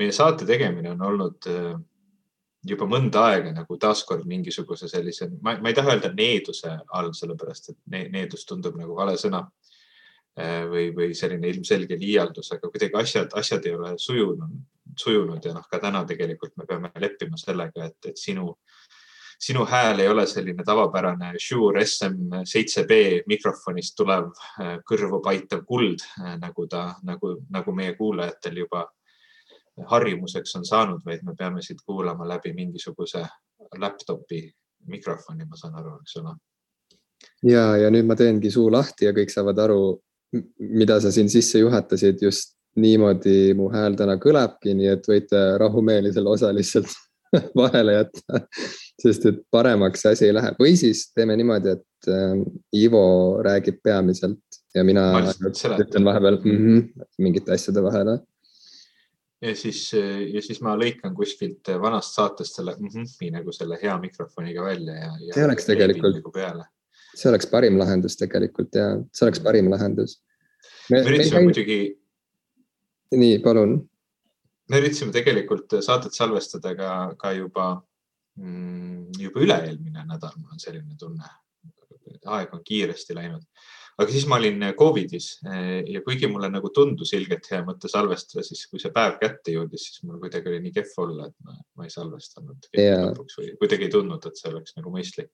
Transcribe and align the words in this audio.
meie 0.00 0.14
saate 0.14 0.46
tegemine 0.48 0.94
on 0.94 1.02
olnud 1.08 1.50
äh, 1.50 1.74
juba 2.64 2.88
mõnda 2.88 3.28
aega 3.30 3.52
nagu 3.54 3.76
taaskord 3.80 4.24
mingisuguse 4.28 4.88
sellise, 4.88 5.28
ma 5.42 5.56
ei 5.60 5.76
taha 5.76 5.94
öelda 5.94 6.12
needuse 6.16 6.72
all, 6.96 7.12
sellepärast 7.16 7.74
et 7.74 8.10
needus 8.12 8.46
tundub 8.48 8.78
nagu 8.80 8.96
vale 8.96 9.16
sõna 9.20 9.44
äh, 10.38 10.64
või, 10.70 10.88
või 10.96 11.12
selline 11.16 11.50
ilmselge 11.52 11.98
liialdus, 12.00 12.52
aga 12.56 12.70
kuidagi 12.72 13.00
asjad, 13.00 13.36
asjad 13.36 13.68
ei 13.68 13.76
ole 13.76 13.94
sujunud, 14.00 14.58
sujunud 14.98 15.44
ja 15.44 15.54
noh, 15.56 15.68
ka 15.70 15.80
täna 15.82 16.04
tegelikult 16.08 16.56
me 16.56 16.66
peame 16.68 16.92
leppima 17.02 17.38
sellega, 17.40 17.90
et, 17.90 18.10
et 18.10 18.18
sinu, 18.20 18.56
sinu 19.38 19.66
hääl 19.68 20.00
ei 20.00 20.08
ole 20.08 20.24
selline 20.30 20.64
tavapärane 20.64 21.34
Shure 21.42 21.84
SM7B 21.84 23.22
mikrofonist 23.30 23.96
tulev 24.00 24.32
äh, 24.32 24.78
kõrvu 24.88 25.20
paitav 25.22 25.62
kuld, 25.68 26.02
nagu 26.40 26.68
ta, 26.70 26.94
nagu, 27.04 27.36
nagu 27.52 27.76
meie 27.76 27.94
kuulajatel 28.00 28.64
juba 28.64 28.88
harjumuseks 29.90 30.56
on 30.56 30.66
saanud, 30.66 31.02
vaid 31.06 31.24
me 31.26 31.34
peame 31.38 31.62
siit 31.62 31.82
kuulama 31.86 32.28
läbi 32.28 32.52
mingisuguse 32.54 33.24
laptopi 33.78 34.46
mikrofoni, 34.86 35.46
ma 35.48 35.56
saan 35.56 35.78
aru, 35.80 35.96
eks 36.02 36.16
ole. 36.20 36.34
ja, 37.42 37.64
ja 37.80 37.90
nüüd 37.90 38.06
ma 38.06 38.16
teengi 38.18 38.50
suu 38.52 38.70
lahti 38.72 39.08
ja 39.08 39.14
kõik 39.16 39.32
saavad 39.32 39.58
aru, 39.64 39.80
mida 40.58 40.98
sa 41.00 41.12
siin 41.14 41.30
sisse 41.32 41.62
juhatasid, 41.62 42.22
just 42.22 42.54
niimoodi 42.76 43.54
mu 43.54 43.68
hääl 43.70 43.96
täna 43.98 44.16
kõlabki, 44.20 44.74
nii 44.74 44.90
et 44.96 45.04
võite 45.08 45.42
rahumeeli 45.62 46.12
selle 46.12 46.32
osa 46.34 46.50
lihtsalt 46.54 46.90
vahele 47.60 48.00
jätta. 48.00 48.44
sest 49.02 49.26
et 49.26 49.40
paremaks 49.50 50.04
see 50.04 50.14
asi 50.14 50.26
ei 50.28 50.34
lähe 50.34 50.52
või 50.58 50.76
siis 50.78 51.08
teeme 51.14 51.36
niimoodi, 51.38 51.74
et 51.74 52.10
äh, 52.10 52.36
Ivo 52.78 53.06
räägib 53.42 53.80
peamiselt 53.82 54.60
ja 54.74 54.84
mina 54.86 55.08
ütlen 55.20 56.06
vahepeal 56.06 56.38
mm 56.42 56.60
-hmm, 56.60 57.08
mingite 57.18 57.54
asjade 57.54 57.82
vahele 57.82 58.18
ja 59.44 59.54
siis, 59.56 59.80
ja 60.32 60.42
siis 60.42 60.60
ma 60.64 60.74
lõikan 60.78 61.14
kuskilt 61.16 61.68
vanast 61.80 62.16
saatest 62.16 62.56
selle 62.58 62.76
mm, 62.78 62.92
-hmm, 62.92 63.32
nagu 63.34 63.52
selle 63.52 63.78
hea 63.82 63.96
mikrofoniga 64.00 64.64
välja 64.64 64.94
ja, 64.94 65.10
ja. 65.20 65.34
see 65.36 65.44
oleks 65.44 65.68
tegelikult, 65.68 66.20
nagu 66.20 66.64
see 67.14 67.30
oleks 67.30 67.48
parim 67.50 67.78
lahendus 67.78 68.16
tegelikult 68.20 68.74
ja 68.78 68.86
see 69.12 69.26
oleks 69.26 69.42
parim 69.44 69.70
lahendus. 69.70 70.18
me 70.90 71.02
üritasime 71.04 71.40
me... 71.40 71.48
muidugi. 71.50 71.80
nii, 73.14 73.38
palun. 73.44 73.76
me 74.70 74.82
üritasime 74.82 75.12
tegelikult 75.14 75.78
saadet 75.80 76.16
salvestada 76.16 76.74
ka, 76.78 76.90
ka 77.18 77.32
juba 77.36 77.68
mm,, 78.40 79.14
juba 79.20 79.44
üle-eelmine 79.46 80.06
nädal, 80.08 80.36
mul 80.38 80.56
on 80.56 80.62
selline 80.62 80.98
tunne. 80.98 81.30
aeg 82.24 82.54
on 82.54 82.62
kiiresti 82.64 83.16
läinud 83.16 83.44
aga 83.94 84.10
siis 84.10 84.26
ma 84.30 84.38
olin 84.40 84.62
Covidis 84.78 85.28
eh, 85.46 85.84
ja 85.92 86.02
kuigi 86.04 86.28
mulle 86.30 86.48
nagu 86.50 86.70
tundus 86.74 87.12
ilgelt 87.16 87.46
hea 87.50 87.60
mõte 87.66 87.90
salvestada, 87.90 88.44
siis 88.46 88.64
kui 88.70 88.82
see 88.82 88.92
päev 88.94 89.18
kätte 89.20 89.54
jõudis, 89.54 89.86
siis 89.88 90.04
mul 90.06 90.18
kuidagi 90.22 90.50
oli 90.50 90.60
nii 90.64 90.74
kehv 90.74 90.94
olla, 91.04 91.28
et 91.30 91.36
ma, 91.46 91.56
ma 91.78 91.86
ei 91.86 91.94
salvestanud 91.94 92.70
yeah. 92.72 93.06
lõpuks 93.08 93.38
või 93.40 93.50
kuidagi 93.60 93.88
ei 93.88 93.94
tundnud, 93.94 94.26
et 94.28 94.40
see 94.40 94.50
oleks 94.50 94.76
nagu 94.78 94.92
mõistlik. 94.94 95.30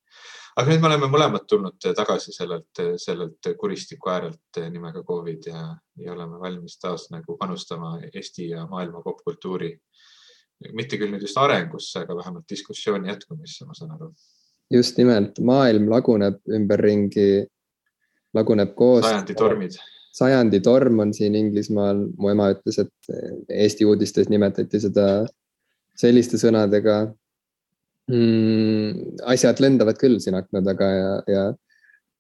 aga 0.56 0.67
nüüd 0.72 0.84
me 0.84 0.91
oleme 0.91 1.11
mõlemad 1.14 1.47
tulnud 1.50 1.91
tagasi 1.98 2.34
sellelt, 2.36 2.84
sellelt 3.00 3.52
kuristiku 3.61 4.12
äärelt 4.12 4.62
nimega 4.70 5.05
Covid 5.06 5.50
ja, 5.52 5.67
ja 6.00 6.17
oleme 6.17 6.41
valmis 6.42 6.77
taas 6.83 7.08
nagu 7.14 7.39
panustama 7.41 7.97
Eesti 8.11 8.50
ja 8.52 8.67
maailma 8.70 9.05
popkultuuri 9.05 9.74
mitte 10.77 10.98
küll 11.00 11.12
nüüd 11.14 11.24
just 11.24 11.39
arengusse, 11.41 12.02
aga 12.02 12.17
vähemalt 12.19 12.45
diskussiooni 12.50 13.08
jätkumisse, 13.08 13.64
ma 13.64 13.77
saan 13.77 13.95
aru. 13.97 14.11
just 14.70 14.98
nimelt, 15.00 15.41
maailm 15.41 15.89
laguneb 15.91 16.36
ümberringi 16.52 17.47
laguneb 18.36 18.75
koos. 18.78 19.05
sajandi 19.06 19.36
tormid. 19.39 19.78
sajandi 20.17 20.61
torm 20.64 21.03
on 21.06 21.14
siin 21.14 21.36
Inglismaal, 21.39 22.05
mu 22.19 22.33
ema 22.33 22.50
ütles, 22.55 22.81
et 22.83 23.55
Eesti 23.67 23.86
uudistes 23.86 24.31
nimetati 24.31 24.81
seda 24.83 25.06
selliste 26.00 26.41
sõnadega 26.41 27.01
mm,. 28.11 29.19
asjad 29.31 29.62
lendavad 29.62 29.98
küll 30.01 30.20
siin 30.23 30.39
akna 30.39 30.62
taga 30.67 30.89
ja, 30.91 31.12
ja, 31.31 31.45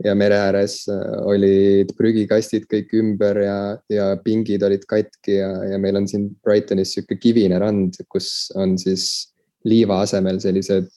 ja 0.06 0.14
mere 0.18 0.38
ääres 0.48 0.82
olid 1.24 1.94
prügikastid 1.98 2.68
kõik 2.70 2.94
ümber 3.00 3.42
ja, 3.44 3.58
ja 3.92 4.12
pingid 4.24 4.62
olid 4.66 4.86
katki 4.90 5.40
ja, 5.40 5.50
ja 5.74 5.80
meil 5.82 6.00
on 6.00 6.08
siin 6.10 6.30
Brightonis 6.44 6.94
sihuke 6.96 7.18
kivine 7.20 7.58
rand, 7.62 8.00
kus 8.08 8.50
on 8.58 8.78
siis 8.80 9.32
liiva 9.66 10.00
asemel 10.04 10.40
sellised 10.40 10.88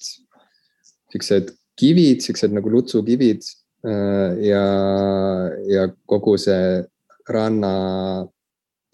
siuksed 1.13 1.51
kivid, 1.77 2.21
siuksed 2.25 2.53
nagu 2.55 2.71
lutsukivid 2.71 3.43
ja, 3.83 4.65
ja 5.67 5.87
kogu 6.07 6.37
see 6.39 6.83
ranna 7.29 7.73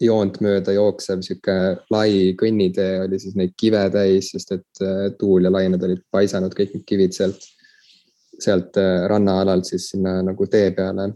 joont 0.00 0.40
mööda 0.44 0.72
jooksev 0.74 1.22
sihuke 1.24 1.54
lai 1.92 2.32
kõnnitee 2.40 3.04
oli 3.04 3.20
siis 3.20 3.36
neid 3.38 3.52
kive 3.60 3.82
täis, 3.92 4.32
sest 4.34 4.54
et 4.56 4.84
äh, 4.84 5.08
tuul 5.20 5.46
ja 5.46 5.52
lained 5.52 5.82
olid 5.84 6.02
paisanud 6.12 6.54
kõik 6.56 6.76
need 6.76 6.86
kivid 6.88 7.16
sealt, 7.16 7.44
sealt 8.40 8.78
äh, 8.80 9.04
rannaalalt 9.10 9.68
siis 9.68 9.90
sinna 9.92 10.20
nagu 10.24 10.46
tee 10.50 10.70
peale. 10.76 11.10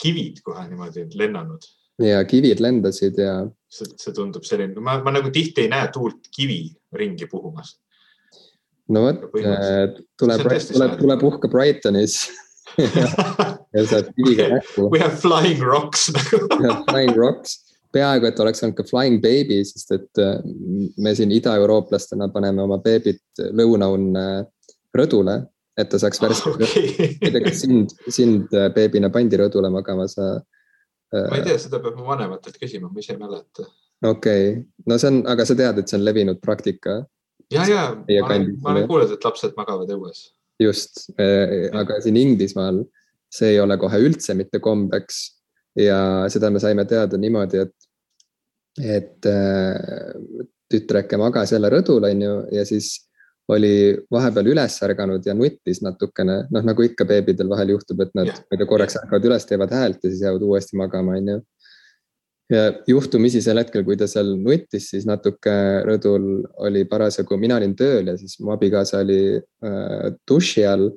kivid 0.00 0.40
kohe 0.44 0.64
niimoodi 0.68 1.08
lennanud? 1.14 1.68
ja 2.02 2.22
kivid 2.28 2.60
lendasid 2.60 3.20
ja. 3.20 3.40
see, 3.72 4.12
tundub 4.16 4.44
selline, 4.44 4.80
ma, 4.80 4.98
ma 5.04 5.12
nagu 5.16 5.32
tihti 5.32 5.64
ei 5.64 5.72
näe 5.72 5.90
tuult 5.92 6.28
kivi 6.32 6.62
ringi 6.96 7.28
puhumas. 7.28 7.76
no 8.88 9.04
vot, 9.04 9.28
tule, 9.36 10.40
tule, 10.72 10.90
tule 10.96 11.20
puhka 11.20 11.52
Brightonis 11.52 12.22
ja 13.76 13.86
saad 13.86 14.10
kiviga 14.16 14.48
näkku. 14.56 14.90
We 14.92 15.00
have 15.00 15.16
flying 15.16 15.62
rocks 15.62 16.10
Flying 16.90 17.16
rocks, 17.16 17.56
peaaegu, 17.94 18.28
et 18.28 18.40
oleks 18.42 18.62
olnud 18.64 18.78
ka 18.78 18.86
flying 18.88 19.20
baby, 19.22 19.62
sest 19.68 19.94
et 19.96 20.22
äh, 20.22 20.38
me 21.02 21.14
siin 21.16 21.32
idaeurooplastena 21.36 22.28
paneme 22.34 22.64
oma 22.64 22.78
beebit 22.82 23.22
lõunaunne 23.56 24.26
rõdule, 24.96 25.40
et 25.76 25.90
ta 25.92 26.00
saaks 26.00 26.20
värskelt 26.22 26.62
ah, 26.64 26.76
okay.. 26.76 27.32
kas 27.46 27.64
sind, 27.64 27.96
sind 28.08 28.54
äh, 28.56 28.68
beebina 28.74 29.10
pandi 29.12 29.40
rõdule 29.40 29.70
magama, 29.72 30.08
sa 30.10 30.36
äh.... 30.36 31.26
ma 31.26 31.40
ei 31.40 31.44
tea, 31.48 31.58
seda 31.62 31.82
peab 31.82 31.98
mu 31.98 32.08
vanematelt 32.08 32.56
küsima, 32.60 32.90
ma 32.90 33.02
ise 33.02 33.14
ei 33.14 33.20
mäleta. 33.20 33.68
okei 34.04 34.48
okay., 34.52 34.64
no 34.88 34.98
see 35.00 35.12
on, 35.12 35.20
aga 35.32 35.48
sa 35.48 35.58
tead, 35.58 35.82
et 35.82 35.92
see 35.92 36.00
on 36.00 36.06
levinud 36.06 36.40
praktika? 36.44 37.02
ja, 37.52 37.66
ja 37.68 37.90
ma 38.00 38.32
olen, 38.32 38.50
ma 38.64 38.74
olen 38.74 38.90
kuulnud, 38.90 39.14
et 39.16 39.28
lapsed 39.28 39.54
magavad 39.58 39.92
õues 39.96 40.26
just, 40.60 41.06
äh, 41.20 41.68
aga 41.76 42.00
siin 42.04 42.16
Inglismaal 42.20 42.84
see 43.32 43.54
ei 43.54 43.60
ole 43.60 43.76
kohe 43.80 44.00
üldse 44.02 44.36
mitte 44.38 44.60
kombeks. 44.62 45.24
Ja 45.76 45.98
seda 46.32 46.48
me 46.50 46.60
saime 46.62 46.86
teada 46.88 47.18
niimoodi, 47.20 47.60
et, 47.66 47.88
et 48.80 49.28
äh, 49.28 50.46
tütreke 50.72 51.18
magas 51.20 51.52
jälle 51.52 51.68
rõdul, 51.72 52.06
on 52.08 52.22
ju, 52.24 52.36
ja 52.56 52.64
siis 52.68 52.94
oli 53.52 53.94
vahepeal 54.10 54.48
üles 54.50 54.78
ärganud 54.82 55.26
ja 55.26 55.34
nuttis 55.36 55.82
natukene, 55.84 56.38
noh 56.50 56.64
nagu 56.66 56.82
ikka 56.82 57.06
beebidel 57.06 57.50
vahel 57.52 57.76
juhtub, 57.76 58.00
et 58.02 58.16
nad, 58.18 58.32
korraks 58.66 58.98
ärkavad 59.02 59.28
üles, 59.28 59.46
teevad 59.46 59.74
häält 59.76 60.00
ja 60.02 60.10
siis 60.10 60.24
jäävad 60.24 60.46
uuesti 60.48 60.80
magama, 60.80 61.18
on 61.20 61.30
ju 61.34 61.36
ja 62.50 62.66
juhtumisi 62.86 63.40
sel 63.42 63.58
hetkel, 63.60 63.84
kui 63.86 63.96
ta 63.98 64.08
seal 64.10 64.34
nuttis, 64.38 64.90
siis 64.92 65.06
natuke 65.08 65.54
rõdul 65.86 66.44
oli 66.66 66.84
parasjagu, 66.88 67.38
mina 67.40 67.58
olin 67.58 67.74
tööl 67.78 68.12
ja 68.12 68.16
siis 68.20 68.38
mu 68.40 68.54
abikaasa 68.54 69.02
oli 69.02 69.20
äh, 69.38 70.12
duši 70.28 70.66
all. 70.66 70.90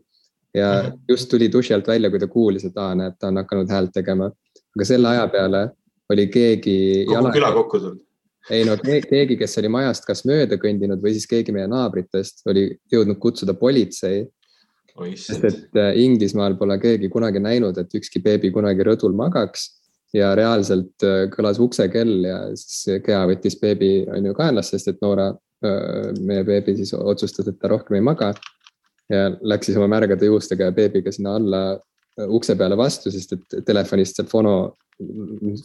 ja 0.54 0.82
mm 0.82 0.88
-hmm. 0.90 1.00
just 1.08 1.30
tuli 1.30 1.52
duši 1.52 1.74
alt 1.74 1.88
välja, 1.88 2.10
kui 2.10 2.20
ta 2.20 2.28
kuulis, 2.28 2.66
et 2.66 2.78
aa, 2.78 2.96
näed, 2.96 3.14
ta 3.20 3.28
on 3.28 3.38
hakanud 3.38 3.70
häält 3.70 3.92
tegema. 3.94 4.32
aga 4.76 4.86
selle 4.86 5.08
aja 5.08 5.28
peale 5.28 5.70
oli 6.10 6.28
keegi. 6.28 7.06
kogu 7.08 7.32
küla 7.32 7.54
kokku 7.54 7.80
tulnud? 7.80 8.06
ei 8.50 8.66
no 8.66 8.78
keegi, 9.10 9.38
kes 9.38 9.58
oli 9.58 9.68
majast 9.68 10.06
kas 10.06 10.26
mööda 10.26 10.58
kõndinud 10.58 11.02
või 11.02 11.14
siis 11.14 11.28
keegi 11.28 11.52
meie 11.52 11.68
naabritest 11.68 12.48
oli 12.48 12.80
jõudnud 12.92 13.20
kutsuda 13.20 13.54
politsei 13.54 14.28
sest 15.16 15.44
et 15.44 15.78
äh, 15.78 15.98
Inglismaal 15.98 16.58
pole 16.58 16.80
keegi 16.80 17.10
kunagi 17.10 17.40
näinud, 17.40 17.78
et 17.78 17.94
ükski 17.96 18.20
beebi 18.20 18.52
kunagi 18.52 18.84
rõdul 18.84 19.16
magaks 19.16 19.79
ja 20.14 20.32
reaalselt 20.38 21.06
äh, 21.06 21.26
kõlas 21.34 21.60
uksekell 21.62 22.26
ja 22.26 22.40
siis 22.58 23.02
Gea 23.06 23.26
võttis 23.30 23.60
beebi 23.62 23.92
on 24.10 24.32
ju 24.32 24.38
kaenlasse, 24.38 24.78
sest 24.78 24.96
et 24.96 25.06
Noora, 25.06 25.32
meie 26.24 26.46
beebi 26.48 26.72
siis 26.78 26.94
otsustas, 26.96 27.50
et 27.52 27.58
ta 27.60 27.68
rohkem 27.68 27.98
ei 27.98 28.04
maga. 28.06 28.30
ja 29.12 29.26
läks 29.42 29.68
siis 29.68 29.78
oma 29.78 29.90
märgade 29.92 30.30
juustega 30.30 30.70
ja 30.70 30.72
beebiga 30.72 31.12
sinna 31.12 31.34
alla 31.36 31.62
ukse 32.28 32.56
peale 32.56 32.78
vastu, 32.78 33.12
sest 33.12 33.34
et 33.36 33.60
telefonist 33.66 34.18
sealt 34.20 34.32
fono, 34.32 34.56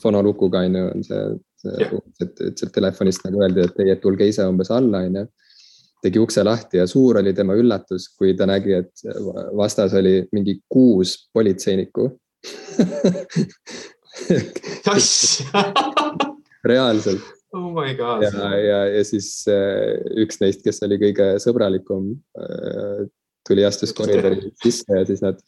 fonolukuga 0.02 0.64
on 0.66 0.76
ju, 0.78 0.84
on 0.96 1.06
see, 1.06 1.22
see, 1.62 1.88
et, 2.22 2.44
et 2.48 2.60
sealt 2.60 2.74
telefonist 2.74 3.24
nagu 3.26 3.42
öeldi, 3.42 3.64
et 3.64 3.80
ei, 3.82 3.94
et 3.94 4.02
tulge 4.02 4.28
ise 4.28 4.46
umbes 4.48 4.70
alla, 4.74 5.04
on 5.08 5.20
ju. 5.22 5.26
Tegi 6.04 6.20
ukse 6.20 6.42
lahti 6.44 6.76
ja 6.76 6.84
suur 6.90 7.16
oli 7.22 7.32
tema 7.32 7.54
üllatus, 7.56 8.10
kui 8.18 8.34
ta 8.36 8.44
nägi, 8.48 8.74
et 8.76 9.04
vastas 9.56 9.94
oli 9.96 10.18
mingi 10.36 10.58
kuus 10.68 11.16
politseinikku 11.32 12.10
reaalselt. 16.64 17.20
oh 17.52 17.72
my 17.72 17.94
god. 17.94 18.22
ja, 18.22 18.58
ja, 18.58 18.78
ja 18.96 19.04
siis 19.06 19.44
äh, 19.50 20.00
üks 20.24 20.40
neist, 20.42 20.64
kes 20.64 20.82
oli 20.86 20.98
kõige 21.02 21.34
sõbralikum, 21.42 22.12
äh, 22.38 23.04
tuli, 23.46 23.64
astus 23.66 23.94
koridori 23.96 24.52
sisse 24.64 25.00
ja 25.00 25.06
siis 25.08 25.22
nad 25.24 25.40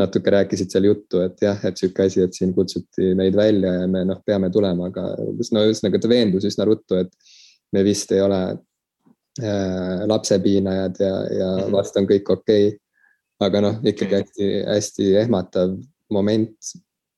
natuke 0.00 0.32
rääkisid 0.34 0.72
seal 0.74 0.88
juttu, 0.88 1.20
et 1.22 1.42
jah, 1.42 1.60
et 1.68 1.78
sihuke 1.78 2.08
asi, 2.08 2.24
et 2.24 2.34
siin 2.34 2.54
kutsuti 2.54 3.12
meid 3.18 3.36
välja 3.38 3.76
ja 3.80 3.90
me 3.90 4.04
noh, 4.08 4.22
peame 4.26 4.50
tulema, 4.50 4.88
aga 4.90 5.04
no 5.20 5.66
ühesõnaga 5.68 6.00
ta 6.02 6.10
veendus 6.10 6.46
üsna 6.48 6.66
ruttu, 6.66 6.98
et 6.98 7.12
me 7.74 7.84
vist 7.86 8.10
ei 8.14 8.22
ole 8.24 8.40
äh, 8.50 10.00
lapsepiinajad 10.10 11.02
ja, 11.02 11.12
ja 11.30 11.52
mhm. 11.60 11.76
vast 11.76 12.00
on 12.00 12.08
kõik 12.10 12.32
okei 12.34 12.72
okay. 12.72 12.80
aga 13.46 13.62
noh, 13.68 13.78
ikkagi 13.86 14.24
hästi-hästi 14.24 15.12
ehmatav 15.22 15.78
moment. 16.14 16.74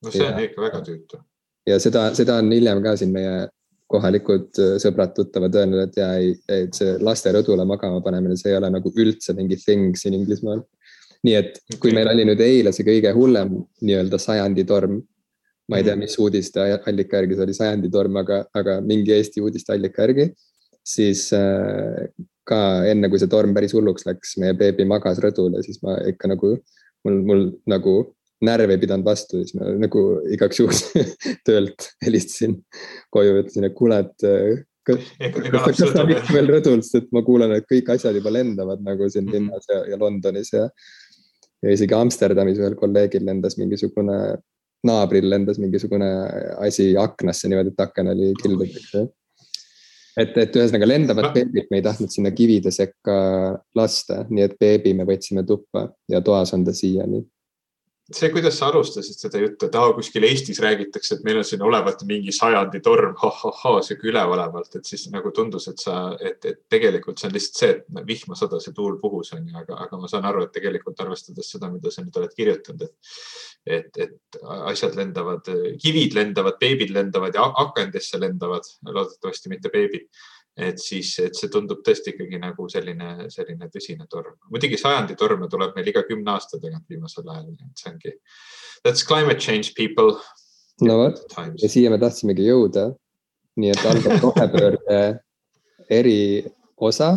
No 0.07 0.15
see 0.15 0.25
on 0.27 0.41
ja, 0.41 0.49
ikka 0.49 0.65
väga 0.65 0.83
tüütu. 0.87 1.21
ja 1.67 1.79
seda, 1.83 2.09
seda 2.19 2.39
on 2.43 2.51
hiljem 2.55 2.83
ka 2.85 2.97
siin 3.01 3.13
meie 3.15 3.47
kohalikud 3.93 4.61
äh, 4.63 4.77
sõbrad-tuttavad 4.83 5.59
öelnud, 5.61 5.83
et 5.87 5.99
ja 6.01 6.13
ei, 6.19 6.33
et 6.51 6.75
see 6.77 6.97
laste 7.07 7.33
rõdule 7.35 7.67
magama 7.69 8.01
panemine, 8.05 8.39
see 8.39 8.51
ei 8.53 8.59
ole 8.59 8.71
nagu 8.75 8.91
üldse 8.99 9.35
mingi 9.39 9.59
thing 9.63 9.99
siin 9.99 10.17
Inglismaal. 10.19 10.65
nii 11.27 11.35
et 11.35 11.57
kui 11.83 11.91
meil 11.97 12.07
oli 12.11 12.27
nüüd 12.29 12.41
eile 12.45 12.71
see 12.75 12.85
kõige 12.87 13.11
hullem 13.17 13.55
nii-öelda 13.83 14.19
sajandi 14.21 14.65
torm, 14.69 15.01
ma 15.71 15.79
ei 15.79 15.87
tea, 15.87 15.97
mhm. 15.97 16.05
mis 16.05 16.19
uudisteallika 16.23 17.19
järgi 17.19 17.39
see 17.39 17.47
oli 17.47 17.57
sajandi 17.57 17.91
torm, 17.91 18.19
aga, 18.23 18.45
aga 18.55 18.79
mingi 18.85 19.15
Eesti 19.17 19.43
uudisteallika 19.43 20.07
järgi, 20.07 20.29
siis 20.87 21.29
äh, 21.35 22.07
ka 22.47 22.61
enne, 22.87 23.11
kui 23.11 23.19
see 23.23 23.31
torm 23.31 23.55
päris 23.57 23.75
hulluks 23.75 24.07
läks, 24.07 24.37
meie 24.43 24.55
beebi 24.59 24.87
magas 24.87 25.19
rõdul 25.23 25.59
ja 25.59 25.65
siis 25.67 25.81
ma 25.83 25.97
ikka 26.11 26.31
nagu, 26.31 26.53
mul, 27.07 27.19
mul 27.27 27.43
nagu 27.71 27.97
närv 28.45 28.73
ei 28.73 28.81
pidanud 28.81 29.07
vastu, 29.07 29.41
siis 29.43 29.57
ma 29.57 29.71
nagu 29.81 30.03
igaks 30.35 30.61
juhuks 30.61 30.83
töölt 31.47 31.91
helistasin 32.05 32.59
koju, 33.15 33.39
ütlesin, 33.41 33.69
et 33.69 33.77
kuule, 33.77 34.03
et 34.05 34.27
äh, 34.29 34.65
kas, 34.87 35.13
kas 35.81 35.95
ta 35.95 36.05
on 36.05 36.13
ikka 36.13 36.37
veel 36.37 36.53
rõdul, 36.57 36.83
sest 36.85 37.01
et 37.01 37.13
ma 37.17 37.25
kuulen, 37.27 37.55
et 37.57 37.69
kõik 37.71 37.91
asjad 37.97 38.19
juba 38.19 38.33
lendavad 38.35 38.83
nagu 38.85 39.09
siin 39.11 39.27
mhm. 39.27 39.37
linnas 39.37 39.71
ja, 39.73 39.83
ja 39.93 40.01
Londonis 40.01 40.53
ja. 40.55 40.67
ja 41.65 41.77
isegi 41.77 41.97
Amsterdamis 41.97 42.61
ühel 42.61 42.77
kolleegil 42.79 43.25
lendas 43.27 43.59
mingisugune 43.61 44.19
naabril 44.87 45.29
lendas 45.31 45.57
mingisugune 45.59 46.09
asi 46.63 46.93
aknasse 47.01 47.49
niimoodi, 47.49 47.73
et 47.73 47.81
aken 47.83 48.11
oli 48.13 48.29
kildudeks. 48.43 48.93
et, 50.21 50.37
et 50.37 50.59
ühesõnaga 50.61 50.89
lendavat 50.89 51.33
beebit 51.35 51.73
me 51.73 51.81
ei 51.81 51.87
tahtnud 51.87 52.13
sinna 52.13 52.31
kivide 52.37 52.71
sekka 52.75 53.17
lasta, 53.75 54.23
nii 54.29 54.45
et 54.45 54.61
beebi 54.61 54.93
me 54.95 55.09
võtsime 55.09 55.47
tuppa 55.49 55.89
ja 56.13 56.21
toas 56.25 56.53
on 56.55 56.69
ta 56.69 56.77
siiani 56.77 57.25
see, 58.13 58.29
kuidas 58.31 58.55
sa 58.59 58.69
alustasid 58.71 59.19
seda 59.19 59.41
juttu, 59.43 59.67
et 59.67 59.77
aa, 59.79 59.91
kuskil 59.97 60.25
Eestis 60.29 60.61
räägitakse, 60.63 61.17
et 61.17 61.25
meil 61.27 61.41
on 61.41 61.47
siin 61.47 61.63
olevat 61.67 62.05
mingi 62.07 62.35
sajandi 62.35 62.81
torm 62.85 63.17
ha,, 63.19 63.31
ha-ha-ha, 63.41 63.81
sihuke 63.83 64.11
üleolevalt, 64.13 64.79
et 64.79 64.87
siis 64.87 65.09
nagu 65.11 65.33
tundus, 65.35 65.67
et 65.73 65.83
sa, 65.83 65.97
et, 66.21 66.39
et 66.47 66.61
tegelikult 66.71 67.19
see 67.19 67.31
on 67.31 67.35
lihtsalt 67.35 67.63
see, 67.63 67.73
et 67.75 68.07
vihma 68.07 68.39
sadas 68.39 68.69
ja 68.69 68.75
tuul 68.77 69.01
puhus 69.03 69.33
on 69.35 69.43
ju, 69.49 69.57
aga, 69.59 69.81
aga 69.87 70.01
ma 70.03 70.11
saan 70.13 70.29
aru, 70.31 70.47
et 70.47 70.55
tegelikult 70.55 71.03
arvestades 71.03 71.51
seda, 71.57 71.71
mida 71.73 71.91
sa 71.91 72.05
nüüd 72.07 72.21
oled 72.23 72.39
kirjutanud, 72.39 72.87
et, 72.87 73.21
et, 73.81 74.01
et 74.07 74.41
asjad 74.71 74.95
lendavad, 74.99 75.51
kivid 75.83 76.15
lendavad, 76.15 76.61
beebid 76.63 76.95
lendavad 76.95 77.35
ja 77.35 77.51
akendesse 77.67 78.23
lendavad, 78.23 78.71
loodetavasti 78.87 79.51
mitte 79.51 79.75
beebid 79.75 80.07
et 80.57 80.81
siis, 80.81 81.11
et 81.21 81.37
see 81.37 81.51
tundub 81.53 81.83
tõesti 81.85 82.15
ikkagi 82.15 82.39
nagu 82.41 82.67
selline, 82.73 83.29
selline 83.33 83.69
tõsine 83.73 84.07
torm. 84.09 84.39
muidugi 84.53 84.79
sajandi 84.81 85.17
torme 85.19 85.49
tuleb 85.53 85.77
meil 85.77 85.91
iga 85.93 86.03
kümne 86.09 86.33
aasta 86.33 86.61
tagant 86.63 86.87
viimasel 86.89 87.29
ajal, 87.29 87.51
et 87.53 87.83
see 87.83 87.91
ongi, 87.93 88.13
that's 88.85 89.05
climate 89.05 89.41
change 89.41 89.75
people. 89.77 90.17
no 90.81 90.99
vot, 91.03 91.21
ja 91.61 91.69
siia 91.69 91.93
me 91.93 92.01
tahtsimegi 92.01 92.49
jõuda. 92.49 92.91
nii 93.57 93.73
et 93.73 93.85
algab 93.89 94.21
rohepöörde 94.25 95.01
eriosa. 95.93 97.11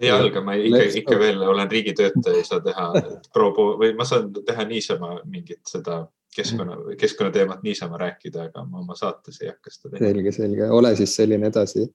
ei 0.00 0.10
alga, 0.12 0.42
ma 0.44 0.54
ikka, 0.60 0.84
ikka 1.00 1.18
veel 1.18 1.42
olen 1.42 1.70
riigitöötaja, 1.70 2.36
ei 2.36 2.44
saa 2.44 2.60
teha 2.64 2.92
pro 3.32 3.48
või 3.56 3.94
ma 3.96 4.04
saan 4.04 4.28
teha 4.44 4.68
niisama 4.68 5.22
mingit 5.24 5.64
seda 5.68 6.02
keskkonna, 6.36 6.76
keskkonnateemat 7.00 7.64
niisama 7.64 7.96
rääkida, 7.96 8.50
aga 8.50 8.66
ma 8.68 8.84
oma 8.84 8.94
saates 8.94 9.40
ei 9.40 9.48
hakka 9.48 9.72
seda 9.72 9.94
tegema. 9.94 10.12
selge, 10.12 10.34
selge, 10.36 10.70
ole 10.70 10.92
siis 11.00 11.16
selline 11.16 11.48
edasi 11.48 11.88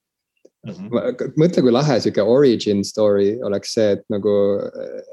Mm 0.64 0.74
-hmm. 0.74 1.32
mõtle, 1.38 1.62
kui 1.62 1.72
lahe 1.72 2.00
sihuke 2.00 2.24
origin 2.24 2.84
story 2.88 3.38
oleks 3.44 3.74
see, 3.74 3.92
et 3.98 4.04
nagu, 4.10 4.34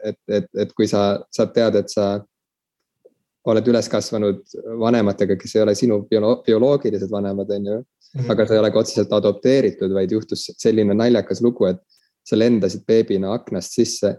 et, 0.04 0.18
et, 0.28 0.46
et 0.54 0.72
kui 0.72 0.86
sa 0.86 1.24
saad 1.30 1.54
teada, 1.54 1.78
et 1.82 1.90
sa 1.90 2.20
oled 3.50 3.68
üles 3.72 3.88
kasvanud 3.88 4.42
vanematega, 4.78 5.36
kes 5.36 5.56
ei 5.56 5.62
ole 5.62 5.74
sinu 5.74 6.02
biolo 6.10 6.36
bioloogilised 6.46 7.10
vanemad, 7.10 7.50
on 7.50 7.66
ju. 7.66 7.78
-hmm. 8.14 8.30
aga 8.30 8.46
sa 8.46 8.54
ei 8.54 8.60
ole 8.60 8.70
ka 8.70 8.78
otseselt 8.78 9.12
adopteeritud, 9.12 9.94
vaid 9.94 10.12
juhtus 10.12 10.50
selline 10.58 10.94
naljakas 10.94 11.42
lugu, 11.42 11.66
et 11.70 11.80
sa 12.26 12.38
lendasid 12.38 12.82
beebina 12.86 13.32
aknast 13.34 13.76
sisse 13.78 14.10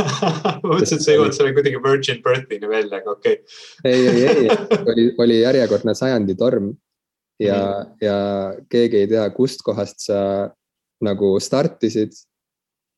ma 0.62 0.70
mõtlesin, 0.70 0.98
et 0.98 1.04
sa 1.06 1.14
jõuad 1.14 1.34
selle 1.36 1.54
kuidagi 1.56 1.80
virgin 1.82 2.20
birth'ini 2.24 2.68
välja, 2.70 3.00
aga 3.00 3.14
okei 3.14 3.38
okay. 3.40 3.92
ei, 3.92 4.08
ei, 4.10 4.26
ei, 4.26 4.58
oli, 4.92 5.06
oli 5.24 5.40
järjekordne 5.40 5.96
sajandi 5.96 6.36
torm 6.38 6.74
ja 7.40 7.56
mm, 7.56 7.80
-hmm. 7.80 8.06
ja 8.06 8.18
keegi 8.72 9.02
ei 9.02 9.10
tea, 9.14 9.24
kustkohast 9.30 10.04
sa 10.04 10.20
nagu 11.04 11.36
startisid. 11.40 12.12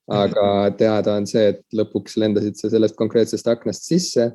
aga 0.09 0.45
mhm. 0.45 0.77
teada 0.81 1.15
on 1.21 1.27
see, 1.29 1.51
et 1.53 1.65
lõpuks 1.77 2.17
lendasid 2.17 2.57
sa 2.57 2.71
sellest 2.73 2.97
konkreetsest 2.97 3.49
aknast 3.49 3.85
sisse. 3.85 4.31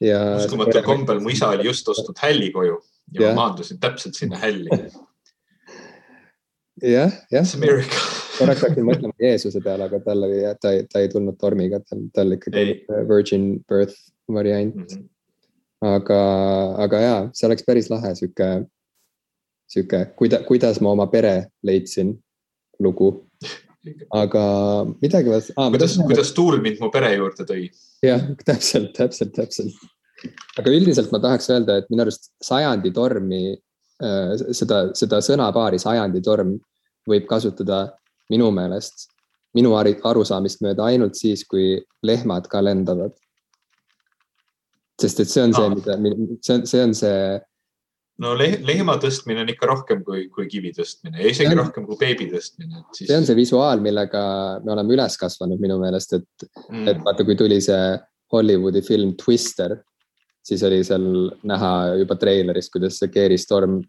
ja. 0.00 0.20
uskumatul 0.36 0.82
kombel 0.86 1.20
mu 1.20 1.30
isa 1.30 1.48
oli 1.54 1.66
just 1.66 1.88
ostnud 1.88 2.18
hälli 2.22 2.52
koju 2.54 2.78
ja, 3.12 3.22
ja. 3.22 3.28
ma 3.28 3.34
maandusin 3.34 3.80
täpselt 3.80 4.14
sinna 4.14 4.38
hälli. 4.38 4.70
jah, 6.82 7.12
jah. 7.30 7.46
Korraks 8.38 8.62
hakkasin 8.64 8.86
mõtlema 8.88 9.12
Jeesuse 9.20 9.60
peale, 9.60 9.86
aga 9.90 9.98
tal 10.02 10.24
oli, 10.24 10.40
ta 10.60 10.72
ei, 10.72 10.86
ta 10.90 11.02
ei 11.02 11.10
tulnud 11.12 11.36
tormiga, 11.38 11.82
tal, 11.84 12.06
tal 12.16 12.36
ikkagi 12.38 12.62
oli 12.62 13.04
virgin 13.08 13.44
birth 13.68 13.98
variant 14.32 14.74
mm. 14.74 14.86
-hmm. 14.86 15.08
aga, 15.92 16.20
aga 16.86 17.00
ja, 17.00 17.16
see 17.36 17.46
oleks 17.46 17.66
päris 17.66 17.90
lahe 17.92 18.14
sihuke, 18.16 18.48
sihuke, 19.68 20.04
kuida-, 20.16 20.42
kuidas 20.48 20.80
ma 20.80 20.94
oma 20.96 21.06
pere 21.12 21.50
leidsin 21.62 22.16
lugu. 22.82 23.12
aga 24.14 24.42
midagi 25.02 25.26
ma 25.32 25.40
ah,. 25.58 25.70
kuidas, 25.74 25.96
kuidas 26.06 26.30
tuul 26.36 26.60
mind 26.62 26.78
mu 26.78 26.90
pere 26.94 27.16
juurde 27.16 27.46
tõi. 27.48 27.66
jah, 28.06 28.22
täpselt, 28.46 28.92
täpselt, 28.94 29.32
täpselt. 29.34 29.74
aga 30.58 30.70
üldiselt 30.70 31.10
ma 31.10 31.18
tahaks 31.22 31.50
öelda, 31.50 31.80
et 31.80 31.90
minu 31.90 32.04
arust 32.06 32.30
sajandi 32.44 32.92
tormi, 32.94 33.56
äh, 34.06 34.36
seda, 34.54 34.84
seda 34.98 35.18
sõnapaari 35.24 35.82
sajandi 35.82 36.22
torm 36.22 36.54
võib 37.10 37.26
kasutada 37.26 37.88
minu 38.30 38.52
meelest, 38.54 39.08
minu 39.58 39.74
arusaamist 39.76 40.62
mööda 40.64 40.86
ainult 40.86 41.18
siis, 41.18 41.42
kui 41.44 41.80
lehmad 42.06 42.46
ka 42.48 42.62
lendavad. 42.62 43.18
sest 45.02 45.20
et 45.20 45.30
see 45.30 45.42
on 45.42 45.52
see, 45.56 45.68
mida, 45.72 45.96
see 46.46 46.54
on, 46.54 46.66
see 46.70 46.82
on 46.84 46.92
see 46.94 47.40
no 48.22 48.32
leh 48.38 48.58
lehma 48.66 48.96
tõstmine 49.02 49.42
on 49.44 49.50
ikka 49.52 49.68
rohkem 49.70 50.02
kui, 50.06 50.26
kui 50.32 50.48
kivi 50.50 50.72
tõstmine 50.76 51.20
ja 51.20 51.30
isegi 51.32 51.52
on, 51.54 51.62
rohkem 51.64 51.86
kui 51.88 51.98
beebi 52.00 52.28
tõstmine. 52.30 52.84
Siis... 52.92 53.08
see 53.10 53.18
on 53.18 53.28
see 53.28 53.38
visuaal, 53.38 53.82
millega 53.84 54.22
me 54.64 54.74
oleme 54.74 54.96
üles 54.96 55.18
kasvanud 55.20 55.62
minu 55.62 55.78
meelest, 55.82 56.18
et 56.18 56.46
mm., 56.68 56.90
et 56.92 57.02
vaata, 57.06 57.26
kui 57.28 57.38
tuli 57.38 57.60
see 57.64 57.96
Hollywoodi 58.32 58.82
film 58.86 59.16
Twister, 59.20 59.76
siis 60.46 60.62
oli 60.66 60.80
seal 60.86 61.04
näha 61.48 61.72
juba 62.00 62.16
treilerist, 62.20 62.72
kuidas 62.74 62.98
see 63.00 63.12
Keeri 63.12 63.38
Storm 63.38 63.80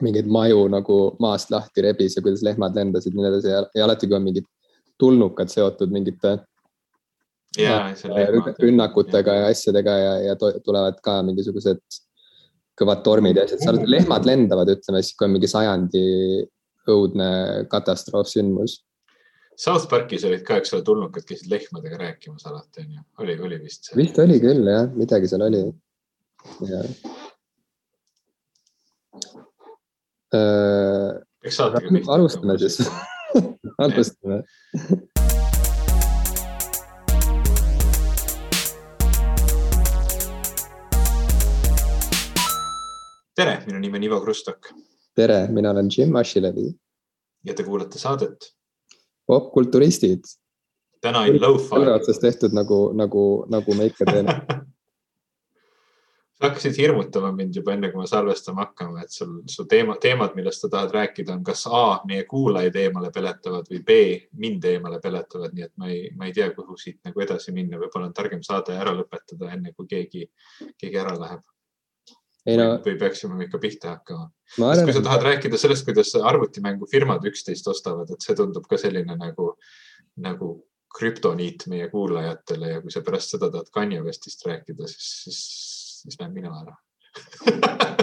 mingeid 0.00 0.28
maju 0.32 0.64
nagu 0.72 0.98
maast 1.20 1.50
lahti 1.52 1.84
rebis 1.84 2.16
ja 2.16 2.22
kuidas 2.24 2.44
lehmad 2.46 2.76
lendasid 2.76 3.16
nii 3.16 3.28
edasi 3.28 3.52
ja, 3.52 3.60
ja 3.76 3.84
alati, 3.86 4.08
kui 4.08 4.16
on 4.16 4.24
mingid 4.24 4.48
tulnukad 5.00 5.50
seotud 5.52 5.92
mingite 5.92 6.38
ja, 7.58 7.90
rünnakutega 8.62 9.34
ja. 9.34 9.44
ja 9.44 9.52
asjadega 9.52 9.96
ja, 9.98 10.14
ja 10.30 10.36
tulevad 10.64 11.00
ka 11.04 11.18
mingisugused 11.26 11.82
kõvad 12.82 13.02
tormid 13.06 13.38
ja 13.38 13.46
asjad, 13.46 13.62
seal 13.64 13.80
lehmad 13.88 14.26
lendavad, 14.28 14.70
ütleme 14.74 15.02
siis, 15.02 15.16
kui 15.16 15.28
on 15.28 15.36
mingi 15.36 15.50
sajandi 15.50 16.02
õudne 16.92 17.28
katastroof-sündmus. 17.72 18.80
South 19.62 19.86
Parkis 19.90 20.24
olid 20.26 20.42
ka, 20.46 20.58
eks 20.58 20.72
ole, 20.74 20.84
tulnukad 20.86 21.26
käisid 21.28 21.50
lehmadega 21.52 22.00
rääkimas 22.00 22.46
alati, 22.48 22.86
onju. 22.86 23.04
oli, 23.22 23.36
oli 23.46 23.60
vist 23.62 23.86
see? 23.86 23.98
vist 24.00 24.18
oli 24.22 24.40
küll 24.42 24.66
jah, 24.66 24.88
midagi 24.96 25.30
seal 25.30 25.44
oli. 25.46 25.62
eks 30.32 31.58
saatega 31.60 32.02
alustame 32.16 32.56
siis 32.62 32.80
alustame 33.84 34.42
tere, 43.34 43.62
minu 43.66 43.78
nimi 43.78 43.96
on 43.96 44.02
Ivo 44.02 44.20
Krustok. 44.20 44.72
tere, 45.14 45.46
mina 45.48 45.70
olen 45.70 45.88
Jim 45.96 46.16
Ashilevi. 46.16 46.74
ja 47.44 47.54
te 47.54 47.64
kuulate 47.64 47.98
saadet. 47.98 48.52
popkulturistid. 49.26 50.24
täna 51.00 51.18
on 51.18 51.40
Low-Fi. 51.40 51.68
selle 51.68 51.94
otsast 51.94 52.20
tehtud 52.20 52.52
nagu, 52.52 52.92
nagu, 52.92 53.46
nagu 53.48 53.74
me 53.74 53.84
ikka 53.84 54.04
teeme 54.04 54.34
sa 56.42 56.48
hakkasid 56.48 56.76
hirmutama 56.76 57.32
mind 57.32 57.54
juba 57.56 57.72
enne, 57.72 57.90
kui 57.90 58.00
me 58.00 58.06
salvestama 58.06 58.64
hakkame, 58.66 59.04
et 59.04 59.10
sul, 59.10 59.40
su 59.46 59.64
teema, 59.64 59.96
teemad, 60.02 60.34
millest 60.34 60.64
sa 60.64 60.68
tahad 60.68 60.90
rääkida, 60.90 61.32
on 61.32 61.44
kas 61.44 61.66
A, 61.70 62.00
meie 62.04 62.24
kuulajaid 62.24 62.76
eemale 62.76 63.12
peletavad 63.14 63.70
või 63.70 63.82
B, 63.86 63.98
mind 64.42 64.64
eemale 64.64 64.98
peletavad, 65.00 65.54
nii 65.54 65.68
et 65.68 65.72
ma 65.78 65.88
ei, 65.88 66.10
ma 66.16 66.26
ei 66.26 66.34
tea, 66.34 66.50
kuhu 66.56 66.76
siit 66.76 66.98
nagu 67.06 67.22
edasi 67.22 67.54
minna, 67.54 67.78
võib-olla 67.78 68.10
on 68.10 68.16
targem 68.16 68.42
saade 68.42 68.74
ära 68.74 68.90
lõpetada, 68.96 69.52
enne 69.54 69.72
kui 69.76 69.86
keegi, 69.86 70.26
keegi 70.82 70.98
ära 70.98 71.14
läheb 71.20 71.46
No, 72.42 72.64
või 72.82 72.96
peaksime 72.98 73.44
ikka 73.44 73.58
pihta 73.62 73.92
hakkama? 73.92 74.26
sest 74.50 74.88
kui 74.88 74.94
sa 74.96 75.02
tahad 75.06 75.22
rääkida 75.28 75.58
sellest, 75.60 75.86
kuidas 75.86 76.10
arvutimängufirmad 76.18 77.22
üksteist 77.30 77.68
ostavad, 77.70 78.10
et 78.10 78.24
see 78.24 78.34
tundub 78.38 78.66
ka 78.66 78.80
selline 78.82 79.14
nagu, 79.14 79.52
nagu 80.18 80.48
krüptoniit 80.98 81.68
meie 81.70 81.86
kuulajatele 81.92 82.74
ja 82.74 82.80
kui 82.82 82.90
sa 82.94 83.04
pärast 83.06 83.36
seda 83.36 83.50
tahad 83.52 83.70
Kanye 83.74 84.02
Westist 84.02 84.42
rääkida, 84.48 84.90
siis, 84.90 85.12
siis, 85.22 85.44
siis 86.02 86.18
lähen 86.18 86.34
mina 86.34 86.50
ära 86.64 86.74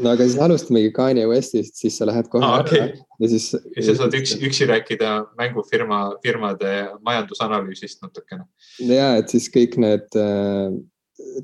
no 0.00 0.12
aga 0.12 0.24
siis 0.24 0.40
alustamegi 0.42 0.90
Kanye 0.96 1.28
Westist, 1.28 1.76
siis 1.80 2.00
sa 2.00 2.08
lähed 2.08 2.28
kohe 2.32 2.44
ah, 2.44 2.60
okay. 2.64 2.82
ära 2.88 3.22
ja 3.22 3.30
siis. 3.32 3.52
ja 3.76 3.86
sa 3.86 4.00
saad 4.00 4.16
üksi, 4.18 4.40
üksi 4.48 4.68
rääkida 4.68 5.12
mängufirma, 5.38 6.00
firmade 6.24 6.74
majandusanalüüsist 7.06 8.02
natukene. 8.04 8.48
ja, 8.80 9.14
et 9.20 9.32
siis 9.32 9.48
kõik 9.52 9.78
need 9.82 10.20
äh, 10.20 10.76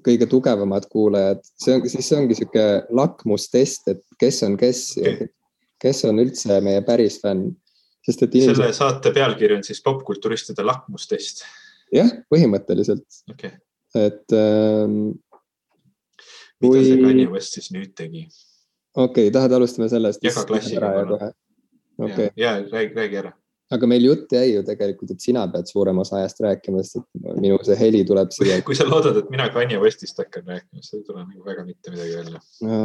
kõige 0.06 0.26
tugevamad 0.30 0.86
kuulajad, 0.92 1.42
see 1.60 1.76
on, 1.76 1.84
siis 1.90 2.08
see 2.08 2.18
ongi 2.18 2.36
sihuke 2.38 2.66
lakmustest, 2.94 3.88
et 3.92 4.02
kes 4.20 4.42
on 4.46 4.56
kes 4.60 4.84
okay. 5.00 5.26
ja 5.26 5.30
kes 5.82 6.04
on 6.08 6.22
üldse 6.22 6.60
meie 6.64 6.82
päris 6.86 7.18
fänn. 7.22 7.50
sest 8.06 8.24
et 8.24 8.34
inimesed. 8.34 8.58
selle 8.58 8.74
saate 8.74 9.12
pealkiri 9.14 9.58
on 9.58 9.66
siis 9.66 9.82
popkulturistide 9.84 10.64
lakmustest. 10.66 11.44
jah, 11.94 12.10
põhimõtteliselt 12.32 13.04
okay.. 13.30 13.58
et 13.98 14.36
ähm, 14.38 14.96
mida 16.62 16.72
kui... 16.72 16.86
see 16.86 17.02
Kanye 17.02 17.28
West 17.34 17.58
siis 17.58 17.70
nüüd 17.74 17.94
tegi? 17.98 18.26
okei 18.94 19.28
okay,, 19.28 19.34
tahad, 19.34 19.58
alustame 19.58 19.90
sellest? 19.92 20.22
jaga 20.24 20.46
klassiga 20.48 20.92
palun. 20.96 21.30
Okay. 22.02 22.30
ja, 22.36 22.56
ja 22.56 22.66
räägi, 22.72 22.94
räägi 22.96 23.16
ära. 23.20 23.32
Aga 23.72 23.88
meil 23.88 24.06
jutt 24.06 24.32
jäi 24.34 24.54
ju 24.54 24.62
tegelikult, 24.66 25.14
et 25.14 25.24
sina 25.24 25.44
pead 25.52 25.70
suurema 25.70 26.04
osa 26.04 26.18
ajast 26.20 26.42
rääkima, 26.44 26.82
sest 26.84 27.02
et 27.02 27.40
minu 27.40 27.58
see 27.66 27.76
heli 27.80 28.02
tuleb 28.08 28.32
siia. 28.34 28.60
kui 28.66 28.76
sa 28.78 28.86
loodad, 28.88 29.20
et 29.22 29.30
mina 29.32 29.48
Kanye 29.54 29.80
Westist 29.82 30.18
hakkan 30.20 30.46
rääkima, 30.48 30.82
siis 30.82 31.00
ei 31.00 31.06
tule 31.06 31.24
nagu 31.24 31.44
väga 31.46 31.66
mitte 31.68 31.94
midagi 31.94 32.16
välja 32.18 32.40
no,. 32.68 32.82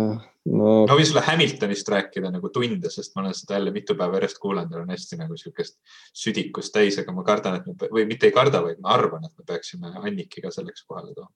No... 0.47 0.69
ma 0.87 0.95
võin 0.95 1.09
sulle 1.09 1.25
Hamiltonist 1.27 1.89
rääkida 1.91 2.31
nagu 2.31 2.51
tunde, 2.55 2.91
sest 2.93 3.15
ma 3.15 3.25
olen 3.25 3.35
seda 3.35 3.57
jälle 3.57 3.73
mitu 3.75 3.97
päeva 3.99 4.21
järjest 4.21 4.39
kuulanud 4.43 4.71
ja 4.71 4.79
olen 4.79 4.93
hästi 4.95 5.19
nagu 5.19 5.39
sihukest 5.39 5.75
südikust 6.15 6.75
täis, 6.75 6.99
aga 7.01 7.15
ma 7.15 7.25
kardan, 7.27 7.59
et 7.59 7.67
me 7.67 7.91
või 7.91 8.07
mitte 8.07 8.29
ei 8.29 8.35
karda, 8.35 8.63
vaid 8.63 8.79
ma 8.83 8.95
arvan, 8.95 9.27
et 9.27 9.35
me 9.35 9.47
peaksime 9.47 9.91
Anniki 9.99 10.45
ka 10.45 10.53
selleks 10.55 10.87
kohale 10.87 11.11
tooma 11.17 11.33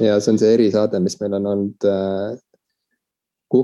ja 0.00 0.16
see 0.20 0.32
on 0.32 0.40
see 0.40 0.54
erisaade, 0.56 1.00
mis 1.04 1.18
meil 1.20 1.36
on 1.38 1.50
olnud 1.52 1.88
äh,. 1.88 2.38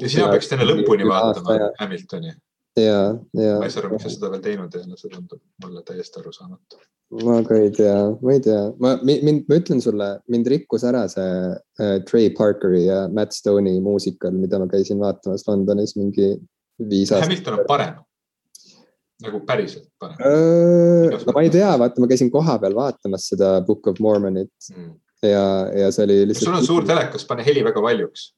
ja 0.02 0.10
sina 0.12 0.28
peaksid 0.32 0.58
enne 0.58 0.68
lõpuni 0.68 1.06
vaatama 1.08 1.72
Hamiltoni. 1.80 2.34
Ja, 2.82 3.00
ja. 3.38 3.56
ma 3.60 3.66
ei 3.66 3.72
saa 3.74 3.84
aru, 3.84 3.94
miks 3.94 4.06
sa 4.06 4.12
seda 4.14 4.30
veel 4.34 4.44
teinud 4.44 4.74
ei 4.76 4.84
ole, 4.86 4.98
see 5.00 5.12
tundub 5.12 5.40
mulle 5.64 5.82
täiesti 5.86 6.20
arusaamatu. 6.22 6.80
ma 7.24 7.38
ka 7.46 7.58
ei 7.58 7.70
tea, 7.74 7.96
ma 8.22 8.34
ei 8.34 8.42
tea, 8.44 8.60
ma, 8.82 8.94
mind, 9.06 9.46
ma 9.48 9.60
ütlen 9.60 9.82
sulle, 9.84 10.10
mind 10.32 10.50
rikkus 10.52 10.84
ära 10.88 11.06
see 11.12 11.30
äh, 11.82 11.96
Trey 12.08 12.30
Parkeri 12.36 12.84
ja 12.86 13.06
Matt 13.12 13.36
Stone'i 13.36 13.78
muusikal, 13.84 14.36
mida 14.36 14.60
ma 14.62 14.68
käisin 14.70 15.00
vaatamas 15.02 15.46
Londonis 15.48 15.96
mingi 15.98 16.34
viis 16.78 17.12
aastat. 17.12 17.28
Hamilton 17.28 17.58
on 17.58 17.66
parem 17.70 17.98
nagu 19.24 19.42
päriselt 19.46 19.88
parem? 19.98 20.20
Äh, 20.22 21.18
no 21.26 21.34
ma 21.34 21.44
ei 21.46 21.52
tea, 21.54 21.74
vaata, 21.80 22.02
ma 22.02 22.10
käisin 22.10 22.32
kohapeal 22.34 22.76
vaatamas 22.76 23.30
seda 23.32 23.56
Book 23.66 23.90
of 23.90 24.02
Mormonit 24.04 24.54
mm 24.74 24.96
ja, 25.22 25.44
ja 25.74 25.92
see 25.92 26.04
oli 26.04 26.18
lihtsalt. 26.28 26.44
sul 26.44 26.58
on 26.60 26.66
suur 26.66 26.84
telekas, 26.86 27.24
pane 27.26 27.42
heli 27.46 27.64
väga 27.66 27.82
valjuks 27.82 28.28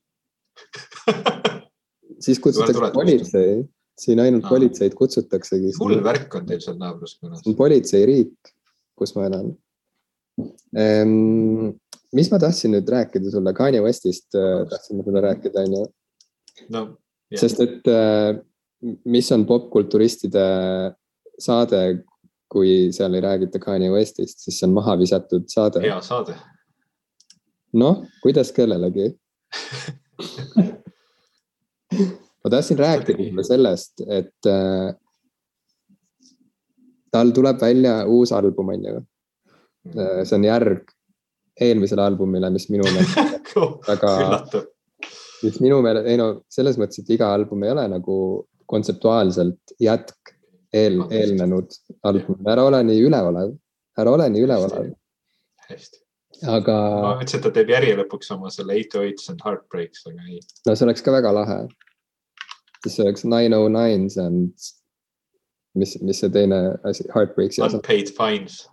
siis 2.25 2.41
kutsutakse 2.41 2.91
politsei, 2.95 3.61
siin 4.01 4.21
ainult 4.23 4.47
no. 4.47 4.53
politseid 4.53 4.97
kutsutaksegi. 4.99 5.75
hull 5.81 6.01
värk 6.05 6.35
on 6.39 6.49
teil 6.49 6.63
seal 6.65 6.79
naabruskonnas. 6.81 7.43
see 7.43 7.53
on 7.53 7.59
politseiriik, 7.59 8.53
kus 8.99 9.15
ma 9.17 9.29
elan 9.31 9.51
ehm,. 10.77 11.73
mis 12.17 12.31
ma 12.33 12.41
tahtsin 12.43 12.75
nüüd 12.77 12.89
rääkida 12.91 13.33
sulle, 13.33 13.55
Kanye 13.57 13.83
Westist 13.85 14.39
äh, 14.39 14.63
tahtsin 14.71 15.01
ma 15.01 15.07
sulle 15.07 15.25
rääkida, 15.27 15.67
on 15.67 15.79
ju. 15.79 15.89
no. 16.77 16.87
sest 17.43 17.61
et 17.67 17.91
äh, 17.91 18.37
mis 19.05 19.29
on 19.37 19.45
popkulturistide 19.47 20.47
saade, 21.41 21.83
kui 22.51 22.89
seal 22.97 23.15
ei 23.15 23.25
räägita 23.25 23.61
Kanye 23.63 23.93
Westist, 23.93 24.41
siis 24.45 24.59
see 24.59 24.69
on 24.69 24.75
maha 24.81 24.97
visatud 25.01 25.47
saade. 25.53 25.85
hea 25.85 26.01
saade 26.05 26.39
noh, 27.73 28.05
kuidas 28.23 28.53
kellelegi 28.53 29.11
ma 32.45 32.51
tahtsin 32.51 32.79
rääkida 32.79 33.29
sulle 33.29 33.45
sellest, 33.45 34.03
et 34.07 34.49
äh, 34.49 34.95
tal 37.11 37.31
tuleb 37.37 37.61
välja 37.61 38.01
uus 38.07 38.33
album, 38.33 38.73
on 38.75 38.85
ju. 38.85 39.03
Äh, 39.97 40.23
see 40.25 40.37
on 40.39 40.45
järg 40.45 40.93
eelmisele 41.61 42.03
albumile, 42.03 42.51
mis 42.51 42.69
minu 42.73 42.87
meelest 42.95 43.57
väga, 43.89 44.13
mis 45.43 45.61
minu 45.61 45.81
meelest, 45.85 46.09
ei 46.09 46.21
no 46.21 46.31
selles 46.53 46.79
mõttes, 46.81 47.03
et 47.03 47.17
iga 47.17 47.33
album 47.35 47.65
ei 47.65 47.75
ole 47.75 47.87
nagu 47.93 48.19
kontseptuaalselt 48.71 49.75
jätk 49.83 50.35
eel, 50.73 51.03
eelnenud 51.11 51.75
albumile, 52.07 52.53
ära 52.53 52.69
ole 52.69 52.85
nii 52.87 53.03
üleolev, 53.09 53.57
ära 53.99 54.15
ole 54.17 54.29
nii 54.33 54.47
üleolev. 54.47 54.95
hästi 55.69 56.01
aga. 56.49 56.77
ma 57.03 57.15
mõtlesin, 57.19 57.41
et 57.41 57.47
ta 57.47 57.53
teeb 57.55 57.73
järje 57.75 57.97
lõpuks 58.01 58.33
oma 58.37 58.51
selle 58.53 58.77
eight 58.79 58.95
oh 58.97 59.05
eights 59.05 59.31
and 59.33 59.43
heartbreaks, 59.45 60.05
aga 60.09 60.27
ei. 60.29 60.41
no 60.67 60.77
see 60.77 60.87
oleks 60.87 61.05
ka 61.05 61.15
väga 61.15 61.33
lahe. 61.37 61.61
See 62.87 63.05
oleks 63.05 63.25
nine 63.25 63.57
oh 63.57 63.69
nines 63.69 64.17
and 64.17 64.53
mis, 65.75 65.97
mis 66.03 66.21
see 66.21 66.31
teine 66.33 66.61
asi, 66.85 67.05
heartbreaks. 67.15 67.59
Unpaid 67.59 68.13
fines. 68.17 68.67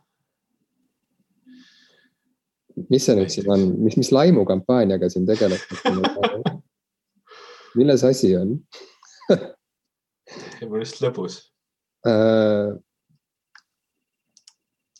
mis 2.89 3.05
see 3.07 3.17
nüüd 3.17 3.33
siin 3.33 3.47
on, 3.49 3.67
mis, 3.81 3.97
mis 3.97 4.11
laimukampaaniaga 4.13 5.09
siin 5.09 5.25
tegeleb 5.25 5.57
milles 7.79 8.03
asi 8.05 8.35
on 8.37 8.51
mul 10.69 10.83
just 10.83 11.01
lõbus 11.01 11.39
uh,. 12.05 12.77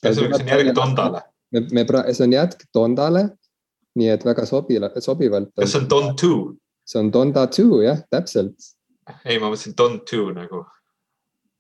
see 0.02 0.26
on 0.26 0.50
järg 0.50 0.74
Tondale 0.74 1.22
me, 1.52 1.62
me, 1.72 1.86
see 2.14 2.26
on 2.26 2.34
jätk 2.34 2.66
Tondale, 2.74 3.24
nii 3.98 4.10
et 4.14 4.26
väga 4.26 4.46
sobila, 4.46 4.90
sobivalt. 5.02 5.52
kas 5.56 5.74
see 5.74 5.82
on 5.82 5.88
Don 5.92 6.16
two? 6.16 6.40
see 6.88 7.00
on 7.00 7.12
Donda 7.14 7.48
two 7.52 7.82
jah, 7.84 8.02
täpselt. 8.12 8.56
Ei, 9.26 9.38
ma 9.40 9.50
mõtlesin 9.52 9.76
Don 9.78 10.00
two 10.08 10.32
nagu 10.36 10.64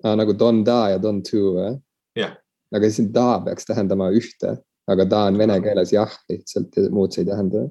ah,. 0.04 0.16
nagu 0.20 0.36
Donda 0.38 0.80
ja 0.94 1.01
Don 1.01 1.22
two 1.25 1.56
jah? 1.58 1.75
jah. 2.18 2.38
aga 2.75 2.92
siin 2.92 3.12
da 3.16 3.27
peaks 3.46 3.68
tähendama 3.70 4.10
ühte, 4.16 4.58
aga 4.92 5.10
ta 5.10 5.25
on 5.32 5.39
vene 5.39 5.60
keeles 5.63 5.94
jah 5.96 6.13
lihtsalt 6.32 6.80
ja 6.80 6.88
muud 6.94 7.16
see 7.16 7.25
ei 7.25 7.32
tähenda. 7.32 7.68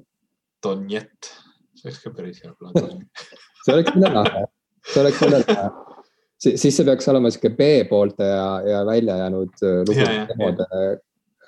Donjet, 0.65 1.33
see 1.77 1.89
oleks 1.89 2.03
ka 2.03 2.13
päris 2.15 2.39
hea 2.43 2.53
plaan 2.57 3.03
see 3.65 3.75
oleks 3.75 3.91
küll 3.93 4.07
lahe, 4.07 4.47
see 4.87 5.03
oleks 5.03 5.21
küll 5.21 5.37
lahe 5.37 5.67
siis 6.37 6.77
see 6.77 6.85
peaks 6.85 7.09
olema 7.11 7.31
sihuke 7.33 7.53
B 7.57 7.67
poolte 7.89 8.25
ja, 8.29 8.47
ja 8.65 8.85
välja 8.85 9.17
jäänud 9.23 9.61
äh, 9.65 9.79
lugude 9.89 10.67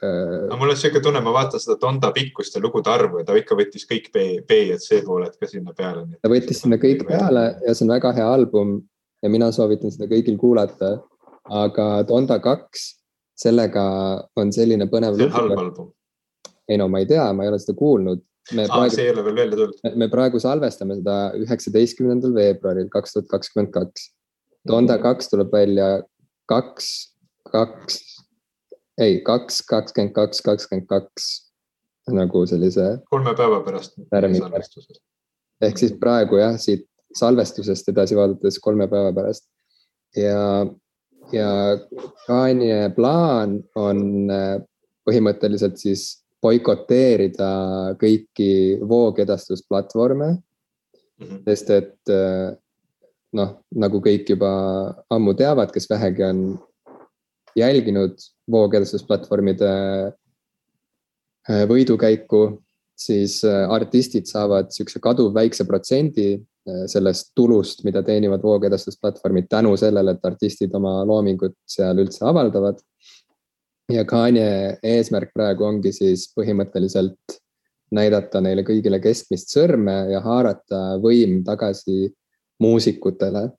aga 0.05 0.57
mul 0.59 0.71
on 0.71 0.77
sihuke 0.79 1.01
tunne, 1.03 1.19
ma 1.23 1.33
vaatan 1.35 1.61
seda 1.61 1.75
Donda 1.81 2.11
pikkust 2.15 2.55
ja 2.55 2.61
lugude 2.63 2.91
arvu 2.91 3.19
ja 3.19 3.27
ta 3.27 3.35
ikka 3.35 3.57
võttis 3.59 3.87
kõik 3.89 4.07
B, 4.15 4.25
B 4.47 4.59
ja 4.71 4.77
C 4.79 5.01
pooled 5.05 5.35
ka 5.35 5.49
sinna 5.49 5.73
peale. 5.75 6.05
ta 6.21 6.31
võttis 6.31 6.61
sinna 6.63 6.79
kõik 6.79 7.03
peale 7.07 7.43
ja 7.65 7.75
see 7.75 7.85
on 7.85 7.93
väga 7.95 8.13
hea 8.15 8.27
album 8.37 8.77
ja 9.23 9.31
mina 9.31 9.51
soovitan 9.55 9.91
seda 9.91 10.07
kõigil 10.11 10.39
kuulata. 10.39 10.99
aga 11.49 12.03
Donda 12.07 12.37
kaks, 12.39 13.01
sellega 13.39 13.83
on 14.37 14.51
selline 14.53 14.85
põnev 14.91 15.17
see 15.17 15.25
on 15.25 15.35
halb 15.35 15.57
album. 15.57 15.91
ei 16.69 16.77
no 16.77 16.87
ma 16.87 17.01
ei 17.03 17.09
tea, 17.09 17.31
ma 17.33 17.43
ei 17.43 17.51
ole 17.51 17.59
seda 17.59 17.75
kuulnud. 17.77 18.23
Ah, 18.49 18.65
praegu, 18.65 18.93
see 18.95 19.03
ei 19.05 19.11
ole 19.11 19.23
veel 19.25 19.35
välja 19.35 19.57
tulnud. 19.57 19.97
me 19.97 20.07
praegu 20.09 20.39
salvestame 20.39 20.99
seda 21.01 21.17
üheksateistkümnendal 21.41 22.33
veebruaril 22.37 22.87
kaks 22.93 23.17
tuhat 23.17 23.27
kakskümmend 23.33 23.73
kaks. 23.73 24.13
Donda 24.67 24.97
kaks 25.01 25.31
tuleb 25.31 25.51
välja 25.51 25.89
kaks, 26.47 26.87
kaks 27.51 28.18
ei, 28.99 29.19
kaks, 29.25 29.61
kakskümmend 29.69 30.13
kaks, 30.15 30.41
kakskümmend 30.45 30.87
kaks 30.89 31.29
nagu 32.13 32.45
sellise. 32.49 32.99
kolme 33.09 33.35
päeva 33.37 33.61
pärast. 33.65 33.97
ehk 35.61 35.81
siis 35.81 35.95
praegu 35.99 36.39
jah, 36.39 36.57
siit 36.59 36.85
salvestusest 37.15 37.89
edasi 37.91 38.17
vaadates 38.17 38.59
kolme 38.63 38.87
päeva 38.87 39.13
pärast. 39.15 39.49
ja, 40.15 40.65
ja 41.33 41.49
Kanye 42.27 42.89
plaan 42.95 43.59
on 43.75 44.31
äh, 44.31 44.57
põhimõtteliselt 45.07 45.77
siis 45.81 46.23
boikoteerida 46.41 47.51
kõiki 47.99 48.79
voogedastusplatvorme 48.87 50.29
mm. 50.29 51.25
-hmm. 51.25 51.43
sest 51.49 51.69
et 51.75 52.13
äh, 52.13 52.55
noh, 53.33 53.55
nagu 53.75 54.01
kõik 54.01 54.29
juba 54.33 54.51
ammu 55.09 55.33
teavad, 55.37 55.71
kes 55.71 55.89
vähegi 55.89 56.23
on 56.25 56.41
jälginud 57.55 58.17
voogedastusplatvormide 58.51 59.71
äh, 60.09 61.63
võidukäiku, 61.69 62.43
siis 62.99 63.39
äh, 63.47 63.65
artistid 63.71 64.29
saavad 64.29 64.69
niisuguse 64.69 65.01
kaduvväikse 65.03 65.65
protsendi 65.69 66.29
äh, 66.35 66.85
sellest 66.91 67.31
tulust, 67.35 67.83
mida 67.87 68.03
teenivad 68.03 68.43
voogedastusplatvormid 68.43 69.49
tänu 69.49 69.75
sellele, 69.79 70.17
et 70.17 70.25
artistid 70.25 70.73
oma 70.75 70.99
loomingut 71.07 71.57
seal 71.67 72.01
üldse 72.03 72.25
avaldavad. 72.27 72.81
ja 73.89 74.03
Kanye 74.05 74.77
eesmärk 74.85 75.31
praegu 75.33 75.65
ongi 75.65 75.91
siis 75.93 76.27
põhimõtteliselt 76.37 77.39
näidata 77.91 78.41
neile 78.41 78.61
kõigile 78.65 78.99
keskmist 79.01 79.49
sõrme 79.53 79.95
ja 80.11 80.21
haarata 80.21 80.99
võim 81.01 81.41
tagasi 81.45 82.11
muusikutele. 82.61 83.49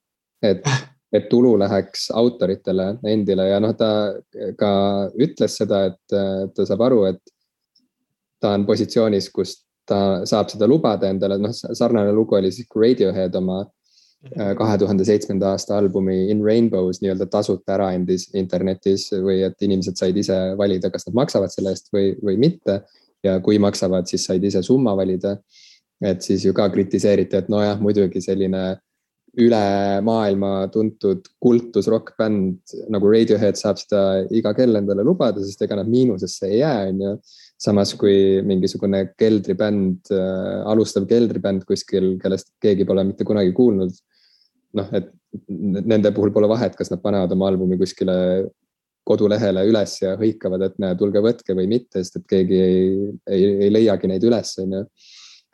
et, 0.42 0.64
et 1.12 1.28
tulu 1.30 1.56
läheks 1.58 2.10
autoritele 2.14 2.92
endile 3.10 3.48
ja 3.48 3.58
noh, 3.60 3.74
ta 3.74 4.14
ka 4.58 4.70
ütles 5.18 5.56
seda, 5.58 5.84
et 5.90 6.54
ta 6.54 6.66
saab 6.68 6.86
aru, 6.86 7.02
et 7.10 7.34
ta 8.40 8.54
on 8.54 8.64
positsioonis, 8.68 9.28
kus 9.34 9.60
ta 9.90 10.22
saab 10.28 10.52
seda 10.52 10.68
lubada 10.70 11.10
endale, 11.10 11.40
noh, 11.42 11.52
sarnane 11.52 12.12
lugu 12.14 12.38
oli 12.38 12.52
siis, 12.54 12.68
Radiohead 12.76 13.34
oma 13.34 13.64
Äh, 14.20 14.50
kahe 14.52 14.76
tuhande 14.78 15.04
seitsmenda 15.08 15.54
aasta 15.54 15.78
albumi 15.80 16.26
In 16.28 16.42
Rainbows 16.44 16.98
nii-öelda 17.00 17.24
tasuta 17.32 17.72
ära 17.78 17.86
andis 17.94 18.26
internetis 18.36 19.06
või 19.14 19.38
et 19.46 19.64
inimesed 19.64 19.96
said 19.96 20.18
ise 20.20 20.36
valida, 20.60 20.90
kas 20.92 21.08
nad 21.08 21.16
maksavad 21.22 21.52
selle 21.54 21.72
eest 21.72 21.88
või, 21.94 22.10
või 22.20 22.36
mitte. 22.36 22.82
ja 23.24 23.34
kui 23.44 23.58
maksavad, 23.60 24.06
siis 24.08 24.22
said 24.24 24.44
ise 24.44 24.62
summa 24.64 24.92
valida. 24.96 25.38
et 26.00 26.22
siis 26.24 26.44
ju 26.44 26.52
ka 26.56 26.68
kritiseeriti, 26.72 27.36
et 27.36 27.48
nojah, 27.48 27.80
muidugi 27.80 28.20
selline 28.24 28.60
üle 29.38 30.00
maailma 30.02 30.66
tuntud 30.74 31.28
kultus 31.42 31.86
rokkbänd 31.90 32.74
nagu 32.90 33.12
Radiohead 33.12 33.58
saab 33.60 33.78
seda 33.78 34.24
iga 34.34 34.50
kell 34.56 34.80
endale 34.80 35.04
lubada, 35.06 35.42
sest 35.44 35.62
ega 35.62 35.78
nad 35.78 35.90
miinusesse 35.90 36.48
ei 36.48 36.60
jää, 36.62 36.88
on 36.90 37.04
ju. 37.04 37.14
samas 37.60 37.92
kui 38.00 38.40
mingisugune 38.42 39.04
keldribänd 39.20 40.10
äh,, 40.16 40.62
alustav 40.66 41.06
keldribänd 41.06 41.66
kuskil, 41.68 42.14
kellest 42.22 42.54
keegi 42.62 42.86
pole 42.88 43.04
mitte 43.04 43.26
kunagi 43.28 43.52
kuulnud 43.52 43.92
noh, 44.78 44.88
et 44.96 45.12
nende 45.48 46.10
puhul 46.14 46.32
pole 46.34 46.48
vahet, 46.50 46.74
kas 46.78 46.90
nad 46.90 47.02
panevad 47.02 47.32
oma 47.36 47.50
albumi 47.50 47.78
kuskile 47.78 48.16
kodulehele 49.06 49.64
üles 49.68 49.96
ja 50.02 50.14
hõikavad, 50.18 50.64
et 50.66 50.76
näe, 50.82 50.96
tulge 50.98 51.22
võtke 51.24 51.56
või 51.56 51.68
mitte, 51.70 52.02
sest 52.02 52.20
et 52.20 52.26
keegi 52.30 52.60
ei, 52.60 52.84
ei, 53.30 53.46
ei 53.66 53.72
leiagi 53.72 54.10
neid 54.10 54.26
üles, 54.26 54.52
on 54.62 54.76
ju. 54.78 54.84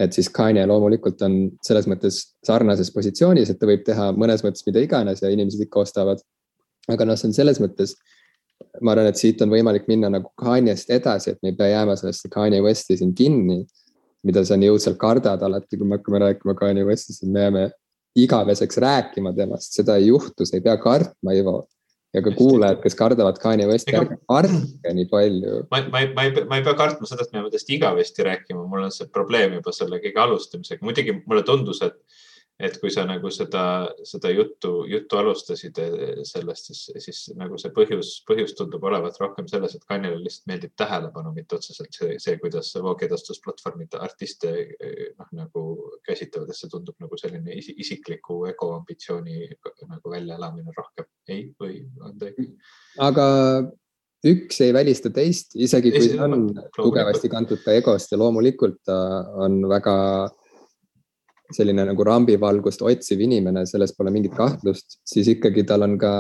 Et 0.00 0.12
siis 0.12 0.28
Kanye 0.32 0.66
loomulikult 0.68 1.22
on 1.24 1.38
selles 1.64 1.86
mõttes 1.88 2.20
sarnases 2.44 2.90
positsioonis, 2.92 3.50
et 3.50 3.60
ta 3.60 3.68
võib 3.68 3.84
teha 3.86 4.10
mõnes 4.12 4.44
mõttes 4.44 4.66
mida 4.66 4.82
iganes 4.84 5.22
ja 5.22 5.32
inimesed 5.32 5.62
ikka 5.66 5.84
ostavad. 5.86 6.20
aga 6.88 7.04
noh, 7.04 7.16
see 7.18 7.30
on 7.30 7.34
selles 7.34 7.58
mõttes, 7.58 7.96
ma 8.80 8.92
arvan, 8.92 9.08
et 9.10 9.18
siit 9.18 9.40
on 9.42 9.50
võimalik 9.50 9.88
minna 9.88 10.10
nagu 10.12 10.30
Kanye'st 10.38 10.92
edasi, 10.94 11.32
et 11.32 11.42
me 11.42 11.50
ei 11.50 11.56
pea 11.56 11.72
jääma 11.72 11.96
sellesse 11.96 12.28
Kanye 12.30 12.60
Westi 12.62 12.96
siin 12.96 13.14
kinni 13.14 13.64
mida 14.26 14.42
sa 14.46 14.58
nii 14.58 14.72
õudselt 14.74 14.98
kardad 15.00 15.42
alati, 15.46 15.78
kui 15.78 15.86
me 15.86 15.98
hakkame 15.98 16.20
rääkima 16.22 16.56
Kanye 16.58 16.84
Westist, 16.86 17.22
et 17.22 17.32
me 17.32 17.44
jääme 17.46 17.64
igaveseks 18.18 18.80
rääkima 18.82 19.32
temast, 19.36 19.76
seda 19.76 19.98
ei 20.00 20.08
juhtu, 20.10 20.46
sa 20.46 20.56
ei 20.56 20.64
pea 20.64 20.76
kartma, 20.82 21.34
Ivo. 21.36 21.60
Ja 22.14 22.22
ka 22.24 22.32
kuulajad, 22.36 22.80
kes 22.82 22.96
kardavad 22.98 23.38
Kanye 23.42 23.66
Westi, 23.68 23.94
ärge 23.96 24.18
kartke 24.30 24.92
nii 24.98 25.08
palju. 25.10 25.56
ma, 25.72 25.82
ma, 25.92 26.04
ma 26.16 26.26
ei, 26.26 26.44
ma 26.48 26.60
ei 26.60 26.64
pea 26.66 26.76
kartma 26.78 27.08
seda, 27.08 27.26
et 27.26 27.32
me 27.32 27.40
peame 27.40 27.52
tast 27.54 27.72
igavesti 27.72 28.26
rääkima, 28.26 28.62
mul 28.70 28.86
on 28.86 28.94
see 28.94 29.10
probleem 29.12 29.58
juba 29.58 29.74
selle 29.76 30.00
kõige 30.04 30.22
alustamisega, 30.24 30.86
muidugi 30.86 31.18
mulle 31.24 31.44
tundus, 31.46 31.82
et 31.86 31.98
et 32.56 32.76
kui 32.80 32.88
sa 32.92 33.04
nagu 33.04 33.28
seda, 33.32 33.62
seda 34.08 34.30
juttu, 34.32 34.70
juttu 34.88 35.18
alustasid 35.20 35.76
eh, 35.82 36.22
sellest, 36.24 36.70
siis, 36.70 36.82
siis 37.04 37.20
nagu 37.36 37.58
see 37.60 37.72
põhjus, 37.76 38.12
põhjus 38.28 38.54
tundub 38.56 38.84
olevat 38.88 39.18
rohkem 39.20 39.48
selles, 39.50 39.74
et 39.76 39.84
Kanjale 39.88 40.22
lihtsalt 40.22 40.48
meeldib 40.48 40.72
tähelepanu, 40.80 41.34
mitte 41.36 41.58
otseselt 41.58 41.92
see, 41.96 42.16
see, 42.22 42.38
kuidas 42.40 42.72
voogedastusplatvormid 42.80 43.98
artiste 44.00 44.52
eh, 44.56 45.02
noh, 45.18 45.32
nagu 45.36 45.64
käsitlevad, 46.08 46.52
et 46.52 46.60
see 46.60 46.72
tundub 46.72 46.96
nagu 47.02 47.20
selline 47.20 47.58
isikliku 47.60 48.44
ego 48.48 48.72
ambitsiooni 48.78 49.50
nagu 49.90 50.14
väljaelamine 50.14 50.72
rohkem. 50.76 51.10
ei, 51.28 51.50
või 51.60 51.82
on 52.00 52.16
ta 52.16 52.30
ikka? 52.32 52.48
aga 53.04 53.26
üks 54.26 54.62
ei 54.64 54.72
välista 54.74 55.12
teist, 55.12 55.52
isegi 55.60 55.92
kui 55.92 56.08
see 56.08 56.24
on 56.24 56.48
tugevasti 56.74 57.28
kantud 57.30 57.60
ka 57.64 57.76
egost 57.76 58.12
ja 58.12 58.18
loomulikult 58.20 58.80
ta 58.88 58.96
on 59.44 59.60
väga 59.68 59.96
selline 61.54 61.84
nagu 61.86 62.04
rambivalgust 62.04 62.82
otsiv 62.82 63.20
inimene, 63.20 63.66
selles 63.66 63.94
pole 63.96 64.10
mingit 64.10 64.34
kahtlust, 64.36 64.98
siis 65.06 65.28
ikkagi 65.36 65.66
tal 65.68 65.86
on 65.86 65.98
ka 66.00 66.12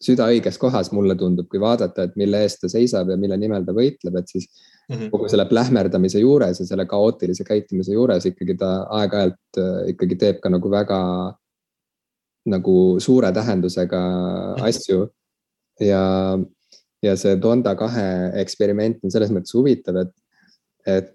süda 0.00 0.30
õiges 0.32 0.56
kohas, 0.60 0.90
mulle 0.96 1.14
tundub, 1.18 1.48
kui 1.50 1.60
vaadata, 1.60 2.06
et 2.06 2.16
mille 2.16 2.40
eest 2.44 2.62
ta 2.62 2.70
seisab 2.72 3.10
ja 3.12 3.18
mille 3.20 3.36
nimel 3.40 3.66
ta 3.66 3.74
võitleb, 3.76 4.16
et 4.16 4.32
siis 4.32 4.46
mm 4.46 4.96
-hmm. 4.96 5.10
kogu 5.12 5.28
selle 5.28 5.44
plähmerdamise 5.50 6.22
juures 6.22 6.60
ja 6.60 6.66
selle 6.66 6.86
kaootilise 6.86 7.44
käitumise 7.44 7.92
juures 7.92 8.26
ikkagi 8.26 8.56
ta 8.56 8.70
aeg-ajalt 9.00 9.58
äh, 9.58 9.88
ikkagi 9.92 10.16
teeb 10.16 10.40
ka 10.40 10.48
nagu 10.48 10.70
väga 10.70 11.00
nagu 12.46 13.00
suure 13.00 13.32
tähendusega 13.32 14.00
mm 14.00 14.54
-hmm. 14.54 14.68
asju. 14.68 15.08
ja, 15.80 16.38
ja 17.02 17.16
see 17.16 17.36
Donda 17.42 17.74
kahe 17.74 18.32
eksperiment 18.40 19.04
on 19.04 19.10
selles 19.10 19.30
mõttes 19.30 19.54
huvitav, 19.54 19.96
et, 19.96 20.12
et 20.86 21.14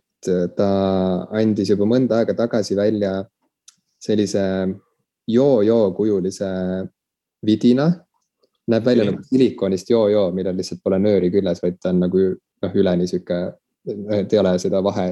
ta 0.58 0.70
andis 1.38 1.72
juba 1.74 1.88
mõnda 1.90 2.22
aega 2.22 2.36
tagasi 2.38 2.78
välja 2.78 3.18
sellise 4.02 4.44
joo-joo 5.28 5.92
kujulise 5.98 6.50
vidina. 7.46 7.92
näeb 8.68 8.86
välja 8.86 9.06
nagu 9.06 9.22
silikonist 9.24 9.90
joo-joo, 9.90 10.32
millel 10.34 10.56
lihtsalt 10.58 10.82
pole 10.84 10.98
nööri 11.00 11.30
küljes, 11.30 11.62
vaid 11.62 11.78
ta 11.82 11.92
on 11.94 12.00
nagu 12.02 12.22
noh, 12.64 12.74
üleni 12.82 13.06
sihuke, 13.08 13.38
et 14.18 14.34
ei 14.34 14.40
ole 14.42 14.56
seda 14.60 14.82
vahe. 14.84 15.12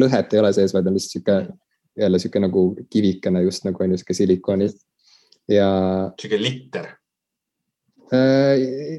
lõhet 0.00 0.32
ei 0.32 0.40
ole 0.40 0.52
sees, 0.56 0.72
vaid 0.72 0.88
on 0.88 0.96
lihtsalt 0.96 1.18
sihuke 1.18 1.38
jälle 2.00 2.18
sihuke 2.18 2.40
nagu 2.40 2.66
kivikene 2.90 3.44
just 3.44 3.64
nagu 3.68 3.84
on 3.84 3.92
ju 3.92 4.00
sihuke 4.00 4.16
silikonist 4.16 4.80
ja. 5.48 5.68
sihuke 6.20 6.40
litter 6.40 6.88
Äh, 6.88 7.03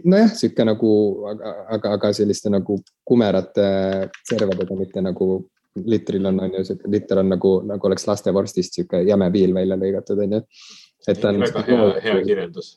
nojah, 0.05 0.31
sihuke 0.37 0.65
nagu, 0.67 0.91
aga, 1.31 1.51
aga, 1.77 1.91
aga 1.97 2.11
selliste 2.17 2.51
nagu 2.53 2.77
kumerate 3.07 3.67
servadega, 4.27 4.77
mitte 4.79 5.03
nagu 5.03 5.29
litril 5.85 6.25
on, 6.29 6.39
on 6.45 6.59
ju 6.59 6.65
sihuke, 6.69 6.91
liter 6.91 7.21
on 7.21 7.31
nagu, 7.33 7.53
nagu 7.67 7.89
oleks 7.89 8.07
lastevorstist 8.07 8.79
sihuke 8.79 9.03
jäme 9.07 9.29
piil 9.33 9.55
välja 9.55 9.77
lõigatud, 9.79 10.21
on 10.23 10.37
ju. 10.37 10.43
et 11.07 11.21
ta 11.21 11.31
on. 11.31 11.41
väga 11.43 11.65
hea, 11.69 11.89
hea 12.05 12.21
kirjeldus. 12.27 12.75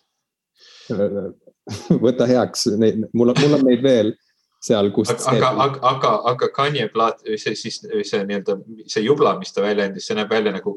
võta 2.04 2.26
heaks, 2.28 2.66
neid, 2.80 3.04
mul 3.12 3.34
on, 3.34 3.42
mul 3.44 3.58
on 3.58 3.66
neid 3.68 3.84
veel 3.84 4.14
seal, 4.62 4.90
kust. 4.94 5.22
aga, 5.30 5.50
aga, 5.64 5.80
aga, 5.86 6.12
aga 6.32 6.48
Kanye 6.54 6.88
plaat, 6.92 7.22
see 7.38 7.54
siis 7.58 7.78
see 7.80 8.20
nii-öelda 8.26 8.56
see 8.90 9.04
jubla, 9.04 9.36
mis 9.38 9.54
ta 9.54 9.62
välja 9.62 9.86
andis, 9.88 10.08
see 10.08 10.16
näeb 10.18 10.32
välja 10.32 10.52
nagu 10.56 10.74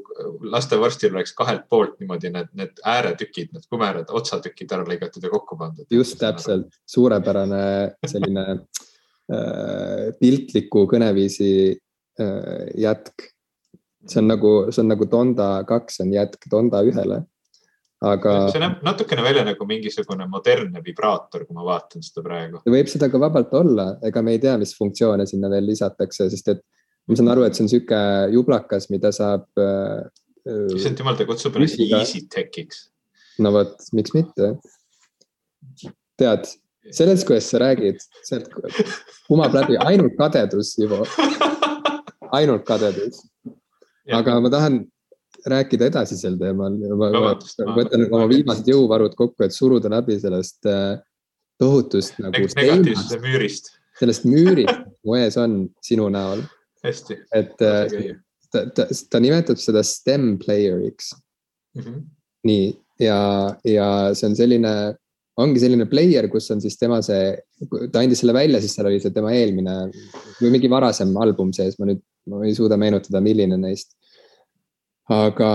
lastevorstil 0.54 1.16
oleks 1.16 1.34
kahelt 1.38 1.66
poolt 1.72 1.98
niimoodi 2.02 2.32
need, 2.34 2.52
need 2.58 2.84
ääretükid, 2.94 3.52
need 3.56 3.66
kumerad 3.72 4.14
otsatükid 4.14 4.74
ära 4.78 4.86
lõigatud 4.88 5.26
ja 5.26 5.34
kokku 5.34 5.58
pandud. 5.58 5.88
just 5.90 6.20
täpselt, 6.22 6.70
suurepärane 6.86 7.64
selline 8.06 8.46
äh, 8.54 10.08
piltliku 10.22 10.86
kõneviisi 10.92 11.52
äh, 11.72 12.66
jätk. 12.86 13.32
see 14.06 14.22
on 14.22 14.32
nagu, 14.36 14.54
see 14.70 14.86
on 14.86 14.94
nagu 14.94 15.10
Donda 15.10 15.52
kaks 15.70 16.02
on 16.06 16.14
jätk 16.14 16.50
Donda 16.50 16.86
ühele 16.86 17.24
aga. 18.02 18.36
see 18.52 18.62
näeb 18.62 18.82
natukene 18.86 19.24
välja 19.26 19.44
nagu 19.46 19.68
mingisugune 19.70 20.26
modernne 20.30 20.82
vibraator, 20.86 21.46
kui 21.46 21.58
ma 21.58 21.66
vaatan 21.68 22.04
seda 22.06 22.24
praegu. 22.26 22.62
võib 22.76 22.90
seda 22.92 23.10
ka 23.12 23.22
vabalt 23.22 23.54
olla, 23.58 23.88
ega 24.08 24.24
me 24.26 24.36
ei 24.36 24.42
tea, 24.44 24.58
mis 24.62 24.74
funktsioone 24.78 25.28
sinna 25.30 25.52
veel 25.54 25.68
lisatakse, 25.70 26.30
sest 26.34 26.54
et 26.56 26.64
ma 27.08 27.20
saan 27.20 27.32
aru, 27.34 27.46
et 27.46 27.58
see 27.58 27.66
on 27.66 27.72
sihuke 27.72 28.02
jublakas, 28.36 28.90
mida 28.94 29.14
saab 29.16 29.46
äh,. 29.62 30.02
issand 30.78 31.02
jumal, 31.02 31.18
ta 31.20 31.28
kutsub 31.30 31.60
ennast 31.60 31.82
easy 31.86 32.26
tech'iks. 32.34 32.88
no 33.42 33.54
vot, 33.58 33.78
miks 33.98 34.16
mitte. 34.18 34.56
tead, 36.22 36.50
sellest, 36.90 37.28
kuidas 37.30 37.50
sa 37.54 37.62
räägid, 37.62 38.02
sealt 38.28 38.50
kumab 39.28 39.54
läbi 39.58 39.78
ainult 39.86 40.18
kadedus, 40.18 40.74
Ivo. 40.82 41.04
ainult 42.38 42.66
kadedus. 42.66 43.22
aga 44.12 44.40
ma 44.42 44.50
tahan 44.54 44.82
rääkida 45.48 45.88
edasi 45.92 46.18
sel 46.20 46.38
teemal 46.40 46.76
ja 46.82 46.98
ma, 46.98 47.10
ma 47.14 47.76
võtan 47.78 48.08
oma 48.10 48.28
viimased 48.30 48.68
jõuvarud 48.70 49.16
kokku, 49.18 49.46
et 49.46 49.56
suruda 49.56 49.92
läbi 49.92 50.18
sellest 50.22 50.68
äh, 50.70 51.00
tohutust 51.62 52.20
nagu. 52.22 52.48
negatiivsuse 52.58 53.20
müürist. 53.24 53.72
sellest 54.00 54.26
müürist, 54.30 54.84
mu 55.06 55.18
ees 55.20 55.38
on 55.42 55.64
sinu 55.86 56.10
näol. 56.14 56.44
hästi. 56.86 57.20
et 57.38 57.66
äh, 57.66 58.16
ta, 58.52 58.66
ta, 58.76 58.88
ta 58.88 59.22
nimetab 59.24 59.60
seda 59.62 59.84
stem 59.86 60.36
player'iks 60.42 61.14
mm. 61.76 61.84
-hmm. 61.84 62.02
nii, 62.50 62.68
ja, 63.06 63.20
ja 63.68 63.88
see 64.18 64.30
on 64.30 64.38
selline, 64.38 64.74
ongi 65.42 65.62
selline 65.64 65.88
player, 65.90 66.28
kus 66.30 66.52
on 66.54 66.62
siis 66.62 66.78
tema 66.78 67.02
see, 67.06 67.34
ta 67.92 68.02
andis 68.02 68.22
selle 68.24 68.36
välja, 68.36 68.62
siis 68.62 68.76
seal 68.78 68.90
oli 68.92 69.02
see 69.04 69.14
tema 69.16 69.34
eelmine 69.38 69.78
või 70.42 70.54
mingi 70.58 70.70
varasem 70.70 71.16
album 71.18 71.54
sees, 71.56 71.80
ma 71.80 71.90
nüüd, 71.90 72.04
ma 72.30 72.44
ei 72.46 72.56
suuda 72.58 72.78
meenutada, 72.78 73.22
milline 73.24 73.58
neist 73.58 73.96
aga, 75.10 75.52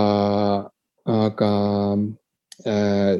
aga 1.07 1.53
äh, 2.67 3.15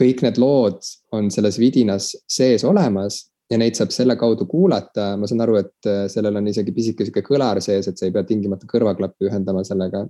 kõik 0.00 0.22
need 0.24 0.38
lood 0.40 0.80
on 1.16 1.30
selles 1.32 1.58
vidinas 1.60 2.12
sees 2.28 2.64
olemas 2.64 3.24
ja 3.50 3.58
neid 3.58 3.76
saab 3.78 3.92
selle 3.94 4.14
kaudu 4.18 4.46
kuulata, 4.50 5.14
ma 5.18 5.28
saan 5.28 5.42
aru, 5.44 5.58
et 5.60 5.88
äh, 5.90 6.04
sellel 6.12 6.38
on 6.40 6.50
isegi 6.50 6.74
pisike 6.74 7.06
sihuke 7.06 7.24
kõlar 7.26 7.60
sees, 7.64 7.88
et 7.88 7.98
sa 7.98 8.06
ei 8.06 8.14
pea 8.14 8.24
tingimata 8.26 8.68
kõrvaklappi 8.70 9.30
ühendama 9.30 9.64
sellega. 9.66 10.04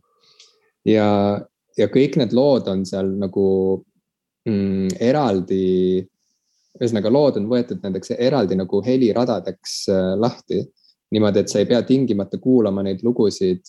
ja, 0.85 1.09
ja 1.79 1.89
kõik 1.93 2.19
need 2.21 2.35
lood 2.37 2.69
on 2.69 2.85
seal 2.89 3.15
nagu 3.21 3.47
mm, 4.49 4.97
eraldi, 5.01 6.05
ühesõnaga 6.81 7.13
lood 7.13 7.41
on 7.41 7.49
võetud 7.51 7.81
nendeks 7.83 8.15
eraldi 8.19 8.59
nagu 8.61 8.83
heliradadeks 8.85 9.81
äh, 9.89 10.13
lahti 10.21 10.63
niimoodi, 11.11 11.43
et 11.43 11.51
sa 11.51 11.59
ei 11.59 11.67
pea 11.67 11.81
tingimata 11.83 12.39
kuulama 12.39 12.85
neid 12.87 13.01
lugusid 13.03 13.65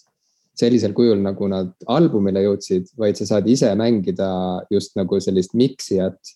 sellisel 0.62 0.94
kujul, 0.98 1.20
nagu 1.24 1.48
nad 1.52 1.74
albumile 1.92 2.46
jõudsid, 2.46 2.92
vaid 3.00 3.20
sa 3.20 3.28
saad 3.34 3.50
ise 3.50 3.72
mängida 3.78 4.30
just 4.74 4.96
nagu 5.00 5.20
sellist 5.24 5.56
miksijat 5.58 6.36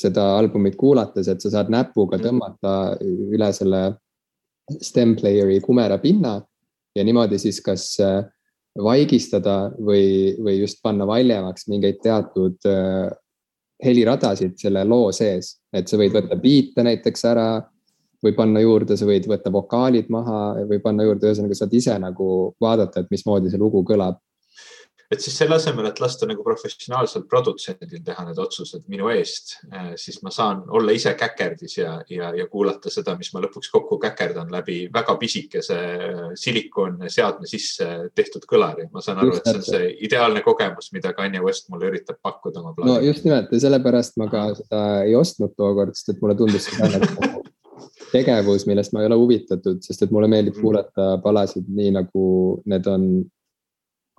seda 0.00 0.24
albumit 0.38 0.78
kuulates, 0.80 1.28
et 1.28 1.42
sa 1.44 1.52
saad 1.52 1.72
näpuga 1.72 2.18
mhm. 2.18 2.26
tõmmata 2.26 2.74
üle 3.04 3.50
selle 3.56 3.82
stem 4.80 5.16
player'i 5.18 5.58
kumera 5.64 5.98
pinna 5.98 6.38
ja 6.96 7.04
niimoodi 7.04 7.38
siis 7.42 7.58
kas 7.64 7.92
äh, 8.02 8.22
vaigistada 8.78 9.72
või, 9.78 10.36
või 10.38 10.60
just 10.60 10.80
panna 10.82 11.06
valjemaks 11.08 11.66
mingeid 11.70 11.98
teatud 12.04 12.70
äh, 12.70 13.10
heliradasid 13.84 14.58
selle 14.60 14.84
loo 14.84 15.10
sees, 15.16 15.56
et 15.72 15.88
sa 15.88 15.98
võid 16.00 16.14
võtta 16.14 16.36
biite 16.40 16.84
näiteks 16.84 17.24
ära 17.30 17.48
või 18.24 18.34
panna 18.36 18.60
juurde, 18.60 18.96
sa 18.96 19.08
võid 19.08 19.28
võtta 19.30 19.52
vokaalid 19.52 20.10
maha 20.12 20.40
või 20.68 20.80
panna 20.84 21.06
juurde, 21.06 21.30
ühesõnaga 21.30 21.56
saad 21.56 21.76
ise 21.76 21.96
nagu 22.02 22.26
vaadata, 22.60 23.04
et 23.04 23.14
mismoodi 23.14 23.52
see 23.52 23.60
lugu 23.60 23.84
kõlab 23.86 24.20
et 25.10 25.18
siis 25.18 25.34
selle 25.40 25.56
asemel, 25.56 25.88
et 25.88 25.98
lasta 25.98 26.26
nagu 26.28 26.44
professionaalsel 26.46 27.24
produtsendil 27.30 28.02
teha 28.06 28.24
need 28.28 28.38
otsused 28.38 28.84
minu 28.90 29.08
eest, 29.10 29.56
eh, 29.66 29.88
siis 29.98 30.20
ma 30.22 30.30
saan 30.34 30.62
olla 30.78 30.94
ise 30.94 31.16
käkerdis 31.18 31.76
ja, 31.80 31.96
ja, 32.10 32.30
ja 32.36 32.46
kuulata 32.50 32.92
seda, 32.94 33.16
mis 33.18 33.32
ma 33.34 33.42
lõpuks 33.42 33.72
kokku 33.74 33.98
käkerdan 34.02 34.52
läbi 34.54 34.84
väga 34.94 35.16
pisikese 35.18 35.78
eh, 35.80 36.22
silikonseadme 36.38 37.50
sisse 37.50 37.88
tehtud 38.14 38.46
kõlari. 38.50 38.86
ma 38.94 39.02
saan 39.02 39.18
aru, 39.24 39.34
et 39.34 39.50
see 39.50 39.58
on 39.58 39.66
see 39.66 39.92
ideaalne 40.06 40.44
kogemus, 40.46 40.92
mida 40.94 41.12
Kanye 41.16 41.42
West 41.42 41.72
mulle 41.74 41.90
üritab 41.90 42.22
pakkuda 42.22 42.62
oma 42.62 42.74
plaanil. 42.76 42.94
no 42.94 43.10
just 43.10 43.26
nimelt 43.26 43.50
ja 43.50 43.64
sellepärast 43.66 44.18
ma 44.22 44.30
ka 44.30 44.46
seda 44.62 44.84
ei 45.08 45.18
ostnud 45.18 45.58
tookord, 45.58 45.98
sest 45.98 46.14
et 46.14 46.22
mulle 46.22 46.38
tundus 46.38 46.70
seda 46.70 46.92
nagu 46.94 47.49
tegevus, 48.12 48.66
millest 48.68 48.94
ma 48.94 49.02
ei 49.02 49.10
ole 49.10 49.18
huvitatud, 49.20 49.82
sest 49.84 50.06
et 50.06 50.14
mulle 50.14 50.28
meeldib 50.30 50.56
mm. 50.56 50.64
kuulata 50.64 51.10
palasid 51.24 51.68
nii 51.68 51.94
nagu 51.98 52.24
need 52.70 52.88
on 52.90 53.06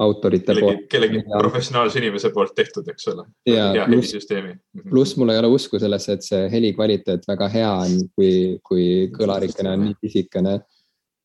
autorite 0.01 0.45
kellegi, 0.53 0.65
poolt. 0.65 0.89
kellegi 0.89 1.21
ja. 1.21 1.39
professionaalse 1.39 1.99
inimese 2.01 2.31
poolt 2.33 2.53
tehtud, 2.57 2.87
eks 2.89 3.07
ole. 3.11 3.25
ja 3.49 3.85
pluss, 3.85 4.15
mhm. 4.15 4.89
pluss 4.89 5.15
mul 5.19 5.33
ei 5.33 5.41
ole 5.41 5.51
usku 5.53 5.79
sellesse, 5.81 6.17
et 6.17 6.25
see 6.25 6.49
heli 6.51 6.73
kvaliteet 6.77 7.27
väga 7.29 7.49
hea 7.53 7.71
on, 7.85 7.97
kui, 8.17 8.33
kui 8.67 8.85
kõlarikene 9.15 9.75
on 9.75 9.85
nii 9.89 9.97
pisikene. 10.01 10.59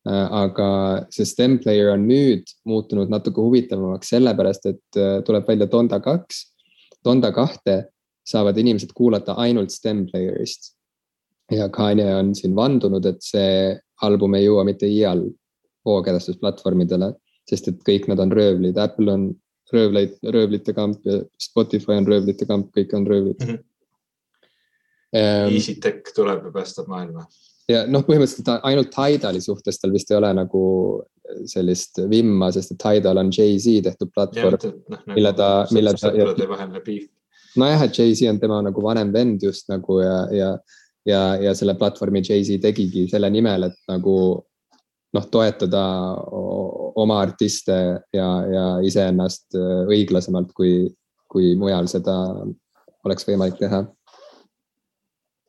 Äh, 0.07 0.27
aga 0.39 0.69
see 1.11 1.27
stem 1.27 1.57
player 1.59 1.91
on 1.91 2.05
nüüd 2.07 2.47
muutunud 2.69 3.11
natuke 3.11 3.43
huvitavamaks 3.43 4.13
sellepärast, 4.15 4.69
et 4.71 5.01
äh, 5.01 5.19
tuleb 5.27 5.49
välja 5.49 5.67
Donda 5.71 5.99
kaks. 6.05 6.45
Donda 7.05 7.33
kahte 7.35 7.81
saavad 8.27 8.59
inimesed 8.59 8.93
kuulata 8.95 9.35
ainult 9.43 9.75
stem 9.75 10.05
player'ist. 10.07 10.76
Ja 11.51 11.69
Kanye 11.69 12.09
on 12.15 12.35
siin 12.35 12.57
vandunud, 12.57 13.05
et 13.07 13.23
see 13.23 13.77
album 14.03 14.35
ei 14.35 14.47
jõua 14.47 14.65
mitte 14.67 14.89
iial 14.91 15.23
voogedastusplatvormidele 15.87 17.13
sest 17.51 17.71
et 17.71 17.83
kõik 17.87 18.09
nad 18.11 18.21
on 18.23 18.33
röövlid, 18.35 18.79
Apple 18.81 19.13
on 19.13 19.27
röövleid, 19.73 20.17
röövlite 20.35 20.75
kamp 20.77 21.07
ja 21.07 21.21
Spotify 21.43 21.99
on 22.01 22.07
röövlite 22.09 22.47
kamp, 22.49 22.71
kõik 22.77 22.95
on 22.99 23.09
röövlid 23.09 23.41
mm. 23.41 23.55
-hmm. 23.55 23.65
Um, 25.17 25.53
EasyTech 25.55 26.11
tuleb 26.15 26.45
ja 26.45 26.51
päästab 26.53 26.89
maailma. 26.91 27.23
ja 27.69 27.85
noh, 27.87 28.03
põhimõtteliselt 28.03 28.65
ainult 28.67 28.91
Tidali 28.91 29.41
suhtes 29.41 29.79
tal 29.79 29.93
vist 29.95 30.11
ei 30.11 30.17
ole 30.17 30.33
nagu 30.35 30.63
sellist 31.47 32.01
vimma, 32.11 32.51
sest 32.53 32.75
et 32.75 32.79
Tidal 32.83 33.17
on 33.23 33.31
Jay-Z 33.31 33.83
tehtud 33.87 34.11
platvorm, 34.15 34.59
no, 34.75 34.97
nagu 34.97 35.15
mille 35.15 35.33
ta, 35.33 35.67
mille 35.71 35.95
ta. 35.95 36.11
nojah, 37.57 37.83
et 37.87 37.99
Jay-Z 37.99 38.29
on 38.31 38.41
tema 38.41 38.61
nagu 38.67 38.83
vanem 38.83 39.13
vend 39.13 39.43
just 39.43 39.69
nagu 39.69 40.01
ja, 40.01 40.19
ja, 40.35 40.51
ja, 41.07 41.23
ja 41.41 41.55
selle 41.55 41.77
platvormi 41.79 42.23
Jay-Z 42.25 42.61
tegigi 42.63 43.07
selle 43.11 43.31
nimel, 43.33 43.69
et 43.71 43.79
nagu 43.91 44.17
noh, 45.17 45.27
toetada 45.33 45.83
oma 47.01 47.21
artiste 47.23 47.77
ja, 48.15 48.29
ja 48.53 48.67
iseennast 48.85 49.57
äh, 49.57 49.83
õiglasemalt, 49.89 50.53
kui, 50.57 50.87
kui 51.31 51.55
mujal 51.59 51.89
seda 51.91 52.17
oleks 53.07 53.27
võimalik 53.29 53.59
teha. 53.61 53.85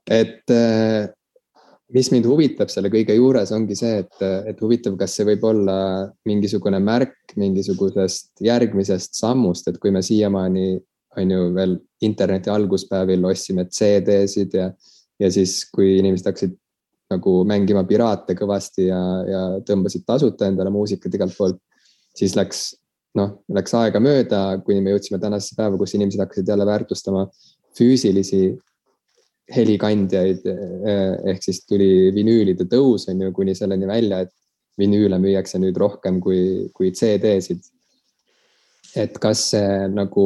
et 0.07 0.53
äh, 0.53 1.09
mis 1.93 2.09
mind 2.11 2.27
huvitab 2.27 2.71
selle 2.71 2.91
kõige 2.91 3.15
juures, 3.15 3.51
ongi 3.55 3.75
see, 3.79 4.03
et, 4.03 4.19
et 4.51 4.61
huvitav, 4.61 4.97
kas 4.99 5.15
see 5.15 5.27
võib 5.27 5.45
olla 5.47 5.77
mingisugune 6.27 6.79
märk 6.83 7.35
mingisugusest 7.39 8.43
järgmisest 8.43 9.15
sammust, 9.19 9.67
et 9.67 9.79
kui 9.79 9.91
me 9.95 10.03
siiamaani 10.03 10.69
on 11.17 11.31
ju 11.33 11.47
veel 11.55 11.77
interneti 12.05 12.51
alguspäevil 12.53 13.25
ostsime 13.25 13.65
CD-sid 13.73 14.53
ja, 14.53 14.67
ja 15.19 15.29
siis, 15.33 15.59
kui 15.73 15.97
inimesed 15.97 16.29
hakkasid 16.29 16.55
nagu 17.13 17.37
mängima 17.47 17.85
piraate 17.87 18.35
kõvasti 18.35 18.89
ja, 18.89 18.99
ja 19.27 19.41
tõmbasid 19.67 20.03
tasuta 20.07 20.49
endale 20.49 20.71
muusikat 20.73 21.13
igalt 21.15 21.35
poolt, 21.37 21.59
siis 22.17 22.35
läks, 22.35 22.69
noh, 23.17 23.37
läks 23.53 23.75
aega 23.79 24.01
mööda, 24.03 24.41
kuni 24.65 24.81
me 24.83 24.95
jõudsime 24.95 25.19
tänasesse 25.21 25.55
päeva, 25.57 25.79
kus 25.79 25.95
inimesed 25.95 26.21
hakkasid 26.25 26.51
jälle 26.51 26.67
väärtustama 26.67 27.27
füüsilisi 27.77 28.41
helikandjaid. 29.55 30.43
Eh, 30.43 31.13
ehk 31.31 31.45
siis 31.45 31.61
tuli 31.67 32.11
vinüülide 32.15 32.67
tõus 32.67 33.07
on 33.11 33.23
ju 33.23 33.31
kuni 33.35 33.55
selleni 33.55 33.87
välja, 33.87 34.25
et 34.25 34.33
vinüüle 34.77 35.19
müüakse 35.21 35.59
nüüd 35.61 35.77
rohkem 35.79 36.19
kui, 36.21 36.69
kui 36.75 36.91
CD-sid. 36.91 37.63
et 38.97 39.17
kas 39.21 39.41
see 39.51 39.87
nagu 39.93 40.23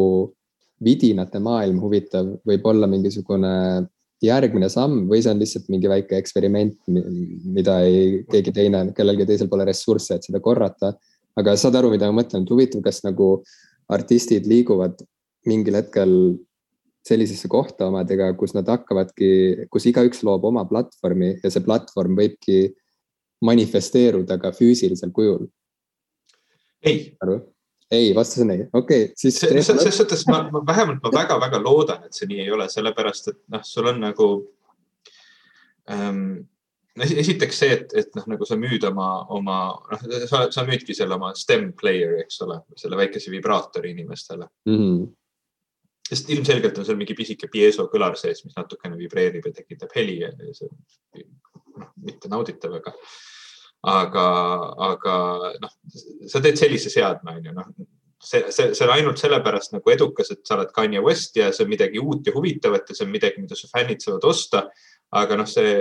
vidinate 0.86 1.40
maailm 1.44 1.80
huvitav 1.82 2.28
võib 2.48 2.68
olla 2.70 2.88
mingisugune 2.88 3.50
järgmine 4.22 4.70
samm 4.70 5.08
või 5.10 5.22
see 5.24 5.32
on 5.34 5.42
lihtsalt 5.42 5.70
mingi 5.74 5.90
väike 5.90 6.20
eksperiment, 6.20 6.78
mida 6.88 7.80
ei, 7.88 8.22
keegi 8.30 8.54
teine, 8.54 8.84
kellelgi 8.98 9.26
teisel 9.30 9.50
pole 9.50 9.66
ressursse, 9.68 10.18
et 10.18 10.28
seda 10.28 10.42
korrata. 10.44 10.94
aga 11.40 11.56
saad 11.56 11.76
aru, 11.80 11.94
mida 11.94 12.10
ma 12.12 12.22
mõtlen, 12.22 12.44
et 12.44 12.52
huvitav, 12.52 12.82
kas 12.84 13.02
nagu 13.06 13.44
artistid 13.90 14.48
liiguvad 14.48 15.00
mingil 15.48 15.78
hetkel 15.80 16.12
sellisesse 17.08 17.50
kohta 17.50 17.88
omadega, 17.88 18.30
kus 18.38 18.54
nad 18.54 18.68
hakkavadki, 18.70 19.30
kus 19.74 19.88
igaüks 19.90 20.22
loob 20.28 20.46
oma 20.52 20.66
platvormi 20.70 21.38
ja 21.42 21.50
see 21.50 21.64
platvorm 21.66 22.20
võibki 22.20 22.60
manifesteeruda 23.42 24.38
ka 24.42 24.52
füüsilisel 24.54 25.10
kujul. 25.16 25.48
ei, 26.86 27.14
ei, 27.92 28.16
vastus 28.16 28.44
on 28.44 28.54
ei, 28.54 28.64
okei 28.74 29.04
okay,, 29.04 29.16
siis. 29.18 29.40
selles 29.40 29.98
suhtes 29.98 30.26
ma, 30.30 30.44
ma 30.52 30.64
vähemalt 30.68 31.04
ma 31.04 31.12
väga-väga 31.16 31.60
loodan, 31.64 32.08
et 32.08 32.18
see 32.18 32.30
nii 32.30 32.46
ei 32.46 32.56
ole, 32.56 32.70
sellepärast 32.72 33.32
et 33.34 33.40
noh, 33.54 33.64
sul 33.68 33.92
on 33.92 34.02
nagu 34.04 34.32
ähm,. 35.92 36.26
esiteks 37.02 37.62
see, 37.64 37.72
et, 37.78 37.94
et 37.96 38.16
noh, 38.20 38.28
nagu 38.34 38.46
sa 38.48 38.58
müüd 38.60 38.84
oma, 38.90 39.08
oma 39.32 39.58
noh, 39.92 40.06
sa, 40.28 40.46
sa 40.52 40.66
müüdki 40.68 40.96
selle 40.98 41.16
oma 41.16 41.32
stem 41.40 41.72
player'i, 41.80 42.20
eks 42.26 42.42
ole, 42.48 42.60
selle 42.80 43.00
väikese 43.00 43.32
vibraatori 43.34 43.96
inimestele 43.96 44.48
mm. 44.68 44.78
-hmm 44.78 45.10
sest 46.12 46.30
ilmselgelt 46.34 46.76
on 46.76 46.84
seal 46.84 46.98
mingi 47.00 47.16
pisike 47.16 47.48
pieso 47.48 47.86
kõlar 47.88 48.18
sees, 48.20 48.42
mis 48.44 48.58
natukene 48.58 48.98
vibreerib 49.00 49.46
ja 49.48 49.54
tekitab 49.56 49.94
heli 49.96 50.18
ja 50.20 50.32
see 50.52 50.68
noh, 51.80 51.94
mitte 52.04 52.28
nauditav, 52.28 52.74
aga 52.82 52.92
aga, 53.88 54.28
aga 54.92 55.16
noh, 55.62 55.74
sa 56.30 56.42
teed 56.44 56.60
sellise 56.60 56.92
seadme, 56.94 57.38
on 57.40 57.50
ju, 57.50 57.54
noh, 57.56 57.70
see, 58.22 58.44
see, 58.54 58.72
see 58.78 58.86
on 58.86 58.94
ainult 58.94 59.22
sellepärast 59.22 59.74
nagu 59.76 59.94
edukas, 59.94 60.32
et 60.34 60.44
sa 60.46 60.58
oled 60.58 60.74
Kanye 60.76 61.02
West 61.04 61.38
ja 61.40 61.50
see 61.54 61.66
on 61.66 61.72
midagi 61.74 62.02
uut 62.02 62.28
ja 62.28 62.36
huvitavat 62.36 62.90
ja 62.90 62.98
see 62.98 63.08
on 63.08 63.14
midagi, 63.14 63.42
mida 63.42 63.58
su 63.58 63.70
fännid 63.72 64.04
saavad 64.04 64.28
osta. 64.30 64.68
aga 65.12 65.36
noh, 65.36 65.50
see 65.50 65.72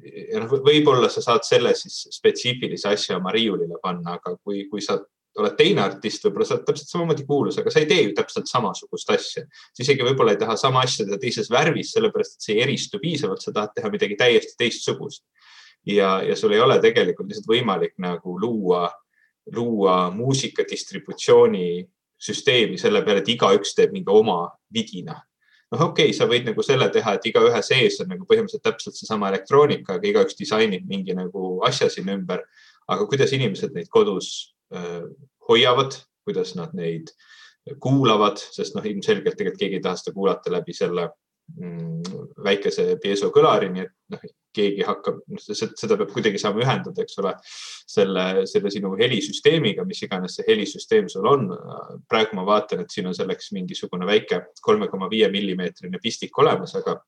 ja 0.00 0.40
noh, 0.40 0.52
võib-olla 0.64 1.08
sa 1.12 1.22
saad 1.24 1.46
selle 1.48 1.72
siis 1.76 2.04
spetsiifilise 2.14 2.92
asja 2.92 3.16
oma 3.18 3.32
riiulile 3.34 3.80
panna, 3.82 4.18
aga 4.20 4.36
kui, 4.44 4.66
kui 4.70 4.84
sa 4.84 4.98
oled 5.40 5.56
teine 5.58 5.82
artist, 5.84 6.24
võib-olla 6.26 6.46
sa 6.46 6.56
oled 6.56 6.66
täpselt 6.68 6.92
samamoodi 6.92 7.24
kuulus, 7.26 7.58
aga 7.60 7.72
sa 7.72 7.82
ei 7.82 7.88
tee 7.90 8.04
ju 8.04 8.14
täpselt 8.16 8.50
samasugust 8.50 9.12
asja. 9.14 9.44
sa 9.46 9.84
isegi 9.84 10.06
võib-olla 10.06 10.34
ei 10.34 10.40
taha 10.40 10.56
sama 10.60 10.84
asja 10.84 11.06
teha 11.06 11.20
teises 11.22 11.50
värvis, 11.52 11.92
sellepärast 11.94 12.36
et 12.36 12.46
see 12.46 12.56
ei 12.56 12.64
eristu 12.66 13.00
piisavalt, 13.02 13.42
sa 13.44 13.54
tahad 13.54 13.74
teha 13.76 13.92
midagi 13.92 14.18
täiesti 14.20 14.58
teistsugust 14.60 15.24
ja, 15.96 16.20
ja 16.22 16.36
sul 16.36 16.54
ei 16.54 16.60
ole 16.60 16.78
tegelikult 16.82 17.30
lihtsalt 17.30 17.48
võimalik 17.48 17.96
nagu 18.02 18.36
luua, 18.40 18.88
luua 19.54 20.10
muusika 20.14 20.64
distributsiooni 20.68 21.82
süsteemi 22.20 22.78
selle 22.78 23.02
peale, 23.04 23.22
et 23.22 23.32
igaüks 23.32 23.74
teeb 23.76 23.94
mingi 23.96 24.12
oma 24.12 24.44
vidina. 24.74 25.16
noh, 25.70 25.84
okei 25.86 26.10
okay,, 26.10 26.16
sa 26.16 26.26
võid 26.26 26.48
nagu 26.48 26.62
selle 26.66 26.88
teha, 26.90 27.14
et 27.14 27.26
igaühe 27.30 27.62
sees 27.62 28.00
on 28.02 28.10
nagu 28.10 28.26
põhimõtteliselt 28.26 28.64
täpselt 28.66 28.96
seesama 28.98 29.28
elektroonika, 29.30 29.96
aga 29.96 30.08
igaüks 30.08 30.34
disainib 30.38 30.88
mingi 30.90 31.14
nagu 31.14 31.60
asja 31.66 31.88
sinna 31.90 32.16
ümber. 32.18 32.42
aga 32.90 33.06
kuidas 33.06 33.32
inimesed 33.32 33.74
neid 33.74 33.86
kodus 33.88 34.54
äh, 34.74 35.04
hoiavad, 35.48 35.94
kuidas 36.26 36.56
nad 36.58 36.74
neid 36.74 37.12
kuulavad, 37.78 38.40
sest 38.40 38.74
noh, 38.74 38.84
ilmselgelt 38.84 39.36
tegelikult 39.38 39.60
keegi 39.60 39.78
ei 39.78 39.84
taha 39.84 39.98
seda 40.00 40.14
kuulata 40.16 40.50
läbi 40.50 40.74
selle 40.74 41.06
mm, 41.54 42.02
väikese 42.44 42.96
pieso 43.02 43.30
kõlari, 43.34 43.70
nii 43.70 43.84
et 43.84 43.92
noh, 44.14 44.24
keegi 44.56 44.84
hakkab, 44.86 45.20
seda 45.40 45.96
peab 45.98 46.10
kuidagi 46.14 46.40
saama 46.40 46.62
ühendada, 46.64 47.04
eks 47.04 47.18
ole, 47.22 47.34
selle, 47.90 48.24
selle 48.50 48.72
sinu 48.74 48.92
helisüsteemiga, 48.98 49.84
mis 49.88 50.02
iganes 50.06 50.38
see 50.38 50.46
helisüsteem 50.48 51.08
sul 51.12 51.28
on. 51.30 51.48
praegu 52.10 52.38
ma 52.38 52.46
vaatan, 52.46 52.84
et 52.84 52.94
siin 52.94 53.08
on 53.10 53.16
selleks 53.16 53.52
mingisugune 53.56 54.08
väike 54.08 54.42
kolme 54.64 54.88
koma 54.90 55.10
viie 55.10 55.30
millimeetrine 55.32 56.02
pistik 56.02 56.38
olemas, 56.38 56.74
aga 56.78 56.98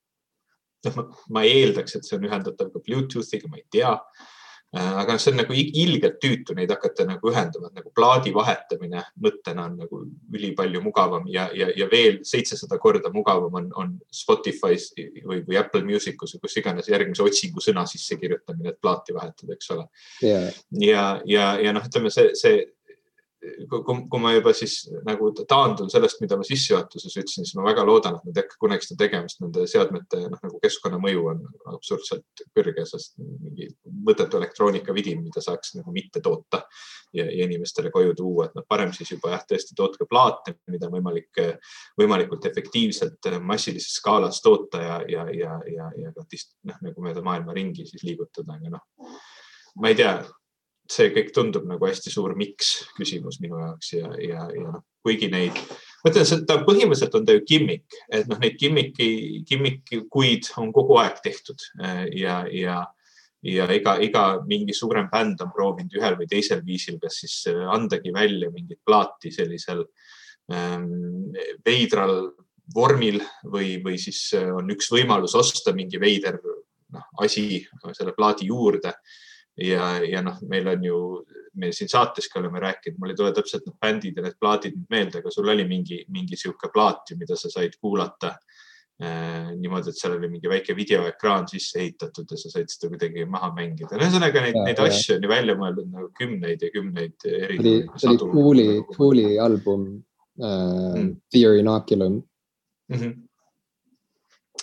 noh, 0.87 1.16
ma 1.35 1.44
eeldaks, 1.46 1.96
et 1.96 2.07
see 2.07 2.18
on 2.18 2.28
ühendatav 2.31 2.70
ka 2.72 2.83
Bluetoothiga, 2.87 3.50
ma 3.50 3.61
ei 3.61 3.66
tea. 3.70 3.92
Äh, 4.72 4.92
aga 5.02 5.18
see 5.20 5.35
on 5.35 5.37
nagu 5.37 5.52
ilgelt 5.52 6.14
tüütu 6.22 6.54
neid 6.56 6.70
hakata 6.72 7.04
nagu 7.04 7.28
ühendama, 7.28 7.68
et 7.68 7.76
nagu 7.76 7.90
plaadi 7.92 8.30
vahetamine 8.32 9.02
mõttena 9.20 9.66
on 9.68 9.74
nagu 9.82 9.98
ülipalju 10.32 10.80
mugavam 10.80 11.26
ja, 11.28 11.50
ja, 11.52 11.66
ja 11.76 11.88
veel 11.92 12.22
seitsesada 12.24 12.78
korda 12.80 13.12
mugavam 13.12 13.58
on, 13.61 13.66
on 13.76 13.90
Spotify's 14.08 14.88
või, 14.96 15.42
või 15.44 15.58
Apple 15.61 15.85
Musicus 15.85 16.32
või 16.32 16.46
kus 16.46 16.56
iganes 16.62 16.88
järgmise 16.88 17.26
otsingusõna 17.26 17.85
sisse 17.90 18.16
kirjutamine, 18.16 18.72
et 18.72 18.80
plaati 18.80 19.12
vahetada, 19.12 19.58
eks 19.58 19.74
ole. 19.76 19.85
Yeah.. 20.24 20.48
ja, 20.80 21.04
ja, 21.28 21.50
ja 21.61 21.76
noh, 21.76 21.85
ütleme 21.92 22.14
see, 22.14 22.32
see 22.40 22.64
kui, 23.68 23.83
kui 23.83 24.20
ma 24.22 24.33
juba 24.35 24.52
siis 24.55 24.76
nagu 25.07 25.31
taandun 25.40 25.90
sellest, 25.90 26.20
mida 26.22 26.37
ma 26.38 26.46
sissejuhatuses 26.46 27.16
ütlesin, 27.16 27.46
siis 27.46 27.57
ma 27.59 27.64
väga 27.66 27.85
loodan, 27.87 28.16
et 28.18 28.26
nad 28.28 28.38
ei 28.38 28.44
hakka 28.44 28.59
kunagi 28.62 28.87
seda 28.87 29.02
tegema, 29.05 29.31
sest 29.31 29.42
nende 29.42 29.64
seadmete 29.70 30.20
noh, 30.31 30.42
nagu 30.44 30.61
keskkonnamõju 30.62 31.24
on 31.33 31.40
absurdselt 31.72 32.44
kõrge, 32.55 32.85
sest 32.88 33.16
mingi 33.18 33.68
mõttetu 34.07 34.38
elektroonikavidin, 34.38 35.22
mida 35.24 35.42
saaks 35.44 35.74
nagu 35.78 35.94
mitte 35.94 36.22
toota 36.22 36.62
ja, 37.12 37.26
ja 37.26 37.46
inimestele 37.48 37.90
koju 37.94 38.14
tuua, 38.18 38.48
et 38.48 38.59
noh, 38.59 38.66
parem 38.68 38.94
siis 38.94 39.11
juba 39.14 39.35
jah, 39.35 39.46
tõesti 39.48 39.76
tootke 39.78 40.07
plaate, 40.11 40.57
mida 40.70 40.88
on 40.88 40.96
võimalik 40.98 41.42
võimalikult 41.98 42.46
efektiivselt 42.50 43.31
massilises 43.42 43.98
skaalas 43.98 44.38
toota 44.44 44.83
ja, 44.83 45.00
ja, 45.09 45.26
ja, 45.35 45.59
ja, 45.70 45.90
ja 45.98 46.14
ka 46.14 46.26
noh, 46.70 46.78
nagu 46.88 47.09
mööda 47.09 47.24
maailma 47.24 47.57
ringi 47.57 47.88
siis 47.88 48.07
liigutada, 48.07 48.55
aga 48.59 48.76
noh, 48.76 49.18
ma 49.83 49.90
ei 49.90 49.98
tea 49.98 50.14
see 50.90 51.11
kõik 51.14 51.31
tundub 51.35 51.66
nagu 51.68 51.87
hästi 51.87 52.12
suur 52.12 52.35
miks 52.38 52.73
küsimus 52.97 53.38
minu 53.42 53.61
jaoks 53.61 53.92
ja, 53.95 54.11
ja, 54.18 54.47
ja 54.53 54.64
noh, 54.66 54.83
kuigi 55.03 55.29
neid, 55.33 55.57
ma 56.03 56.11
ütlen, 56.11 56.27
see 56.29 56.42
ta 56.49 56.61
põhimõtteliselt 56.66 57.16
on 57.18 57.27
ta 57.27 57.37
ju 57.37 57.45
gimmick, 57.49 57.97
et 58.12 58.29
noh, 58.31 58.38
neid 58.42 58.59
gimmick'i, 58.61 59.42
gimmick'ikuid 59.49 60.53
on 60.62 60.73
kogu 60.75 60.99
aeg 61.03 61.23
tehtud 61.25 61.64
ja, 62.18 62.42
ja, 62.51 62.83
ja 63.47 63.66
iga, 63.75 63.97
iga 64.05 64.27
mingi 64.47 64.77
suurem 64.77 65.09
bänd 65.12 65.42
on 65.45 65.55
proovinud 65.55 65.99
ühel 65.99 66.18
või 66.21 66.31
teisel 66.31 66.62
viisil, 66.66 67.01
kas 67.03 67.23
siis 67.23 67.37
andagi 67.51 68.14
välja 68.14 68.51
mingit 68.55 68.83
plaati 68.87 69.33
sellisel 69.35 69.85
ähm, 70.53 71.35
veidral 71.66 72.33
vormil 72.75 73.18
või, 73.42 73.77
või 73.83 73.99
siis 74.01 74.29
on 74.38 74.71
üks 74.73 74.90
võimalus 74.92 75.35
osta 75.38 75.75
mingi 75.75 75.99
veider 76.01 76.38
noh, 76.92 77.07
asi 77.25 77.64
selle 77.97 78.14
plaadi 78.16 78.49
juurde 78.51 78.95
ja, 79.57 79.99
ja 80.05 80.23
noh, 80.25 80.38
meil 80.49 80.69
on 80.73 80.85
ju, 80.85 80.99
me 81.61 81.73
siin 81.77 81.91
saateski 81.93 82.38
oleme 82.41 82.61
rääkinud, 82.62 82.99
mul 83.01 83.12
ei 83.12 83.19
tule 83.19 83.33
täpselt 83.37 83.67
need 83.69 83.79
bändid 83.83 84.19
ja 84.19 84.25
need 84.25 84.38
plaadid 84.41 84.77
nüüd 84.77 84.93
meelde, 84.95 85.21
aga 85.21 85.33
sul 85.35 85.51
oli 85.53 85.67
mingi, 85.69 86.03
mingi 86.12 86.38
sihuke 86.41 86.71
plaat 86.73 87.12
ju, 87.12 87.19
mida 87.21 87.37
sa 87.37 87.51
said 87.53 87.77
kuulata 87.81 88.33
äh, 89.03 89.51
niimoodi, 89.59 89.93
et 89.93 90.01
seal 90.01 90.17
oli 90.17 90.31
mingi 90.33 90.51
väike 90.51 90.77
videoekraan 90.79 91.49
sisse 91.51 91.83
ehitatud 91.85 92.33
ja 92.33 92.41
sa 92.41 92.55
said 92.55 92.73
seda 92.73 92.93
kuidagi 92.95 93.27
maha 93.29 93.53
mängida. 93.57 93.99
ühesõnaga 93.99 94.47
neid, 94.47 94.61
neid 94.71 94.83
asju 94.87 95.19
on 95.19 95.29
ju 95.29 95.35
välja 95.35 95.59
mõeldud 95.61 95.93
nagu 95.93 96.09
kümneid 96.19 96.65
ja 96.65 96.73
kümneid 96.73 97.29
erinevaid. 97.29 97.93
see 98.01 98.15
oli 98.15 98.23
Tooli, 98.25 98.69
Tooli 98.97 99.29
album 99.43 99.87
äh, 100.41 100.97
mm. 100.97 101.15
Theory 101.35 101.61
Inoculum 101.61 102.23
mm. 102.88 102.97
-hmm. 102.97 103.17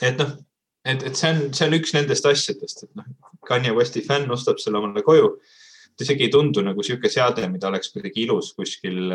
et 0.02 0.18
noh, 0.18 0.38
et, 0.86 1.04
et 1.04 1.16
see 1.16 1.32
on, 1.32 1.42
see 1.54 1.68
on 1.68 1.76
üks 1.80 1.94
nendest 1.96 2.28
asjadest, 2.30 2.86
et 2.86 3.00
noh, 3.00 3.08
Kanye 3.48 3.74
Westi 3.76 4.04
fänn 4.06 4.32
ostab 4.32 4.62
selle 4.62 4.80
omale 4.80 5.04
koju. 5.06 5.36
ta 5.98 6.06
isegi 6.06 6.28
ei 6.28 6.32
tundu 6.32 6.62
nagu 6.64 6.84
sihuke 6.86 7.10
seade, 7.12 7.44
mida 7.52 7.68
oleks 7.68 7.92
kuidagi 7.92 8.24
ilus 8.24 8.54
kuskil, 8.56 9.12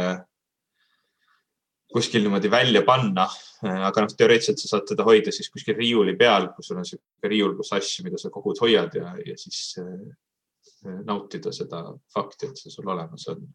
kuskil 1.94 2.27
niimoodi 2.27 2.50
välja 2.53 2.83
panna. 2.85 3.29
aga 3.64 4.05
noh, 4.05 4.12
teoreetiliselt 4.18 4.61
sa 4.61 4.68
saad 4.74 4.88
teda 4.90 5.07
hoida 5.07 5.33
siis 5.33 5.48
kuskil 5.50 5.79
riiuli 5.79 6.16
peal, 6.20 6.50
kus 6.57 6.68
sul 6.68 6.83
on 6.83 6.88
sihuke 6.88 7.31
riiul, 7.33 7.57
kus 7.57 7.72
asju, 7.72 8.05
mida 8.05 8.20
sa 8.20 8.29
kogud, 8.31 8.61
hoiad 8.61 8.98
ja, 8.98 9.14
ja 9.24 9.37
siis 9.40 9.79
äh, 9.81 10.98
nautida 11.09 11.53
seda 11.53 11.87
fakti, 12.12 12.50
et 12.50 12.61
see 12.61 12.72
sul 12.72 12.90
olemas 12.92 13.29
on. 13.33 13.46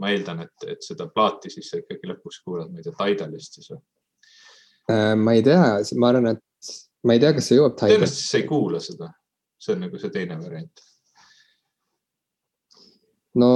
ma 0.00 0.08
eeldan, 0.10 0.40
et, 0.40 0.64
et 0.72 0.82
seda 0.82 1.04
plaati 1.12 1.50
siis 1.52 1.68
sa 1.68 1.78
ikkagi 1.78 2.08
lõpuks 2.08 2.38
kuulad, 2.42 2.70
ma 2.72 2.80
ei 2.80 2.86
tea, 2.86 2.94
Tidalist 2.96 3.58
siis 3.58 3.68
või? 3.70 3.82
Äh, 4.90 5.12
ma 5.20 5.34
ei 5.36 5.44
tea, 5.46 5.66
ma 6.00 6.08
arvan, 6.08 6.32
et 6.32 6.42
ma 7.02 7.16
ei 7.16 7.22
tea, 7.22 7.34
kas 7.36 7.50
see 7.50 7.58
jõuab 7.58 7.76
Tidali. 7.76 7.98
tõenäoliselt 7.98 8.30
sa 8.30 8.40
ei 8.40 8.48
kuula 8.48 8.80
seda, 8.82 9.10
see 9.60 9.74
on 9.74 9.84
nagu 9.86 10.00
see 10.00 10.14
teine 10.14 10.38
variant. 10.42 10.84
no 13.42 13.50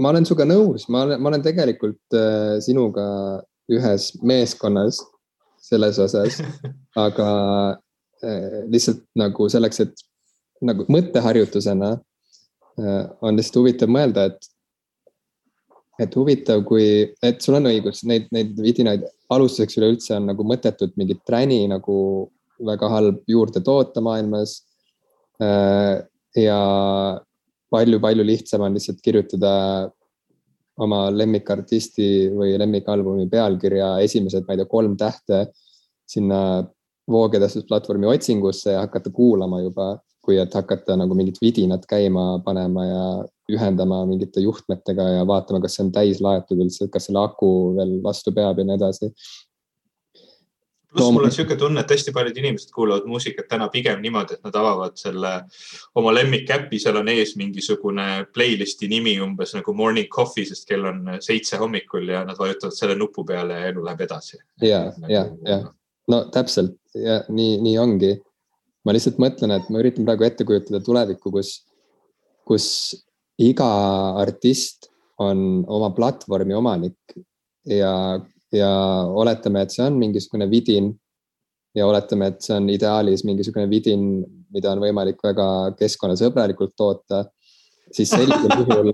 ma 0.00 0.12
olen 0.12 0.26
sinuga 0.26 0.46
nõus, 0.48 0.88
ma 0.88 1.04
olen, 1.06 1.22
ma 1.22 1.32
olen 1.32 1.44
tegelikult 1.44 2.16
äh, 2.16 2.58
sinuga 2.64 3.06
ühes 3.70 4.10
meeskonnas 4.26 5.02
selles 5.60 5.98
osas 6.02 6.40
aga 7.06 7.28
äh, 8.24 8.62
lihtsalt 8.72 9.04
nagu 9.20 9.48
selleks, 9.52 9.84
et 9.84 10.06
nagu 10.64 10.86
mõtteharjutusena 10.92 11.92
äh, 11.96 13.04
on 13.20 13.36
lihtsalt 13.38 13.62
huvitav 13.62 13.92
mõelda, 13.92 14.30
et 14.32 14.50
et 16.00 16.14
huvitav, 16.16 16.62
kui, 16.64 17.10
et 17.20 17.42
sul 17.44 17.58
on 17.58 17.68
õigus, 17.68 17.98
neid, 18.08 18.30
neid 18.32 18.54
vidinaid 18.56 19.02
alustuseks 19.28 19.76
üleüldse 19.76 20.14
on 20.16 20.30
nagu 20.30 20.46
mõttetult 20.48 20.94
mingit 20.96 21.20
träni 21.28 21.66
nagu 21.68 21.96
väga 22.66 22.90
halb 22.92 23.22
juurde 23.28 23.62
toota 23.64 24.02
maailmas. 24.04 24.60
Äh, 25.40 26.02
ja 26.36 26.60
palju-palju 27.70 28.26
lihtsam 28.26 28.64
on 28.66 28.76
lihtsalt 28.76 29.00
kirjutada 29.02 29.52
oma 30.80 31.06
lemmikartisti 31.12 32.30
või 32.32 32.54
lemmikalbumi 32.60 33.28
pealkirja 33.30 33.96
esimesed, 34.04 34.46
ma 34.46 34.54
ei 34.54 34.60
tea, 34.62 34.68
kolm 34.70 34.96
tähte 35.00 35.42
sinna 36.08 36.40
voogedastusplatvormi 37.10 38.08
otsingusse 38.10 38.76
ja 38.76 38.84
hakata 38.86 39.10
kuulama 39.14 39.60
juba, 39.64 39.90
kui 40.24 40.38
et 40.40 40.54
hakata 40.54 40.96
nagu 41.00 41.16
mingit 41.16 41.40
vidinat 41.42 41.86
käima 41.90 42.40
panema 42.44 42.86
ja 42.86 43.04
ühendama 43.50 44.02
mingite 44.06 44.42
juhtmetega 44.44 45.08
ja 45.16 45.22
vaatama, 45.26 45.60
kas 45.62 45.76
see 45.76 45.86
on 45.86 45.92
täis 45.94 46.20
laetud 46.22 46.60
üldse, 46.62 46.88
kas 46.92 47.08
selle 47.08 47.22
aku 47.24 47.50
veel 47.78 47.96
vastu 48.04 48.32
peab 48.36 48.60
ja 48.60 48.66
nii 48.66 48.78
edasi 48.78 49.10
pluss 50.92 51.12
mul 51.12 51.24
on 51.24 51.30
niisugune 51.30 51.58
tunne, 51.58 51.82
et 51.84 51.92
hästi 51.94 52.12
paljud 52.14 52.38
inimesed 52.42 52.72
kuulavad 52.74 53.06
muusikat 53.08 53.48
täna 53.50 53.68
pigem 53.72 54.00
niimoodi, 54.02 54.36
et 54.36 54.46
nad 54.46 54.56
avavad 54.60 54.96
selle 54.98 55.32
oma 55.98 56.14
lemmikäpi, 56.14 56.80
seal 56.82 57.00
on 57.00 57.10
ees 57.12 57.36
mingisugune 57.40 58.06
playlist'i 58.34 58.88
nimi 58.90 59.16
umbes 59.22 59.54
nagu 59.56 59.74
morning 59.76 60.10
coffee, 60.12 60.48
sest 60.48 60.68
kell 60.68 60.88
on 60.90 61.16
seitse 61.22 61.60
hommikul 61.60 62.08
ja 62.10 62.24
nad 62.28 62.38
vajutavad 62.38 62.76
selle 62.76 62.98
nupu 62.98 63.24
peale 63.24 63.60
ja 63.60 63.70
elu 63.74 63.84
läheb 63.86 64.06
edasi. 64.08 64.40
ja 64.62 64.86
ja, 65.08 65.26
ja 65.46 65.62
no 66.10 66.24
täpselt 66.34 66.76
ja 66.94 67.20
nii, 67.28 67.58
nii 67.64 67.78
ongi. 67.78 68.14
ma 68.84 68.94
lihtsalt 68.96 69.18
mõtlen, 69.20 69.52
et 69.52 69.66
ma 69.68 69.82
üritan 69.82 70.06
praegu 70.08 70.24
ette 70.24 70.46
kujutada 70.48 70.80
tulevikku, 70.80 71.30
kus, 71.34 71.50
kus 72.48 72.66
iga 73.40 73.68
artist 74.22 74.88
on 75.20 75.66
oma 75.68 75.90
platvormi 75.92 76.56
omanik 76.56 77.18
ja 77.68 77.92
ja 78.52 78.70
oletame, 79.22 79.62
et 79.62 79.74
see 79.74 79.86
on 79.86 79.98
mingisugune 79.98 80.50
vidin. 80.50 80.92
ja 81.74 81.86
oletame, 81.86 82.26
et 82.32 82.42
see 82.42 82.56
on 82.58 82.66
ideaalis 82.70 83.22
mingisugune 83.24 83.68
vidin, 83.70 84.24
mida 84.50 84.72
on 84.74 84.80
võimalik 84.82 85.20
väga 85.22 85.44
keskkonnasõbralikult 85.78 86.72
toota, 86.76 87.24
siis 87.94 88.10
sellisel 88.10 88.50
juhul 88.64 88.92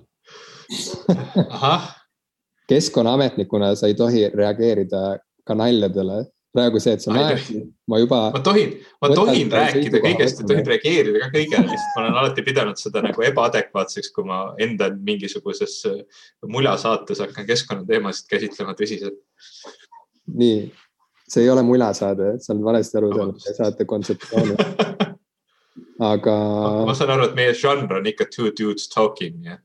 keskkonnaametnikuna 2.70 3.74
sa 3.78 3.88
ei 3.88 3.94
tohi 3.94 4.26
reageerida 4.34 5.16
ka 5.46 5.54
naljadele 5.54 6.24
praegu 6.56 6.80
see, 6.82 6.94
et 6.96 7.04
sa 7.04 7.12
naersid, 7.14 7.66
ma 7.90 8.00
juba. 8.02 8.20
ma 8.34 8.40
tohin, 8.44 8.72
ma 9.04 9.10
tohin 9.12 9.52
rääkida 9.52 10.00
kõigest 10.04 10.42
ja 10.42 10.48
tohin 10.48 10.66
reageerida 10.68 11.22
ka 11.26 11.30
kõigele, 11.34 11.66
lihtsalt 11.68 11.92
ma 11.98 12.04
olen 12.04 12.18
alati 12.22 12.46
pidanud 12.46 12.80
seda 12.80 13.04
nagu 13.04 13.26
ebaadekvaatseks, 13.28 14.10
kui 14.16 14.26
ma 14.28 14.40
enda 14.62 14.90
mingisuguses 14.96 15.76
äh, 15.90 16.24
muljasaates 16.56 17.22
hakkan 17.24 17.48
keskkonnateemasid 17.50 18.30
käsitlema 18.32 18.76
tõsiselt. 18.78 19.20
nii, 20.32 20.66
see 21.28 21.44
ei 21.44 21.52
ole 21.52 21.64
muljasaade, 21.66 22.36
sa 22.42 22.54
oled 22.54 22.66
valesti 22.72 23.00
aru 23.02 23.12
saanud 23.14 23.48
saate 23.60 23.88
kontseptsiooni 23.88 24.58
aga. 26.00 26.36
ma 26.86 26.94
saan 26.96 27.14
aru, 27.16 27.30
et 27.30 27.38
meie 27.38 27.54
žanr 27.56 27.98
on 27.98 28.08
ikka 28.08 28.28
two 28.32 28.50
dudes 28.50 28.88
talking, 28.92 29.40
nii 29.44 29.56
et. 29.56 29.64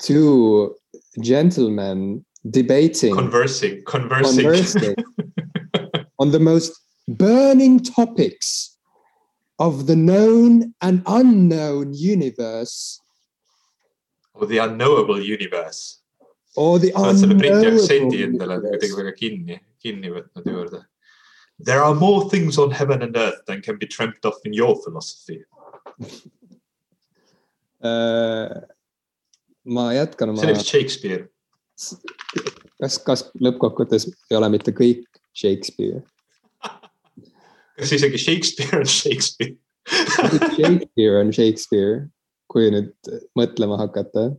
Two 0.00 0.74
gentlemen 1.20 2.24
debating. 2.50 3.14
Conversing, 3.14 3.82
conversing. 3.84 4.44
conversing 4.44 4.94
on 6.18 6.30
the 6.30 6.40
most 6.40 6.80
burning 7.08 7.80
topics 7.80 8.76
of 9.58 9.86
the 9.86 9.96
known 9.96 10.74
and 10.80 11.02
unknown 11.06 11.94
universe. 11.94 13.00
Or 14.34 14.46
the 14.46 14.58
unknowable 14.58 15.20
universe. 15.20 16.00
Or 16.56 16.78
the 16.78 16.92
unknowable. 16.96 17.44
There 21.58 21.82
are 21.82 21.94
more 21.94 22.28
things 22.30 22.58
on 22.58 22.70
heaven 22.72 23.02
and 23.02 23.16
earth 23.16 23.42
than 23.46 23.62
can 23.62 23.78
be 23.78 23.86
dreamt 23.86 24.24
of 24.24 24.34
in 24.44 24.52
your 24.52 24.76
philosophy. 24.82 25.44
uh, 27.80 28.48
ma 29.64 29.92
jätkan 29.92 30.28
oma. 30.28 30.38
see 30.38 30.46
oli 30.46 30.54
vist 30.54 30.66
Shakespeare. 30.66 31.28
Kas, 32.80 32.98
kas 33.02 33.28
lõppkokkuvõttes 33.40 34.08
ei 34.30 34.38
ole 34.38 34.50
mitte 34.54 34.74
kõik 34.76 35.06
Shakespeare 35.34 36.04
kas 37.78 37.92
isegi 37.92 38.18
Shakespeare 38.18 38.78
on 38.78 38.86
Shakespeare? 38.86 39.56
Shakespeare 40.56 41.20
on 41.20 41.32
Shakespeare, 41.32 42.06
kui 42.50 42.70
nüüd 42.72 43.10
mõtlema 43.38 43.78
hakata. 43.80 44.30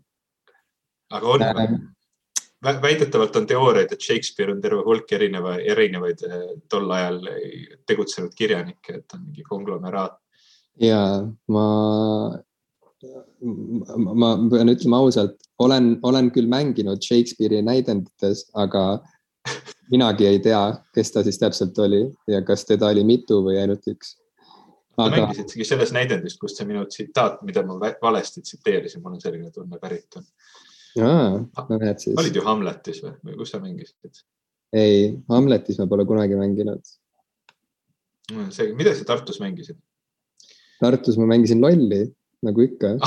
aga 1.14 1.28
on 1.30 1.44
ähm, 1.46 1.76
väidetavalt 2.64 3.36
on 3.36 3.46
teooriaid, 3.48 3.92
et 3.94 4.02
Shakespeare 4.02 4.52
on 4.52 4.62
terve 4.62 4.82
hulk 4.88 5.12
erineva, 5.14 5.58
erinevaid 5.62 6.24
eh, 6.26 6.46
tol 6.70 6.90
ajal 6.92 7.22
tegutsenud 7.88 8.34
kirjanikke, 8.36 9.02
et 9.02 9.18
on 9.18 9.28
mingi 9.28 9.46
konglomeraat. 9.46 10.18
ja 10.82 11.02
ma, 11.48 11.68
ma 14.16 14.32
pean 14.52 14.72
ütlema 14.74 15.02
ausalt, 15.04 15.38
olen, 15.60 15.96
olen 16.04 16.32
küll 16.36 16.50
mänginud 16.52 17.04
Shakespeare'i 17.04 17.64
näidendites, 17.66 18.46
aga 18.54 18.86
minagi 19.94 20.28
ei 20.30 20.40
tea, 20.44 20.62
kes 20.96 21.14
ta 21.14 21.24
siis 21.26 21.40
täpselt 21.42 21.78
oli 21.84 22.04
ja 22.32 22.42
kas 22.46 22.66
teda 22.66 22.90
oli 22.94 23.06
mitu 23.08 23.42
või 23.46 23.60
ainult 23.62 23.86
üks. 23.92 24.16
aga.... 24.98 25.12
sa 25.12 25.22
mängisidki 25.22 25.68
selles 25.68 25.94
näidendis, 25.96 26.38
kust 26.42 26.58
see 26.60 26.68
minu 26.70 26.86
tsitaat, 26.90 27.42
mida 27.46 27.66
ma 27.68 27.78
valesti 28.02 28.42
tsiteerisin, 28.42 29.04
mul 29.04 29.18
on 29.18 29.24
selline 29.24 29.52
tunne 29.54 29.80
pärit 29.82 30.20
on 30.20 30.26
no 31.02 31.80
näed 31.80 32.00
siis. 32.00 32.16
olid 32.20 32.36
ju 32.36 32.44
Hamletis 32.46 33.02
või, 33.04 33.16
või 33.28 33.40
kus 33.42 33.52
sa 33.54 33.62
mängisid? 33.64 34.22
ei, 34.76 35.16
Hamletis 35.30 35.80
ma 35.82 35.88
pole 35.92 36.06
kunagi 36.08 36.38
mänginud. 36.40 36.84
see, 38.50 38.72
mida 38.78 38.96
sa 38.96 39.08
Tartus 39.08 39.42
mängisid? 39.44 39.80
Tartus 40.80 41.20
ma 41.20 41.28
mängisin 41.30 41.62
lolli, 41.64 42.08
nagu 42.46 42.64
ikka 42.66 42.96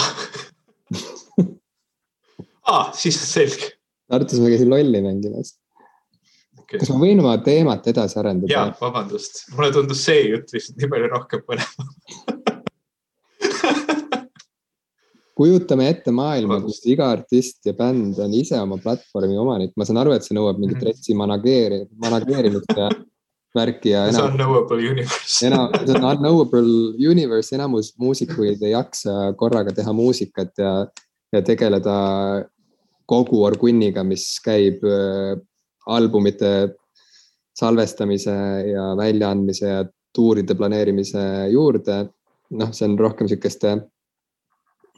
ah, 2.73 2.93
siis 2.97 3.17
on 3.23 3.29
selge. 3.31 3.73
Tartus 4.09 4.41
ma 4.43 4.51
käisin 4.53 4.71
lolli 4.73 5.01
mängimas. 5.05 5.55
Okay.. 6.59 6.81
kas 6.83 6.91
ma 6.93 6.99
võin 7.01 7.21
oma 7.23 7.35
teemat 7.45 7.87
edasi 7.89 8.19
arendada? 8.21 8.53
jaa, 8.53 8.73
vabandust, 8.81 9.47
mulle 9.57 9.71
tundus 9.73 10.03
see 10.05 10.21
jutt 10.29 10.53
lihtsalt 10.53 10.77
nii 10.81 10.91
palju 10.93 11.09
rohkem 11.15 11.41
põnevam. 11.47 11.89
Kujutame 15.39 15.85
ette 15.87 16.11
maailma, 16.11 16.59
kus 16.65 16.81
iga 16.91 17.13
artist 17.15 17.63
ja 17.69 17.73
bänd 17.79 18.19
on 18.21 18.33
ise 18.35 18.59
oma 18.59 18.77
platvormi 18.83 19.37
omanik, 19.39 19.73
ma 19.79 19.87
saan 19.87 20.01
aru, 20.03 20.11
et 20.17 20.25
see 20.27 20.35
nõuab 20.37 20.59
mingit 20.59 20.81
mhm. 20.81 20.89
retsi 20.91 21.15
manageeri-, 21.17 21.87
manageerimist 22.05 22.73
ja 22.77 22.91
värki 23.57 23.93
ja. 23.95 24.07
see 24.13 24.23
on 24.23 24.33
unknowable 24.33 24.79
universe. 24.79 25.47
enam, 25.47 25.73
see 25.85 25.97
on 25.97 26.07
unknowable 26.11 26.73
universe, 27.11 27.55
enamus 27.57 27.93
muusikuid 27.99 28.63
ei 28.63 28.75
jaksa 28.75 29.33
korraga 29.41 29.75
teha 29.75 29.93
muusikat 29.97 30.53
ja, 30.59 30.73
ja 31.33 31.43
tegeleda 31.43 31.99
kogu 33.09 33.43
orgunniga, 33.45 34.05
mis 34.05 34.27
käib 34.45 34.85
äh, 34.85 35.37
albumite 35.89 36.53
salvestamise 37.57 38.35
ja 38.69 38.91
väljaandmise 38.97 39.71
ja 39.71 39.85
tuuride 40.15 40.55
planeerimise 40.55 41.23
juurde. 41.53 42.05
noh, 42.49 42.71
see 42.73 42.87
on 42.89 42.95
rohkem 42.97 43.29
sihukeste 43.29 43.75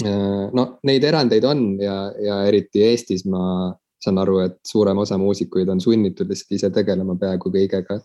Äh, 0.00 0.48
no 0.56 0.64
neid 0.88 1.04
erandeid 1.04 1.44
on 1.44 1.74
ja, 1.80 1.94
ja 2.24 2.40
eriti 2.48 2.82
Eestis 2.86 3.26
ma 3.28 3.70
saan 4.00 4.20
aru, 4.22 4.38
et 4.46 4.56
suurem 4.64 4.96
osa 5.02 5.18
muusikuid 5.20 5.68
on 5.68 5.80
sunnitud 5.80 6.30
lihtsalt 6.30 6.56
ise 6.56 6.70
tegelema 6.72 7.18
peaaegu 7.20 7.52
kõigega. 7.52 7.98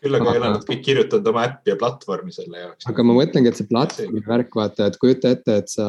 Küll 0.00 0.16
aga 0.16 0.32
ei 0.32 0.40
ole 0.40 0.52
nad 0.54 0.66
kõik 0.68 0.84
kirjutanud 0.84 1.26
oma 1.32 1.46
äppi 1.48 1.74
ja 1.74 1.78
platvormi 1.80 2.32
selle 2.34 2.62
jaoks. 2.62 2.86
aga 2.88 3.04
ma 3.06 3.16
mõtlengi, 3.18 3.50
et 3.52 3.60
see 3.60 3.68
platvormi 3.68 4.22
värk, 4.26 4.54
vaata, 4.56 4.88
et 4.88 5.00
kujuta 5.02 5.34
ette, 5.36 5.58
et 5.62 5.72
sa 5.72 5.88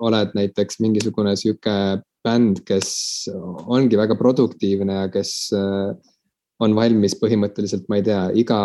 oled 0.00 0.32
näiteks 0.38 0.80
mingisugune 0.84 1.34
sihuke 1.40 1.74
bänd, 2.24 2.62
kes 2.68 2.90
ongi 3.32 3.98
väga 4.00 4.16
produktiivne 4.20 5.02
ja 5.02 5.12
kes 5.12 5.34
äh, 5.56 5.92
on 6.60 6.76
valmis 6.76 7.16
põhimõtteliselt, 7.20 7.86
ma 7.88 8.00
ei 8.00 8.06
tea, 8.06 8.24
iga 8.42 8.60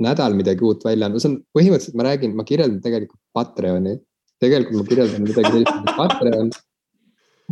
nädal 0.00 0.36
midagi 0.36 0.64
uut 0.64 0.84
välja 0.84 1.08
andma, 1.08 1.20
see 1.20 1.32
on 1.32 1.38
põhimõtteliselt, 1.56 1.96
ma 1.98 2.08
räägin, 2.08 2.34
ma 2.36 2.46
kirjeldan 2.48 2.80
tegelikult 2.84 3.20
Patreoni. 3.36 3.98
Tegelikult 4.40 4.80
ma 4.80 4.88
kirjeldan 4.88 5.24
midagi 5.26 5.52
sellist 5.52 5.72
nagu 5.76 5.96
Patreon, 5.98 6.52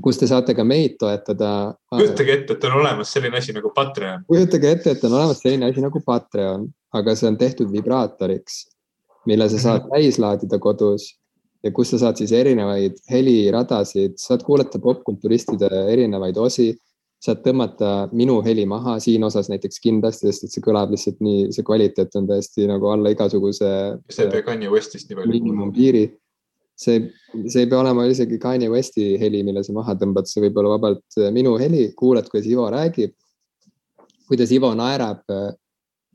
kus 0.03 0.19
te 0.21 0.29
saate 0.31 0.55
ka 0.55 0.65
meid 0.65 0.97
toetada. 1.01 1.75
kujutage 1.91 2.35
ette, 2.35 2.57
et 2.57 2.67
on 2.69 2.81
olemas 2.81 3.13
selline 3.13 3.39
asi 3.39 3.55
nagu 3.57 3.73
Patreon. 3.75 4.25
kujutage 4.29 4.73
ette, 4.77 4.97
et 4.97 5.05
on 5.05 5.15
olemas 5.21 5.41
selline 5.45 5.71
asi 5.71 5.85
nagu 5.85 6.03
Patreon, 6.07 6.67
aga 6.95 7.15
see 7.15 7.31
on 7.31 7.39
tehtud 7.39 7.73
vibraatoriks, 7.73 8.61
mille 9.27 9.49
sa 9.49 9.63
saad 9.65 9.87
mhm. 9.87 9.95
täis 9.95 10.19
laadida 10.23 10.59
kodus 10.59 11.15
ja 11.65 11.73
kus 11.75 11.91
sa 11.91 12.03
saad 12.05 12.21
siis 12.21 12.33
erinevaid 12.33 13.01
heliradasid, 13.11 14.19
saad 14.21 14.45
kuulata 14.47 14.79
popkulturistide 14.83 15.71
erinevaid 15.93 16.39
osi 16.39 16.71
saad 17.23 17.43
tõmmata 17.43 17.91
minu 18.15 18.39
heli 18.47 18.65
maha 18.69 18.97
siin 19.03 19.25
osas 19.27 19.49
näiteks 19.51 19.83
kindlasti, 19.83 20.29
sest 20.31 20.47
et 20.47 20.55
see 20.55 20.63
kõlab 20.63 20.93
lihtsalt 20.95 21.19
nii, 21.25 21.49
see 21.55 21.67
kvaliteet 21.67 22.15
on 22.19 22.29
täiesti 22.31 22.69
nagu 22.71 22.93
alla 22.93 23.11
igasuguse. 23.15 23.71
see 24.07 24.27
ei 24.27 24.33
pea 24.37 24.47
Kanye 24.47 24.71
Westist 24.71 25.11
nii 25.11 25.19
palju. 25.19 25.33
miinimumpiiri 25.35 26.05
see, 26.79 26.99
see 27.51 27.65
ei 27.65 27.71
pea 27.71 27.81
olema 27.83 28.07
isegi 28.09 28.39
Kanye 28.41 28.71
Westi 28.73 29.17
heli, 29.21 29.43
mille 29.47 29.65
sa 29.67 29.75
maha 29.77 29.97
tõmbad, 29.99 30.29
see 30.31 30.43
võib 30.47 30.59
olla 30.61 30.77
vabalt 30.77 31.19
äh, 31.19 31.31
minu 31.35 31.57
heli, 31.61 31.89
kuulad, 31.99 32.29
kuidas 32.31 32.49
Ivo 32.51 32.69
räägib. 32.73 33.15
kuidas 34.29 34.53
Ivo 34.55 34.75
naerab 34.79 35.23
äh, 35.35 35.51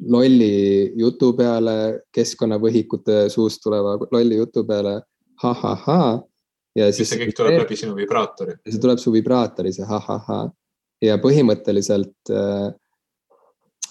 lolli 0.10 0.93
jutu 0.99 1.34
peale, 1.38 2.04
keskkonnavõhikute 2.13 3.28
suust 3.34 3.62
tuleva 3.63 3.97
lolli 4.12 4.39
jutu 4.39 4.65
peale 4.67 5.02
ha,, 5.43 5.54
ha-ha-ha. 5.54 6.21
ja 6.76 6.91
siis. 6.91 7.10
see 7.10 7.21
kõik 7.21 7.36
tuleb 7.38 7.60
läbi 7.62 7.78
sinu 7.78 7.95
vibraatori. 7.97 8.58
see 8.67 8.82
tuleb 8.82 9.02
su 9.02 9.13
vibraatori, 9.13 9.73
see 9.76 9.88
ha-ha-ha 9.88 10.45
ja 11.04 11.19
põhimõtteliselt 11.21 12.32
äh, 12.32 12.69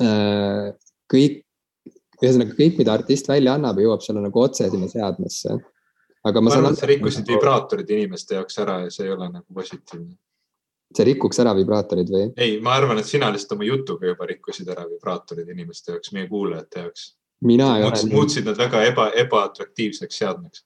äh, 0.00 0.70
kõik, 1.12 1.42
ühesõnaga 2.22 2.56
kõik, 2.56 2.80
mida 2.80 2.96
artist 2.96 3.28
välja 3.28 3.58
annab, 3.58 3.80
jõuab 3.82 4.02
sulle 4.04 4.22
nagu 4.24 4.40
otse 4.40 4.70
sinna 4.72 4.88
seadmesse 4.88 5.58
aga 6.22 6.40
ma, 6.40 6.50
ma 6.50 6.58
aru, 6.58 6.72
et 6.72 6.82
sa 6.82 6.88
rikkusid 6.90 7.30
vibraatorid 7.34 7.88
inimeste 7.90 8.36
jaoks 8.38 8.60
ära 8.62 8.78
ja 8.84 8.92
see 8.94 9.08
ei 9.08 9.14
ole 9.14 9.28
nagu 9.28 9.54
positiivne. 9.54 10.14
see 10.92 11.06
rikuks 11.08 11.40
ära 11.42 11.54
vibraatorid 11.56 12.12
või? 12.12 12.28
ei, 12.36 12.58
ma 12.64 12.76
arvan, 12.78 13.00
et 13.02 13.08
sina 13.08 13.30
lihtsalt 13.32 13.56
oma 13.56 13.66
jutuga 13.66 14.12
juba 14.12 14.28
rikkusid 14.30 14.68
ära 14.74 14.86
vibraatorid 14.88 15.48
inimeste 15.54 15.96
jaoks, 15.96 16.12
meie 16.14 16.28
kuulajate 16.30 16.86
jaoks. 16.86 17.08
mina 17.48 17.72
ei 17.78 17.88
ole. 17.88 18.02
muutsid 18.12 18.46
nad 18.46 18.60
väga 18.60 18.84
eba, 18.90 19.08
ebaatraktiivseks 19.24 20.22
seadmeks. 20.22 20.64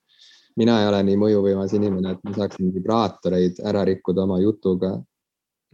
mina 0.61 0.81
ei 0.83 0.89
ole 0.91 1.03
nii 1.09 1.21
mõjuvõimas 1.25 1.75
inimene, 1.79 2.15
et 2.15 2.25
ma 2.25 2.35
saaksin 2.37 2.73
vibraatoreid 2.75 3.63
ära 3.65 3.85
rikkuda 3.87 4.27
oma 4.29 4.41
jutuga. 4.43 4.97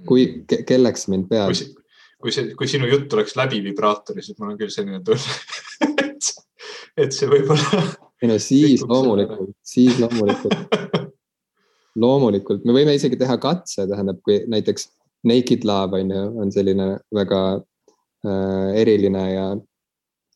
kui 0.07 0.27
mm. 0.27 0.45
ke, 0.47 0.63
kelleks 0.69 1.09
mind 1.11 1.27
peab? 1.31 1.51
kui 2.23 2.31
see, 2.31 2.53
kui 2.55 2.69
sinu 2.71 2.87
jutt 2.87 3.11
oleks 3.17 3.35
läbi 3.35 3.59
vibraatori, 3.65 4.23
siis 4.23 4.39
mul 4.39 4.53
on 4.53 4.59
küll 4.61 4.71
selline 4.71 5.03
tunne 5.03 5.99
et, 6.07 6.29
et 7.03 7.11
see 7.11 7.27
võib-olla 7.27 7.83
ei 8.23 8.29
no 8.31 8.39
siis 8.39 8.83
loomulikult, 8.87 9.51
siis 9.67 9.99
loomulikult. 9.99 10.55
Loomulikult, 12.03 12.63
me 12.65 12.73
võime 12.73 12.95
isegi 12.97 13.19
teha 13.19 13.35
katse, 13.37 13.83
tähendab, 13.85 14.17
kui 14.25 14.39
näiteks 14.49 14.87
Naked 15.29 15.61
Love 15.67 15.99
on 15.99 16.09
ju, 16.09 16.21
on 16.41 16.51
selline 16.51 16.87
väga 17.13 17.41
äh, 18.25 18.69
eriline 18.81 19.25
ja, 19.29 19.43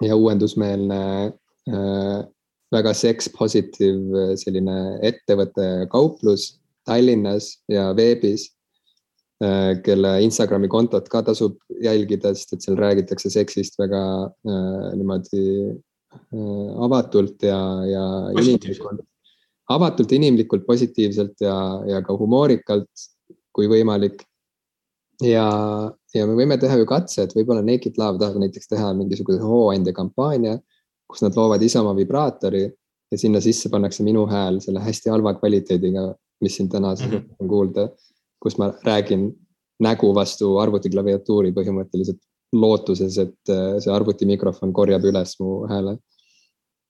ja 0.05 0.17
uuendusmeelne 0.19 0.99
äh,, 1.25 2.19
väga 2.75 2.93
sex 2.93 3.31
positive 3.33 4.27
äh, 4.27 4.35
selline 4.37 4.99
ettevõte, 5.07 5.87
kauplus 5.89 6.51
Tallinnas 6.85 7.55
ja 7.71 7.89
veebis 7.97 8.51
äh,, 9.41 9.73
kelle 9.81 10.13
Instagrami 10.27 10.69
kontot 10.69 11.09
ka 11.09 11.23
tasub 11.25 11.57
jälgida, 11.83 12.35
sest 12.37 12.53
et 12.53 12.67
seal 12.67 12.77
räägitakse 12.77 13.33
seksist 13.33 13.81
väga 13.81 14.03
äh, 14.29 14.93
niimoodi 14.93 15.43
avatult 16.87 17.43
ja, 17.43 17.59
ja 17.87 18.05
inimlikult, 18.37 19.03
avatult, 19.73 20.11
inimlikult, 20.15 20.65
positiivselt 20.67 21.43
ja, 21.43 21.55
ja 21.87 22.01
ka 22.05 22.15
humoorikalt, 22.17 23.07
kui 23.55 23.69
võimalik. 23.71 24.23
ja, 25.23 25.47
ja 26.13 26.27
me 26.29 26.35
võime 26.37 26.59
teha 26.61 26.77
ju 26.77 26.85
katse, 26.89 27.25
et 27.25 27.33
võib-olla 27.35 27.63
Naked 27.65 27.97
Love 27.97 28.21
tahab 28.21 28.41
näiteks 28.43 28.69
teha 28.69 28.91
mingisuguse 28.97 29.41
hooandja 29.41 29.93
kampaania, 29.97 30.57
kus 31.07 31.23
nad 31.23 31.35
loovad 31.35 31.63
ise 31.63 31.79
oma 31.79 31.95
vibraatori 31.97 32.67
ja 33.11 33.17
sinna 33.17 33.41
sisse 33.41 33.71
pannakse 33.73 34.03
minu 34.03 34.27
hääl 34.29 34.59
selle 34.63 34.83
hästi 34.83 35.09
halva 35.09 35.33
kvaliteediga, 35.39 36.11
mis 36.43 36.57
siin 36.59 36.69
täna 36.69 36.93
mm 36.93 37.11
-hmm. 37.11 37.35
on 37.39 37.47
kuulda, 37.47 37.89
kus 38.39 38.57
ma 38.57 38.71
räägin 38.85 39.31
nägu 39.79 40.13
vastu 40.15 40.57
arvutiklaviatuuri 40.57 41.53
põhimõtteliselt 41.53 42.19
lootuses, 42.55 43.17
et 43.19 43.51
äh, 43.51 43.77
see 43.83 43.91
arvutimikrofon 43.91 44.73
korjab 44.73 45.03
üles 45.09 45.35
mu 45.41 45.65
hääle 45.67 45.97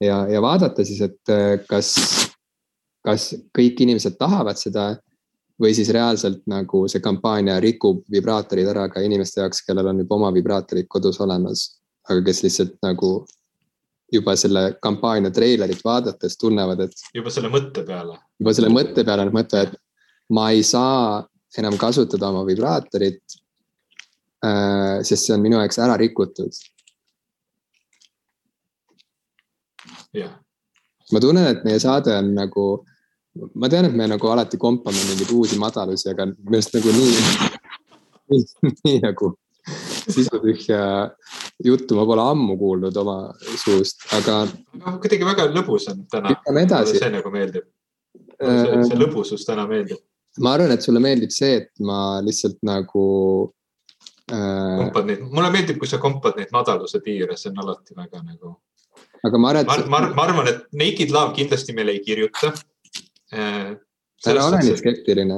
ja, 0.04 0.28
ja 0.30 0.42
vaadata 0.42 0.86
siis, 0.86 1.02
et 1.02 1.34
äh, 1.34 1.58
kas, 1.70 1.94
kas 3.06 3.32
kõik 3.58 3.82
inimesed 3.86 4.18
tahavad 4.20 4.60
seda 4.60 4.92
või 5.62 5.74
siis 5.74 5.90
reaalselt 5.94 6.44
nagu 6.50 6.84
see 6.92 7.02
kampaania 7.02 7.58
rikub 7.64 8.04
vibraatorid 8.14 8.70
ära 8.70 8.86
ka 8.94 9.02
inimeste 9.02 9.42
jaoks, 9.42 9.64
kellel 9.66 9.90
on 9.90 10.04
juba 10.04 10.20
oma 10.20 10.30
vibraatorid 10.36 10.86
kodus 10.92 11.18
olemas, 11.24 11.66
aga 12.10 12.22
kes 12.28 12.44
lihtsalt 12.46 12.78
nagu 12.86 13.12
juba 14.14 14.36
selle 14.40 14.70
kampaania 14.82 15.34
treilerit 15.34 15.82
vaadates 15.84 16.38
tunnevad, 16.40 16.86
et. 16.86 16.94
juba 17.16 17.34
selle 17.34 17.50
mõtte 17.52 17.84
peale. 17.88 18.20
juba 18.40 18.54
selle 18.54 18.70
mõtte 18.72 19.04
peale 19.04 19.26
nad 19.26 19.36
mõtlevad, 19.36 19.74
et 19.74 19.82
ma 20.38 20.52
ei 20.54 20.64
saa 20.64 21.26
enam 21.58 21.78
kasutada 21.80 22.30
oma 22.30 22.46
vibraatorit. 22.48 23.24
Sest 24.42 25.26
see 25.26 25.34
on 25.34 25.42
minu 25.42 25.58
jaoks 25.58 25.80
ära 25.82 25.96
rikutud 25.98 26.60
jah, 30.14 30.36
ma 31.12 31.24
tunnen, 31.24 31.48
et 31.52 31.66
meie 31.68 31.80
saade 31.82 32.14
on 32.16 32.32
nagu, 32.38 32.68
ma 33.56 33.70
tean, 33.72 33.88
et 33.90 33.96
me 33.98 34.08
nagu 34.10 34.32
alati 34.32 34.60
kompame 34.62 35.00
mingeid 35.10 35.34
uusi 35.36 35.60
madalusi, 35.62 36.10
aga 36.12 36.30
minu 36.32 36.58
arust 36.60 36.78
nagu 36.78 36.96
nii, 36.98 37.12
nii, 38.34 38.74
nii 38.86 39.02
nagu 39.06 39.34
sisutühja 40.08 40.82
juttu 41.64 41.96
ma 41.98 42.06
pole 42.08 42.24
ammu 42.24 42.56
kuulnud 42.60 42.98
oma 43.02 43.18
suust, 43.64 44.06
aga. 44.16 44.46
kuidagi 45.04 45.28
väga 45.28 45.50
lõbus 45.52 45.90
on 45.92 46.06
täna. 46.12 46.36
see 46.94 47.12
nagu 47.12 47.34
meeldib. 47.34 47.68
see, 48.40 48.84
see 48.88 49.02
lõbusus 49.02 49.44
täna 49.48 49.68
meeldib. 49.70 50.00
ma 50.44 50.56
arvan, 50.56 50.72
et 50.76 50.86
sulle 50.86 51.04
meeldib 51.04 51.34
see, 51.36 51.64
et 51.64 51.72
ma 51.84 52.22
lihtsalt 52.24 52.60
nagu 52.68 53.06
äh.... 53.48 53.57
kompad 54.28 55.08
neid, 55.08 55.22
mulle 55.32 55.52
meeldib, 55.54 55.78
kui 55.82 55.90
sa 55.90 56.00
kompad 56.04 56.40
neid 56.40 56.52
madaluse 56.56 57.00
piire, 57.04 57.38
see 57.40 57.52
on 57.54 57.62
alati 57.64 57.96
väga 57.96 58.22
nagu. 58.24 58.56
aga 59.24 59.40
ma 59.40 59.52
arvan, 59.54 59.68
et. 59.80 59.92
ma, 59.92 60.02
ma, 60.12 60.24
arvan, 60.28 60.50
et 60.52 60.66
Naked 60.76 61.14
Love 61.16 61.36
kindlasti 61.38 61.76
meile 61.78 61.96
ei 61.96 62.02
kirjuta 62.04 62.52
äh,. 63.34 63.76
ära 64.28 64.48
ole 64.48 64.64
nii 64.64 64.78
skeptiline 64.80 65.38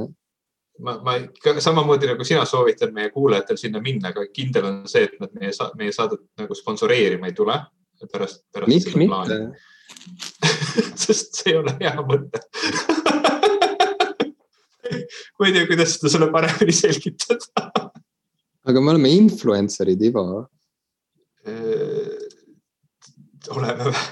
ma, 0.79 0.95
ma 1.03 1.17
samamoodi 1.61 2.09
nagu 2.09 2.25
sina 2.27 2.45
soovitan 2.49 2.93
meie 2.95 3.09
kuulajatel 3.13 3.57
sinna 3.61 3.81
minna, 3.83 4.13
aga 4.13 4.25
kindel 4.33 4.69
on 4.69 4.79
see, 4.89 5.03
et 5.09 5.19
nad 5.21 5.33
meie, 5.37 5.51
meie 5.79 5.93
saadet 5.95 6.23
nagu 6.39 6.57
sponsoreerima 6.57 7.29
ei 7.29 7.35
tule 7.37 7.57
pärast, 8.11 8.45
pärast 8.53 8.71
Miks 8.71 8.89
seda 8.89 9.05
plaani 9.05 9.37
sest 11.03 11.41
see 11.41 11.53
ei 11.53 11.59
ole 11.59 11.75
hea 11.81 11.95
mõte 11.99 12.41
ma 15.39 15.47
ei 15.47 15.53
tea, 15.55 15.67
kuidas 15.69 15.97
seda 15.97 16.13
sulle 16.15 16.29
paremini 16.33 16.75
selgitada 16.75 17.78
aga 18.69 18.81
me 18.81 18.93
oleme 18.93 19.11
influencer'id, 19.17 20.01
Ivo 20.09 20.25
oleme 23.55 23.89
või? 23.89 24.05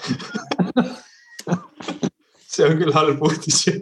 See 2.58 2.66
on 2.66 2.78
küll 2.80 2.94
halb 2.96 3.22
uudis 3.22 3.60
ju. 3.68 3.78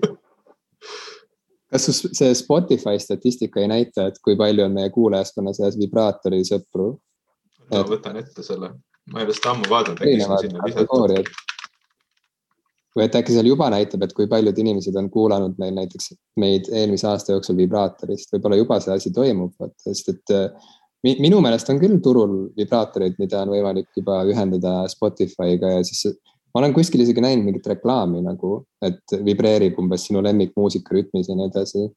Kas 1.71 1.87
see 1.89 2.35
Spotify 2.37 2.99
statistika 3.01 3.61
ei 3.61 3.69
näita, 3.71 4.09
et 4.11 4.19
kui 4.23 4.35
palju 4.39 4.65
on 4.65 4.75
meie 4.75 4.91
kuulajaskonna 4.93 5.53
seas 5.55 5.77
vibraatori 5.79 6.43
sõpru? 6.47 6.93
ma 7.71 7.81
et... 7.81 7.89
võtan 7.89 8.19
ette 8.19 8.43
selle, 8.45 8.69
ma 9.11 9.21
ei 9.21 9.25
ole 9.25 9.35
seda 9.35 9.55
ammu 9.55 9.65
vaadanud. 9.71 10.03
Või 12.95 13.07
et 13.07 13.15
äkki 13.19 13.35
seal 13.35 13.49
juba 13.49 13.67
näitab, 13.73 14.05
et 14.05 14.13
kui 14.15 14.29
paljud 14.31 14.57
inimesed 14.61 14.95
on 14.99 15.09
kuulanud 15.11 15.57
meil 15.61 15.75
näiteks 15.75 16.13
meid 16.41 16.69
eelmise 16.71 17.09
aasta 17.11 17.35
jooksul 17.35 17.57
vibraatorist, 17.59 18.31
võib-olla 18.33 18.59
juba 18.59 18.79
see 18.83 18.95
asi 18.95 19.11
toimub, 19.15 19.53
sest 19.83 20.13
et 20.13 20.35
äh, 20.35 20.69
minu 21.05 21.41
meelest 21.43 21.69
on 21.69 21.81
küll 21.81 21.99
turul 22.03 22.37
vibraatoreid, 22.57 23.19
mida 23.21 23.43
on 23.43 23.51
võimalik 23.53 23.91
juba 23.97 24.21
ühendada 24.29 24.77
Spotify'ga 24.91 25.75
ja 25.75 25.83
siis 25.85 26.15
ma 26.55 26.63
olen 26.63 26.73
kuskil 26.73 27.03
isegi 27.03 27.23
näinud 27.23 27.45
mingit 27.45 27.67
reklaami 27.67 28.23
nagu, 28.23 28.61
et 28.85 29.17
vibreerib 29.27 29.77
umbes 29.81 30.07
sinu 30.07 30.23
lemmikmuusika 30.25 30.95
rütmis 30.95 31.29
ja 31.29 31.35
nii 31.37 31.51
edasi. 31.51 31.89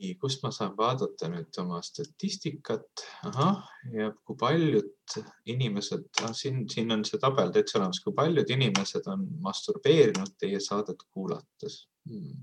Nii, 0.00 0.14
kust 0.20 0.42
ma 0.44 0.50
saan 0.54 0.72
vaadata 0.78 1.28
nüüd 1.30 1.58
oma 1.60 1.80
statistikat? 1.84 3.04
ahah, 3.28 3.58
ja 3.92 4.10
kui 4.24 4.36
paljud 4.40 5.16
inimesed 5.52 6.06
ah,, 6.24 6.32
siin, 6.36 6.64
siin 6.72 6.92
on 6.94 7.04
see 7.08 7.20
tabel 7.20 7.52
täitsa 7.54 7.78
olemas, 7.78 8.00
kui 8.04 8.14
paljud 8.16 8.48
inimesed 8.56 9.04
on 9.12 9.26
masturbeerinud 9.44 10.32
teie 10.40 10.60
saadet 10.64 11.00
kuulates 11.12 11.74
hmm.? 12.08 12.36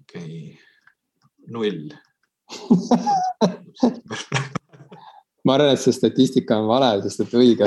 okei 0.00 0.34
okay., 0.34 0.58
null 1.54 1.84
ma 5.44 5.54
arvan, 5.54 5.72
et 5.72 5.82
see 5.82 5.94
statistika 5.94 6.58
on 6.58 6.66
vale, 6.68 6.90
sest 7.04 7.20
et 7.26 7.38
õige, 7.38 7.66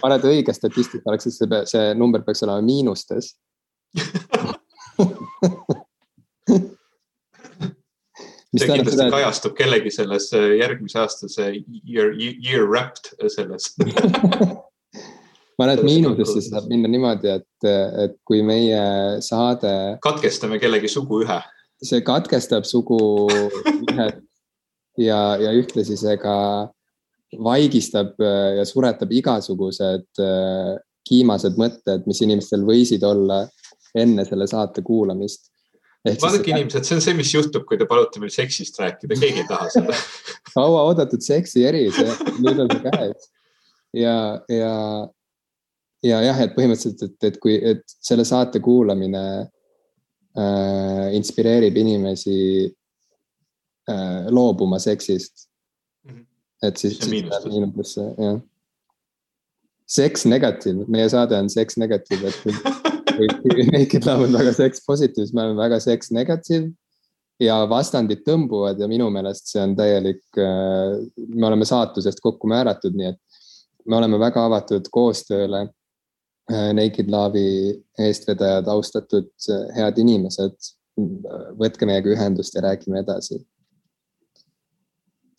paned 0.00 0.24
õige 0.32 0.52
statistika 0.56 1.12
oleks, 1.12 1.28
siis 1.28 1.36
see, 1.42 1.62
see 1.74 1.84
number 1.98 2.24
peaks 2.26 2.42
olema 2.46 2.64
miinustes 2.64 3.34
see 8.56 8.66
kindlasti 8.66 8.96
seda, 8.96 9.10
kajastub 9.14 9.54
kellegi 9.58 9.92
selles 9.94 10.30
äh, 10.36 10.56
järgmise 10.60 10.98
aasta 11.02 11.30
see 11.30 11.62
year, 11.84 12.10
year 12.18 12.66
wrapped 12.66 13.12
selles 13.30 13.74
ma 15.60 15.66
arvan, 15.66 15.76
et 15.76 15.84
miinusesse 15.84 16.48
saab 16.48 16.66
minna 16.72 16.90
niimoodi, 16.90 17.36
et, 17.36 17.70
et 18.06 18.18
kui 18.26 18.42
meie 18.46 18.82
saade. 19.24 19.72
katkestame 20.02 20.58
kellegi 20.62 20.90
suguühe. 20.90 21.40
see 21.84 22.02
katkestab 22.06 22.66
suguühed 22.68 24.20
ja, 24.98 25.20
ja 25.40 25.54
ühtlasi 25.56 25.96
see 26.00 26.16
ka 26.20 26.36
vaigistab 27.38 28.18
äh, 28.18 28.56
ja 28.58 28.64
suretab 28.66 29.12
igasugused 29.14 30.22
äh, 30.22 30.74
kiimased 31.06 31.56
mõtted, 31.60 32.06
mis 32.06 32.20
inimestel 32.24 32.64
võisid 32.66 33.04
olla 33.06 33.44
enne 33.98 34.24
selle 34.26 34.46
saate 34.50 34.82
kuulamist. 34.86 35.48
Vaadake 36.04 36.44
siis... 36.44 36.56
inimesed, 36.56 36.86
see 36.86 36.96
on 36.96 37.04
see, 37.04 37.14
mis 37.18 37.30
juhtub, 37.34 37.66
kui 37.68 37.78
te 37.80 37.86
palute 37.88 38.22
meil 38.22 38.32
seksist 38.32 38.78
rääkida, 38.80 39.18
keegi 39.20 39.42
ei 39.42 39.48
taha 39.48 39.68
seda. 39.72 39.96
Kauaoodatud 40.54 41.24
seksi 41.24 41.64
eri, 41.68 41.86
nüüd 42.40 42.64
on 42.64 42.70
see 42.72 42.82
käes. 42.86 43.30
ja, 44.00 44.16
ja, 44.48 44.74
ja 46.06 46.20
jah, 46.24 46.42
et 46.46 46.54
põhimõtteliselt, 46.56 47.04
et, 47.06 47.30
et 47.30 47.40
kui, 47.42 47.56
et 47.72 47.84
selle 48.00 48.24
saate 48.28 48.62
kuulamine 48.64 49.24
äh, 49.40 51.06
inspireerib 51.18 51.76
inimesi 51.82 52.38
äh, 52.64 54.30
loobuma 54.32 54.80
seksist. 54.82 55.48
Et 56.60 56.76
siis, 56.76 56.98
siis 57.00 57.24
läheb 57.24 57.44
miinusesse, 57.48 58.06
jah. 58.20 58.40
Sex 59.90 60.22
negatiiv, 60.28 60.84
meie 60.92 61.08
saade 61.10 61.34
on 61.34 61.48
sex 61.50 61.74
negatiiv, 61.80 62.28
et 62.28 62.36
Love 64.06 64.26
on 64.26 64.36
väga 64.36 64.52
seks 64.56 64.84
positiiv, 64.86 65.26
siis 65.26 65.34
me 65.34 65.44
oleme 65.44 65.60
väga 65.60 65.80
seks 65.82 66.12
negatiiv. 66.16 66.70
ja 67.40 67.54
vastandid 67.64 68.20
tõmbuvad 68.20 68.76
ja 68.76 68.84
minu 68.84 69.06
meelest 69.08 69.46
see 69.48 69.62
on 69.64 69.70
täielik, 69.72 70.20
äh, 70.36 70.98
me 71.16 71.46
oleme 71.48 71.64
saatusest 71.64 72.20
kokku 72.20 72.50
määratud, 72.52 72.92
nii 72.92 73.14
et 73.14 73.86
me 73.88 73.96
oleme 73.96 74.18
väga 74.20 74.42
avatud 74.44 74.90
koostööle. 74.92 75.62
Äh, 76.52 76.66
Naked 76.76 77.08
Love'i 77.08 77.72
eestvedajad, 77.96 78.68
austatud 78.68 79.30
äh, 79.48 79.64
head 79.78 80.02
inimesed, 80.02 80.68
võtke 81.56 81.88
meiega 81.88 82.12
ühendust 82.12 82.58
ja 82.58 82.66
räägime 82.66 83.00
edasi 83.00 83.40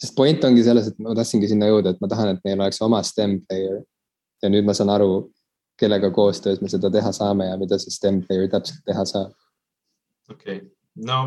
sest 0.01 0.15
point 0.17 0.43
ongi 0.47 0.63
selles, 0.65 0.89
et 0.89 0.97
ma 1.03 1.13
tahtsingi 1.17 1.51
sinna 1.51 1.69
jõuda, 1.69 1.93
et 1.93 2.01
ma 2.01 2.09
tahan, 2.09 2.33
et 2.33 2.41
meil 2.47 2.57
oleks 2.57 2.81
oma 2.81 3.03
stem 3.05 3.37
player. 3.45 3.83
ja 4.41 4.49
nüüd 4.49 4.65
ma 4.65 4.73
saan 4.73 4.89
aru, 4.89 5.27
kellega 5.81 6.11
koostöös 6.13 6.61
me 6.61 6.69
seda 6.69 6.91
teha 6.93 7.11
saame 7.15 7.49
ja 7.49 7.57
mida 7.61 7.79
see 7.81 7.93
stem 7.93 8.21
player 8.25 8.49
täpselt 8.51 8.83
teha 8.85 9.05
saab. 9.05 9.33
okei 10.29 10.57
okay., 10.57 10.69
no. 10.95 11.21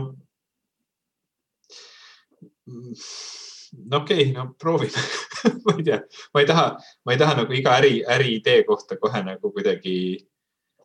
no 2.66 4.02
okei 4.02 4.22
okay,, 4.30 4.32
no 4.32 4.48
proovime 4.60 5.02
ma 5.64 5.74
ei 5.78 5.84
tea, 5.84 5.98
ma 6.34 6.40
ei 6.44 6.46
taha, 6.46 6.68
ma 7.04 7.12
ei 7.12 7.20
taha 7.20 7.40
nagu 7.42 7.56
iga 7.56 7.74
äri, 7.80 7.98
äriidee 8.16 8.62
kohta 8.68 8.96
kohe 9.00 9.22
nagu 9.26 9.52
kuidagi. 9.52 9.96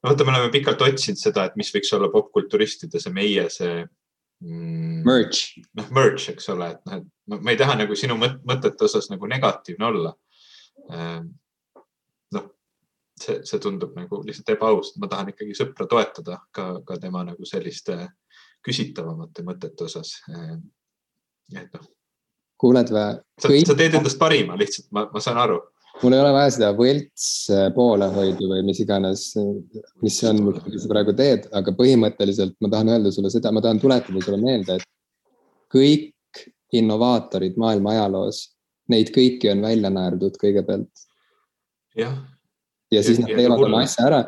no 0.02 0.12
vaata, 0.12 0.26
me 0.26 0.36
oleme 0.36 0.52
pikalt 0.54 0.82
otsinud 0.88 1.22
seda, 1.22 1.46
et 1.48 1.58
mis 1.60 1.72
võiks 1.76 1.92
olla 1.96 2.12
popkulturistide 2.14 3.02
see 3.02 3.14
meie 3.16 3.48
see 3.54 3.84
mm,. 3.84 5.04
Merch. 5.08 5.60
noh, 5.78 5.92
merch, 5.96 6.32
eks 6.34 6.50
ole, 6.56 6.74
et 6.76 6.82
noh, 6.90 7.04
et 7.04 7.46
ma 7.46 7.54
ei 7.54 7.60
taha 7.60 7.78
nagu 7.84 7.96
sinu 8.00 8.18
mõt 8.20 8.42
mõtete 8.48 8.88
osas 8.88 9.10
nagu 9.12 9.30
negatiivne 9.30 9.86
olla. 9.92 10.16
See, 13.20 13.42
see 13.44 13.60
tundub 13.60 13.96
nagu 13.98 14.22
lihtsalt 14.24 14.54
ebaaus, 14.54 14.94
ma 15.02 15.10
tahan 15.12 15.34
ikkagi 15.34 15.56
sõpra 15.58 15.88
toetada 15.92 16.38
ka, 16.56 16.70
ka 16.88 16.96
tema 17.02 17.26
nagu 17.28 17.48
selliste 17.48 17.98
küsitavamate 18.64 19.44
mõtete 19.44 19.88
osas. 19.88 20.14
Ehm, 20.32 20.62
et 21.56 21.74
noh. 21.76 21.90
kuuled 22.60 22.94
või? 22.96 23.10
sa, 23.42 23.52
sa 23.52 23.76
teed 23.76 23.98
endast 24.00 24.20
parima 24.22 24.56
lihtsalt, 24.60 24.88
ma, 24.96 25.08
ma 25.12 25.24
saan 25.24 25.42
aru 25.42 25.60
mul 26.02 26.16
ei 26.16 26.22
ole 26.22 26.32
vaja 26.36 26.52
seda 26.56 26.70
võlts 26.78 27.26
äh, 27.54 27.68
poolehoidu 27.76 28.50
või 28.52 28.64
mis 28.68 28.80
iganes, 28.84 29.26
mis 30.04 30.20
see 30.20 30.30
on, 30.30 30.42
mida 30.48 30.82
sa 30.82 30.92
praegu 30.92 31.16
teed, 31.18 31.50
aga 31.56 31.74
põhimõtteliselt 31.76 32.56
ma 32.64 32.72
tahan 32.72 32.94
öelda 32.96 33.12
sulle 33.16 33.32
seda, 33.34 33.52
ma 33.56 33.64
tahan 33.66 33.82
tuletada 33.82 34.24
sulle 34.24 34.40
meelde, 34.42 34.80
et 34.80 34.88
kõik 35.74 36.44
innovaatorid 36.80 37.58
maailma 37.60 37.96
ajaloos, 37.96 38.44
neid 38.94 39.12
kõiki 39.14 39.52
on 39.52 39.64
välja 39.66 39.92
naerdud 39.94 40.38
kõigepealt. 40.42 41.08
jah. 41.98 42.16
Ja 42.92 43.02
siis 43.06 43.20
ja, 43.20 43.26
nad 43.26 43.40
teevad 43.40 43.64
oma 43.68 43.82
asja 43.86 44.06
ära, 44.08 44.20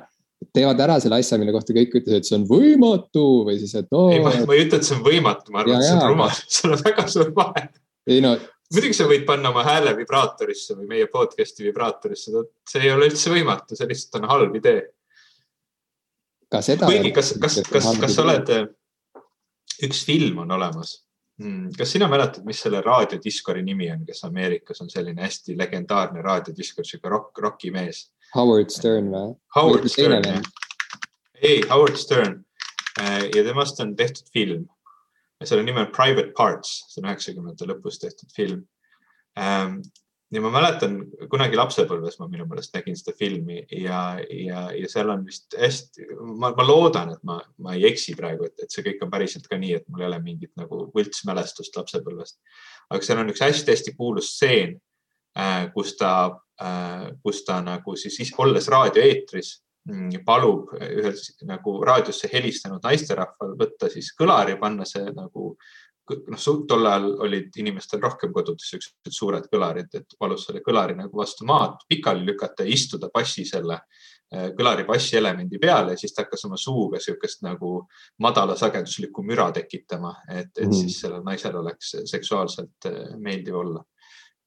teevad 0.55 0.81
ära 0.85 0.97
selle 1.03 1.19
asja, 1.21 1.39
mille 1.41 1.53
kohta 1.55 1.75
kõik 1.75 1.99
ütlesid, 1.99 2.21
et 2.21 2.29
see 2.29 2.37
on 2.37 2.47
võimatu 2.49 3.25
või 3.47 3.59
siis, 3.61 3.75
et 3.79 3.91
oo. 3.97 4.07
ei, 4.13 4.21
ma 4.23 4.33
ei 4.33 4.65
ütle, 4.65 4.79
et 4.79 4.87
see 4.87 4.97
on 4.97 5.03
võimatu, 5.05 5.53
ma 5.53 5.63
arvan, 5.63 5.77
et 5.81 5.87
see 5.89 5.99
on 5.99 6.09
rumal, 6.13 6.33
seal 6.55 6.77
on 6.77 6.83
väga 6.87 7.05
suur 7.11 7.35
vahe. 7.37 7.67
ei 8.09 8.23
no 8.23 8.35
muidugi 8.71 8.95
sa 8.95 9.07
võid 9.09 9.27
panna 9.27 9.51
oma 9.51 9.65
hääle 9.67 9.93
vibraatorisse 9.97 10.77
või 10.79 10.89
meie 10.93 11.07
podcast'i 11.11 11.65
vibraatorisse, 11.67 12.43
see 12.69 12.83
ei 12.85 12.93
ole 12.93 13.11
üldse 13.11 13.33
võimatu, 13.33 13.75
see 13.75 13.89
lihtsalt 13.89 14.21
on 14.21 14.29
halb 14.31 14.55
idee. 14.61 14.83
ka 16.51 16.63
seda. 16.65 16.87
kuigi, 16.87 17.11
kas, 17.15 17.35
kas, 17.41 17.61
kas, 17.67 17.93
kas 17.99 18.15
sa 18.15 18.23
oled, 18.23 18.53
üks 19.87 20.05
film 20.07 20.45
on 20.45 20.55
olemas, 20.55 21.01
Hmm, 21.41 21.71
kas 21.77 21.89
sina 21.95 22.05
mäletad, 22.11 22.43
mis 22.45 22.59
selle 22.61 22.83
raadiodiskori 22.85 23.63
nimi 23.65 23.87
on, 23.89 24.03
kes 24.05 24.19
Ameerikas 24.27 24.83
on 24.83 24.91
selline 24.91 25.23
hästi 25.23 25.55
legendaarne 25.57 26.21
raadiodiskor, 26.21 26.85
sihuke 26.85 27.09
rock, 27.09 27.39
rocki 27.41 27.71
mees? 27.73 28.03
Howard 28.35 28.71
Stern 28.71 29.09
või? 29.11 29.33
Howard 29.55 29.87
Stern, 29.91 30.23
jah. 30.23 30.41
ei, 31.41 31.61
Howard 31.69 31.97
Stern 31.99 32.37
äh, 33.01 33.25
ja 33.35 33.43
temast 33.47 33.79
on 33.83 33.95
tehtud 33.99 34.29
film. 34.33 34.67
selle 35.43 35.63
nimi 35.65 35.81
on 35.81 35.89
Private 35.91 36.31
Parts, 36.37 36.83
see 36.91 37.01
on 37.01 37.09
üheksakümnendate 37.09 37.65
lõpus 37.65 37.97
tehtud 37.97 38.29
film. 38.35 38.61
Ähm, 39.39 39.79
ja 40.31 40.41
ma 40.43 40.51
mäletan 40.53 40.99
kunagi 41.31 41.57
lapsepõlves 41.59 42.19
ma 42.21 42.27
minu 42.31 42.45
meelest 42.47 42.75
nägin 42.75 42.95
seda 42.95 43.13
filmi 43.17 43.63
ja, 43.73 44.19
ja, 44.29 44.67
ja 44.75 44.91
seal 44.91 45.11
on 45.11 45.25
vist 45.27 45.57
hästi, 45.59 46.07
ma, 46.21 46.53
ma 46.55 46.65
loodan, 46.65 47.11
et 47.15 47.25
ma, 47.27 47.39
ma 47.59 47.75
ei 47.75 47.87
eksi 47.89 48.15
praegu, 48.19 48.47
et, 48.47 48.55
et 48.63 48.71
see 48.71 48.85
kõik 48.85 49.03
on 49.03 49.11
päriselt 49.11 49.49
ka 49.49 49.59
nii, 49.59 49.73
et 49.81 49.87
mul 49.89 50.05
ei 50.05 50.07
ole 50.11 50.21
mingit 50.23 50.53
nagu 50.59 50.85
võltsmälestust 50.95 51.75
lapsepõlvest. 51.75 52.39
aga 52.93 53.07
seal 53.07 53.23
on 53.23 53.33
üks 53.33 53.43
hästi-hästi 53.43 53.95
kuulus 53.97 54.31
stseen 54.37 54.77
kus 55.73 55.95
ta 55.97 56.13
äh,, 56.61 57.11
kus 57.23 57.43
ta 57.47 57.61
nagu 57.63 57.95
siis 57.95 58.33
olles 58.37 58.67
raadioeetris 58.67 59.53
mm, 59.89 60.23
palub 60.25 60.73
ühel 60.75 61.15
nagu 61.47 61.77
raadiosse 61.87 62.29
helistanud 62.33 62.83
naisterahval 62.83 63.55
võtta 63.59 63.89
siis 63.93 64.11
kõlar 64.17 64.51
ja 64.51 64.59
panna 64.61 64.85
see 64.85 65.07
nagu 65.15 65.55
noh, 66.09 66.45
tol 66.67 66.87
ajal 66.87 67.07
olid 67.25 67.57
inimestel 67.61 68.01
rohkem 68.03 68.33
kodudes 68.33 68.69
siuksed 68.71 69.11
suured 69.13 69.47
kõlarid, 69.51 69.91
et 69.95 70.15
palus 70.19 70.47
selle 70.47 70.63
kõlari 70.65 70.95
nagu 70.97 71.17
vastu 71.17 71.45
maad 71.47 71.83
pikali 71.89 72.25
lükata 72.27 72.65
ja 72.65 72.73
istuda 72.75 73.11
passi 73.13 73.45
selle 73.47 73.77
äh, 73.77 74.49
kõlari 74.57 74.85
passi 74.87 75.17
elemendi 75.19 75.59
peale 75.61 75.95
ja 75.95 76.01
siis 76.01 76.15
ta 76.15 76.25
hakkas 76.25 76.45
oma 76.49 76.59
suuga 76.59 76.99
siukest 77.03 77.45
nagu 77.45 77.77
madalasageduslikku 78.23 79.23
müra 79.27 79.51
tekitama, 79.55 80.15
et, 80.29 80.51
et 80.57 80.67
mm. 80.67 80.77
siis 80.83 80.99
sellel 81.05 81.23
naisel 81.27 81.57
oleks 81.61 81.95
seksuaalselt 82.11 82.91
äh, 82.91 83.01
meeldiv 83.17 83.61
olla. 83.63 83.85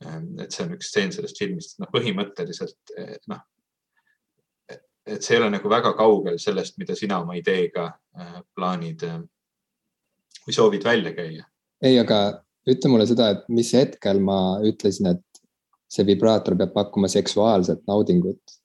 Ähm, 0.08 0.30
et 0.42 0.52
see 0.52 0.66
on 0.66 0.76
üks 0.76 0.90
stseen 0.92 1.12
sellest 1.14 1.40
filmist, 1.40 1.78
noh, 1.80 1.90
põhimõtteliselt 1.92 2.94
äh, 2.98 3.16
noh, 3.32 3.42
et 4.70 5.20
see 5.20 5.36
ei 5.36 5.42
ole 5.42 5.50
nagu 5.52 5.68
väga 5.68 5.92
kaugel 5.98 6.38
sellest, 6.40 6.78
mida 6.80 6.96
sina 6.96 7.18
oma 7.20 7.34
ideega 7.36 7.90
plaanid 8.56 9.02
või 10.46 10.54
soovid 10.56 10.86
välja 10.86 11.12
käia 11.12 11.44
ei, 11.84 11.98
aga 12.00 12.18
ütle 12.70 12.90
mulle 12.92 13.06
seda, 13.08 13.30
et 13.34 13.48
mis 13.52 13.70
hetkel 13.76 14.20
ma 14.24 14.58
ütlesin, 14.64 15.12
et 15.14 15.42
see 15.90 16.06
vibraator 16.08 16.56
peab 16.58 16.74
pakkuma 16.74 17.10
seksuaalset 17.12 17.84
naudingut. 17.90 18.60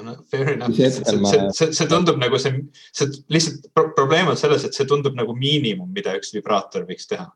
no 0.00 0.14
fair 0.30 0.52
enough, 0.54 0.74
see, 0.76 0.90
see, 0.90 1.40
see, 1.56 1.72
see 1.76 1.88
tundub 1.90 2.18
nagu 2.20 2.38
see, 2.38 2.62
see 2.94 3.10
lihtsalt 3.32 3.70
pro 3.74 3.90
probleem 3.96 4.30
on 4.32 4.38
selles, 4.38 4.64
et 4.64 4.76
see 4.76 4.86
tundub 4.88 5.16
nagu 5.18 5.34
miinimum, 5.36 5.90
mida 5.92 6.14
üks 6.18 6.32
vibraator 6.36 6.86
võiks 6.88 7.10
teha. 7.10 7.26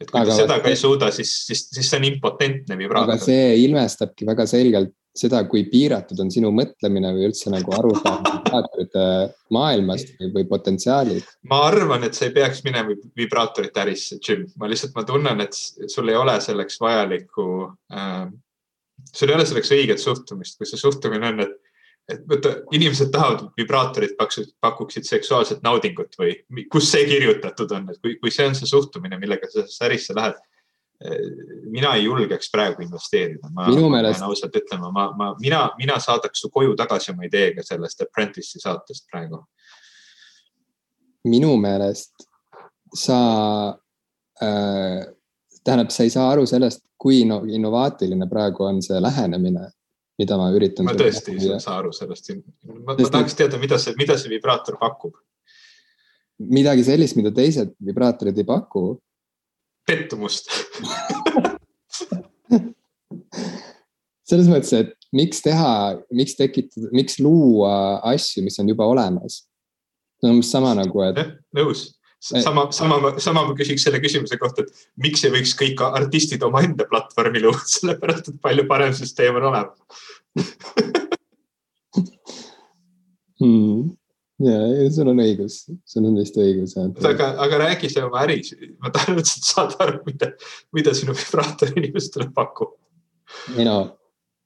Et 0.00 0.08
kui 0.08 0.20
aga 0.20 0.32
ta 0.32 0.38
seda 0.38 0.60
ka 0.64 0.72
ei 0.72 0.78
suuda, 0.80 1.10
siis, 1.14 1.32
siis, 1.48 1.66
siis 1.74 1.90
see 1.90 2.00
on 2.00 2.08
impotentne 2.08 2.78
vibraator. 2.78 3.14
aga 3.14 3.22
see 3.22 3.60
ilmestabki 3.66 4.28
väga 4.28 4.46
selgelt 4.48 4.94
seda, 5.16 5.40
kui 5.50 5.64
piiratud 5.70 6.20
on 6.22 6.30
sinu 6.30 6.52
mõtlemine 6.54 7.10
või 7.16 7.26
üldse 7.28 7.50
nagu 7.52 7.72
arusaam 7.74 8.20
vibraatorite 8.26 9.06
maailmast 9.56 10.12
või, 10.20 10.30
või 10.36 10.46
potentsiaalid? 10.52 11.32
ma 11.50 11.64
arvan, 11.68 12.06
et 12.06 12.18
sa 12.18 12.28
ei 12.28 12.36
peaks 12.36 12.62
minema 12.66 12.94
vibraatorite 13.18 13.82
ärisse, 13.84 14.20
Jim, 14.22 14.46
ma 14.60 14.70
lihtsalt, 14.70 14.94
ma 14.96 15.04
tunnen, 15.08 15.42
et 15.44 15.58
sul 15.90 16.12
ei 16.12 16.18
ole 16.18 16.36
selleks 16.44 16.78
vajalikku 16.82 17.48
äh,, 17.92 18.30
sul 19.10 19.32
ei 19.32 19.38
ole 19.38 19.48
selleks 19.48 19.74
õiget 19.74 20.02
suhtumist, 20.02 20.58
kui 20.58 20.68
see 20.68 20.80
suhtumine 20.80 21.34
on, 21.34 21.44
et 21.46 21.59
et 22.12 22.22
vaata, 22.28 22.54
inimesed 22.76 23.10
tahavad, 23.14 23.46
et 23.46 23.62
vibraatorid 23.62 24.14
pakuksid 24.60 25.08
seksuaalset 25.08 25.62
naudingut 25.66 26.16
või 26.20 26.36
kus 26.72 26.90
see 26.92 27.06
kirjutatud 27.08 27.72
on, 27.76 27.90
et 27.90 28.00
kui, 28.02 28.16
kui 28.22 28.32
see 28.34 28.46
on 28.50 28.56
see 28.58 28.70
suhtumine, 28.70 29.18
millega 29.20 29.48
sa 29.48 29.60
sellesse 29.60 29.86
ärisse 29.88 30.16
lähed 30.16 30.40
mina 31.70 31.94
ei 31.94 32.04
julgeks 32.04 32.50
praegu 32.52 32.82
investeerida. 32.82 33.48
minu 33.66 33.88
meelest. 33.88 34.22
ausalt 34.22 34.56
ütlema, 34.56 34.90
ma, 34.92 35.06
ma, 35.16 35.34
mina, 35.40 35.70
mina 35.78 35.98
saadaks 35.98 36.40
su 36.40 36.50
koju 36.52 36.74
tagasi 36.76 37.12
oma 37.12 37.24
ideega 37.24 37.64
sellest 37.64 38.02
Apprentice'i 38.04 38.60
saatest 38.60 39.06
praegu. 39.12 39.40
minu 41.24 41.56
meelest 41.56 42.28
sa 42.94 43.16
äh,, 44.42 45.06
tähendab, 45.64 45.90
sa 45.90 46.02
ei 46.02 46.10
saa 46.10 46.30
aru 46.32 46.46
sellest, 46.46 46.84
kui 46.98 47.22
inno, 47.24 47.42
innovaatiline 47.48 48.28
praegu 48.28 48.64
on 48.64 48.82
see 48.82 49.00
lähenemine, 49.00 49.70
mida 50.20 50.36
ma 50.40 50.50
üritan. 50.54 50.84
ma 50.88 50.94
tõesti 50.98 51.36
ei 51.36 51.58
saa 51.62 51.78
aru 51.80 51.92
sellest. 51.96 52.32
ma, 52.68 52.92
ma 52.92 52.96
tahaks 53.00 53.36
teada, 53.38 53.60
mida 53.62 53.78
see, 53.80 53.96
mida 54.00 54.18
see 54.20 54.32
vibraator 54.32 54.78
pakub. 54.80 55.14
midagi 56.40 56.84
sellist, 56.86 57.16
mida 57.20 57.32
teised 57.36 57.74
vibraatorid 57.84 58.38
ei 58.40 58.48
paku 58.48 58.84
pettumust 59.88 60.50
selles 64.30 64.48
mõttes, 64.50 64.72
et 64.76 64.94
miks 65.16 65.42
teha, 65.42 65.70
miks 66.14 66.36
tekitada, 66.38 66.90
miks 66.94 67.18
luua 67.22 67.72
asju, 68.12 68.44
mis 68.46 68.58
on 68.62 68.70
juba 68.70 68.86
olemas? 68.90 69.42
see 70.20 70.28
on 70.28 70.36
umbes 70.36 70.50
sama 70.52 70.74
nagu, 70.76 71.00
et. 71.06 71.16
nõus, 71.56 71.80
sama, 72.20 72.66
sama, 72.76 73.14
sama 73.18 73.44
ma 73.48 73.54
küsiks 73.58 73.86
selle 73.86 74.00
küsimuse 74.02 74.38
kohta, 74.40 74.66
et 74.66 74.88
miks 75.00 75.24
ei 75.24 75.32
võiks 75.34 75.54
kõik 75.58 75.80
artistid 75.86 76.42
omaenda 76.46 76.86
platvormi 76.90 77.44
luua, 77.44 77.62
sellepärast 77.76 78.34
et 78.34 78.42
palju 78.44 78.66
parem 78.70 78.92
süsteem 78.96 79.40
on 79.40 79.48
olemas 79.52 79.78
hmm 83.40 83.88
ja, 84.40 84.58
sul 84.94 85.10
on 85.12 85.20
õigus, 85.22 85.62
sul 85.88 86.06
on 86.08 86.18
vist 86.18 86.36
õigus. 86.40 86.76
aga, 86.78 87.32
aga 87.44 87.62
räägi 87.64 87.90
see 87.92 88.04
oma 88.04 88.24
äris, 88.24 88.52
ma 88.80 88.92
tahan 88.94 89.18
lihtsalt 89.18 89.48
saada 89.48 89.80
aru, 89.84 90.00
mida, 90.06 90.32
mida 90.76 90.94
sinu 90.96 91.16
vibraator 91.16 91.72
inimestele 91.74 92.30
pakub. 92.36 92.76
ei 93.56 93.66
no, 93.68 93.76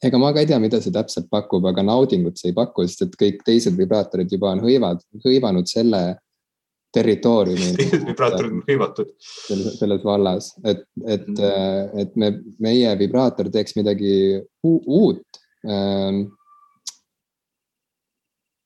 ega 0.05 0.21
ma 0.21 0.33
ka 0.35 0.43
ei 0.43 0.51
tea, 0.51 0.59
mida 0.63 0.81
see 0.83 0.95
täpselt 0.95 1.31
pakub, 1.33 1.67
aga 1.71 1.87
naudingut 1.87 2.41
see 2.41 2.51
ei 2.53 2.57
paku, 2.57 2.87
sest 2.89 3.07
et 3.07 3.19
kõik 3.21 3.45
teised 3.47 3.79
vibraatorid 3.79 4.33
juba 4.35 4.53
on 4.55 4.65
hõivad, 4.65 5.05
hõivanud 5.25 5.71
selle 5.71 6.03
territooriumi. 6.95 7.73
teised 7.79 8.07
vibraatorid 8.07 8.53
on 8.55 8.63
hõivatud. 8.69 9.11
selles 9.19 10.07
vallas, 10.07 10.53
et, 10.65 10.87
et 11.05 11.29
mm., 11.29 12.01
et 12.05 12.17
me, 12.21 12.31
meie 12.63 12.95
vibraator 13.01 13.51
teeks 13.53 13.77
midagi 13.79 14.15
uut 14.63 15.43
ähm, 15.69 16.25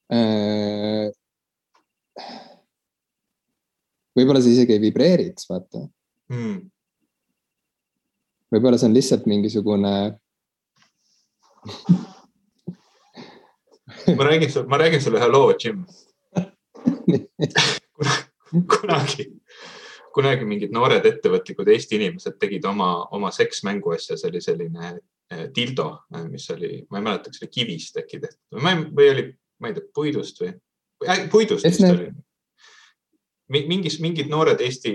Äh, 0.09 1.11
võib-olla 4.17 4.41
see 4.41 4.55
isegi 4.57 4.73
ei 4.73 4.81
vibreeriks, 4.81 5.45
vaata 5.51 5.83
hmm.. 6.33 6.63
võib-olla 8.55 8.81
see 8.81 8.89
on 8.89 8.97
lihtsalt 8.97 9.29
mingisugune 9.29 9.93
ma 14.17 14.31
räägin 14.31 14.49
sulle, 14.49 14.65
ma 14.73 14.81
räägin 14.81 15.05
sulle 15.05 15.21
ühe 15.21 15.29
loo, 15.29 15.53
Jim 15.61 15.85
kunagi, 18.75 19.29
kunagi 20.15 20.49
mingid 20.49 20.73
noored 20.75 21.07
ettevõtlikud 21.07 21.69
Eesti 21.75 21.99
inimesed 21.99 22.39
tegid 22.41 22.65
oma, 22.69 22.93
oma 23.17 23.33
seksmängu 23.35 23.97
asja, 23.97 24.17
see 24.17 24.31
oli 24.31 24.45
selline 24.45 24.95
eh, 24.95 25.45
dildo, 25.55 25.91
eh, 26.15 26.25
mis 26.31 26.49
oli, 26.55 26.73
ma 26.91 27.01
ei 27.01 27.11
mäleta, 27.11 27.33
kas 27.33 27.45
oli 27.45 27.53
kivist 27.53 28.01
äkki 28.01 28.23
tehtud 28.23 28.65
või 28.97 29.13
oli 29.13 29.29
ma 29.59 29.71
ei 29.71 29.77
tea, 29.77 29.89
puidust 29.95 30.41
või 30.43 30.53
äh,, 31.07 31.25
puidust 31.33 31.67
vist 31.67 31.85
oli. 31.87 32.11
mingis, 33.53 33.99
mingid 34.05 34.31
noored 34.31 34.61
Eesti 34.65 34.95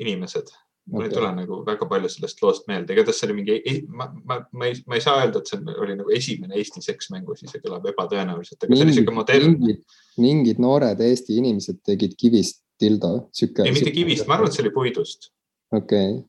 inimesed, 0.00 0.50
mul 0.90 1.00
okay. 1.00 1.08
ei 1.08 1.14
tule 1.16 1.30
nagu 1.32 1.60
väga 1.66 1.86
palju 1.88 2.10
sellest 2.12 2.42
loost 2.44 2.66
meelde, 2.68 2.92
igatahes 2.92 3.20
see 3.20 3.28
oli 3.28 3.36
mingi, 3.38 3.56
ma, 3.88 4.08
ma, 4.28 4.38
ma 4.52 4.68
ei, 4.68 4.76
ma 4.90 4.98
ei 4.98 5.04
saa 5.04 5.22
öelda, 5.22 5.40
et 5.40 5.52
see 5.52 5.76
oli 5.84 5.96
nagu 5.96 6.12
esimene 6.12 6.58
Eesti 6.60 6.82
seksmängu, 6.84 7.36
siis 7.38 7.54
see 7.54 7.62
kõlab 7.64 7.88
ebatõenäoliselt, 7.94 8.58
aga 8.60 8.68
mingid, 8.68 8.82
see 8.82 8.90
oli 8.90 8.98
sihuke 8.98 9.16
modernne. 9.16 9.78
mingid 10.20 10.60
noored 10.62 11.00
Eesti 11.04 11.38
inimesed 11.40 11.80
tegid 11.88 12.18
kivist 12.20 12.60
dildo, 12.80 13.14
sihuke. 13.36 13.64
ei, 13.64 13.72
mitte 13.76 13.94
kivist, 13.96 14.28
ma 14.28 14.36
arvan, 14.36 14.52
et 14.52 14.58
see 14.58 14.66
oli 14.66 14.74
puidust. 14.76 15.30
okei 15.72 16.18
okay., 16.18 16.22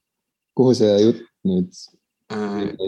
kuhu 0.55 0.77
see 0.79 0.95
jutt 1.03 1.23
nüüd 1.45 1.83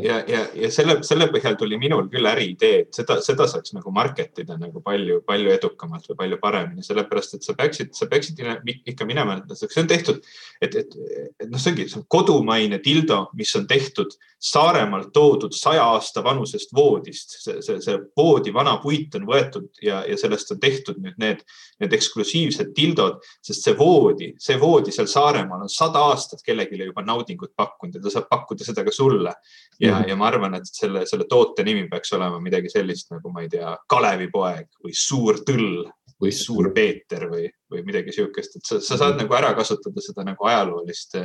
ja, 0.02 0.24
ja, 0.28 0.40
ja 0.56 0.70
selle, 0.74 0.96
selle 1.06 1.28
põhjal 1.30 1.58
tuli 1.60 1.78
minul 1.78 2.08
küll 2.10 2.26
äriidee, 2.26 2.80
et 2.84 2.98
seda, 2.98 3.20
seda 3.22 3.46
saaks 3.50 3.76
nagu 3.76 3.92
market 3.94 4.40
ida 4.42 4.58
nagu 4.58 4.82
palju, 4.82 5.20
palju 5.28 5.52
edukamalt 5.54 6.08
või 6.10 6.18
palju 6.24 6.40
paremini, 6.42 6.86
sellepärast 6.86 7.38
et 7.38 7.46
sa 7.46 7.54
peaksid, 7.58 7.94
sa 7.94 8.08
peaksid 8.10 8.42
ikka 8.90 9.06
minema, 9.06 9.38
see 9.54 9.84
on 9.84 9.90
tehtud, 9.92 10.24
et, 10.62 10.74
et, 10.82 10.98
et 11.38 11.52
noh, 11.52 11.62
see 11.62 11.76
ongi, 11.76 11.86
see 11.92 12.02
on 12.02 12.08
kodumaine 12.10 12.82
dildo, 12.84 13.28
mis 13.38 13.54
on 13.60 13.70
tehtud 13.70 14.18
Saaremaalt 14.38 15.10
toodud 15.16 15.56
saja 15.58 15.82
aasta 15.96 16.22
vanusest 16.22 16.70
voodist. 16.78 17.32
see, 17.42 17.56
see, 17.66 17.80
see 17.82 17.96
voodi 18.18 18.52
vana 18.54 18.76
puit 18.84 19.16
on 19.18 19.24
võetud 19.26 19.66
ja, 19.82 20.04
ja 20.06 20.14
sellest 20.18 20.54
on 20.54 20.60
tehtud 20.62 21.00
nüüd 21.02 21.18
need, 21.18 21.42
need 21.82 21.96
eksklusiivsed 21.98 22.70
dildod, 22.78 23.18
sest 23.42 23.66
see 23.66 23.74
voodi, 23.80 24.36
see 24.38 24.60
voodi 24.62 24.94
seal 24.94 25.10
Saaremaal 25.10 25.66
on 25.66 25.74
sada 25.74 26.06
aastat 26.12 26.46
kellelegi 26.46 26.86
juba 26.86 27.02
naudingut 27.02 27.56
pakkunud 27.58 27.98
ja 27.98 28.04
ta 28.04 28.14
saab 28.14 28.30
pakkuda 28.30 28.68
seda 28.68 28.86
ka 28.86 28.94
sulle 28.94 29.26
mulle. 29.28 29.57
ja 29.80 29.93
mm, 29.93 30.01
-hmm. 30.01 30.09
ja 30.09 30.15
ma 30.15 30.28
arvan, 30.28 30.55
et 30.55 30.65
selle, 30.65 31.05
selle 31.05 31.25
toote 31.30 31.63
nimi 31.63 31.88
peaks 31.89 32.13
olema 32.13 32.39
midagi 32.39 32.69
sellist 32.69 33.11
nagu, 33.11 33.32
ma 33.32 33.41
ei 33.41 33.49
tea, 33.49 33.78
Kalevipoeg 33.89 34.67
või 34.84 34.93
Suur 34.93 35.43
tõll 35.45 35.86
või 36.21 36.32
suur 36.34 36.73
Peeter 36.73 37.28
või, 37.30 37.45
või 37.71 37.84
midagi 37.86 38.11
sihukest, 38.11 38.55
et 38.57 38.65
sa, 38.65 38.80
sa 38.82 38.97
saad 38.97 39.19
nagu 39.19 39.34
ära 39.38 39.53
kasutada 39.53 40.01
seda 40.01 40.23
nagu 40.25 40.45
ajaloolist 40.49 41.17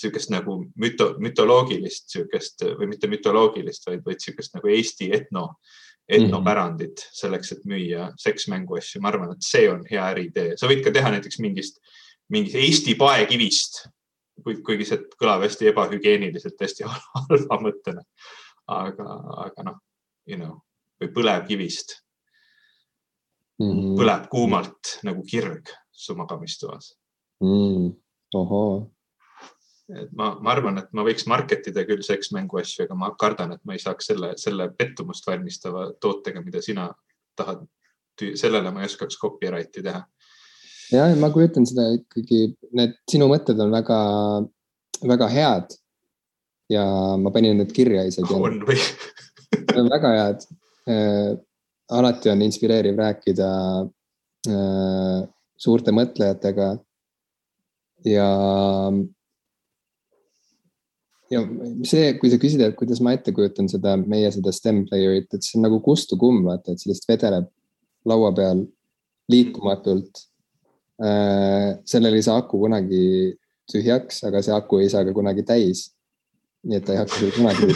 sihukest 0.00 0.30
nagu 0.32 0.56
müto, 0.80 1.14
mütoloogilist 1.20 2.12
sihukest 2.12 2.64
või 2.78 2.92
mitte 2.94 3.10
mütoloogilist, 3.10 3.86
vaid, 3.88 4.04
vaid 4.06 4.22
sihukest 4.22 4.54
nagu 4.56 4.70
Eesti 4.70 5.10
etno, 5.16 5.46
etnopärandit 6.08 6.94
mm 6.94 7.06
-hmm. 7.06 7.18
selleks, 7.22 7.52
et 7.52 7.64
müüa 7.64 8.10
seksmängu 8.18 8.78
asju. 8.78 9.00
ma 9.00 9.08
arvan, 9.08 9.32
et 9.32 9.46
see 9.46 9.68
on 9.70 9.84
hea 9.90 10.06
äriidee. 10.14 10.56
sa 10.56 10.66
võid 10.70 10.84
ka 10.84 10.90
teha 10.90 11.10
näiteks 11.10 11.38
mingist, 11.38 11.80
mingist 12.28 12.56
Eesti 12.56 12.94
paekivist, 12.94 13.86
kuigi 14.44 14.86
see 14.88 15.00
kõlab 15.20 15.44
hästi 15.46 15.70
ebahügieeniliselt, 15.72 16.60
hästi 16.60 16.86
halva 16.90 17.60
mõttena. 17.62 18.04
aga, 18.70 19.06
aga 19.46 19.66
noh, 19.66 19.80
you 20.28 20.38
know, 20.38 20.60
või 21.00 21.10
põlevkivist 21.16 21.96
mm. 23.58 23.66
-hmm. 23.66 23.98
põleb 23.98 24.28
kuumalt 24.30 24.96
nagu 25.06 25.24
kirg 25.26 25.72
su 25.90 26.14
magamistoas 26.14 26.94
mm.. 27.42 27.90
ohoo 28.38 28.90
et 29.98 30.12
ma, 30.16 30.30
ma 30.38 30.52
arvan, 30.54 30.78
et 30.78 30.90
ma 30.94 31.04
võiks 31.06 31.26
market 31.30 31.66
ida 31.70 31.84
küll 31.88 32.02
seksmängu 32.06 32.60
asju, 32.60 32.84
aga 32.84 32.96
ma 32.98 33.10
kardan, 33.18 33.56
et 33.56 33.62
ma 33.66 33.74
ei 33.74 33.82
saaks 33.82 34.10
selle, 34.12 34.32
selle 34.40 34.68
pettumust 34.76 35.26
valmistava 35.26 35.88
tootega, 36.00 36.42
mida 36.44 36.62
sina 36.62 36.90
tahad. 37.38 37.66
sellele 38.36 38.70
ma 38.70 38.82
ei 38.82 38.88
oskaks 38.90 39.16
copyright'i 39.16 39.82
teha. 39.82 40.02
Ja 40.92 41.06
ma 41.20 41.30
kujutan 41.34 41.66
seda 41.68 41.88
ikkagi, 41.98 42.54
need 42.76 42.96
sinu 43.10 43.28
mõtted 43.30 43.60
on 43.62 43.72
väga, 43.74 44.00
väga 45.12 45.30
head. 45.32 45.76
ja 46.70 46.84
ma 47.18 47.32
panin 47.34 47.58
need 47.58 47.72
kirja 47.74 48.04
isegi. 48.06 48.34
on 48.34 48.60
või 48.66 49.86
väga 49.90 50.10
head 50.16 50.44
äh,. 50.90 51.32
alati 51.90 52.30
on 52.30 52.42
inspireeriv 52.46 52.98
rääkida 52.98 53.48
äh, 54.48 55.22
suurte 55.58 55.90
mõtlejatega 55.92 56.68
ja 58.06 58.28
ja 61.30 61.42
see, 61.86 62.14
kui 62.18 62.30
sa 62.30 62.38
küsid, 62.42 62.62
et 62.64 62.76
kuidas 62.78 63.00
ma 63.04 63.14
ette 63.14 63.34
kujutan 63.34 63.68
seda, 63.70 63.94
meie 64.00 64.30
seda 64.34 64.52
stem 64.54 64.82
player'it, 64.88 65.30
et 65.30 65.46
see 65.46 65.58
on 65.60 65.66
nagu 65.68 65.78
kustukumm, 65.84 66.42
vaata, 66.48 66.74
et 66.74 66.82
sellest 66.82 67.06
vedeleb 67.10 67.46
laua 68.08 68.32
peal 68.34 68.64
liikumatult. 69.30 70.26
Sellel 71.00 72.18
ei 72.18 72.24
saa 72.26 72.42
aku 72.42 72.60
kunagi 72.66 73.32
tühjaks, 73.70 74.20
aga 74.28 74.42
see 74.44 74.54
aku 74.56 74.82
ei 74.82 74.90
saa 74.92 75.06
ka 75.06 75.14
kunagi 75.16 75.46
täis. 75.46 75.88
nii 76.66 76.76
et 76.76 76.84
ta 76.84 76.92
ei 76.92 77.00
hakka 77.00 77.16
sul 77.16 77.30
kunagi 77.32 77.70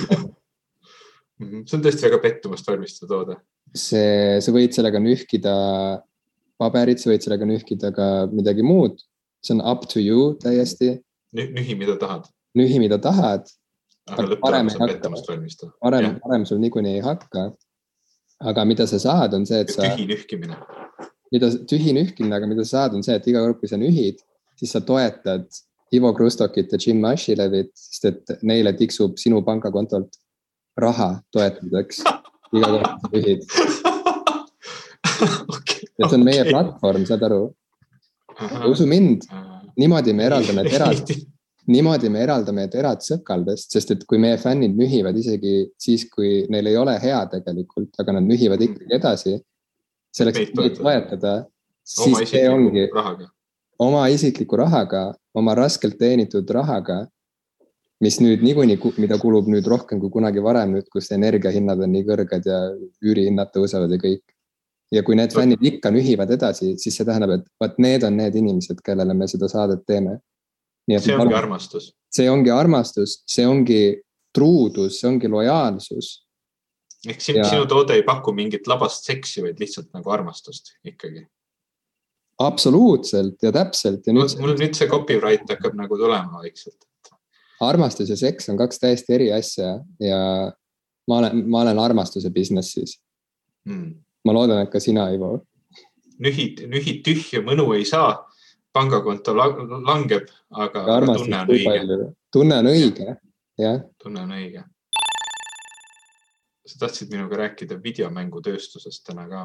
mhm, 1.40 1.62
see 1.64 1.76
on 1.78 1.84
tõesti 1.86 2.04
väga 2.04 2.20
pettumust 2.20 2.68
valmistav 2.68 3.08
toode. 3.08 3.38
see, 3.72 4.40
sa 4.44 4.52
võid 4.52 4.76
sellega 4.76 5.00
nühkida 5.00 5.56
paberit, 6.60 7.00
sa 7.00 7.08
võid 7.10 7.24
sellega 7.24 7.48
nühkida 7.48 7.94
ka 7.96 8.08
midagi 8.32 8.62
muud. 8.66 9.00
see 9.40 9.56
on 9.56 9.64
up 9.64 9.88
to 9.88 10.04
you 10.04 10.34
täiesti. 10.44 10.98
nühi, 11.32 11.78
mida 11.80 11.96
tahad 12.00 12.28
nühi, 12.54 12.78
mida 12.78 12.98
tahad. 12.98 13.46
aga 14.06 14.36
parem 14.36 14.68
ei 14.68 14.78
hakka, 14.78 15.10
parem, 15.80 16.18
parem 16.20 16.44
sul 16.46 16.58
niikuinii 16.62 16.98
ei 16.98 17.04
hakka. 17.04 17.52
aga 18.40 18.64
mida 18.64 18.86
sa 18.86 18.98
saad, 18.98 19.34
on 19.34 19.46
see, 19.46 19.60
et 19.64 19.70
sa. 19.70 19.82
tühi 19.82 20.06
nühkimine. 20.10 20.58
Mida, 21.32 21.50
tühi 21.70 21.94
nühkimine, 21.96 22.34
aga 22.36 22.48
mida 22.50 22.64
sa 22.64 22.80
saad, 22.80 22.98
on 22.98 23.04
see, 23.06 23.16
et 23.18 23.28
iga 23.30 23.42
kord, 23.44 23.60
kui 23.60 23.70
sa 23.70 23.78
nühid, 23.80 24.20
siis 24.60 24.74
sa 24.74 24.82
toetad 24.84 25.46
Ivo 25.94 26.10
Krustokit 26.16 26.72
ja 26.72 26.80
Jim 26.80 27.04
Ashilevit, 27.06 27.70
sest 27.78 28.08
et 28.10 28.36
neile 28.42 28.74
tiksub 28.76 29.18
sinu 29.20 29.42
pangakontolt 29.46 30.18
raha 30.80 31.10
toetuseks 31.34 32.02
iga 32.56 32.72
kord, 32.72 32.88
kui 32.90 33.10
sa 33.10 33.14
nühid 33.18 33.44
okay,. 35.54 35.84
et 35.98 36.08
see 36.08 36.16
on 36.18 36.24
meie 36.26 36.42
okay. 36.42 36.50
platvorm, 36.52 37.06
saad 37.08 37.28
aru? 37.28 37.44
usu 38.66 38.88
mind, 38.90 39.28
niimoodi 39.78 40.16
me 40.16 40.26
eraldame 40.26 40.66
terad 40.66 41.14
niimoodi 41.70 42.10
me 42.12 42.20
eraldame 42.24 42.66
terad 42.72 43.02
sõkaldest, 43.04 43.72
sest 43.72 43.94
et 43.94 44.04
kui 44.08 44.20
meie 44.20 44.36
fännid 44.40 44.76
nühivad 44.76 45.16
isegi 45.16 45.70
siis, 45.80 46.06
kui 46.12 46.44
neil 46.52 46.68
ei 46.68 46.76
ole 46.76 46.96
hea 47.00 47.20
tegelikult, 47.32 47.92
aga 48.00 48.18
nad 48.18 48.26
nühivad 48.28 48.60
ikkagi 48.64 48.98
edasi. 48.98 49.38
Selleks, 50.14 50.44
et 50.44 50.54
meid 50.58 50.76
toetada, 50.78 51.34
siis 51.84 52.28
see 52.30 52.44
ongi 52.50 52.86
rahaga. 52.94 53.28
oma 53.78 54.06
isikliku 54.12 54.56
rahaga, 54.60 55.08
oma 55.34 55.54
raskelt 55.58 55.98
teenitud 55.98 56.50
rahaga, 56.56 57.04
mis 58.04 58.20
nüüd 58.22 58.44
niikuinii, 58.44 58.78
mida 59.02 59.18
kulub 59.18 59.48
nüüd 59.50 59.66
rohkem 59.70 60.00
kui 60.02 60.12
kunagi 60.12 60.42
varem, 60.42 60.76
nüüd 60.78 60.86
kus 60.92 61.10
energiahinnad 61.14 61.82
on 61.82 61.92
nii 61.94 62.06
kõrged 62.06 62.46
ja 62.50 62.60
üürihinnad 63.02 63.52
tõusevad 63.54 63.92
ja 63.96 64.00
kõik. 64.02 64.22
ja 64.92 65.02
kui 65.02 65.16
need 65.18 65.32
fännid 65.34 65.62
ikka 65.64 65.90
nühivad 65.90 66.30
edasi, 66.30 66.76
siis 66.78 66.94
see 66.94 67.06
tähendab, 67.06 67.32
et 67.34 67.46
vot 67.58 67.78
need 67.82 68.04
on 68.06 68.14
need 68.14 68.36
inimesed, 68.38 68.78
kellele 68.84 69.14
me 69.16 69.26
seda 69.26 69.48
saadet 69.50 69.82
teeme 69.88 70.20
see 70.86 71.16
ongi 71.16 71.34
armastus. 71.34 71.92
see 72.10 72.28
ongi 72.30 72.50
armastus, 72.50 73.22
see 73.26 73.46
ongi 73.46 73.80
truudus, 74.34 75.00
see 75.00 75.08
ongi 75.08 75.28
lojaalsus. 75.28 76.23
Ehk 77.10 77.20
sinu, 77.20 77.40
ja... 77.42 77.48
sinu 77.50 77.68
toode 77.70 77.96
ei 77.98 78.04
paku 78.06 78.34
mingit 78.36 78.68
labast 78.70 79.08
seksi, 79.08 79.42
vaid 79.44 79.60
lihtsalt 79.62 79.90
nagu 79.96 80.10
armastust 80.10 80.74
ikkagi. 80.84 81.26
absoluutselt 82.38 83.42
ja 83.42 83.52
täpselt. 83.52 84.06
mul, 84.12 84.28
mul 84.40 84.56
nüüd 84.58 84.76
see 84.76 84.90
copyright 84.90 85.48
hakkab 85.50 85.78
nagu 85.78 85.98
tulema 86.00 86.42
vaikselt. 86.42 86.88
armastus 87.60 88.10
ja 88.10 88.16
seks 88.18 88.48
on 88.52 88.60
kaks 88.60 88.82
täiesti 88.82 89.14
eri 89.14 89.32
asja 89.32 89.78
ja 90.02 90.20
ma 91.08 91.18
olen, 91.18 91.44
ma 91.48 91.62
olen 91.62 91.78
armastuse 91.78 92.30
business'is 92.30 92.98
hmm.. 93.68 93.94
ma 94.24 94.36
loodan, 94.36 94.64
et 94.64 94.72
ka 94.72 94.80
sina, 94.80 95.08
Ivo. 95.14 95.38
nühid, 96.18 96.64
nühid 96.70 97.02
tühja 97.06 97.42
mõnu 97.44 97.70
ei 97.76 97.84
saa 97.88 98.16
pangakonto 98.74 99.34
langeb, 99.36 100.30
aga, 100.50 100.82
aga 100.96 101.14
tunne 101.14 101.40
on 101.40 101.52
õige. 101.54 101.98
tunne 102.34 102.58
on 102.58 102.70
õige, 102.72 103.16
jah. 103.60 103.82
tunne 104.02 104.24
on 104.24 104.34
õige. 104.34 104.64
Sa 106.66 106.80
tahtsid 106.84 107.12
minuga 107.12 107.38
rääkida 107.42 107.78
videomängutööstusest 107.82 109.04
täna 109.08 109.26
ka? 109.28 109.44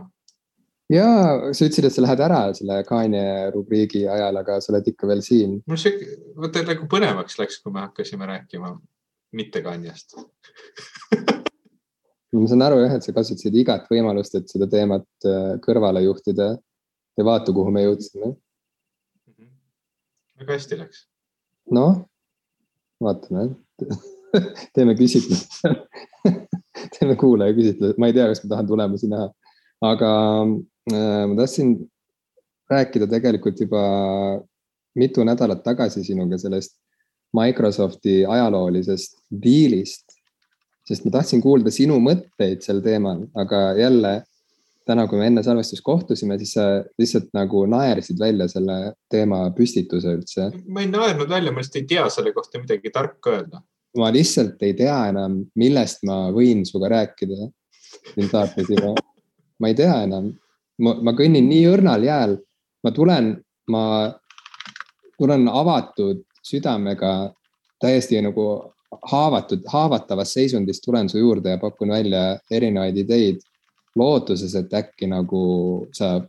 ja 0.93 1.07
sa 1.51 1.67
ütlesid, 1.67 1.87
et 1.87 1.95
sa 1.95 2.05
lähed 2.05 2.23
ära 2.25 2.41
selle 2.57 2.81
Kanye 2.87 3.25
rubriigi 3.53 4.05
ajal, 4.09 4.41
aga 4.41 4.59
sa 4.61 4.73
oled 4.73 4.87
ikka 4.93 5.09
veel 5.09 5.23
siin. 5.25 5.59
mul 5.69 5.81
see, 5.81 5.93
vaata 6.39 6.65
nagu 6.67 6.89
põnevaks 6.91 7.39
läks, 7.41 7.61
kui 7.63 7.75
me 7.75 7.85
hakkasime 7.85 8.29
rääkima 8.29 8.73
mitte 9.37 9.63
Kanyest 9.65 10.17
ma 12.33 12.49
saan 12.49 12.65
aru 12.65 12.81
jah, 12.83 12.97
et 12.97 13.05
sa 13.05 13.15
kasutasid 13.15 13.55
igat 13.57 13.87
võimalust, 13.91 14.35
et 14.37 14.51
seda 14.51 14.69
teemat 14.69 15.27
äh, 15.27 15.55
kõrvale 15.65 16.03
juhtida 16.05 16.53
ja 17.19 17.25
vaata, 17.25 17.55
kuhu 17.55 17.73
me 17.73 17.87
jõudsime 17.87 18.35
väga 20.39 20.55
hästi 20.55 20.79
läks. 20.79 21.03
noh, 21.75 22.03
vaatame 23.03 23.49
teeme 24.75 24.95
küsitlust 24.99 25.59
teeme 26.99 27.15
kuulaja 27.19 27.55
küsitluse, 27.57 27.95
ma 27.97 28.09
ei 28.09 28.15
tea, 28.17 28.27
kas 28.31 28.43
ma 28.43 28.53
tahan 28.53 28.67
tulemusi 28.67 29.09
näha, 29.11 29.29
aga 29.89 30.11
äh, 30.91 31.23
ma 31.31 31.39
tahtsin 31.39 31.73
rääkida 32.69 33.07
tegelikult 33.09 33.59
juba 33.59 33.81
mitu 34.99 35.23
nädalat 35.23 35.63
tagasi 35.63 36.03
sinuga 36.03 36.37
sellest 36.37 36.75
Microsofti 37.33 38.23
ajaloolisest 38.25 39.19
diilist. 39.43 40.05
sest 40.89 41.05
ma 41.05 41.11
tahtsin 41.19 41.41
kuulda 41.41 41.69
sinu 41.69 41.99
mõtteid 42.01 42.63
sel 42.65 42.79
teemal, 42.81 43.27
aga 43.37 43.75
jälle 43.77 44.13
täna, 44.89 45.05
kui 45.07 45.19
me 45.19 45.27
enne 45.29 45.43
salvestust 45.45 45.83
kohtusime, 45.85 46.37
siis 46.41 46.55
sa 46.57 46.63
lihtsalt 46.97 47.27
nagu 47.37 47.61
naersid 47.69 48.17
välja 48.19 48.47
selle 48.49 48.77
teema 49.11 49.43
püstituse 49.53 50.15
üldse. 50.17 50.49
ma 50.65 50.81
ei 50.81 50.89
naernud 50.89 51.29
välja, 51.29 51.53
ma 51.53 51.61
lihtsalt 51.61 51.83
ei 51.83 51.89
tea 51.93 52.07
selle 52.13 52.33
kohta 52.33 52.61
midagi 52.61 52.93
tarka 52.95 53.35
öelda. 53.37 53.61
Ma 53.97 54.11
lihtsalt 54.13 54.61
ei 54.63 54.73
tea 54.77 54.97
enam, 55.09 55.39
millest 55.55 56.03
ma 56.07 56.27
võin 56.35 56.65
sinuga 56.65 56.91
rääkida. 56.95 57.49
siin 58.13 58.29
saates 58.29 58.69
juba. 58.69 58.93
ma 59.59 59.67
ei 59.67 59.75
tea 59.75 60.03
enam, 60.03 60.31
ma 60.79 61.11
kõnnin 61.17 61.49
nii 61.49 61.65
õrnal 61.67 62.03
jääl, 62.03 62.37
ma 62.83 62.91
tulen, 62.91 63.33
ma 63.67 63.83
tulen 65.17 65.47
avatud 65.51 66.23
südamega, 66.45 67.33
täiesti 67.79 68.21
nagu 68.21 68.45
haavatud, 69.11 69.65
haavatavas 69.67 70.33
seisundis 70.33 70.81
tulen 70.81 71.09
su 71.09 71.19
juurde 71.19 71.55
ja 71.55 71.61
pakun 71.61 71.93
välja 71.93 72.39
erinevaid 72.51 72.97
ideid. 72.97 73.41
Lootuses, 73.95 74.53
et 74.55 74.73
äkki 74.73 75.09
nagu 75.09 75.41
sa, 75.93 76.19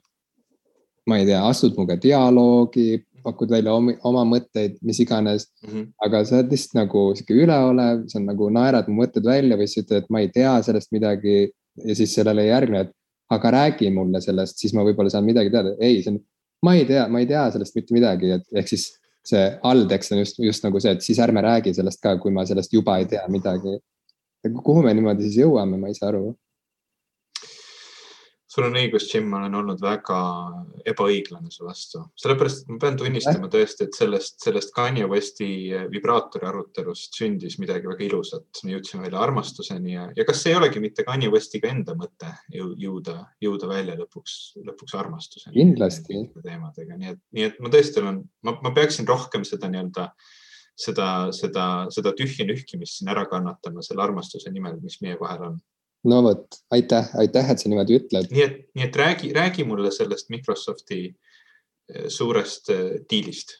ma 1.06 1.18
ei 1.20 1.26
tea, 1.28 1.42
astud 1.46 1.76
minuga 1.76 1.98
dialoogi, 2.00 3.02
pakud 3.24 3.50
välja 3.52 3.74
oma, 3.74 3.94
oma 4.08 4.24
mõtteid, 4.28 4.78
mis 4.86 5.00
iganes 5.02 5.46
mm. 5.62 5.70
-hmm. 5.70 5.86
aga 6.06 6.22
sa 6.24 6.38
oled 6.38 6.54
lihtsalt 6.54 6.78
nagu 6.78 7.04
sihuke 7.16 7.36
üleolev, 7.36 8.06
sa 8.12 8.22
nagu 8.22 8.50
naerad 8.54 8.88
mu 8.88 9.02
mõtted 9.02 9.26
välja 9.26 9.58
või 9.60 9.68
siis 9.68 9.84
ütled, 9.84 10.04
et 10.04 10.10
ma 10.10 10.22
ei 10.24 10.30
tea 10.34 10.54
sellest 10.62 10.92
midagi. 10.92 11.52
ja 11.84 11.94
siis 11.94 12.14
sellele 12.14 12.42
ei 12.42 12.50
järgne, 12.50 12.80
et 12.80 12.90
aga 13.30 13.50
räägi 13.50 13.90
mulle 13.94 14.20
sellest, 14.20 14.58
siis 14.58 14.72
ma 14.74 14.82
võib-olla 14.84 15.10
saan 15.10 15.24
midagi 15.24 15.50
teada. 15.50 15.74
ei, 15.80 16.02
see 16.02 16.12
on, 16.12 16.18
ma 16.66 16.74
ei 16.74 16.84
tea, 16.84 17.06
ma 17.08 17.20
ei 17.20 17.26
tea 17.26 17.44
sellest 17.50 17.76
mitte 17.76 17.94
midagi, 17.94 18.32
et 18.36 18.58
ehk 18.62 18.68
siis 18.68 18.88
see 19.24 19.44
alltekst 19.62 20.12
on 20.12 20.18
just, 20.18 20.38
just 20.38 20.64
nagu 20.64 20.80
see, 20.80 20.92
et 20.96 21.04
siis 21.04 21.18
ärme 21.22 21.42
räägi 21.44 21.74
sellest 21.76 22.02
ka, 22.02 22.16
kui 22.18 22.32
ma 22.34 22.44
sellest 22.48 22.72
juba 22.72 22.98
ei 22.98 23.06
tea 23.06 23.22
midagi. 23.28 23.78
kuhu 24.64 24.82
me 24.82 24.94
niimoodi 24.94 25.28
siis 25.28 25.42
jõuame, 25.44 25.76
ma 25.76 25.88
ei 25.88 25.94
saa 25.94 26.08
aru 26.08 26.34
sul 28.50 28.66
on 28.66 28.76
õigus, 28.80 29.06
Jim, 29.10 29.28
ma 29.30 29.40
olen 29.44 29.54
olnud 29.60 29.82
väga 29.82 30.16
ebaõiglane 30.90 31.52
su 31.54 31.64
vastu, 31.66 32.02
sellepärast 32.18 32.66
ma 32.70 32.78
pean 32.82 32.98
tunnistama 32.98 33.50
tõesti, 33.52 33.86
et 33.86 33.98
sellest, 33.98 34.40
sellest 34.42 34.72
Kanye 34.74 35.06
Westi 35.10 35.50
vibraatori 35.92 36.48
arutelust 36.48 37.14
sündis 37.18 37.60
midagi 37.62 37.90
väga 37.90 38.06
ilusat. 38.08 38.62
me 38.64 38.74
jõudsime 38.74 39.06
välja 39.06 39.22
armastuseni 39.22 39.94
ja, 39.94 40.08
ja 40.16 40.26
kas 40.26 40.42
see 40.42 40.54
ei 40.54 40.58
olegi 40.58 40.82
mitte 40.82 41.06
Kanye 41.06 41.30
Westiga 41.30 41.70
enda 41.70 41.94
mõte 41.98 42.32
jõuda, 42.50 43.16
jõuda 43.42 43.70
välja 43.70 43.96
lõpuks, 44.00 44.36
lõpuks 44.66 44.98
armastuseni. 44.98 45.54
kindlasti. 45.54 46.26
teemadega, 46.42 46.98
nii 46.98 47.14
et, 47.14 47.24
nii 47.36 47.48
et 47.52 47.62
ma 47.62 47.70
tõesti 47.72 48.02
olen, 48.02 48.22
ma, 48.46 48.58
ma 48.66 48.74
peaksin 48.74 49.08
rohkem 49.08 49.46
seda 49.46 49.70
nii-öelda 49.70 50.10
seda, 50.80 51.08
seda, 51.36 51.66
seda 51.92 52.12
tühja 52.16 52.46
nühkimist 52.48 52.98
siin 52.98 53.10
ära 53.12 53.26
kannatama 53.30 53.84
selle 53.84 54.02
armastuse 54.02 54.50
nimel, 54.50 54.80
mis 54.82 54.98
meie 55.04 55.18
vahel 55.20 55.52
on 55.52 55.60
no 56.04 56.22
vot, 56.24 56.46
aitäh, 56.70 57.10
aitäh, 57.18 57.50
et 57.50 57.60
sa 57.62 57.68
niimoodi 57.68 57.98
ütled. 58.00 58.30
nii 58.32 58.44
et, 58.44 58.58
nii 58.76 58.86
et 58.86 58.96
räägi, 58.96 59.32
räägi 59.36 59.66
mulle 59.68 59.92
sellest 59.92 60.30
Microsofti 60.32 61.00
eh, 61.08 62.08
suurest 62.08 62.70
eh, 62.72 63.00
diilist. 63.10 63.58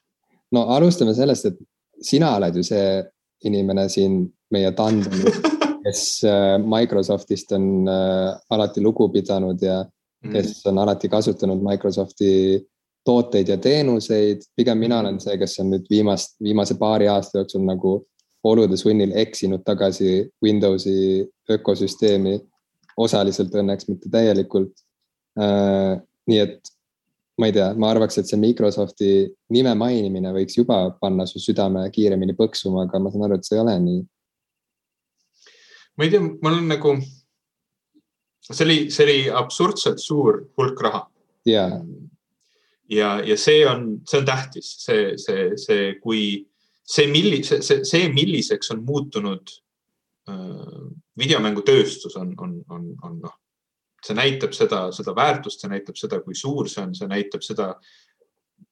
no 0.53 0.66
alustame 0.76 1.14
sellest, 1.14 1.51
et 1.51 1.59
sina 2.03 2.34
oled 2.38 2.57
ju 2.57 2.64
see 2.66 3.03
inimene 3.45 3.88
siin 3.93 4.22
meie 4.55 4.72
tandemil, 4.76 5.28
kes 5.84 6.05
eh, 6.28 6.57
Microsoftist 6.64 7.53
on 7.57 7.88
alati 7.88 8.82
lugu 8.84 9.11
pidanud 9.12 9.62
ja 9.62 9.82
mhm. 9.84 10.32
kes 10.34 10.66
on 10.72 10.78
alati 10.78 11.09
kasutanud 11.09 11.62
Microsofti 11.64 12.32
tooteid 13.05 13.49
ja 13.49 13.57
teenuseid. 13.57 14.43
pigem 14.57 14.78
mina 14.78 15.01
olen 15.01 15.20
see, 15.20 15.36
kes 15.41 15.59
on 15.61 15.70
nüüd 15.74 15.86
viimast, 15.91 16.36
viimase 16.43 16.76
paari 16.78 17.09
aasta 17.09 17.41
jooksul 17.41 17.64
nagu 17.64 18.01
olude 18.45 18.76
sunnil 18.80 19.12
eksinud 19.18 19.64
tagasi 19.66 20.30
Windowsi 20.43 21.26
ökosüsteemi, 21.51 22.38
osaliselt 23.01 23.55
õnneks, 23.57 23.88
mitte 23.88 24.11
täielikult. 24.12 24.72
Äh, 25.41 25.99
nii 26.30 26.41
et 26.43 26.72
ma 27.41 27.49
ei 27.49 27.55
tea, 27.57 27.70
ma 27.80 27.91
arvaks, 27.95 28.18
et 28.20 28.28
see 28.28 28.41
Microsofti 28.41 29.12
nime 29.55 29.72
mainimine 29.78 30.32
võiks 30.36 30.59
juba 30.59 30.82
panna 31.01 31.24
su 31.28 31.41
südame 31.41 31.86
kiiremini 31.95 32.36
põksuma, 32.36 32.84
aga 32.84 33.01
ma 33.01 33.12
saan 33.12 33.24
aru, 33.26 33.38
et 33.38 33.49
see 33.49 33.57
ei 33.57 33.62
ole 33.62 33.76
nii. 33.86 34.03
ma 35.97 36.07
ei 36.07 36.12
tea, 36.12 36.20
mul 36.20 36.59
on 36.59 36.68
nagu, 36.68 36.95
see 38.45 38.66
oli, 38.66 38.78
see 38.93 39.07
oli 39.07 39.18
absurdselt 39.43 40.03
suur 40.03 40.43
hulk 40.61 40.84
raha. 40.84 41.05
ja, 41.49 41.64
ja, 42.93 43.16
ja 43.24 43.36
see 43.41 43.64
on, 43.68 43.88
see 44.09 44.20
on 44.20 44.28
tähtis, 44.28 44.74
see, 44.84 45.14
see, 45.20 45.51
see, 45.61 45.95
kui 46.05 46.24
see, 46.91 47.07
milli-, 47.11 47.43
see, 47.47 47.82
see, 47.86 48.09
milliseks 48.14 48.72
on 48.74 48.82
muutunud 48.86 49.53
äh, 50.30 50.80
videomängutööstus, 51.20 52.16
on, 52.20 52.34
on, 52.38 52.57
on, 52.70 52.86
on 53.07 53.18
noh, 53.22 53.36
see 54.05 54.16
näitab 54.16 54.55
seda, 54.57 54.86
seda 54.97 55.14
väärtust, 55.16 55.62
see 55.62 55.70
näitab 55.70 55.99
seda, 56.01 56.22
kui 56.24 56.36
suur 56.38 56.70
see 56.70 56.82
on, 56.82 56.95
see 56.97 57.11
näitab 57.11 57.45
seda, 57.47 57.74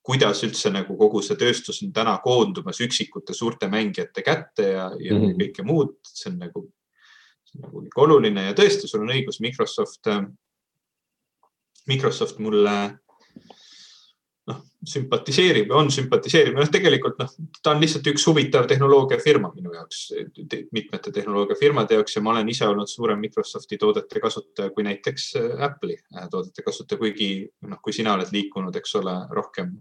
kuidas 0.08 0.40
üldse 0.46 0.72
nagu 0.72 0.96
kogu 0.96 1.20
see 1.24 1.36
tööstus 1.40 1.82
on 1.84 1.92
täna 1.96 2.16
koondumas 2.24 2.80
üksikute 2.84 3.36
suurte 3.36 3.68
mängijate 3.72 4.24
kätte 4.24 4.70
ja, 4.72 4.90
ja 4.96 5.14
mm 5.14 5.24
-hmm. 5.24 5.38
kõike 5.42 5.64
muud, 5.68 5.96
see 6.08 6.32
on 6.32 6.38
nagu, 6.46 6.64
nagu 7.60 7.84
oluline 8.04 8.48
ja 8.48 8.56
tõesti, 8.56 8.88
sul 8.88 9.04
on 9.04 9.12
õigus, 9.14 9.40
Microsoft, 9.44 10.06
äh, 10.06 10.24
Microsoft 11.88 12.38
mulle 12.38 12.98
sümpatiseerib 14.86 15.72
ja 15.72 15.78
on 15.80 15.90
sümpatiseerib, 15.90 16.54
noh, 16.54 16.68
tegelikult 16.70 17.18
noh, 17.18 17.30
ta 17.62 17.72
on 17.74 17.80
lihtsalt 17.82 18.06
üks 18.12 18.24
huvitav 18.28 18.68
tehnoloogiafirma 18.70 19.50
minu 19.56 19.72
jaoks, 19.74 20.04
mitmete 20.74 21.12
tehnoloogiafirmade 21.14 21.98
jaoks 21.98 22.14
ja 22.16 22.22
ma 22.22 22.36
olen 22.36 22.52
ise 22.52 22.66
olnud 22.68 22.90
suurem 22.90 23.18
Microsofti 23.22 23.78
toodete 23.80 24.22
kasutaja 24.22 24.70
kui 24.74 24.86
näiteks 24.86 25.28
äh, 25.40 25.64
Apple'i 25.66 25.98
äh, 26.14 26.28
toodete 26.30 26.62
kasutaja, 26.62 27.00
kuigi 27.00 27.30
noh, 27.66 27.82
kui 27.82 27.96
sina 27.96 28.14
oled 28.14 28.30
liikunud, 28.34 28.76
eks 28.78 28.94
ole, 29.02 29.16
rohkem 29.34 29.74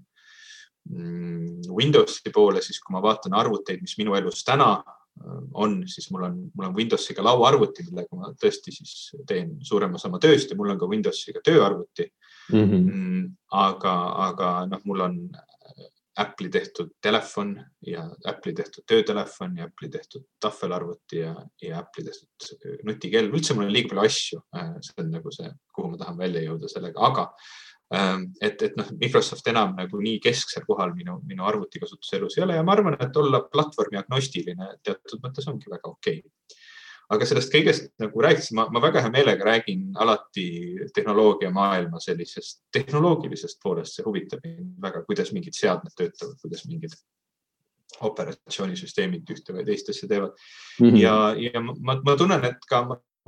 mm, 0.89 1.69
Windowsi 1.77 2.33
poole, 2.33 2.65
siis 2.65 2.81
kui 2.81 2.97
ma 2.97 3.03
vaatan 3.05 3.37
arvuteid, 3.37 3.83
mis 3.85 3.97
minu 4.01 4.17
elus 4.17 4.41
täna 4.47 4.79
on, 5.53 5.79
siis 5.89 6.11
mul 6.11 6.23
on, 6.27 6.39
mul 6.53 6.69
on 6.69 6.75
Windowsiga 6.75 7.23
lauaarvuti, 7.25 7.87
millega 7.89 8.19
ma 8.19 8.31
tõesti 8.37 8.73
siis 8.75 9.11
teen 9.27 9.57
suurema 9.65 9.99
osa 9.99 10.09
oma 10.11 10.19
tööst 10.23 10.51
ja 10.51 10.57
mul 10.59 10.73
on 10.73 10.79
ka 10.79 10.89
Windowsiga 10.89 11.43
tööarvuti 11.45 12.11
Mhm. 12.49 12.75
mm. 12.75 12.89
-hmm. 12.89 13.35
aga, 13.51 13.93
aga 14.27 14.65
noh, 14.65 14.81
mul 14.83 15.01
on 15.01 15.29
Apple'i 16.17 16.49
tehtud 16.49 16.89
telefon 17.01 17.51
ja 17.85 18.01
Apple'i 18.25 18.55
tehtud 18.55 18.83
töötelefon 18.89 19.57
ja 19.57 19.67
Apple'i 19.67 19.89
tehtud 19.91 20.23
tahvelarvuti 20.39 21.19
ja, 21.19 21.35
ja 21.61 21.79
Apple'i 21.79 22.05
tehtud 22.05 22.79
nutikell, 22.83 23.29
üldse 23.29 23.53
mul 23.53 23.67
on 23.67 23.73
liiga 23.73 23.91
palju 23.91 24.05
asju. 24.05 24.41
Äh, 24.57 24.71
see 24.81 25.03
on 25.03 25.11
nagu 25.13 25.31
see, 25.31 25.51
kuhu 25.75 25.91
ma 25.91 25.99
tahan 26.01 26.17
välja 26.17 26.41
jõuda 26.47 26.71
sellega, 26.71 27.03
aga 27.05 27.27
et, 27.87 28.61
et 28.61 28.73
noh, 28.75 28.87
Microsoft 28.99 29.47
enam 29.47 29.75
nagu 29.77 29.99
nii 30.03 30.17
kesksel 30.19 30.65
kohal 30.67 30.91
minu, 30.95 31.21
minu 31.23 31.45
arvutikasutuse 31.47 32.17
elus 32.17 32.37
ei 32.37 32.43
ole 32.43 32.57
ja 32.57 32.63
ma 32.67 32.73
arvan, 32.75 32.97
et 32.99 33.19
olla 33.21 33.39
platvormi 33.47 33.99
agnostiline 34.01 34.73
teatud 34.83 35.23
mõttes 35.23 35.47
ongi 35.47 35.71
väga 35.71 35.93
okei 35.93 36.19
okay 36.19 36.57
aga 37.13 37.27
sellest 37.27 37.51
kõigest 37.53 37.91
nagu 38.01 38.23
rääkides, 38.23 38.49
ma, 38.57 38.67
ma 38.73 38.81
väga 38.83 39.03
hea 39.05 39.11
meelega 39.13 39.45
räägin 39.47 39.85
alati 40.03 40.47
tehnoloogiamaailma 40.95 42.01
sellisest 42.03 42.65
tehnoloogilisest 42.75 43.61
poolest, 43.63 43.95
see 43.95 44.05
huvitab 44.07 44.43
mind 44.43 44.73
väga, 44.83 45.05
kuidas 45.07 45.31
mingid 45.35 45.55
seadmed 45.55 45.95
töötavad, 45.95 46.35
kuidas 46.43 46.65
mingid 46.67 46.97
operatsioonisüsteemid 48.03 49.29
ühte 49.31 49.55
või 49.55 49.63
teist 49.69 49.89
asja 49.93 50.09
teevad 50.11 50.33
mm. 50.35 50.89
-hmm. 50.89 50.97
ja, 50.99 51.15
ja 51.39 51.63
ma, 51.63 51.95
ma 52.03 52.17
tunnen, 52.19 52.43
et 52.45 52.67
ka 52.69 52.83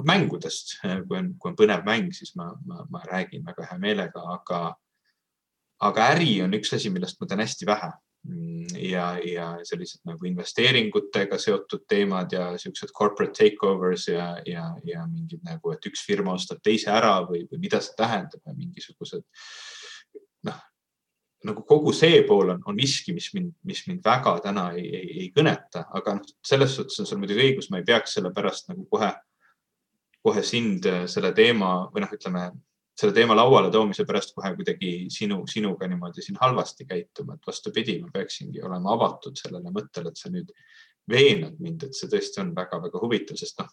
mängudest, 0.08 0.78
kui 0.82 1.18
on, 1.18 1.34
kui 1.40 1.52
on 1.52 1.58
põnev 1.60 1.86
mäng, 1.88 2.12
siis 2.16 2.36
ma, 2.40 2.52
ma, 2.66 2.84
ma 2.92 3.02
räägin 3.08 3.46
väga 3.48 3.68
hea 3.72 3.80
meelega, 3.82 4.24
aga, 4.36 4.62
aga 5.88 6.12
äri 6.16 6.40
on 6.46 6.56
üks 6.58 6.74
asi, 6.78 6.92
millest 6.94 7.20
ma 7.20 7.28
tean 7.30 7.44
hästi 7.46 7.70
vähe. 7.70 7.92
Ja, 8.76 9.14
ja 9.24 9.46
sellised 9.64 10.02
nagu 10.04 10.28
investeeringutega 10.28 11.38
seotud 11.40 11.86
teemad 11.88 12.34
ja 12.36 12.50
siuksed 12.60 12.92
corporate 12.92 13.32
takeovers 13.38 14.10
ja, 14.12 14.26
ja, 14.46 14.66
ja 14.84 15.06
mingid 15.08 15.40
nagu, 15.48 15.72
et 15.72 15.88
üks 15.88 16.04
firma 16.04 16.36
ostab 16.36 16.60
teise 16.64 16.92
ära 16.92 17.14
või, 17.24 17.46
või 17.48 17.62
mida 17.64 17.80
see 17.80 17.96
tähendab 17.98 18.44
ja 18.44 18.58
mingisugused 18.58 19.24
noh, 20.50 20.60
nagu 21.48 21.64
kogu 21.68 21.94
see 21.96 22.20
pool 22.28 22.52
on, 22.54 22.62
on 22.68 22.76
miski, 22.76 23.14
mis 23.16 23.30
mind, 23.36 23.54
mis 23.68 23.86
mind 23.88 24.04
väga 24.06 24.36
täna 24.44 24.70
ei, 24.76 24.86
ei, 25.00 25.10
ei 25.24 25.32
kõneta, 25.36 25.86
aga 25.96 26.18
noh, 26.20 26.36
selles 26.46 26.76
suhtes 26.76 27.00
on 27.00 27.08
sul 27.08 27.22
muidugi 27.22 27.46
õigus, 27.46 27.70
ma 27.72 27.80
ei 27.80 27.88
peaks 27.88 28.18
selle 28.18 28.34
pärast 28.36 28.68
nagu 28.72 28.84
kohe, 28.92 29.14
kohe 30.26 30.44
sind 30.44 30.86
selle 31.08 31.32
teema 31.36 31.90
või 31.94 32.04
noh, 32.04 32.12
ütleme 32.16 32.50
selle 33.00 33.16
teema 33.16 33.36
lauale 33.38 33.72
toomise 33.72 34.04
pärast 34.08 34.34
kohe 34.36 34.52
kuidagi 34.58 34.94
sinu, 35.14 35.42
sinuga 35.48 35.88
niimoodi 35.88 36.24
siin 36.24 36.40
halvasti 36.42 36.88
käituma, 36.90 37.38
et 37.38 37.48
vastupidi, 37.48 37.96
ma 38.04 38.12
peaksingi 38.14 38.64
olema 38.66 38.92
avatud 38.96 39.40
sellele 39.40 39.72
mõttele, 39.72 40.12
et 40.12 40.20
sa 40.20 40.32
nüüd 40.34 40.52
veenad 41.10 41.56
mind, 41.64 41.88
et 41.88 41.96
see 41.96 42.10
tõesti 42.12 42.42
on 42.44 42.52
väga-väga 42.58 43.02
huvitav, 43.02 43.40
sest 43.40 43.62
noh, 43.62 43.70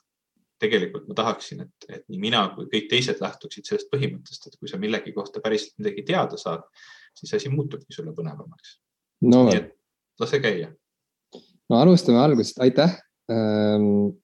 tegelikult 0.62 1.08
ma 1.10 1.16
tahaksin, 1.18 1.64
et, 1.66 1.88
et 1.90 2.04
nii 2.08 2.20
mina 2.22 2.42
kui 2.54 2.68
kõik 2.70 2.86
teised 2.92 3.20
lähtuksid 3.20 3.66
sellest 3.68 3.90
põhimõttest, 3.92 4.46
et 4.48 4.56
kui 4.60 4.70
sa 4.70 4.78
millegi 4.80 5.12
kohta 5.16 5.42
päriselt 5.44 5.74
midagi 5.80 6.06
teada 6.08 6.38
saad, 6.40 6.64
siis 7.16 7.34
asi 7.36 7.52
muutubki 7.52 7.92
sulle 7.96 8.14
põnevamaks 8.16 8.78
no,. 9.26 9.42
nii 9.48 9.58
et 9.58 9.74
lase 10.22 10.40
käia. 10.40 10.70
no 11.72 11.82
alustame 11.82 12.22
algusest, 12.22 12.62
aitäh 12.64 12.94
ähm,. 13.32 14.14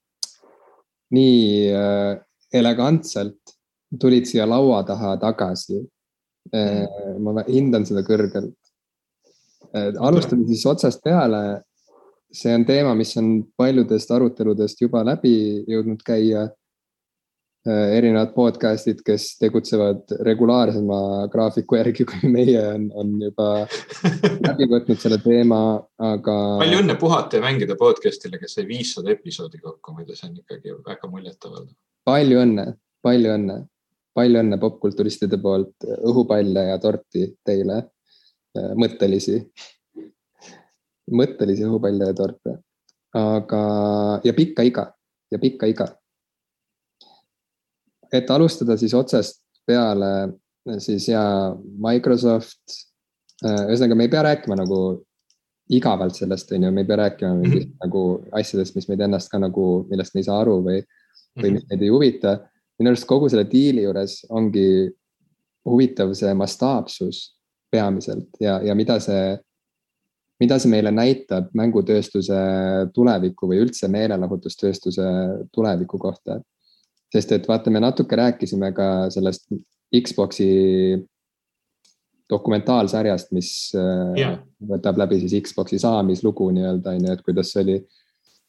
Nii 1.13 1.71
äh, 1.73 2.15
elegantselt 2.53 3.55
tulid 3.99 4.25
siia 4.29 4.47
laua 4.49 4.83
taha 4.87 5.17
tagasi. 5.21 5.83
Mm. 6.53 7.21
ma 7.23 7.41
hindan 7.47 7.85
seda 7.87 8.01
kõrgelt. 8.03 8.57
alustame 10.03 10.43
siis 10.49 10.65
otsast 10.67 10.99
peale. 11.01 11.63
see 12.33 12.51
on 12.53 12.65
teema, 12.65 12.95
mis 12.97 13.15
on 13.17 13.45
paljudest 13.57 14.11
aruteludest 14.11 14.81
juba 14.81 15.05
läbi 15.05 15.63
jõudnud 15.69 16.03
käia. 16.03 16.49
Erinevad 17.63 18.33
podcast'id, 18.35 18.99
kes 19.07 19.37
tegutsevad 19.39 20.11
regulaarsema 20.27 21.27
graafiku 21.31 21.77
järgi 21.79 22.05
kui 22.09 22.31
meie, 22.31 22.59
on, 22.73 22.89
on 22.99 23.13
juba 23.23 23.49
läbi 24.47 24.67
võtnud 24.71 24.99
selle 24.99 25.21
teema, 25.23 25.59
aga. 26.11 26.37
palju 26.59 26.81
õnne 26.83 26.97
puhata 26.99 27.39
ja 27.39 27.45
mängida 27.45 27.77
podcast'ile, 27.79 28.41
kes 28.41 28.57
sai 28.59 28.67
viissada 28.67 29.13
episoodi 29.15 29.63
kokku, 29.63 29.95
muidu 29.95 30.17
see 30.17 30.27
on 30.31 30.41
ikkagi 30.41 30.75
väga 30.79 31.11
muljetavaldav. 31.11 31.71
palju 32.09 32.41
õnne, 32.43 32.67
palju 33.03 33.37
õnne 33.37 33.61
palju 34.17 34.41
õnne 34.43 34.59
popkulturistide 34.61 35.39
poolt, 35.41 35.87
õhupalle 36.05 36.67
ja 36.69 36.77
torti 36.81 37.27
teile, 37.45 37.79
äh, 38.57 38.71
mõttelisi, 38.79 39.39
mõttelisi 41.13 41.65
õhupalle 41.67 42.11
ja 42.11 42.17
torte. 42.17 42.59
aga, 43.13 43.59
ja 44.25 44.33
pikka 44.33 44.63
iga 44.65 44.87
ja 45.29 45.37
pikka 45.37 45.67
iga. 45.69 45.85
Et 48.13 48.29
alustada 48.29 48.77
siis 48.77 48.93
otsast 48.93 49.41
peale, 49.67 50.33
siis 50.83 51.07
ja 51.09 51.23
Microsoft, 51.87 52.61
äh, 53.43 53.65
ühesõnaga, 53.67 53.97
me 53.97 54.07
ei 54.07 54.13
pea 54.13 54.23
rääkima 54.29 54.57
nagu 54.59 54.79
igavalt 55.73 56.15
sellest, 56.15 56.51
on 56.53 56.67
ju, 56.67 56.71
me 56.71 56.83
ei 56.83 56.87
pea 56.87 56.99
rääkima 57.01 57.33
mingist 57.39 57.67
mm 57.67 57.73
-hmm. 57.73 57.85
nagu 57.87 58.25
asjadest, 58.31 58.75
mis 58.75 58.87
meid 58.91 59.01
ennast 59.01 59.31
ka 59.31 59.39
nagu, 59.39 59.85
millest 59.89 60.15
me 60.15 60.21
ei 60.21 60.27
saa 60.29 60.39
aru 60.41 60.59
või, 60.61 60.83
või 61.39 61.55
mis 61.55 61.63
mhm. 61.63 61.69
meid 61.71 61.81
ei 61.81 61.89
huvita 61.89 62.39
minu 62.79 62.91
arust 62.91 63.07
kogu 63.09 63.29
selle 63.31 63.45
diili 63.49 63.85
juures 63.85 64.19
ongi 64.33 64.67
huvitav 65.69 66.13
see 66.17 66.33
mastaapsus 66.35 67.23
peamiselt 67.71 68.39
ja, 68.41 68.59
ja 68.65 68.75
mida 68.75 68.99
see, 69.03 69.37
mida 70.41 70.57
see 70.59 70.71
meile 70.71 70.91
näitab 70.93 71.51
mängutööstuse 71.57 72.39
tuleviku 72.95 73.49
või 73.49 73.61
üldse 73.63 73.89
meelelahutustööstuse 73.93 75.05
tuleviku 75.53 75.99
kohta. 76.01 76.41
Sest 77.13 77.33
et 77.35 77.47
vaata, 77.47 77.71
me 77.73 77.81
natuke 77.83 78.17
rääkisime 78.17 78.71
ka 78.75 78.87
sellest 79.13 79.51
Xbox'i 79.93 80.47
dokumentaalsarjast, 82.31 83.33
mis 83.35 83.49
yeah. 83.75 84.39
Äh, 84.39 84.39
võtab 84.73 84.97
läbi 84.97 85.19
siis 85.21 85.35
Xbox'i 85.49 85.77
saamislugu 85.81 86.49
nii-öelda 86.55 86.95
on 86.95 87.05
ju, 87.05 87.13
et 87.13 87.25
kuidas 87.25 87.53
see 87.53 87.65
oli 87.65 87.77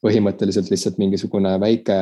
põhimõtteliselt 0.05 0.71
lihtsalt 0.73 0.97
mingisugune 1.01 1.53
väike 1.61 1.99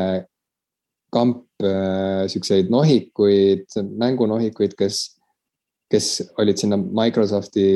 kamp 1.13 1.67
äh, 1.67 2.29
siukseid 2.31 2.71
nohikuid, 2.73 3.67
mängunohikuid, 3.99 4.79
kes 4.79 5.03
kes 5.93 6.23
olid 6.41 6.57
sinna 6.61 6.79
Microsofti 6.81 7.67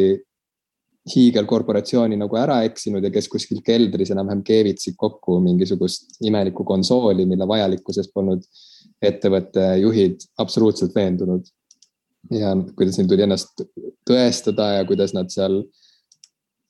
hiigelkorporatsiooni 1.07 2.19
nagu 2.19 2.39
ära 2.39 2.61
eksinud 2.67 3.05
ja 3.05 3.13
kes 3.15 3.29
kuskil 3.31 3.61
keldris 3.67 4.11
enam-vähem 4.15 4.43
keevitasid 4.47 4.97
kokku 4.99 5.39
mingisugust 5.45 6.19
imelikku 6.27 6.65
konsooli, 6.67 7.27
mille 7.31 7.47
vajalikkuses 7.49 8.11
polnud 8.15 8.43
ettevõtte 9.05 9.69
juhid 9.83 10.27
absoluutselt 10.43 10.95
veendunud. 10.95 11.47
ja 12.31 12.57
kuidas 12.75 12.97
neil 12.99 13.07
tuli 13.07 13.23
ennast 13.23 13.61
tõestada 14.09 14.73
ja 14.81 14.87
kuidas 14.87 15.13
nad 15.15 15.31
seal 15.31 15.61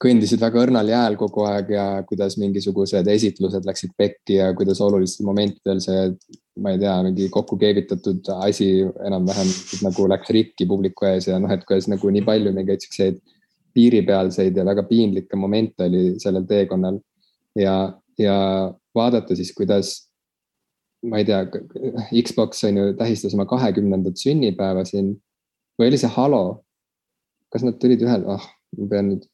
kõndisid 0.04 0.42
väga 0.42 0.60
õrnal 0.66 0.90
jääl 0.92 1.14
kogu 1.16 1.46
aeg 1.48 1.70
ja 1.72 1.84
kuidas 2.08 2.36
mingisugused 2.36 3.06
esitlused 3.08 3.64
läksid 3.64 3.94
pekki 3.96 4.36
ja 4.36 4.50
kuidas 4.58 4.82
olulistel 4.84 5.24
momentidel 5.24 5.80
see, 5.80 6.10
ma 6.60 6.74
ei 6.74 6.82
tea, 6.82 6.98
mingi 7.06 7.30
kokku 7.32 7.56
keevitatud 7.60 8.28
asi 8.36 8.68
enam-vähem 8.84 9.54
nagu 9.86 10.08
läks 10.12 10.34
rikki 10.36 10.68
publiku 10.68 11.08
ees 11.08 11.30
ja 11.30 11.40
noh, 11.40 11.52
et 11.52 11.64
kuidas 11.64 11.88
nagu 11.88 12.12
nii 12.12 12.26
palju 12.28 12.52
mingeid 12.52 12.84
siukseid 12.84 13.22
piiripealseid 13.76 14.56
ja 14.56 14.64
väga 14.66 14.86
piinlikke 14.88 15.38
momente 15.38 15.86
oli 15.90 16.16
sellel 16.22 16.48
teekonnal. 16.48 16.98
ja, 17.56 17.76
ja 18.18 18.36
vaadata 18.96 19.36
siis, 19.36 19.52
kuidas, 19.56 19.94
ma 21.04 21.20
ei 21.20 21.28
tea, 21.28 21.44
Xbox 22.22 22.64
on 22.68 22.80
ju 22.80 22.90
tähistas 22.98 23.36
oma 23.36 23.46
kahekümnendat 23.48 24.20
sünnipäeva 24.20 24.84
siin 24.88 25.14
või 25.80 25.90
oli 25.90 26.00
see 26.00 26.12
Halo? 26.16 26.62
kas 27.52 27.62
nad 27.64 27.78
tulid 27.80 28.02
ühel, 28.02 28.24
ah 28.26 28.40
oh, 28.40 28.48
ma 28.80 28.88
pean 28.90 29.12
nüüd, 29.12 29.26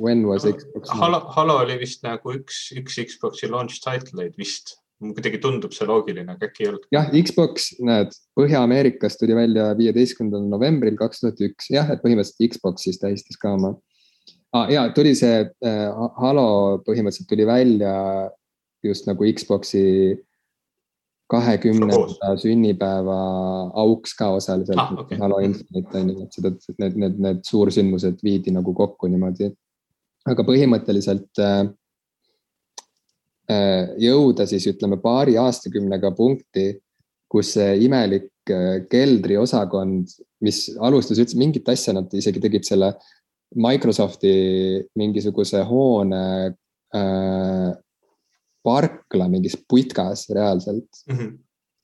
when 0.00 0.24
was 0.28 0.46
Xbox? 0.46 0.92
Halo, 0.96 1.20
Halo 1.34 1.58
oli 1.64 1.76
vist 1.80 2.04
nagu 2.06 2.36
üks, 2.38 2.68
üks 2.78 3.00
Xbox'i 3.10 3.50
launch 3.50 3.82
title 3.84 4.24
eid 4.24 4.38
vist. 4.40 4.76
Kuidagi 5.02 5.40
tundub 5.42 5.74
see 5.76 5.88
loogiline, 5.88 6.36
aga 6.36 6.48
äkki 6.48 6.64
ei 6.64 6.70
olnud? 6.72 6.88
jah, 6.94 7.08
Xbox, 7.12 7.72
näed, 7.84 8.14
Põhja-Ameerikas 8.38 9.18
tuli 9.20 9.36
välja 9.36 9.70
viieteistkümnendal 9.78 10.50
novembril 10.52 10.98
kaks 11.00 11.24
tuhat 11.24 11.40
üks, 11.48 11.70
jah, 11.74 11.90
et 11.92 12.04
põhimõtteliselt 12.04 12.54
Xbox 12.54 12.86
siis 12.86 13.00
tähistas 13.02 13.40
ka 13.40 13.54
oma 13.58 13.74
ah,. 14.52 14.68
ja 14.72 14.86
tuli 14.94 15.14
see 15.18 15.42
äh, 15.44 16.04
Halo 16.20 16.82
põhimõtteliselt 16.86 17.30
tuli 17.30 17.46
välja 17.48 17.94
just 18.84 19.08
nagu 19.08 19.26
Xbox'i 19.38 19.86
kahekümnenda 21.32 22.34
sünnipäeva 22.40 23.18
auks 23.82 24.14
ka 24.18 24.32
osaliselt 24.36 24.80
ah,, 24.80 24.92
okay. 25.00 25.18
Halo 25.20 25.40
Infinite 25.44 26.00
on 26.00 26.12
ju, 26.12 26.26
et 26.26 26.38
seda, 26.38 26.54
need, 26.82 26.98
need, 27.04 27.20
need 27.24 27.44
suursündmused 27.48 28.20
viidi 28.24 28.52
nagu 28.54 28.74
kokku 28.76 29.08
niimoodi. 29.10 29.52
aga 30.28 30.44
põhimõtteliselt 30.46 31.40
äh, 31.42 31.64
jõuda 33.50 34.46
siis 34.46 34.66
ütleme 34.70 35.00
paari 35.02 35.34
aastakümnega 35.40 36.12
punkti, 36.16 36.76
kus 37.32 37.54
see 37.56 37.76
imelik 37.86 38.52
äh, 38.52 38.82
keldriosakond, 38.92 40.10
mis 40.44 40.66
alustas 40.82 41.20
üldse 41.22 41.38
mingit 41.40 41.68
asja, 41.72 41.94
nad 41.96 42.12
isegi 42.14 42.42
tegid 42.42 42.66
selle 42.68 42.92
Microsofti 43.52 44.32
mingisuguse 44.96 45.62
hoone 45.68 46.24
äh, 46.96 47.70
parkla 48.62 49.28
mingis 49.28 49.56
putkas 49.68 50.28
reaalselt 50.30 51.02
mm. 51.08 51.16
-hmm. 51.16 51.32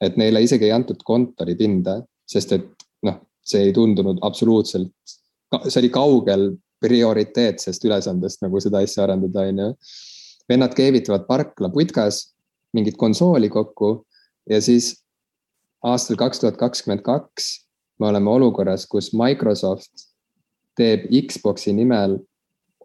et 0.00 0.16
neile 0.16 0.42
isegi 0.42 0.68
ei 0.68 0.72
antud 0.72 1.02
kontoripinda, 1.04 1.98
sest 2.28 2.52
et 2.56 2.86
noh, 3.02 3.18
see 3.44 3.68
ei 3.68 3.72
tundunud 3.72 4.20
absoluutselt, 4.22 4.92
see 5.66 5.80
oli 5.80 5.90
kaugel 5.90 6.50
prioriteetsest 6.80 7.84
ülesandest 7.84 8.44
nagu 8.44 8.61
seda 8.62 8.82
asja 8.84 9.04
arendada, 9.04 9.48
on 9.50 9.64
ju. 9.64 9.72
Vennad 10.49 10.74
keevitavad 10.76 11.26
parkla 11.28 11.70
putkas 11.72 12.34
mingit 12.72 12.96
konsooli 12.96 13.49
kokku 13.49 14.07
ja 14.51 14.61
siis 14.62 14.94
aastal 15.84 16.16
kaks 16.16 16.40
tuhat 16.40 16.57
kakskümmend 16.57 17.03
kaks 17.03 17.68
me 17.99 18.07
oleme 18.07 18.30
olukorras, 18.30 18.86
kus 18.86 19.11
Microsoft 19.12 20.07
teeb 20.78 21.09
Xbox'i 21.11 21.72
nimel 21.74 22.18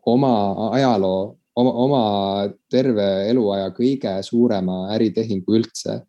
oma 0.10 0.34
ajaloo 0.74 1.38
oma, 1.56 1.74
oma 1.86 2.04
terve 2.72 3.06
eluaja 3.30 3.70
kõige 3.76 4.16
suurema 4.26 4.88
äritehingu 4.96 5.60
üldse. 5.60 6.02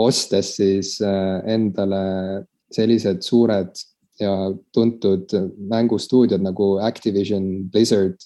ostes 0.00 0.54
siis 0.56 0.94
äh, 1.04 1.42
endale 1.44 2.46
sellised 2.72 3.20
suured 3.20 3.74
ja 4.20 4.32
tuntud 4.72 5.28
mängustuudiod 5.68 6.40
nagu 6.40 6.78
Activision, 6.80 7.68
Blizzard, 7.68 8.16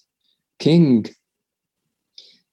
King. 0.63 1.09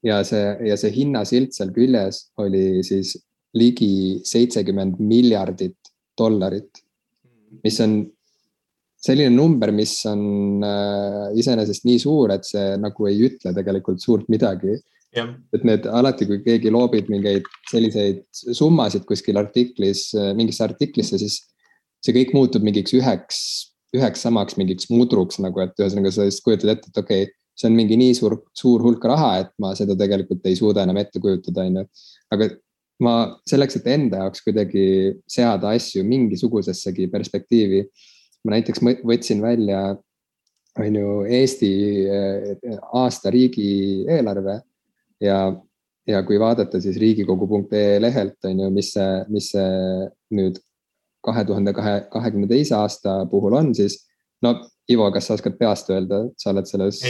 Ja 0.06 0.22
see, 0.28 0.45
ja 0.68 0.78
see 0.80 0.93
hinnasilt 0.95 1.54
seal 1.56 1.74
küljes 1.76 2.26
oli 2.41 2.82
siis 2.86 3.16
ligi 3.58 4.22
seitsekümmend 4.28 4.99
miljardit 5.04 5.78
dollarit, 6.18 6.82
mis 7.66 7.80
on 7.84 8.02
selline 9.02 9.34
number, 9.34 9.72
mis 9.74 9.95
on 10.10 10.64
äh, 10.66 11.32
iseenesest 11.41 11.88
nii 11.88 11.99
suur, 12.02 12.32
et 12.34 12.45
see 12.47 12.76
nagu 12.82 13.10
ei 13.10 13.20
ütle 13.28 13.54
tegelikult 13.56 14.04
suurt 14.04 14.30
midagi. 14.32 14.78
et 15.52 15.66
need 15.68 15.84
alati, 15.91 16.24
kui 16.24 16.38
keegi 16.39 16.72
loobib 16.72 17.10
mingeid 17.12 17.47
selliseid 17.68 18.22
summasid 18.32 19.04
kuskil 19.10 19.41
artiklis, 19.41 20.06
äh, 20.16 20.32
mingisse 20.38 20.64
artiklisse, 20.64 21.20
siis 21.20 21.41
see 22.06 22.16
kõik 22.16 22.32
muutub 22.38 22.64
mingiks 22.64 22.95
üheks, 22.95 23.41
üheks 23.97 24.24
samaks 24.24 24.56
mingiks 24.56 24.88
mudruks 24.93 25.41
nagu, 25.43 25.60
et 25.66 25.76
ühesõnaga 25.82 26.14
sa 26.16 26.30
just 26.30 26.45
kujutad 26.45 26.78
ette, 26.78 26.93
et 26.93 27.02
okei 27.02 27.26
okay,, 27.26 27.34
see 27.58 27.70
on 27.70 27.78
mingi 27.78 27.97
nii 27.99 28.16
suur, 28.18 28.38
suur 28.58 28.84
hulk 28.86 29.04
raha, 29.06 29.32
et 29.43 29.52
ma 29.62 29.74
seda 29.78 29.97
tegelikult 29.99 30.45
ei 30.49 30.58
suuda 30.58 30.86
enam 30.86 30.99
ette 31.02 31.22
kujutada, 31.22 31.68
on 31.68 31.82
ju. 31.82 31.88
aga 32.34 32.49
ma 33.02 33.16
selleks, 33.49 33.80
et 33.80 33.91
enda 33.91 34.24
jaoks 34.24 34.43
kuidagi 34.45 34.86
seada 35.30 35.74
asju 35.76 36.04
mingisugusessegi 36.06 37.10
perspektiivi 37.12 37.86
ma 38.45 38.56
näiteks 38.56 38.82
võtsin 39.06 39.41
välja, 39.43 39.82
on 40.80 40.97
ju, 40.97 41.16
Eesti 41.39 41.72
eh, 42.08 42.78
aasta 42.97 43.32
riigieelarve 43.34 44.58
ja, 45.22 45.39
ja 46.08 46.22
kui 46.28 46.39
vaadata 46.41 46.82
siis 46.82 46.99
riigikogu.ee 47.02 47.99
lehelt, 48.02 48.39
on 48.47 48.66
ju, 48.66 48.70
mis 48.74 48.93
see, 48.95 49.10
mis 49.34 49.52
see 49.54 50.08
nüüd 50.38 50.62
kahe 51.26 51.43
tuhande 51.45 51.74
kahe, 51.78 51.99
kahekümne 52.14 52.49
teise 52.49 52.76
aasta 52.80 53.22
puhul 53.30 53.60
on, 53.60 53.76
siis 53.78 54.02
no 54.41 54.58
Ivo, 54.91 55.06
kas 55.14 55.30
sa 55.30 55.38
oskad 55.38 55.54
peast 55.60 55.91
öelda, 55.93 56.26
sa 56.39 56.49
oled 56.52 56.68
selles 56.68 57.04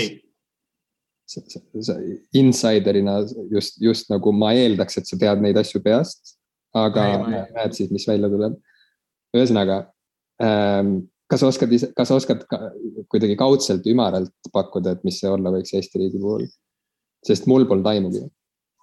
insiderina 2.38 3.19
just, 3.51 3.79
just 3.82 4.11
nagu 4.11 4.34
ma 4.36 4.51
eeldaks, 4.57 4.99
et 4.99 5.07
sa 5.09 5.19
tead 5.19 5.43
neid 5.43 5.57
asju 5.61 5.82
peast, 5.86 6.36
aga 6.75 7.07
näed 7.27 7.77
siis, 7.77 7.91
mis 7.93 8.07
välja 8.07 8.29
tuleb. 8.32 8.59
ühesõnaga 9.36 9.86
ähm, 10.43 10.97
kas 11.32 11.45
oskad 11.47 11.71
ise, 11.71 11.91
kas 11.95 12.11
oskad 12.11 12.43
ka 12.49 12.59
kuidagi 13.11 13.38
kaudselt 13.39 13.88
ümaralt 13.88 14.51
pakkuda, 14.53 14.97
et 14.97 15.07
mis 15.07 15.21
see 15.21 15.32
olla 15.32 15.53
võiks 15.53 15.73
Eesti 15.77 16.03
riigi 16.03 16.21
puhul? 16.21 16.45
sest 17.21 17.45
mul 17.45 17.67
polnud 17.69 17.86
aimugi. 17.86 18.23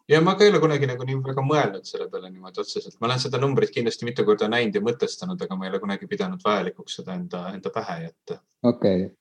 ja 0.09 0.21
ma 0.23 0.37
ka 0.39 0.47
ei 0.47 0.53
ole 0.53 0.61
kunagi 0.63 0.87
nagu 0.87 1.05
nii 1.05 1.21
väga 1.27 1.43
mõelnud 1.45 1.89
selle 1.89 2.07
peale 2.13 2.31
niimoodi 2.31 2.63
otseselt, 2.63 2.97
ma 3.01 3.11
olen 3.11 3.23
seda 3.25 3.41
numbrit 3.43 3.73
kindlasti 3.75 4.07
mitu 4.09 4.25
korda 4.25 4.49
näinud 4.49 4.79
ja 4.79 4.83
mõtestanud, 4.85 5.43
aga 5.45 5.59
ma 5.59 5.67
ei 5.67 5.73
ole 5.73 5.81
kunagi 5.83 6.09
pidanud 6.11 6.45
vajalikuks 6.45 7.01
seda 7.01 7.17
enda, 7.19 7.49
enda 7.55 7.73
pähe 7.75 8.03
jätta. 8.07 8.39
okei 8.63 9.05
okay., 9.05 9.17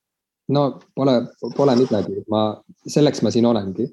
no 0.56 0.66
pole, 0.96 1.16
pole 1.56 1.76
midagi, 1.80 2.24
ma, 2.32 2.50
selleks 2.88 3.24
ma 3.26 3.32
siin 3.34 3.48
olengi. 3.50 3.88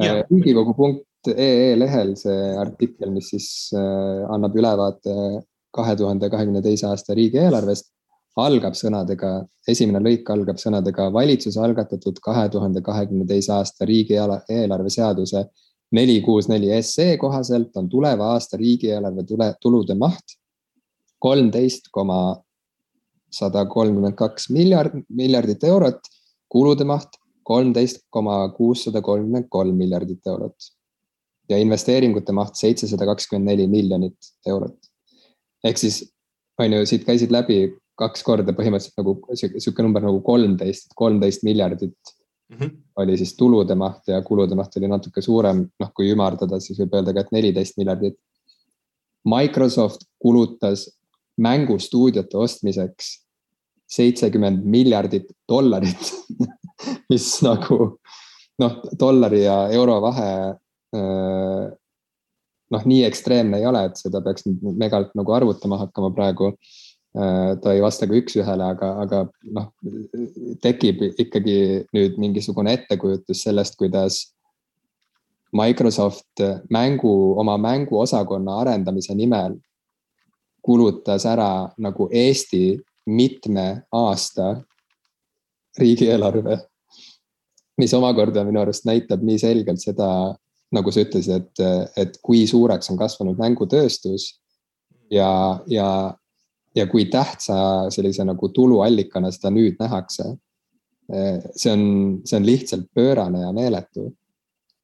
Äh, 0.00 0.22
riigikogu.ee 0.30 1.74
lehel 1.76 2.14
see 2.16 2.52
artikkel, 2.58 3.10
mis 3.12 3.32
siis 3.34 3.48
äh, 3.76 4.22
annab 4.32 4.56
ülevaate 4.56 5.16
kahe 5.72 5.96
tuhande 5.96 6.30
kahekümne 6.32 6.62
teise 6.64 6.86
aasta 6.88 7.16
riigieelarvest 7.16 7.90
algab 8.40 8.76
sõnadega, 8.76 9.42
esimene 9.68 10.00
lõik 10.00 10.28
algab 10.32 10.60
sõnadega 10.60 11.10
valitsuse 11.12 11.60
algatatud 11.60 12.20
kahe 12.24 12.46
tuhande 12.52 12.80
kahekümne 12.84 13.26
teise 13.28 13.52
aasta 13.52 13.88
riigieelarve 13.88 14.92
seaduse 14.92 15.44
neli 15.92 16.20
kuus 16.24 16.48
neli 16.48 16.72
SE 16.82 17.16
kohaselt 17.20 17.76
on 17.76 17.88
tuleva 17.92 18.32
aasta 18.34 18.56
riigieelarve 18.60 19.24
tule, 19.28 19.52
tulude 19.60 19.96
maht 19.98 20.36
kolmteist 21.22 21.90
koma 21.92 22.40
sada 23.32 23.64
kolmkümmend 23.66 24.16
kaks 24.18 24.50
miljard, 24.50 24.94
miljardit 25.08 25.64
eurot, 25.64 26.00
kulude 26.52 26.84
maht 26.84 27.18
kolmteist 27.48 28.04
koma 28.10 28.36
kuussada 28.56 29.02
kolmkümmend 29.02 29.48
kolm 29.50 29.76
miljardit 29.76 30.26
eurot 30.26 30.70
ja 31.50 31.58
investeeringute 31.58 32.32
maht 32.32 32.58
seitsesada 32.60 33.06
kakskümmend 33.08 33.50
neli 33.50 33.66
miljonit 33.68 34.32
eurot. 34.46 34.78
ehk 35.64 35.78
siis 35.78 36.02
on 36.58 36.72
ju, 36.72 36.86
siit 36.86 37.04
käisid 37.06 37.32
läbi 37.34 37.58
kaks 37.98 38.24
korda 38.26 38.54
põhimõtteliselt 38.56 38.98
nagu 39.00 39.16
sihuke 39.36 39.84
number 39.84 40.04
nagu 40.04 40.20
kolmteist, 40.26 40.92
kolmteist 40.96 41.42
miljardit 41.46 42.14
mm 42.52 42.58
-hmm. 42.58 42.76
oli 42.96 43.16
siis 43.18 43.36
tulude 43.36 43.74
maht 43.74 44.08
ja 44.08 44.22
kulude 44.22 44.54
maht 44.54 44.76
oli 44.76 44.88
natuke 44.88 45.22
suurem, 45.22 45.66
noh, 45.80 45.92
kui 45.94 46.10
ümardada, 46.10 46.60
siis 46.60 46.78
võib 46.80 46.94
öelda 46.94 47.12
ka, 47.12 47.20
et 47.20 47.32
neliteist 47.32 47.76
miljardit. 47.76 48.18
Microsoft 49.24 50.06
kulutas 50.18 50.88
mängustuudiote 51.38 52.36
ostmiseks 52.36 53.21
seitsekümmend 53.92 54.64
miljardit 54.64 55.28
dollarit 55.48 56.12
mis 57.12 57.28
nagu 57.44 57.78
noh, 58.62 58.78
dollari 58.98 59.44
ja 59.44 59.56
euro 59.74 59.98
vahe 60.04 60.32
noh, 62.72 62.86
nii 62.88 63.04
ekstreemne 63.08 63.60
ei 63.60 63.66
ole, 63.68 63.84
et 63.88 64.00
seda 64.00 64.22
peaks 64.24 64.46
megalt 64.62 65.12
nagu 65.18 65.36
arvutama 65.36 65.80
hakkama 65.84 66.12
praegu. 66.16 66.52
ta 67.12 67.74
ei 67.76 67.80
vasta 67.84 68.06
ka 68.08 68.14
üks-ühele, 68.16 68.64
aga, 68.72 68.86
aga 69.02 69.18
noh, 69.52 69.66
tekib 70.64 71.02
ikkagi 71.20 71.56
nüüd 71.92 72.14
mingisugune 72.16 72.72
ettekujutus 72.72 73.42
sellest, 73.44 73.76
kuidas 73.76 74.22
Microsoft 75.52 76.40
mängu, 76.72 77.12
oma 77.36 77.58
mänguosakonna 77.60 78.54
arendamise 78.62 79.12
nimel 79.12 79.58
kulutas 80.64 81.26
ära 81.28 81.68
nagu 81.76 82.06
Eesti 82.08 82.80
mitme 83.06 83.82
aasta 83.92 84.56
riigieelarve. 85.78 86.58
mis 87.78 87.94
omakorda 87.94 88.44
minu 88.44 88.60
arust 88.60 88.84
näitab 88.84 89.22
nii 89.24 89.38
selgelt 89.40 89.80
seda, 89.80 90.06
nagu 90.72 90.92
sa 90.92 91.02
ütlesid, 91.02 91.40
et, 91.40 91.86
et 91.96 92.18
kui 92.22 92.44
suureks 92.46 92.90
on 92.92 92.98
kasvanud 93.00 93.40
mängutööstus 93.40 94.26
ja, 95.10 95.60
ja, 95.66 95.88
ja 96.76 96.86
kui 96.86 97.06
tähtsa 97.10 97.88
sellise 97.90 98.26
nagu 98.28 98.48
tuluallikana 98.52 99.32
seda 99.32 99.50
nüüd 99.50 99.80
nähakse. 99.80 100.34
see 101.56 101.72
on, 101.72 102.20
see 102.24 102.36
on 102.38 102.46
lihtsalt 102.46 102.84
pöörane 102.94 103.40
ja 103.40 103.52
meeletu. 103.52 104.12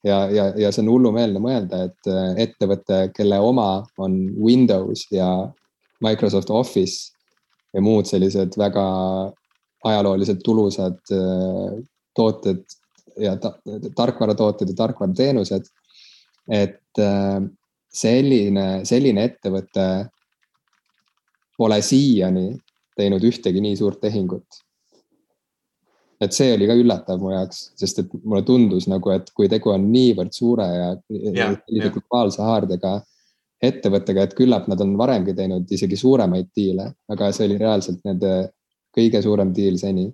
ja, 0.04 0.30
ja, 0.30 0.48
ja 0.56 0.72
see 0.72 0.82
on 0.82 0.90
hullumeelne 0.96 1.40
mõelda, 1.44 1.84
et 1.88 2.10
ettevõte, 2.48 3.12
kelle 3.14 3.38
oma 3.38 3.84
on 3.98 4.18
Windows 4.36 5.06
ja 5.12 5.28
Microsoft 6.00 6.50
Office 6.50 7.17
ja 7.74 7.80
muud 7.84 8.08
sellised 8.08 8.56
väga 8.58 8.84
ajalooliselt 9.84 10.40
tulusad 10.44 10.98
äh, 11.12 11.78
tooted 12.16 12.64
ja 13.20 13.36
ta, 13.36 13.54
tarkvaratooted 13.96 14.68
ja 14.68 14.74
tarkvarateenused. 14.74 15.68
et 16.48 16.98
äh, 16.98 17.42
selline, 17.88 18.84
selline 18.88 19.24
ettevõte 19.24 19.84
pole 21.58 21.82
siiani 21.82 22.52
teinud 22.98 23.24
ühtegi 23.24 23.60
nii 23.62 23.76
suurt 23.76 24.00
tehingut. 24.00 24.64
et 26.20 26.34
see 26.34 26.50
oli 26.50 26.66
ka 26.66 26.74
üllatav 26.74 27.20
mu 27.22 27.30
jaoks, 27.30 27.60
sest 27.78 28.00
et 28.02 28.14
mulle 28.24 28.42
tundus 28.42 28.88
nagu, 28.90 29.12
et 29.14 29.28
kui 29.36 29.46
tegu 29.50 29.70
on 29.70 29.84
niivõrd 29.92 30.34
suure 30.34 30.66
ja, 30.66 30.88
ja, 31.30 31.52
ja 31.70 31.90
globaalse 31.94 32.42
haardega 32.42 32.96
ettevõttega, 33.58 34.24
et 34.24 34.36
küllap 34.38 34.68
nad 34.70 34.80
on 34.84 34.94
varemgi 34.98 35.34
teinud 35.34 35.70
isegi 35.74 35.98
suuremaid 35.98 36.50
diile, 36.56 36.92
aga 37.10 37.30
see 37.34 37.48
oli 37.48 37.58
reaalselt 37.58 38.04
nende 38.06 38.32
kõige 38.94 39.22
suurem 39.22 39.52
diil 39.54 39.78
seni. 39.80 40.06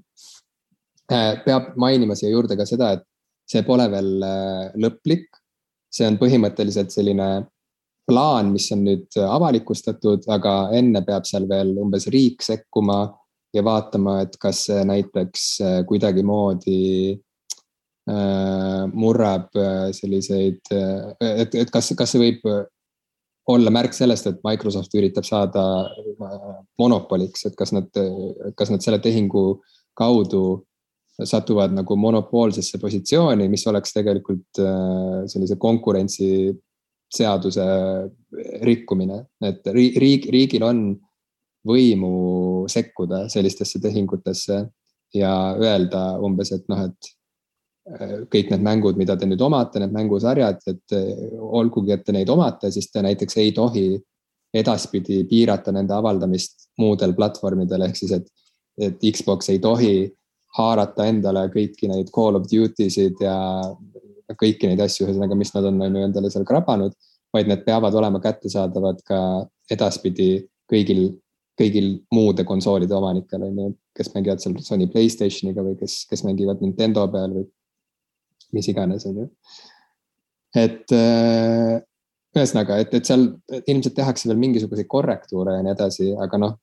Äh, 1.12 1.42
peab 1.44 1.74
mainima 1.80 2.16
siia 2.16 2.32
juurde 2.32 2.56
ka 2.56 2.66
seda, 2.68 2.94
et 2.96 3.04
see 3.48 3.64
pole 3.66 3.86
veel 3.92 4.14
äh, 4.24 4.70
lõplik. 4.80 5.28
see 5.94 6.08
on 6.10 6.16
põhimõtteliselt 6.18 6.90
selline 6.90 7.44
plaan, 8.08 8.48
mis 8.50 8.64
on 8.74 8.80
nüüd 8.82 9.14
avalikustatud, 9.14 10.24
aga 10.26 10.72
enne 10.74 11.04
peab 11.06 11.22
seal 11.28 11.44
veel 11.46 11.70
umbes 11.78 12.08
riik 12.10 12.42
sekkuma 12.42 12.96
ja 13.54 13.62
vaatama, 13.62 14.16
et 14.24 14.34
kas 14.42 14.64
see 14.66 14.80
näiteks 14.88 15.44
äh, 15.62 15.78
kuidagimoodi 15.86 17.20
murrab 18.04 19.46
selliseid, 19.96 20.58
et, 21.24 21.54
et 21.56 21.70
kas, 21.72 21.86
kas 21.96 22.10
see 22.12 22.20
võib 22.20 22.42
olla 23.52 23.70
märk 23.70 23.92
sellest, 23.96 24.26
et 24.26 24.44
Microsoft 24.46 24.94
üritab 24.96 25.24
saada 25.28 25.64
äh, 25.86 25.90
monopoliks, 26.80 27.44
et 27.48 27.56
kas 27.58 27.72
nad, 27.76 27.88
kas 28.56 28.70
nad 28.72 28.80
selle 28.84 29.00
tehingu 29.04 29.44
kaudu 29.98 30.44
satuvad 31.22 31.70
nagu 31.76 31.96
monopoolsesse 31.96 32.78
positsiooni, 32.82 33.48
mis 33.50 33.66
oleks 33.70 33.92
tegelikult 33.94 34.58
äh, 34.62 35.26
sellise 35.30 35.56
konkurentsiseaduse 35.62 37.66
rikkumine, 38.66 39.18
et 39.46 39.66
riik, 39.74 40.26
riigil 40.32 40.62
on 40.66 40.78
võimu 41.64 42.66
sekkuda 42.68 43.28
sellistesse 43.32 43.80
tehingutesse 43.80 44.68
ja 45.14 45.56
öelda 45.60 46.18
umbes, 46.24 46.52
et 46.52 46.68
noh, 46.68 46.80
et 46.88 46.98
kõik 48.32 48.50
need 48.50 48.64
mängud, 48.64 48.96
mida 48.96 49.16
te 49.16 49.28
nüüd 49.28 49.42
omate, 49.44 49.80
need 49.82 49.92
mängusarjad, 49.92 50.62
et 50.70 50.94
olgugi, 51.36 51.92
et 51.92 52.04
te 52.04 52.14
neid 52.16 52.30
omate, 52.32 52.70
siis 52.72 52.88
te 52.90 53.02
näiteks 53.04 53.36
ei 53.42 53.52
tohi 53.56 53.88
edaspidi 54.54 55.24
piirata 55.28 55.72
nende 55.74 55.92
avaldamist 55.96 56.70
muudel 56.80 57.12
platvormidel, 57.16 57.84
ehk 57.88 57.98
siis, 57.98 58.14
et, 58.16 58.28
et 58.80 59.08
Xbox 59.12 59.50
ei 59.52 59.60
tohi 59.62 59.96
haarata 60.56 61.08
endale 61.10 61.48
kõiki 61.52 61.90
neid 61.90 62.12
Call 62.14 62.38
of 62.38 62.46
Duty 62.50 62.86
sid 62.92 63.20
ja 63.22 63.36
kõiki 64.40 64.70
neid 64.70 64.80
asju, 64.80 65.08
ühesõnaga, 65.08 65.36
mis 65.36 65.52
nad 65.54 65.66
on, 65.68 65.82
on 65.84 65.98
ju 65.98 66.06
endale 66.06 66.30
seal 66.32 66.46
krabanud, 66.48 66.94
vaid 67.34 67.50
need 67.50 67.66
peavad 67.66 67.94
olema 67.98 68.20
kättesaadavad 68.22 69.02
ka 69.06 69.18
edaspidi 69.74 70.46
kõigil, 70.70 71.02
kõigil 71.58 71.90
muude 72.14 72.46
konsoolide 72.46 72.94
omanikel, 72.96 73.42
on 73.44 73.60
ju, 73.60 73.74
kes 73.98 74.14
mängivad 74.14 74.42
seal 74.42 74.56
Sony 74.64 74.88
Playstationiga 74.90 75.66
või 75.66 75.76
kes, 75.82 76.04
kes 76.10 76.24
mängivad 76.24 76.62
Nintendo 76.62 77.04
peal 77.12 77.34
või 77.34 77.44
mis 78.54 78.68
iganes, 78.70 79.06
on 79.08 79.24
ju. 79.24 79.26
et 80.54 80.94
äh, 80.94 81.80
ühesõnaga, 82.34 82.78
et, 82.82 82.94
et 82.94 83.06
seal 83.06 83.28
ilmselt 83.60 83.96
tehakse 83.96 84.28
veel 84.30 84.40
mingisuguseid 84.42 84.88
korrektuure 84.90 85.56
ja 85.56 85.64
nii 85.64 85.74
edasi, 85.74 86.10
aga 86.18 86.40
noh, 86.42 86.56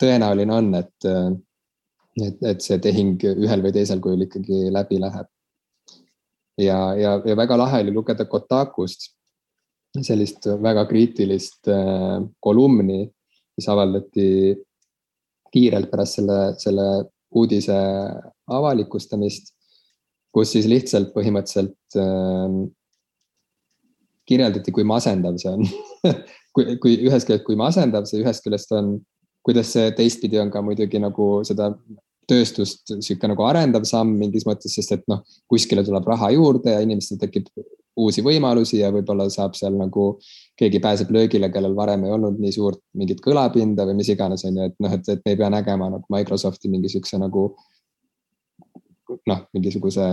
tõenäoline 0.00 0.54
on, 0.54 0.70
et, 0.80 1.08
äh, 1.10 1.30
et, 2.22 2.42
et 2.54 2.64
see 2.64 2.80
tehing 2.82 3.22
ühel 3.34 3.64
või 3.64 3.74
teisel 3.74 4.02
kujul 4.02 4.26
ikkagi 4.26 4.68
läbi 4.74 5.00
läheb. 5.02 5.30
ja, 6.58 6.78
ja, 6.94 7.18
ja 7.26 7.36
väga 7.36 7.58
lahe 7.58 7.82
oli 7.82 7.94
lugeda 7.94 8.26
Kotakust 8.30 9.10
sellist 10.02 10.46
väga 10.62 10.86
kriitilist 10.90 11.68
äh, 11.70 12.22
kolumni, 12.42 13.04
mis 13.54 13.68
avaldati 13.70 14.28
kiirelt 15.54 15.90
pärast 15.90 16.18
selle, 16.18 16.38
selle 16.58 16.86
uudise 17.34 17.76
avalikustamist 18.50 19.52
kus 20.34 20.54
siis 20.56 20.68
lihtsalt 20.70 21.12
põhimõtteliselt 21.14 21.98
äh, 22.00 22.56
kirjeldati, 24.28 24.72
kui 24.74 24.86
masendav 24.88 25.38
see 25.40 25.52
on. 25.52 25.68
Kui, 26.54 26.76
kui 26.78 26.92
ühest 27.08 27.26
küljest, 27.26 27.42
kui 27.42 27.56
masendav 27.58 28.04
see 28.06 28.20
ühest 28.22 28.44
küljest 28.44 28.70
on, 28.78 28.92
kuidas 29.42 29.72
see 29.74 29.88
teistpidi 29.98 30.38
on 30.38 30.52
ka 30.54 30.60
muidugi 30.62 31.00
nagu 31.02 31.40
seda 31.42 31.72
tööstust 32.30 32.92
sihuke 32.94 33.26
nagu 33.26 33.42
arendav 33.42 33.82
samm 33.90 34.12
mingis 34.20 34.46
mõttes, 34.46 34.76
sest 34.78 34.94
et 34.94 35.02
noh, 35.10 35.24
kuskile 35.50 35.82
tuleb 35.82 36.06
raha 36.06 36.30
juurde 36.36 36.76
ja 36.76 36.84
inimestel 36.84 37.18
tekib 37.18 37.50
uusi 37.98 38.22
võimalusi 38.22 38.80
ja 38.80 38.92
võib-olla 38.94 39.26
saab 39.34 39.54
seal 39.58 39.74
nagu 39.78 40.06
keegi 40.58 40.78
pääseb 40.82 41.10
löögile, 41.14 41.50
kellel 41.50 41.74
varem 41.74 42.06
ei 42.06 42.14
olnud 42.14 42.38
nii 42.42 42.54
suurt 42.54 42.78
mingit 42.98 43.18
kõlapinda 43.24 43.86
või 43.90 43.98
mis 43.98 44.14
iganes, 44.14 44.46
on 44.46 44.58
ju, 44.58 44.70
et 44.70 44.78
noh, 44.82 44.94
et, 44.94 45.10
et 45.10 45.26
me 45.26 45.34
ei 45.34 45.40
pea 45.42 45.50
nägema 45.52 45.90
nagu 45.92 46.14
Microsofti 46.14 46.70
mingi 46.70 46.90
sihukese 46.94 47.18
nagu 47.22 47.48
noh, 49.28 49.44
mingisuguse 49.54 50.06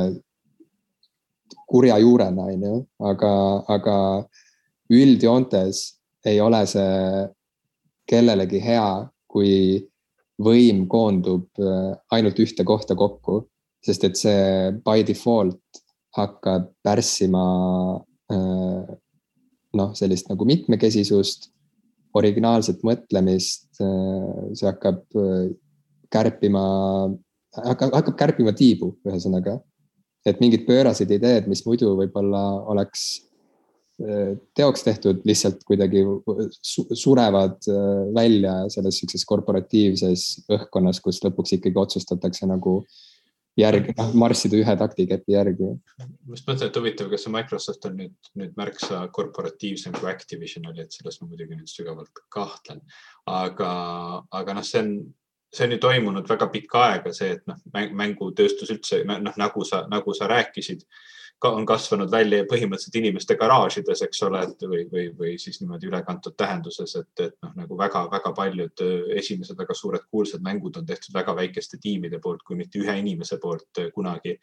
kurja 1.67 1.97
juurena, 2.01 2.47
on 2.51 2.65
ju, 2.67 2.79
aga, 3.11 3.31
aga 3.71 3.95
üldjoontes 4.91 5.83
ei 6.27 6.41
ole 6.43 6.61
see 6.69 7.25
kellelegi 8.11 8.59
hea, 8.63 8.89
kui 9.31 9.79
võim 10.41 10.85
koondub 10.91 11.47
äh, 11.61 11.93
ainult 12.15 12.39
ühte 12.41 12.65
kohta 12.67 12.97
kokku, 12.97 13.45
sest 13.83 14.05
et 14.07 14.19
see 14.19 14.71
by 14.85 15.05
default 15.07 15.81
hakkab 16.17 16.69
pärssima 16.83 17.45
äh, 18.33 18.91
noh, 19.79 19.93
sellist 19.95 20.29
nagu 20.31 20.47
mitmekesisust, 20.49 21.49
originaalset 22.19 22.81
mõtlemist, 22.83 23.69
äh, 23.79 24.51
see 24.57 24.67
hakkab 24.67 25.05
kärpima 26.11 26.65
hakkab, 27.57 27.91
hakkab 27.97 28.17
kärpima 28.19 28.53
tiibu, 28.57 28.95
ühesõnaga. 29.07 29.59
et 30.25 30.37
mingid 30.37 30.67
pöörased 30.67 31.09
ideed, 31.09 31.47
mis 31.49 31.63
muidu 31.65 31.95
võib-olla 31.97 32.41
oleks 32.69 33.05
äh, 34.03 34.35
teoks 34.53 34.83
tehtud, 34.85 35.23
lihtsalt 35.25 35.63
kuidagi 35.65 36.03
surevad 36.93 37.57
äh, 37.65 37.87
välja 38.13 38.53
selles 38.69 38.99
sihukeses 38.99 39.25
korporatiivses 39.25 40.25
õhkkonnas, 40.45 41.01
kus 41.01 41.23
lõpuks 41.25 41.57
ikkagi 41.57 41.81
otsustatakse 41.81 42.45
nagu 42.45 42.83
järgi, 43.59 43.95
noh 43.97 44.13
marssida 44.17 44.57
ühe 44.59 44.75
taktikepi 44.79 45.35
järgi. 45.35 45.69
ma 45.99 46.35
just 46.35 46.47
mõtlen, 46.47 46.69
et 46.69 46.77
huvitav, 46.79 47.09
kas 47.11 47.25
see 47.25 47.33
Microsoft 47.33 47.87
on 47.89 47.97
nüüd, 47.99 48.13
nüüd 48.39 48.53
märksa 48.59 49.01
korporatiivsem 49.15 49.95
kui 49.97 50.09
Activision 50.11 50.69
oli, 50.71 50.85
et 50.85 50.95
selles 50.95 51.19
ma 51.21 51.27
muidugi 51.27 51.57
nüüd 51.57 51.71
sügavalt 51.71 52.23
kahtlen. 52.33 52.81
aga, 53.27 53.71
aga 54.31 54.57
noh, 54.57 54.67
see 54.67 54.83
on, 54.83 54.93
see 55.53 55.65
on 55.67 55.75
ju 55.75 55.77
toimunud 55.83 56.29
väga 56.29 56.47
pikka 56.47 56.83
aega, 56.87 57.13
see, 57.13 57.35
et 57.37 57.47
noh, 57.49 57.57
mängutööstus 57.73 58.71
üldse 58.71 59.01
noh, 59.07 59.33
nagu 59.37 59.65
sa, 59.67 59.83
nagu 59.91 60.13
sa 60.15 60.29
rääkisid 60.31 60.85
on 61.49 61.65
kasvanud 61.65 62.11
välja 62.11 62.43
põhimõtteliselt 62.45 62.95
inimeste 62.99 63.35
garaažides, 63.35 64.03
eks 64.05 64.19
ole, 64.27 64.43
et 64.45 64.65
või, 64.69 64.83
või, 64.91 65.05
või 65.17 65.31
siis 65.41 65.57
niimoodi 65.61 65.89
ülekantud 65.89 66.35
tähenduses, 66.37 66.93
et, 66.99 67.23
et 67.25 67.33
noh, 67.41 67.55
nagu 67.63 67.77
väga-väga 67.77 68.33
paljud 68.37 68.83
esimesed 69.17 69.57
väga 69.57 69.73
suured 69.77 70.05
kuulsad 70.11 70.43
mängud 70.45 70.77
on 70.77 70.85
tehtud 70.85 71.15
väga 71.17 71.35
väikeste 71.35 71.79
tiimide 71.81 72.19
poolt, 72.21 72.43
kui 72.45 72.59
mitte 72.59 72.79
ühe 72.81 72.93
inimese 73.01 73.39
poolt 73.41 73.81
kunagi 73.95 74.37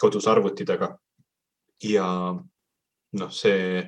kodus 0.00 0.28
arvuti 0.32 0.64
taga. 0.64 0.94
ja 1.84 2.06
noh, 3.12 3.30
see 3.32 3.84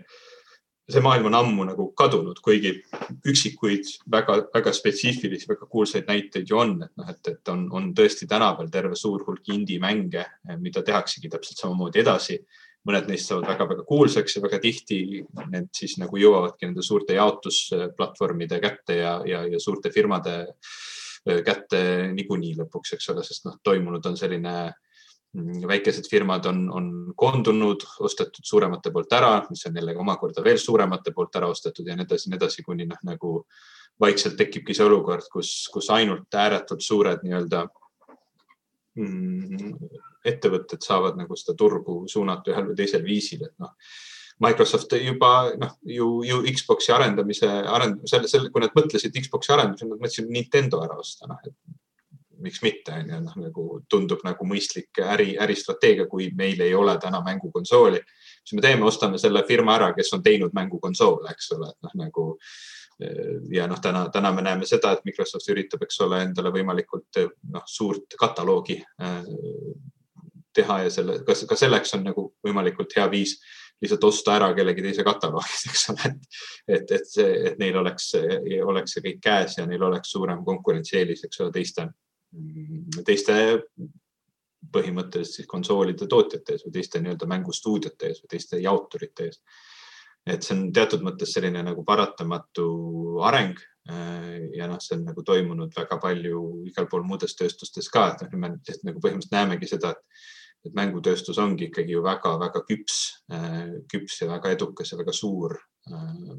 see 0.90 1.02
maailm 1.02 1.28
on 1.30 1.36
ammu 1.38 1.66
nagu 1.66 1.86
kadunud, 1.98 2.40
kuigi 2.42 2.72
üksikuid 3.28 3.88
väga-väga 4.10 4.72
spetsiifilisi, 4.74 5.48
väga 5.50 5.68
kuulsaid 5.70 6.08
näiteid 6.10 6.50
ju 6.50 6.58
on, 6.58 6.74
et 6.82 6.92
noh, 6.98 7.12
et, 7.12 7.22
et 7.30 7.52
on, 7.52 7.68
on 7.74 7.92
tõesti 7.96 8.26
tänapäeval 8.30 8.70
terve 8.72 8.98
suur 8.98 9.22
hulk 9.26 9.52
indie-mänge, 9.54 10.26
mida 10.58 10.82
tehaksegi 10.86 11.30
täpselt 11.32 11.62
samamoodi 11.62 12.02
edasi. 12.02 12.42
mõned 12.82 13.06
neist 13.06 13.28
saavad 13.30 13.46
väga-väga 13.46 13.84
kuulsaks 13.86 14.34
ja 14.36 14.40
väga 14.42 14.58
tihti 14.58 14.96
need 15.52 15.68
siis 15.70 16.00
nagu 16.02 16.16
jõuavadki 16.18 16.66
nende 16.66 16.82
suurte 16.82 17.14
jaotusplatvormide 17.14 18.58
kätte 18.58 18.96
ja, 18.96 19.20
ja, 19.26 19.44
ja 19.46 19.60
suurte 19.62 19.90
firmade 19.94 20.48
kätte 21.46 22.10
niikuinii 22.10 22.56
lõpuks, 22.58 22.96
eks 22.96 23.12
ole, 23.14 23.22
sest 23.22 23.46
noh, 23.46 23.60
toimunud 23.62 24.06
on 24.10 24.18
selline 24.18 24.56
Mm, 24.66 24.91
väikesed 25.68 26.08
firmad 26.10 26.46
on, 26.46 26.64
on 26.70 26.88
koondunud, 27.16 27.84
ostetud 28.04 28.44
suuremate 28.44 28.90
poolt 28.92 29.12
ära, 29.16 29.32
mis 29.48 29.64
on 29.66 29.78
jällegi 29.80 30.00
omakorda 30.02 30.44
veel 30.44 30.60
suuremate 30.60 31.14
poolt 31.16 31.36
ära 31.40 31.48
ostetud 31.48 31.88
ja 31.88 31.96
nii 31.96 32.04
edasi, 32.04 32.28
nii 32.28 32.40
edasi, 32.40 32.64
kuni 32.66 32.86
noh, 32.90 33.00
nagu 33.08 33.32
vaikselt 34.00 34.36
tekibki 34.36 34.76
see 34.76 34.84
olukord, 34.84 35.24
kus, 35.32 35.54
kus 35.72 35.88
ainult 35.94 36.34
ääretult 36.36 36.84
suured 36.84 37.24
nii-öelda 37.24 37.64
mm, 39.00 39.74
ettevõtted 40.28 40.84
saavad 40.84 41.16
nagu 41.20 41.36
seda 41.38 41.56
turgu 41.58 42.02
suunata 42.12 42.52
ühel 42.52 42.68
või 42.70 42.80
teisel 42.82 43.04
viisil, 43.06 43.46
et 43.48 43.54
noh. 43.62 43.76
Microsoft 44.42 44.96
juba 44.98 45.52
noh, 45.60 45.76
ju, 45.86 46.06
ju 46.26 46.40
Xbox'i 46.56 46.90
arendamise, 46.90 47.46
arend-, 47.46 48.00
selle, 48.10 48.28
selle, 48.28 48.50
kui 48.50 48.64
nad 48.64 48.72
mõtlesid 48.74 49.14
Xbox'i 49.22 49.52
arendamisele, 49.54 49.92
nad 49.92 50.02
mõtlesid 50.02 50.32
Nintendo 50.32 50.80
ära 50.82 50.96
osta, 50.98 51.28
noh, 51.30 51.38
et 51.46 51.54
miks 52.42 52.62
mitte, 52.64 52.94
on 52.98 53.10
ju, 53.10 53.20
noh 53.24 53.38
nagu 53.44 53.64
tundub 53.90 54.22
nagu 54.26 54.46
mõistlik 54.48 55.00
äri, 55.04 55.32
äristrateegia, 55.40 56.08
kui 56.10 56.30
meil 56.36 56.60
ei 56.64 56.74
ole 56.74 56.96
täna 57.02 57.22
mängukonsooli. 57.24 58.02
siis 58.42 58.58
me 58.58 58.64
teeme, 58.64 58.86
ostame 58.86 59.18
selle 59.18 59.44
firma 59.48 59.76
ära, 59.78 59.92
kes 59.94 60.12
on 60.12 60.22
teinud 60.22 60.54
mängukonsoole, 60.54 61.30
eks 61.30 61.52
ole, 61.56 61.70
et 61.70 61.88
noh, 61.88 61.96
nagu 62.04 62.26
ja 63.50 63.66
noh, 63.66 63.80
täna, 63.82 64.04
täna 64.12 64.30
me 64.32 64.42
näeme 64.42 64.66
seda, 64.68 64.92
et 64.92 65.04
Microsoft 65.04 65.48
üritab, 65.50 65.82
eks 65.82 66.00
ole, 66.04 66.20
endale 66.22 66.52
võimalikult 66.54 67.18
noh, 67.50 67.64
suurt 67.66 68.14
kataloogi 68.20 68.78
äh, 69.02 69.24
teha 70.54 70.82
ja 70.84 70.92
selle, 70.92 71.18
kas 71.26 71.44
ka 71.48 71.56
selleks 71.58 71.96
on 71.96 72.06
nagu 72.06 72.28
võimalikult 72.44 72.94
hea 72.96 73.08
viis 73.10 73.38
lihtsalt 73.82 74.04
osta 74.04 74.36
ära 74.36 74.52
kellegi 74.54 74.84
teise 74.84 75.04
kataloogis, 75.06 75.64
eks 75.70 75.88
ole, 75.92 76.12
et, 76.12 76.38
et, 76.76 76.94
et 76.98 77.08
see, 77.08 77.32
et 77.50 77.58
neil 77.58 77.76
oleks, 77.80 78.12
oleks 78.66 78.96
see 78.96 79.04
kõik 79.08 79.20
käes 79.24 79.58
ja 79.58 79.66
neil 79.66 79.82
oleks 79.88 80.14
suurem 80.14 80.44
konkurentsieelis, 80.46 81.24
eks 81.26 81.42
ole, 81.42 81.54
teiste 81.54 81.88
teiste 83.06 83.34
põhimõtteliselt 84.72 85.40
siis 85.40 85.48
konsoolide 85.50 86.06
tootjate 86.08 86.54
ees 86.54 86.64
või 86.66 86.74
teiste 86.76 87.00
nii-öelda 87.02 87.28
mängustuudiote 87.28 88.08
ees 88.08 88.22
või 88.22 88.32
teiste 88.34 88.60
jaoturite 88.62 89.28
ees. 89.28 89.40
et 90.26 90.42
see 90.42 90.54
on 90.56 90.68
teatud 90.72 91.02
mõttes 91.02 91.32
selline 91.34 91.64
nagu 91.66 91.84
paratamatu 91.84 92.66
areng 93.26 93.58
äh, 93.90 94.38
ja 94.56 94.68
noh, 94.70 94.78
see 94.80 94.96
on 94.96 95.04
nagu 95.10 95.24
toimunud 95.26 95.74
väga 95.76 95.98
palju 96.02 96.44
igal 96.70 96.86
pool 96.88 97.02
muudes 97.02 97.34
tööstustes 97.36 97.90
ka, 97.90 98.12
et 98.12 98.22
noh, 98.22 98.38
me 98.38 98.54
nagu 98.54 99.02
põhimõtteliselt 99.02 99.36
näemegi 99.36 99.74
seda, 99.74 99.96
et 99.96 100.30
et 100.62 100.74
mängutööstus 100.78 101.40
ongi 101.42 101.66
ikkagi 101.66 101.96
ju 101.96 102.04
väga-väga 102.04 102.60
küps, 102.68 102.98
äh, 103.34 103.72
küps 103.90 104.20
ja 104.22 104.28
väga 104.30 104.52
edukas 104.54 104.92
ja 104.92 104.98
väga 105.00 105.14
suur 105.16 105.56
äh, 105.90 106.36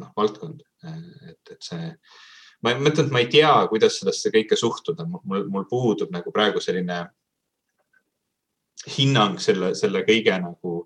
noh, 0.00 0.12
valdkond, 0.16 0.62
et, 0.88 1.50
et 1.52 1.58
see 1.60 1.90
ma 2.62 2.76
mõtlen, 2.78 3.08
et 3.08 3.14
ma 3.14 3.22
ei 3.22 3.30
tea, 3.32 3.52
kuidas 3.70 3.98
sellesse 4.00 4.30
kõike 4.34 4.58
suhtuda, 4.58 5.06
mul, 5.08 5.48
mul 5.50 5.66
puudub 5.70 6.12
nagu 6.14 6.32
praegu 6.34 6.62
selline 6.62 7.04
hinnang 8.96 9.38
selle, 9.42 9.74
selle 9.78 10.02
kõige 10.06 10.34
nagu 10.42 10.78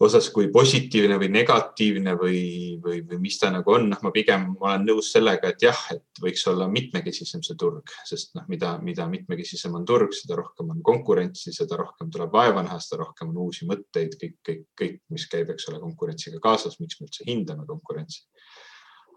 osas, 0.00 0.28
kui 0.28 0.50
positiivne 0.52 1.16
või 1.20 1.30
negatiivne 1.32 2.12
või, 2.20 2.40
või, 2.84 2.98
või 3.08 3.18
mis 3.22 3.38
ta 3.40 3.48
nagu 3.52 3.72
on, 3.72 3.88
noh, 3.94 4.00
ma 4.04 4.12
pigem 4.12 4.50
olen 4.60 4.84
nõus 4.84 5.08
sellega, 5.14 5.52
et 5.52 5.64
jah, 5.64 5.78
et 5.94 6.20
võiks 6.20 6.44
olla 6.52 6.66
mitmekesisem 6.68 7.40
see 7.46 7.56
turg, 7.60 7.94
sest 8.08 8.34
noh, 8.36 8.44
mida, 8.52 8.74
mida 8.84 9.06
mitmekesisem 9.08 9.76
on 9.78 9.86
turg, 9.88 10.12
seda 10.16 10.36
rohkem 10.42 10.74
on 10.74 10.82
konkurentsi, 10.84 11.54
seda 11.56 11.80
rohkem 11.80 12.12
tuleb 12.12 12.32
vaeva 12.36 12.64
näha, 12.66 12.76
seda 12.84 13.00
rohkem 13.06 13.32
on 13.32 13.46
uusi 13.46 13.68
mõtteid, 13.68 14.18
kõik, 14.20 14.36
kõik, 14.44 14.66
kõik, 14.82 15.00
mis 15.16 15.26
käib, 15.32 15.54
eks 15.54 15.70
ole, 15.72 15.80
konkurentsiga 15.80 16.42
kaasas, 16.44 16.76
miks 16.82 17.00
me 17.00 17.08
üldse 17.08 17.24
hindame 17.28 17.64
konkurentsi 17.68 18.26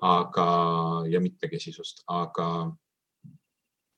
aga, 0.06 0.50
ja 1.12 1.20
mitmekesisust, 1.24 2.04
aga 2.08 2.50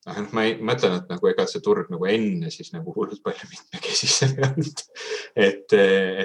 noh, 0.07 0.21
ma 0.33 0.45
ei 0.47 0.55
mõtlen, 0.57 0.95
et 0.97 1.11
nagu 1.11 1.29
ega 1.29 1.45
see 1.49 1.61
turg 1.63 1.91
nagu 1.93 2.07
enne 2.09 2.49
siis 2.53 2.71
nagu 2.73 2.93
hullult 2.95 3.21
palju 3.25 3.49
mitmekesisem 3.51 4.33
ei 4.37 4.45
olnud. 4.47 4.83
et, 5.47 5.75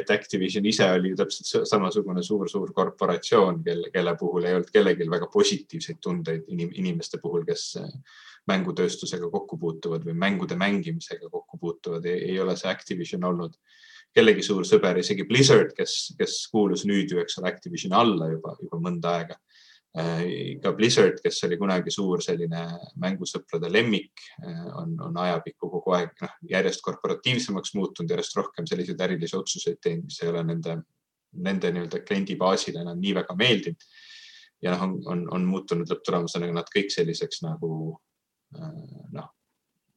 et 0.00 0.12
Activision 0.16 0.66
ise 0.68 0.88
oli 0.96 1.12
ju 1.12 1.20
täpselt 1.20 1.68
samasugune 1.68 2.24
suur-suur 2.24 2.72
korporatsioon, 2.76 3.62
kelle, 3.66 3.90
kelle 3.94 4.16
puhul 4.20 4.48
ei 4.48 4.56
olnud 4.56 4.72
kellelgi 4.72 5.08
väga 5.12 5.28
positiivseid 5.32 6.00
tundeid 6.00 6.48
inim, 6.54 6.72
inimeste 6.74 7.20
puhul, 7.22 7.44
kes 7.48 7.74
mängutööstusega 8.46 9.28
kokku 9.30 9.58
puutuvad 9.58 10.06
või 10.06 10.14
mängude 10.16 10.56
mängimisega 10.56 11.28
kokku 11.28 11.58
puutuvad, 11.60 12.06
ei 12.06 12.38
ole 12.40 12.56
see 12.56 12.70
Activision 12.70 13.26
olnud 13.26 13.58
kellegi 14.16 14.40
suur 14.44 14.64
sõber, 14.64 14.96
isegi 15.02 15.26
Blizzard, 15.28 15.74
kes, 15.76 16.14
kes 16.16 16.38
kuulus 16.48 16.86
nüüd 16.88 17.10
ju, 17.12 17.20
eks 17.20 17.36
ole, 17.40 17.50
Activisioni 17.52 17.96
alla 17.98 18.30
juba, 18.30 18.54
juba 18.62 18.80
mõnda 18.80 19.12
aega 19.18 19.36
ka 20.60 20.72
Blizzard, 20.76 21.20
kes 21.24 21.38
oli 21.46 21.56
kunagi 21.56 21.92
suur 21.94 22.20
selline 22.24 22.62
mängusõprade 23.00 23.70
lemmik, 23.72 24.20
äh, 24.44 24.64
on, 24.76 24.92
on 25.00 25.16
ajapikku 25.22 25.70
kogu 25.72 25.94
aeg 25.96 26.12
noh, 26.20 26.34
järjest 26.50 26.82
korporatiivsemaks 26.84 27.72
muutunud, 27.78 28.10
järjest 28.12 28.36
rohkem 28.36 28.66
selliseid 28.68 29.00
ärilisi 29.06 29.38
otsuseid 29.38 29.78
teinud, 29.80 30.10
mis 30.10 30.18
ei 30.20 30.28
ole 30.28 30.42
nende, 30.44 30.74
nende 31.46 31.70
nii-öelda 31.72 32.02
kliendi 32.04 32.36
baasile 32.36 32.82
enam 32.84 33.00
nii 33.00 33.14
väga 33.16 33.36
meeldinud. 33.40 33.86
ja 34.62 34.74
noh, 34.74 34.82
on, 34.84 34.96
on, 35.12 35.22
on 35.38 35.46
muutunud 35.48 35.88
lõpptulemusena 35.88 36.50
nad 36.52 36.68
kõik 36.74 36.92
selliseks 36.92 37.40
nagu 37.46 37.70
äh, 38.56 38.74
noh, 39.16 39.30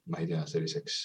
ma 0.09 0.21
ei 0.23 0.29
tea, 0.29 0.45
selliseks 0.47 1.01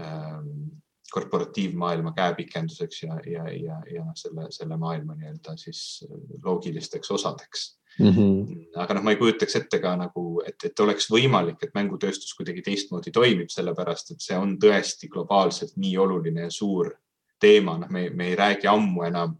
ähm, 0.00 0.72
korporatiivmaailma 1.12 2.12
käepikenduseks 2.16 3.02
ja, 3.02 3.20
ja, 3.30 3.46
ja, 3.52 3.78
ja 3.94 4.04
selle, 4.18 4.48
selle 4.50 4.76
maailma 4.80 5.14
nii-öelda 5.14 5.54
siis 5.60 6.02
loogilisteks 6.42 7.10
osadeks 7.14 7.68
mm. 7.98 8.08
-hmm. 8.08 8.64
aga 8.76 8.94
noh, 8.94 9.04
ma 9.04 9.12
ei 9.14 9.20
kujutaks 9.20 9.56
ette 9.56 9.78
ka 9.82 9.94
nagu, 9.96 10.42
et, 10.46 10.56
et 10.64 10.80
oleks 10.80 11.10
võimalik, 11.10 11.60
et 11.62 11.74
mängutööstus 11.74 12.34
kuidagi 12.38 12.62
teistmoodi 12.62 13.12
toimib, 13.12 13.50
sellepärast 13.52 14.14
et 14.14 14.24
see 14.24 14.38
on 14.38 14.56
tõesti 14.62 15.10
globaalselt 15.12 15.76
nii 15.76 15.96
oluline 15.98 16.48
ja 16.48 16.50
suur 16.50 16.92
teema, 17.42 17.78
noh, 17.78 17.90
me, 17.90 18.08
me 18.10 18.28
ei 18.32 18.36
räägi 18.38 18.70
ammu 18.70 19.08
enam. 19.08 19.38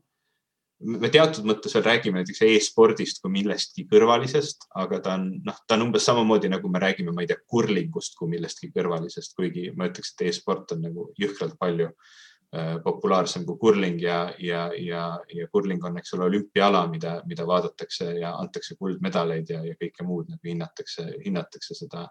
me 0.83 1.07
teatud 1.15 1.45
mõttes 1.47 1.77
veel 1.77 1.85
räägime 1.85 2.19
näiteks 2.19 2.41
e-spordist 2.43 3.21
kui 3.23 3.31
millestki 3.31 3.85
kõrvalisest, 3.87 4.65
aga 4.75 4.99
ta 4.99 5.13
on, 5.15 5.29
noh, 5.47 5.61
ta 5.69 5.77
on 5.77 5.85
umbes 5.85 6.03
samamoodi 6.09 6.51
nagu 6.51 6.69
me 6.69 6.81
räägime, 6.83 7.13
ma 7.15 7.23
ei 7.23 7.29
tea, 7.31 7.39
kurlingust 7.47 8.17
kui 8.19 8.33
millestki 8.33 8.73
kõrvalisest, 8.75 9.37
kuigi 9.39 9.69
ma 9.77 9.87
ütleks, 9.87 10.11
et 10.17 10.27
e-sport 10.27 10.75
on 10.75 10.83
nagu 10.89 11.07
jõhkralt 11.23 11.55
palju 11.61 11.93
populaarsem 12.85 13.47
kui 13.49 13.57
kurling 13.57 14.01
ja, 14.03 14.17
ja, 14.39 14.67
ja, 14.77 15.07
ja 15.33 15.47
kurling 15.49 15.85
on, 15.89 15.97
eks 15.99 16.13
ole, 16.17 16.27
olümpiaala, 16.29 16.83
mida, 16.93 17.15
mida 17.25 17.47
vaadatakse 17.49 18.11
ja 18.21 18.35
antakse 18.37 18.77
kuldmedaleid 18.77 19.49
ja, 19.55 19.63
ja 19.65 19.77
kõike 19.81 20.05
muud 20.05 20.29
nagu 20.29 20.51
hinnatakse, 20.51 21.07
hinnatakse 21.25 21.79
seda 21.79 22.05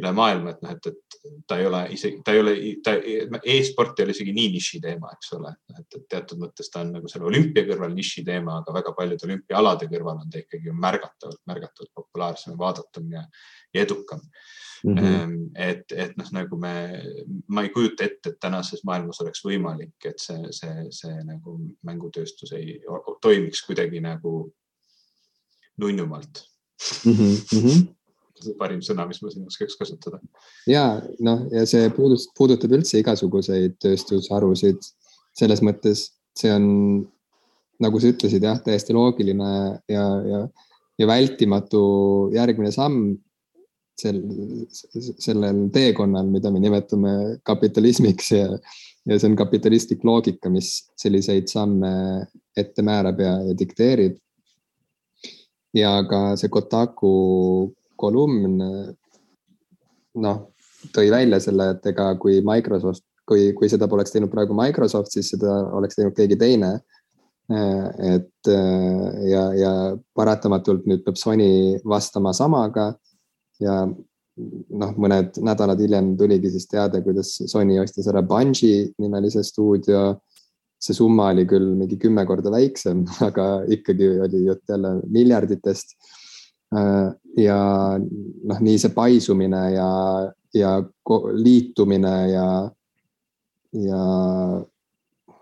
üle 0.00 0.12
maailma, 0.16 0.54
et 0.54 0.62
noh, 0.64 0.74
et, 0.76 0.86
et 0.90 1.18
ta 1.48 1.58
ei 1.60 1.66
ole 1.68 1.82
isegi, 1.94 2.20
ta 2.24 2.34
ei 2.34 2.42
ole, 2.42 2.54
ta 2.84 2.96
e-sport 3.54 3.98
ei 4.00 4.06
ole 4.06 4.16
isegi 4.16 4.34
nii 4.36 4.52
niši 4.56 4.80
teema, 4.84 5.12
eks 5.16 5.34
ole, 5.38 5.52
et, 5.76 5.86
et 5.98 6.06
teatud 6.14 6.40
mõttes 6.42 6.72
ta 6.72 6.84
on 6.84 6.94
nagu 6.98 7.10
selle 7.12 7.28
olümpia 7.30 7.66
kõrval 7.68 7.92
niši 7.96 8.24
teema, 8.26 8.60
aga 8.62 8.74
väga 8.80 8.94
paljude 8.96 9.28
olümpiaalade 9.28 9.90
kõrval 9.92 10.24
on 10.24 10.32
ta 10.32 10.42
ikkagi 10.42 10.74
märgatavalt, 10.86 11.42
märgatavalt 11.50 11.94
populaarsem, 12.00 12.58
vaadatum 12.60 13.12
ja, 13.16 13.26
ja 13.74 13.86
edukam 13.86 14.24
Mm 14.84 14.98
-hmm. 14.98 15.50
et, 15.54 15.84
et 15.92 16.16
noh, 16.16 16.28
nagu 16.32 16.56
me, 16.56 17.02
ma 17.48 17.62
ei 17.62 17.68
kujuta 17.68 18.04
ette, 18.04 18.30
et 18.30 18.38
tänases 18.40 18.80
maailmas 18.84 19.20
oleks 19.20 19.44
võimalik, 19.44 19.92
et 20.04 20.16
see, 20.16 20.38
see, 20.56 20.86
see 20.90 21.18
nagu 21.24 21.58
mängutööstus 21.84 22.52
ei 22.56 22.80
toimiks 23.20 23.60
kuidagi 23.66 24.00
nagu 24.00 24.54
nunnumalt 25.76 26.44
mm. 27.04 27.12
-hmm. 27.12 27.94
Parim 28.58 28.82
sõna, 28.84 29.06
mis 29.08 29.20
ma 29.22 29.32
siin 29.32 29.46
oskaks 29.48 29.78
kasutada. 29.80 30.20
ja 30.70 30.84
noh, 31.24 31.46
ja 31.54 31.64
see 31.68 31.90
puudutab, 31.96 32.34
puudutab 32.38 32.76
üldse 32.78 33.00
igasuguseid 33.02 33.78
tööstusharusid. 33.82 34.82
selles 35.36 35.62
mõttes 35.62 36.08
see 36.36 36.50
on, 36.52 36.66
nagu 37.80 38.00
sa 38.00 38.10
ütlesid, 38.12 38.44
jah, 38.44 38.58
täiesti 38.64 38.94
loogiline 38.96 39.50
ja, 39.88 40.04
ja, 40.26 40.40
ja 40.98 41.08
vältimatu 41.08 41.82
järgmine 42.34 42.72
samm 42.74 43.14
sel, 44.00 44.20
sellel 45.20 45.66
teekonnal, 45.74 46.28
mida 46.32 46.52
me 46.52 46.62
nimetame 46.62 47.14
kapitalismiks 47.46 48.32
ja, 48.34 48.48
ja 49.08 49.18
see 49.18 49.30
on 49.30 49.38
kapitalistlik 49.38 50.04
loogika, 50.06 50.52
mis 50.52 50.72
selliseid 51.00 51.50
samme 51.52 51.92
ette 52.58 52.84
määrab 52.86 53.22
ja, 53.22 53.36
ja 53.48 53.56
dikteerib 53.58 54.18
ja 55.76 55.92
ka 56.08 56.34
see 56.40 56.50
Kotaku 56.52 57.12
kolumn 58.00 58.58
noh, 60.20 60.40
tõi 60.94 61.10
välja 61.12 61.40
selle, 61.42 61.74
et 61.74 61.86
ega 61.92 62.08
kui 62.20 62.40
Microsoft, 62.46 63.04
kui, 63.28 63.50
kui 63.56 63.68
seda 63.70 63.88
poleks 63.90 64.14
teinud 64.14 64.32
praegu 64.32 64.56
Microsoft, 64.56 65.12
siis 65.14 65.30
seda 65.34 65.60
oleks 65.76 65.98
teinud 65.98 66.16
keegi 66.16 66.38
teine. 66.40 66.78
et 67.50 68.48
ja, 69.26 69.40
ja 69.58 69.70
paratamatult 70.14 70.84
nüüd 70.86 71.00
peab 71.02 71.16
Sony 71.18 71.80
vastama 71.82 72.30
samaga 72.30 72.92
ja 73.58 73.80
noh, 73.90 74.92
mõned 74.94 75.40
nädalad 75.42 75.82
hiljem 75.82 76.12
tuligi 76.18 76.52
siis 76.54 76.68
teade, 76.70 77.00
kuidas 77.02 77.32
Sony 77.50 77.80
ostis 77.82 78.06
ära 78.06 78.22
Bungi 78.22 78.92
nimelise 79.02 79.42
stuudio 79.42 80.20
see 80.80 80.96
summa 80.96 81.28
oli 81.34 81.44
küll 81.48 81.74
mingi 81.76 81.98
kümme 82.00 82.24
korda 82.28 82.52
väiksem, 82.52 83.04
aga 83.28 83.48
ikkagi 83.76 84.08
oli 84.26 84.46
jutt 84.46 84.64
jälle 84.72 84.96
miljarditest. 85.12 85.96
Ja 87.38 87.60
noh, 87.98 88.58
nii 88.58 88.78
see 88.82 88.90
paisumine 88.94 89.60
ja, 89.74 89.90
ja 90.54 90.72
liitumine 91.38 92.14
ja, 92.32 92.46
ja 93.78 94.02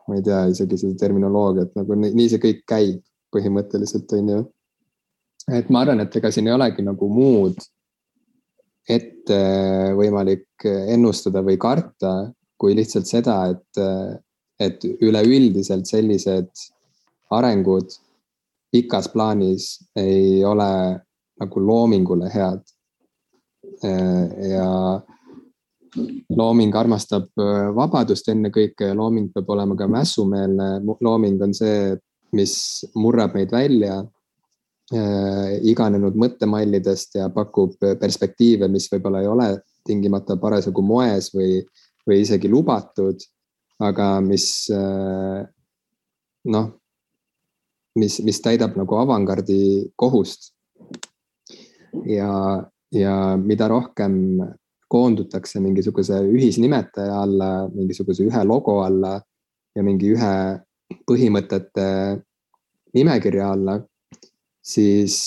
ma 0.08 0.16
ei 0.16 0.24
tea 0.24 0.42
isegi 0.52 0.78
seda 0.80 0.98
terminoloogiat 1.00 1.74
nagu 1.78 1.96
nii, 1.96 2.12
nii 2.16 2.28
see 2.32 2.42
kõik 2.42 2.62
käib 2.68 3.00
põhimõtteliselt 3.34 4.12
on 4.18 4.30
ju. 4.34 4.44
et 5.52 5.68
ma 5.72 5.82
arvan, 5.84 6.04
et 6.04 6.16
ega 6.16 6.30
siin 6.32 6.48
ei 6.48 6.56
olegi 6.56 6.84
nagu 6.84 7.08
muud 7.12 7.56
ette 8.88 9.40
võimalik 9.96 10.64
ennustada 10.64 11.42
või 11.44 11.58
karta, 11.60 12.30
kui 12.56 12.76
lihtsalt 12.76 13.08
seda, 13.08 13.42
et 13.52 13.84
et 14.58 14.82
üleüldiselt 14.82 15.86
sellised 15.86 16.48
arengud 17.30 17.92
pikas 18.74 19.06
plaanis 19.12 19.68
ei 19.94 20.42
ole 20.44 20.98
nagu 21.40 21.62
loomingule 21.62 22.30
head. 22.32 22.64
ja 24.48 24.68
looming 26.36 26.74
armastab 26.76 27.30
vabadust 27.74 28.28
ennekõike 28.28 28.90
ja 28.90 28.94
looming 28.94 29.32
peab 29.34 29.50
olema 29.50 29.76
ka 29.76 29.88
mässumeelne. 29.88 30.68
looming 31.00 31.42
on 31.42 31.54
see, 31.54 31.96
mis 32.32 32.84
murrab 32.94 33.34
meid 33.34 33.52
välja 33.52 34.02
iganenud 35.68 36.14
mõttemallidest 36.16 37.18
ja 37.18 37.28
pakub 37.28 37.74
perspektiive, 38.00 38.68
mis 38.72 38.88
võib-olla 38.92 39.20
ei 39.20 39.28
ole 39.28 39.48
tingimata 39.84 40.36
parasjagu 40.40 40.82
moes 40.82 41.28
või, 41.34 41.58
või 42.08 42.22
isegi 42.24 42.48
lubatud 42.48 43.20
aga 43.78 44.18
mis 44.24 44.66
äh, 44.74 45.46
noh, 46.50 46.68
mis, 47.98 48.18
mis 48.26 48.40
täidab 48.42 48.76
nagu 48.78 48.98
avangardi 48.98 49.90
kohust. 49.98 50.52
Ja, 52.06 52.32
ja 52.92 53.14
mida 53.36 53.68
rohkem 53.68 54.38
koondutakse 54.88 55.60
mingisuguse 55.60 56.20
ühisnimetaja 56.32 57.22
alla, 57.22 57.50
mingisuguse 57.74 58.24
ühe 58.24 58.44
logo 58.48 58.80
alla 58.84 59.18
ja 59.76 59.84
mingi 59.84 60.14
ühe 60.14 60.34
põhimõtete 61.08 61.88
nimekirja 62.96 63.50
alla, 63.52 63.76
siis 64.64 65.18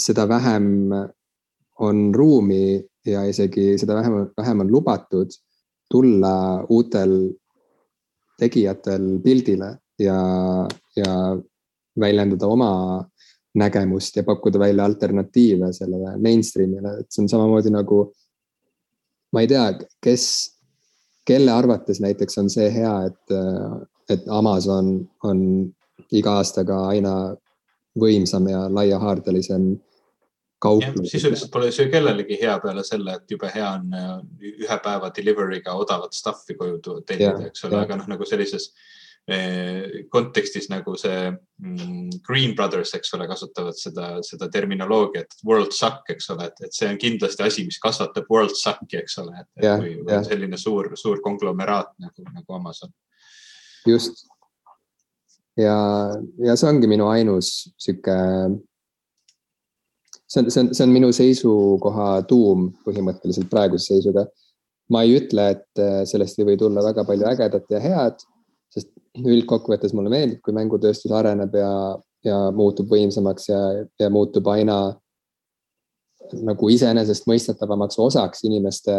seda 0.00 0.26
vähem 0.28 0.92
on 1.80 2.02
ruumi 2.14 2.80
ja 3.08 3.24
isegi 3.28 3.78
seda 3.80 3.96
vähem, 3.96 4.26
vähem 4.36 4.64
on 4.64 4.72
lubatud 4.72 5.32
tulla 5.90 6.64
uutel 6.68 7.14
tegijatel 8.40 9.16
pildile 9.24 9.72
ja, 10.00 10.20
ja 10.96 11.14
väljendada 12.00 12.48
oma 12.48 12.72
nägemust 13.54 14.16
ja 14.16 14.22
pakkuda 14.24 14.58
välja 14.58 14.84
alternatiive 14.84 15.72
sellele 15.72 16.16
mainstream'ile, 16.22 17.00
et 17.00 17.10
see 17.10 17.24
on 17.24 17.28
samamoodi 17.28 17.72
nagu. 17.74 18.12
ma 19.32 19.44
ei 19.44 19.46
tea, 19.46 19.64
kes, 20.02 20.24
kelle 21.26 21.52
arvates 21.54 22.00
näiteks 22.02 22.38
on 22.38 22.48
see 22.50 22.66
hea, 22.74 22.94
et, 23.06 23.34
et 24.10 24.24
Amazon 24.28 24.96
on 25.22 25.42
iga 26.10 26.32
aastaga 26.40 26.80
aina 26.88 27.12
võimsam 28.00 28.48
ja 28.50 28.64
laiahaardelisem 28.74 29.68
kauplus. 30.60 31.10
sisuliselt 31.10 31.50
pole 31.50 31.70
see 31.72 31.88
kellelegi 31.92 32.38
hea 32.42 32.56
peale 32.62 32.84
selle, 32.86 33.16
et 33.20 33.30
jube 33.30 33.50
hea 33.54 33.68
on 33.70 33.94
äh, 33.96 34.08
ühe 34.64 34.78
päeva 34.84 35.10
delivery'ga 35.16 35.74
odavat 35.78 36.16
stuff'i 36.16 36.56
koju 36.58 36.80
tellida, 37.06 37.46
eks 37.48 37.64
ole, 37.68 37.80
aga 37.84 38.00
noh, 38.00 38.10
nagu 38.14 38.28
sellises 38.28 38.70
kontekstis 40.10 40.68
nagu 40.70 40.96
see 40.98 41.30
mm, 41.30 42.22
Green 42.26 42.54
Brothers, 42.56 42.94
eks 42.96 43.12
ole, 43.14 43.28
kasutavad 43.30 43.76
seda, 43.78 44.08
seda 44.26 44.48
terminoloogiat 44.50 45.36
world 45.46 45.74
suck, 45.76 46.02
eks 46.10 46.30
ole, 46.34 46.48
et, 46.50 46.64
et 46.66 46.74
see 46.74 46.88
on 46.90 46.98
kindlasti 46.98 47.44
asi, 47.46 47.66
mis 47.68 47.78
kasvatab 47.82 48.26
world 48.32 48.56
suck'i, 48.58 48.98
eks 48.98 49.18
ole, 49.22 49.44
et 49.44 49.66
ja, 49.66 49.76
kui 49.78 49.94
ja. 50.08 50.22
selline 50.26 50.58
suur, 50.58 50.90
suur 50.98 51.22
konglomeraat 51.22 51.92
nagu, 52.02 52.26
nagu 52.32 52.58
Amazon. 52.58 52.90
just. 53.86 54.26
ja, 55.56 55.76
ja 56.42 56.56
see 56.56 56.72
ongi 56.72 56.90
minu 56.90 57.06
ainus 57.12 57.70
sihuke 57.78 58.16
see 60.30 60.42
on, 60.42 60.50
see 60.50 60.60
on, 60.64 60.74
see 60.74 60.84
on 60.86 60.92
minu 60.94 61.12
seisukoha 61.14 62.10
tuum 62.30 62.70
põhimõtteliselt 62.86 63.50
praeguse 63.52 63.92
seisuga. 63.94 64.26
ma 64.90 65.04
ei 65.06 65.20
ütle, 65.20 65.44
et 65.54 65.78
äh, 65.78 66.02
sellest 66.02 66.40
ei 66.40 66.48
või 66.48 66.56
tulla 66.58 66.82
väga 66.82 67.04
palju 67.06 67.26
ägedat 67.30 67.68
ja 67.70 67.78
head, 67.78 68.24
üldkokkuvõttes 69.18 69.94
mulle 69.96 70.12
meeldib, 70.12 70.40
kui 70.44 70.54
mängutööstus 70.54 71.12
areneb 71.14 71.54
ja, 71.58 71.70
ja 72.26 72.40
muutub 72.54 72.90
võimsamaks 72.92 73.48
ja, 73.50 73.60
ja 73.98 74.10
muutub 74.12 74.46
aina 74.52 74.80
nagu 76.46 76.68
iseenesestmõistetavamaks 76.70 77.98
osaks 77.98 78.44
inimeste 78.46 78.94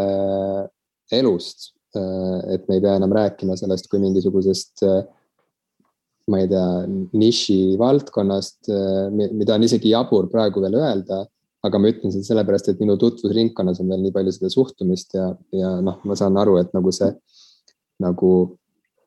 elust. 1.15 1.71
Et 1.95 2.67
me 2.67 2.77
ei 2.77 2.83
pea 2.83 2.95
enam 2.99 3.11
rääkima 3.15 3.55
sellest 3.59 3.87
kui 3.91 3.99
mingisugusest 4.03 4.83
ma 6.31 6.39
ei 6.39 6.47
tea, 6.51 6.65
niši 7.17 7.75
valdkonnast, 7.79 8.69
mida 9.11 9.57
on 9.57 9.65
isegi 9.67 9.91
jabur 9.91 10.29
praegu 10.31 10.63
veel 10.63 10.79
öelda. 10.79 11.25
aga 11.61 11.77
ma 11.77 11.91
ütlen 11.91 12.09
seda 12.09 12.25
sellepärast, 12.25 12.71
et 12.71 12.79
minu 12.81 12.95
tutvusringkonnas 12.97 13.83
on 13.83 13.91
veel 13.91 13.99
nii 14.01 14.13
palju 14.15 14.31
seda 14.33 14.49
suhtumist 14.49 15.11
ja, 15.13 15.27
ja 15.53 15.75
noh, 15.85 15.99
ma 16.09 16.15
saan 16.17 16.39
aru, 16.41 16.55
et 16.57 16.71
nagu 16.73 16.89
see 16.89 17.11
nagu 18.01 18.31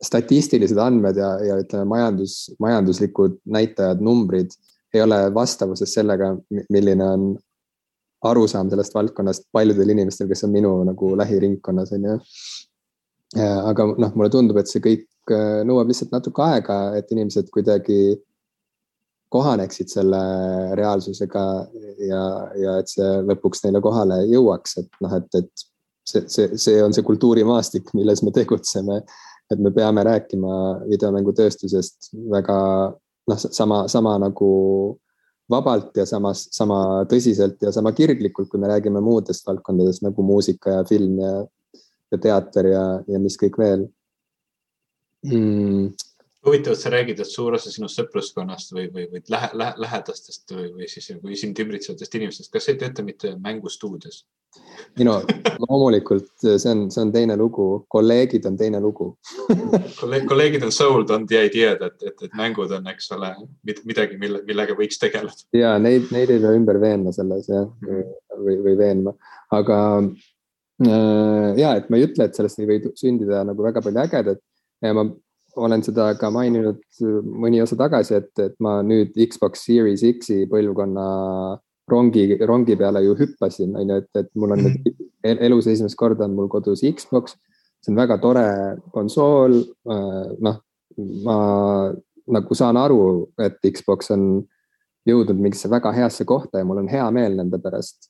statistilised 0.02 0.78
andmed 0.78 1.16
ja, 1.16 1.30
ja 1.44 1.58
ütleme, 1.62 1.86
majandus, 1.90 2.36
majanduslikud 2.62 3.38
näitajad, 3.46 4.02
numbrid 4.04 4.52
ei 4.94 5.02
ole 5.02 5.18
vastavuses 5.34 5.94
sellega, 5.94 6.34
milline 6.70 7.06
on 7.06 7.24
arusaam 8.24 8.70
sellest 8.70 8.94
valdkonnast 8.94 9.48
paljudel 9.52 9.90
inimestel, 9.92 10.28
kes 10.30 10.46
on 10.46 10.52
minu 10.54 10.76
nagu 10.86 11.10
lähiringkonnas, 11.18 11.92
on 11.96 12.06
ju. 12.08 12.20
aga 13.42 13.88
noh, 13.98 14.14
mulle 14.14 14.30
tundub, 14.30 14.60
et 14.60 14.70
see 14.70 14.80
kõik 14.84 15.08
Äh, 15.32 15.62
nõuab 15.64 15.88
lihtsalt 15.88 16.12
natuke 16.12 16.42
aega, 16.44 16.78
et 16.98 17.08
inimesed 17.12 17.48
kuidagi 17.52 18.16
kohaneksid 19.32 19.88
selle 19.88 20.18
reaalsusega 20.76 21.44
ja, 22.04 22.24
ja 22.60 22.74
et 22.82 22.90
see 22.92 23.06
lõpuks 23.30 23.64
neile 23.64 23.80
kohale 23.82 24.20
jõuaks, 24.28 24.76
et 24.82 25.00
noh, 25.00 25.14
et, 25.16 25.40
et 25.40 25.64
see, 26.04 26.26
see, 26.28 26.58
see 26.60 26.82
on 26.84 26.92
see 26.94 27.06
kultuurimaastik, 27.06 27.88
milles 27.96 28.20
me 28.22 28.34
tegutseme. 28.36 29.00
Et 29.52 29.60
me 29.60 29.70
peame 29.74 30.04
rääkima 30.04 30.58
videomängutööstusest 30.88 32.12
väga 32.32 32.58
noh, 33.28 33.38
sama, 33.38 33.84
sama 33.88 34.16
nagu 34.22 34.50
vabalt 35.50 35.96
ja 35.96 36.06
samas, 36.08 36.46
sama 36.54 37.04
tõsiselt 37.10 37.60
ja 37.62 37.72
sama 37.72 37.92
kirglikult, 37.92 38.48
kui 38.48 38.60
me 38.60 38.70
räägime 38.70 39.02
muudest 39.04 39.46
valdkondadest 39.46 40.04
nagu 40.06 40.24
muusika 40.24 40.78
ja 40.78 40.86
film 40.88 41.18
ja, 41.20 41.34
ja 42.12 42.20
teater 42.20 42.70
ja, 42.72 42.84
ja 43.08 43.20
mis 43.20 43.36
kõik 43.40 43.60
veel 43.60 43.86
mm.? 45.28 45.92
Huvitav, 46.54 46.74
et 46.74 46.80
sa 46.80 46.90
räägid, 46.90 47.20
et 47.20 47.30
suur 47.30 47.56
osa 47.56 47.72
sinu 47.72 47.88
sõpruskonnast 47.90 48.72
või, 48.74 48.86
või, 48.94 49.08
või 49.10 49.22
lähe, 49.32 49.50
lähe, 49.58 49.74
lähedastest 49.82 50.54
või, 50.54 50.70
või 50.78 50.88
siis 50.90 51.10
või 51.22 51.36
sind 51.38 51.58
ümbritsevatest 51.58 52.14
inimestest, 52.18 52.52
kas 52.52 52.68
ei 52.70 52.78
tööta 52.80 53.04
mitte 53.06 53.34
mängustuudios? 53.42 54.24
ei 54.94 55.02
no 55.02 55.16
loomulikult 55.64 56.28
see 56.38 56.70
on, 56.70 56.84
see 56.94 57.02
on 57.02 57.10
teine 57.14 57.34
lugu, 57.36 57.64
kolleegid 57.90 58.44
on 58.46 58.58
teine 58.58 58.78
lugu 58.82 59.08
kolleeg, 60.00 60.28
kolleegid 60.30 60.62
on 60.62 60.74
sold 60.74 61.10
on 61.10 61.26
the 61.26 61.40
idea'd, 61.48 61.82
et, 61.82 61.96
et, 62.06 62.22
et 62.28 62.36
mängud 62.38 62.70
on, 62.76 62.86
eks 62.92 63.10
ole, 63.16 63.32
midagi, 63.82 64.18
mille, 64.20 64.44
millega 64.46 64.76
võiks 64.78 65.02
tegeleda. 65.02 65.48
ja 65.58 65.74
neid, 65.82 66.06
neid 66.14 66.30
ei 66.30 66.42
pea 66.44 66.54
ümber 66.54 66.78
veenma 66.82 67.14
selles 67.16 67.50
jah. 67.50 67.66
või, 67.82 68.60
või 68.68 68.78
veenma, 68.78 69.16
aga 69.58 69.80
äh, 70.86 71.50
ja, 71.58 71.74
et 71.74 71.90
ma 71.90 71.98
ei 71.98 72.06
ütle, 72.06 72.28
et 72.28 72.38
sellest 72.38 72.62
ei 72.62 72.70
või 72.70 72.94
sündida 73.00 73.42
nagu 73.50 73.66
väga 73.66 73.82
palju 73.82 74.04
ägedat 74.06 74.42
ja 74.84 74.94
ma 74.94 75.08
olen 75.56 75.82
seda 75.86 76.10
ka 76.18 76.30
maininud 76.34 76.80
mõni 77.24 77.62
osa 77.62 77.76
tagasi, 77.78 78.18
et, 78.18 78.32
et 78.42 78.54
ma 78.62 78.78
nüüd 78.86 79.14
Xbox 79.30 79.64
Series 79.66 80.04
X-i 80.06 80.44
põlvkonna 80.50 81.06
rongi, 81.90 82.26
rongi 82.46 82.76
peale 82.80 83.02
ju 83.04 83.16
hüppasin, 83.18 83.74
on 83.76 83.92
ju, 83.92 84.00
et, 84.02 84.10
et 84.18 84.30
mul 84.38 84.56
on 84.56 84.64
nüüd 84.64 84.88
mm. 84.88 85.42
elus 85.48 85.68
esimest 85.70 85.98
korda 86.00 86.26
on 86.28 86.36
mul 86.36 86.48
kodus 86.52 86.84
Xbox. 86.84 87.36
see 87.84 87.92
on 87.92 88.00
väga 88.00 88.16
tore 88.16 88.46
konsool, 88.94 89.58
äh, 89.92 90.28
noh, 90.40 90.60
ma 91.26 91.38
nagu 92.32 92.56
saan 92.56 92.78
aru, 92.80 93.28
et 93.36 93.58
Xbox 93.60 94.08
on 94.14 94.44
jõudnud 95.04 95.40
mingisse 95.40 95.68
väga 95.68 95.92
heasse 95.92 96.24
kohta 96.24 96.62
ja 96.62 96.64
mul 96.64 96.80
on 96.80 96.88
hea 96.88 97.04
meel 97.12 97.36
nende 97.36 97.60
pärast. 97.60 98.08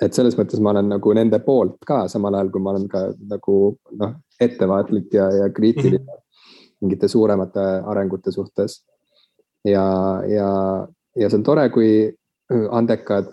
Äh, 0.00 0.06
et 0.06 0.14
selles 0.14 0.36
mõttes 0.38 0.60
ma 0.62 0.70
olen 0.70 0.88
nagu 0.94 1.12
nende 1.16 1.40
poolt 1.44 1.78
ka, 1.86 2.06
samal 2.08 2.34
ajal 2.38 2.52
kui 2.54 2.62
ma 2.62 2.74
olen 2.74 2.88
ka 2.88 3.08
nagu 3.30 3.58
noh, 3.98 4.14
ettevaatlik 4.40 5.12
ja, 5.14 5.30
ja 5.34 5.50
kriitiline 5.50 5.98
mm 5.98 6.06
-hmm. 6.06 6.24
mingite 6.80 7.08
suuremate 7.08 7.60
arengute 7.84 8.32
suhtes. 8.32 8.84
ja, 9.64 10.22
ja, 10.28 10.86
ja 11.16 11.30
see 11.30 11.38
on 11.38 11.42
tore, 11.42 11.68
kui 11.70 12.14
andekad 12.70 13.26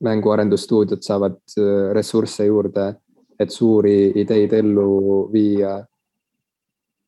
mänguarendusstuudiod 0.00 1.02
saavad 1.02 1.36
äh, 1.58 1.92
ressursse 1.94 2.46
juurde, 2.46 2.94
et 3.40 3.50
suuri 3.50 4.12
ideid 4.14 4.52
ellu 4.52 5.28
viia 5.32 5.78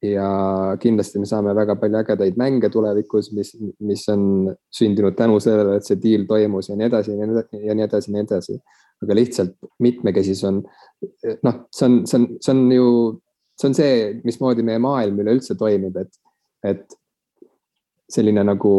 ja 0.03 0.77
kindlasti 0.81 1.21
me 1.21 1.29
saame 1.29 1.55
väga 1.57 1.77
palju 1.81 1.99
ägedaid 2.03 2.37
mänge 2.41 2.69
tulevikus, 2.73 3.31
mis, 3.33 3.55
mis 3.81 4.05
on 4.13 4.51
sündinud 4.75 5.17
tänu 5.17 5.39
sellele, 5.41 5.79
et 5.79 5.89
see 5.89 6.01
deal 6.03 6.27
toimus 6.29 6.69
ja 6.69 6.77
nii 6.77 6.89
edasi 6.91 7.17
ja 7.17 7.29
nii 7.29 7.39
edasi 7.39 7.63
ja 7.65 7.79
nii 7.79 8.25
edasi. 8.25 8.59
aga 9.03 9.15
lihtsalt 9.15 9.57
mitmekesisus 9.85 10.45
on, 10.49 10.63
noh, 11.45 11.57
see 11.69 11.87
on, 11.87 11.97
see 12.09 12.17
on, 12.17 12.23
see 12.41 12.53
on 12.53 12.61
ju, 12.73 12.87
see 13.61 13.69
on 13.69 13.75
see, 13.77 13.99
mismoodi 14.25 14.65
meie 14.65 14.81
maailm 14.81 15.21
üleüldse 15.21 15.57
toimib, 15.61 15.99
et, 16.01 16.15
et 16.65 16.97
selline 18.09 18.45
nagu 18.47 18.73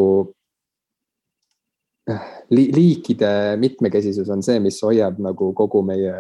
li, 2.50 2.66
liikide 2.74 3.30
mitmekesisus 3.62 4.30
on 4.34 4.42
see, 4.46 4.58
mis 4.64 4.80
hoiab 4.82 5.22
nagu 5.22 5.52
kogu 5.58 5.84
meie 5.86 6.16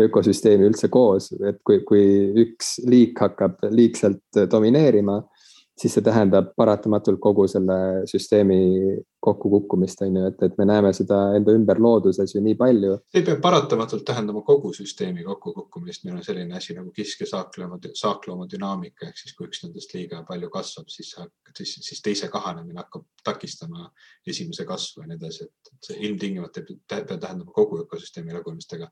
ökosüsteemi 0.00 0.68
üldse 0.70 0.88
koos, 0.92 1.30
et 1.44 1.58
kui, 1.66 1.82
kui 1.84 2.04
üks 2.44 2.78
liik 2.88 3.20
hakkab 3.20 3.60
liigselt 3.70 4.40
domineerima, 4.50 5.20
siis 5.82 5.96
see 5.96 6.04
tähendab 6.06 6.52
paratamatult 6.58 7.20
kogu 7.22 7.48
selle 7.50 7.78
süsteemi 8.10 8.60
kokkukukkumist, 9.22 10.00
on 10.02 10.16
ju, 10.18 10.24
et, 10.32 10.40
et 10.42 10.56
me 10.58 10.66
näeme 10.66 10.90
seda 10.96 11.18
enda 11.36 11.54
ümber 11.54 11.78
looduses 11.82 12.34
ju 12.34 12.40
nii 12.42 12.56
palju. 12.58 12.96
see 13.12 13.20
ei 13.20 13.26
pea 13.28 13.38
paratamatult 13.42 14.02
tähendama 14.06 14.42
kogu 14.46 14.72
süsteemi 14.74 15.22
kokkukukkumist, 15.26 16.02
meil 16.06 16.16
on 16.18 16.24
selline 16.26 16.56
asi 16.58 16.74
nagu 16.74 16.90
kiske 16.96 17.28
saaklooma, 17.30 17.78
saaklooma 17.98 18.48
dünaamika 18.50 19.06
ehk 19.06 19.20
siis 19.22 19.36
kui 19.38 19.46
üks 19.46 19.62
nendest 19.62 19.94
liiga 19.94 20.24
palju 20.28 20.50
kasvab, 20.50 20.90
siis, 20.90 21.14
siis, 21.58 21.76
siis 21.86 22.02
teise 22.02 22.30
kahanemine 22.32 22.82
hakkab 22.82 23.06
takistama 23.24 23.86
esimese 24.26 24.66
kasvu 24.66 25.04
ja 25.04 25.12
nii 25.12 25.20
edasi, 25.20 25.46
et 25.46 25.86
see 25.86 26.00
ilmtingimata 26.08 26.64
ei 26.66 26.80
pea 26.90 27.18
tähendama 27.18 27.54
kogu 27.54 27.78
ökosüsteemi 27.84 28.34
lagunemist, 28.34 28.74
aga 28.74 28.90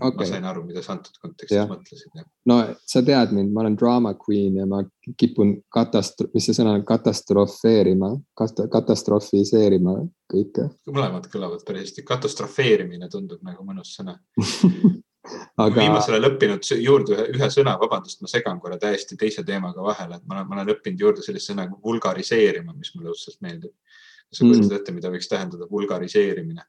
okay. 0.00 0.18
ma 0.20 0.30
sain 0.34 0.50
aru, 0.52 0.66
mida 0.68 0.84
sa 0.84 0.98
antud 0.98 1.16
kontekstis 1.22 1.62
ja. 1.62 1.64
mõtlesid. 1.70 2.20
no 2.52 2.60
sa 2.92 3.04
tead 3.08 3.32
mind, 3.32 3.56
ma 3.56 3.64
olen 3.64 3.80
drama 3.80 4.12
queen 4.20 4.60
ja 4.60 4.68
ma 4.68 4.84
kipun 5.18 5.54
katastro-, 5.72 6.28
mis 6.34 6.46
see 6.46 6.56
sõna 6.56 6.76
on, 6.76 6.84
katastrofeerima, 6.86 8.12
katastrofis 8.38 8.70
katastrofeerima 8.72 9.96
kõike. 10.32 10.68
mõlemad 10.90 11.26
kõlavad 11.32 11.64
päris 11.66 11.88
hästi, 11.88 12.04
katastrofeerimine 12.08 13.08
tundub 13.12 13.42
nagu 13.46 13.64
mõnus 13.66 13.96
sõna 13.98 14.14
aga.... 15.64 15.74
viimasel 15.74 16.16
ajal 16.16 16.28
õppinud 16.30 16.70
juurde 16.78 17.16
ühe, 17.16 17.26
ühe 17.36 17.50
sõna, 17.54 17.74
vabandust, 17.80 18.22
ma 18.22 18.30
segan 18.30 18.60
korra 18.62 18.78
täiesti 18.82 19.18
teise 19.18 19.44
teemaga 19.46 19.84
vahele, 19.84 20.18
et 20.18 20.26
ma 20.26 20.38
olen, 20.38 20.48
ma 20.48 20.58
olen 20.60 20.74
õppinud 20.76 21.06
juurde 21.06 21.26
sellist 21.26 21.50
sõna 21.50 21.66
nagu 21.66 21.80
vulgariseerima, 21.84 22.74
mis 22.76 22.94
mulle 22.96 23.12
õudselt 23.12 23.40
meeldib. 23.44 23.74
kas 24.28 24.40
sa 24.40 24.46
kujutad 24.46 24.70
mm. 24.70 24.78
ette, 24.80 24.96
mida 24.96 25.12
võiks 25.12 25.30
tähendada 25.30 25.68
vulgariseerimine? 25.70 26.66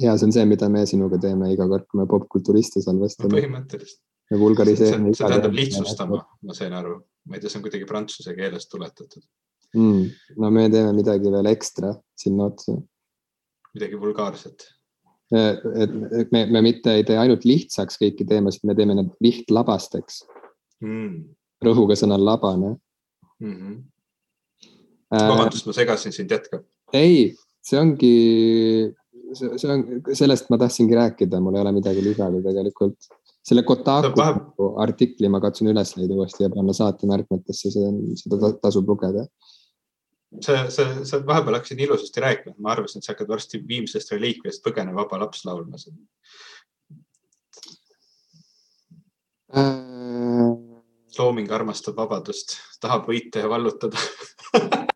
ja 0.00 0.14
see 0.16 0.28
on 0.28 0.34
see, 0.34 0.46
mida 0.48 0.68
me 0.72 0.84
sinuga 0.86 1.18
teeme 1.22 1.50
iga 1.52 1.66
kord, 1.68 1.86
kui 1.90 2.02
me 2.02 2.06
popkulturiste 2.10 2.82
salvestame 2.84 3.30
no,. 3.30 3.38
põhimõtteliselt. 3.38 4.02
Me 4.30 4.38
vulgariseerime. 4.38 5.12
see 5.14 5.26
tähendab 5.26 5.54
lihtsustama, 5.56 6.22
ma 6.46 6.56
sain 6.56 6.74
aru, 6.76 6.96
ma 7.26 7.36
ei 7.36 7.42
tea, 7.42 7.52
see 7.52 7.60
on 7.60 7.66
kuidagi 7.66 7.88
prantsuse 7.88 8.34
keelest 8.36 8.70
tuletatud 8.72 9.24
mm,. 9.74 10.10
no 10.42 10.50
me 10.54 10.66
teeme 10.72 10.92
midagi 10.96 11.32
veel 11.32 11.50
ekstra 11.50 11.92
sinna 12.18 12.50
otsa. 12.50 12.76
midagi 13.74 14.00
vulgaarset. 14.00 14.66
et, 15.30 15.94
et 16.22 16.32
me, 16.34 16.44
me 16.46 16.62
mitte 16.66 16.94
ei 16.98 17.06
tee 17.06 17.18
ainult 17.18 17.46
lihtsaks 17.46 18.00
kõiki 18.02 18.26
teemasid, 18.28 18.66
me 18.66 18.74
teeme 18.78 18.98
need 18.98 19.12
lihtlabasteks 19.22 20.24
mm.. 20.84 21.20
rõhuga 21.66 21.98
sõnal 21.98 22.24
labane 22.26 22.74
mm. 23.40 23.54
-hmm. 23.54 23.76
vabandust 25.14 25.66
äh,, 25.66 25.70
ma 25.70 25.78
segasin 25.82 26.16
sind, 26.16 26.30
jätka. 26.30 26.62
ei, 26.92 27.30
see 27.62 27.78
ongi, 27.78 28.14
see 29.38 29.70
on, 29.70 29.86
sellest 30.14 30.50
ma 30.50 30.58
tahtsingi 30.58 30.98
rääkida, 30.98 31.42
mul 31.42 31.58
ei 31.58 31.66
ole 31.66 31.78
midagi 31.78 32.04
lisada 32.04 32.42
tegelikult 32.42 33.10
selle 33.46 33.62
Kotaku 33.66 34.12
vahe... 34.18 34.34
artikli 34.84 35.30
ma 35.32 35.40
katsun 35.40 35.70
üles 35.72 35.94
leida 35.96 36.16
uuesti 36.16 36.44
ja 36.44 36.50
panna 36.52 36.74
saatemärkmetesse, 36.76 37.72
see 37.72 37.86
on, 37.88 38.02
seda 38.20 38.52
tasub 38.60 38.88
lugeda 38.90 39.26
sa, 40.38 40.68
sa, 40.70 40.86
sa 41.04 41.20
vahepeal 41.26 41.58
hakkasid 41.58 41.80
ilusasti 41.80 42.22
rääkima, 42.22 42.54
ma 42.58 42.74
arvasin, 42.74 43.00
et 43.00 43.06
sa 43.06 43.14
hakkad 43.14 43.30
varsti 43.32 43.62
viimsest 43.66 44.12
reliikviast 44.14 44.62
põgene 44.66 44.94
vaba 44.94 45.18
laps 45.24 45.42
laulma 45.48 45.80
äh.... 49.56 50.52
looming 51.18 51.50
armastab 51.52 51.98
vabadust, 51.98 52.58
tahab 52.80 53.08
võita 53.10 53.42
ja 53.42 53.50
vallutada 53.50 53.98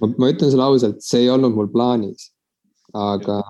ma, 0.00 0.08
ma 0.16 0.32
ütlen 0.32 0.52
sulle 0.52 0.66
ausalt, 0.66 1.02
see 1.04 1.26
ei 1.26 1.30
olnud 1.32 1.54
mul 1.56 1.70
plaanis, 1.72 2.30
aga. 2.96 3.40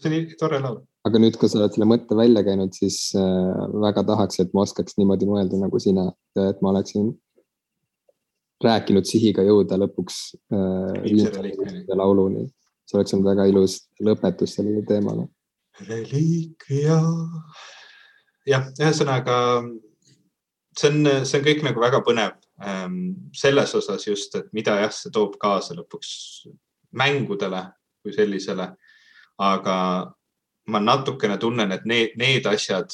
see 0.00 0.10
oli 0.12 0.20
tore 0.40 0.60
laul. 0.62 0.80
Aga 1.06 1.20
nüüd, 1.22 1.36
kui 1.38 1.50
sa 1.50 1.60
oled 1.60 1.76
selle 1.76 1.88
mõtte 1.88 2.16
välja 2.18 2.42
käinud, 2.46 2.74
siis 2.74 2.98
äh, 3.18 3.62
väga 3.82 4.02
tahaks, 4.08 4.40
et 4.42 4.52
ma 4.56 4.64
oskaks 4.66 4.98
niimoodi 4.98 5.28
mõelda 5.30 5.60
nagu 5.60 5.80
sina, 5.82 6.08
et 6.42 6.62
ma 6.64 6.72
oleksin 6.72 7.12
rääkinud 8.64 9.06
sihiga 9.06 9.44
jõuda 9.46 9.78
lõpuks 9.82 10.20
äh, 10.56 11.94
lauluni. 11.94 12.46
see 12.86 12.98
oleks 12.98 13.14
olnud 13.14 13.28
väga 13.28 13.46
ilus 13.50 13.80
lõpetus 14.02 14.56
sellele 14.56 14.82
teemale. 14.88 15.28
reliikvia. 15.88 17.00
jah, 18.46 18.70
ühesõnaga 18.80 19.36
see 20.78 20.90
on, 20.90 21.10
see 21.24 21.38
on 21.38 21.46
kõik 21.46 21.64
nagu 21.66 21.82
väga 21.82 22.02
põnev 22.06 22.36
ähm, 22.64 23.30
selles 23.36 23.74
osas 23.74 24.06
just, 24.06 24.34
et 24.34 24.48
mida 24.56 24.78
jah, 24.80 24.92
see 24.92 25.12
toob 25.12 25.36
kaasa 25.40 25.76
lõpuks 25.76 26.48
mängudele 26.96 27.62
kui 28.02 28.14
sellisele. 28.16 28.72
aga 29.36 29.76
ma 30.72 30.80
natukene 30.82 31.38
tunnen, 31.38 31.72
et 31.72 31.84
need, 31.86 32.16
need 32.18 32.46
asjad, 32.50 32.90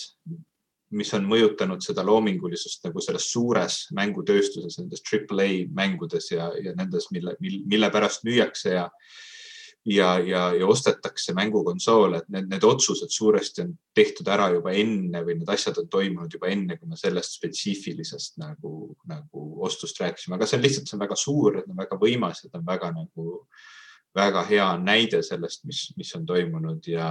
mis 0.92 1.12
on 1.16 1.24
mõjutanud 1.24 1.80
seda 1.80 2.04
loomingulisust 2.04 2.84
nagu 2.84 3.00
selles 3.00 3.30
suures 3.32 3.86
mängutööstuses, 3.96 4.76
nendes 4.78 5.04
Triple 5.06 5.46
A 5.46 5.60
mängudes 5.72 6.28
ja, 6.34 6.50
ja 6.60 6.74
nendes, 6.76 7.08
mille, 7.14 7.36
mille 7.40 7.90
pärast 7.94 8.26
müüakse 8.28 8.74
ja 8.76 8.88
ja, 9.84 10.18
ja, 10.18 10.54
ja 10.54 10.66
ostetakse 10.66 11.34
mängukonsoole, 11.34 12.22
et 12.22 12.28
need, 12.30 12.48
need 12.50 12.64
otsused 12.66 13.10
suuresti 13.10 13.64
on 13.64 13.72
tehtud 13.96 14.28
ära 14.30 14.48
juba 14.54 14.74
enne 14.78 15.24
või 15.26 15.36
need 15.40 15.50
asjad 15.50 15.80
on 15.82 15.88
toimunud 15.90 16.32
juba 16.36 16.50
enne, 16.52 16.76
kui 16.78 16.90
me 16.90 16.98
sellest 16.98 17.38
spetsiifilisest 17.38 18.38
nagu, 18.42 18.92
nagu 19.10 19.46
ostust 19.66 19.98
rääkisime, 20.02 20.36
aga 20.38 20.46
see 20.46 20.60
on 20.60 20.66
lihtsalt, 20.66 20.90
see 20.90 20.98
on 20.98 21.04
väga 21.04 21.18
suur, 21.18 21.58
et 21.58 21.70
on 21.70 21.78
väga 21.82 21.98
võimas, 21.98 22.44
et 22.46 22.54
on 22.58 22.66
väga 22.66 22.92
nagu, 22.94 23.26
väga 24.14 24.44
hea 24.50 24.68
näide 24.78 25.22
sellest, 25.26 25.64
mis, 25.66 25.88
mis 25.98 26.14
on 26.18 26.26
toimunud 26.30 26.86
ja 26.92 27.08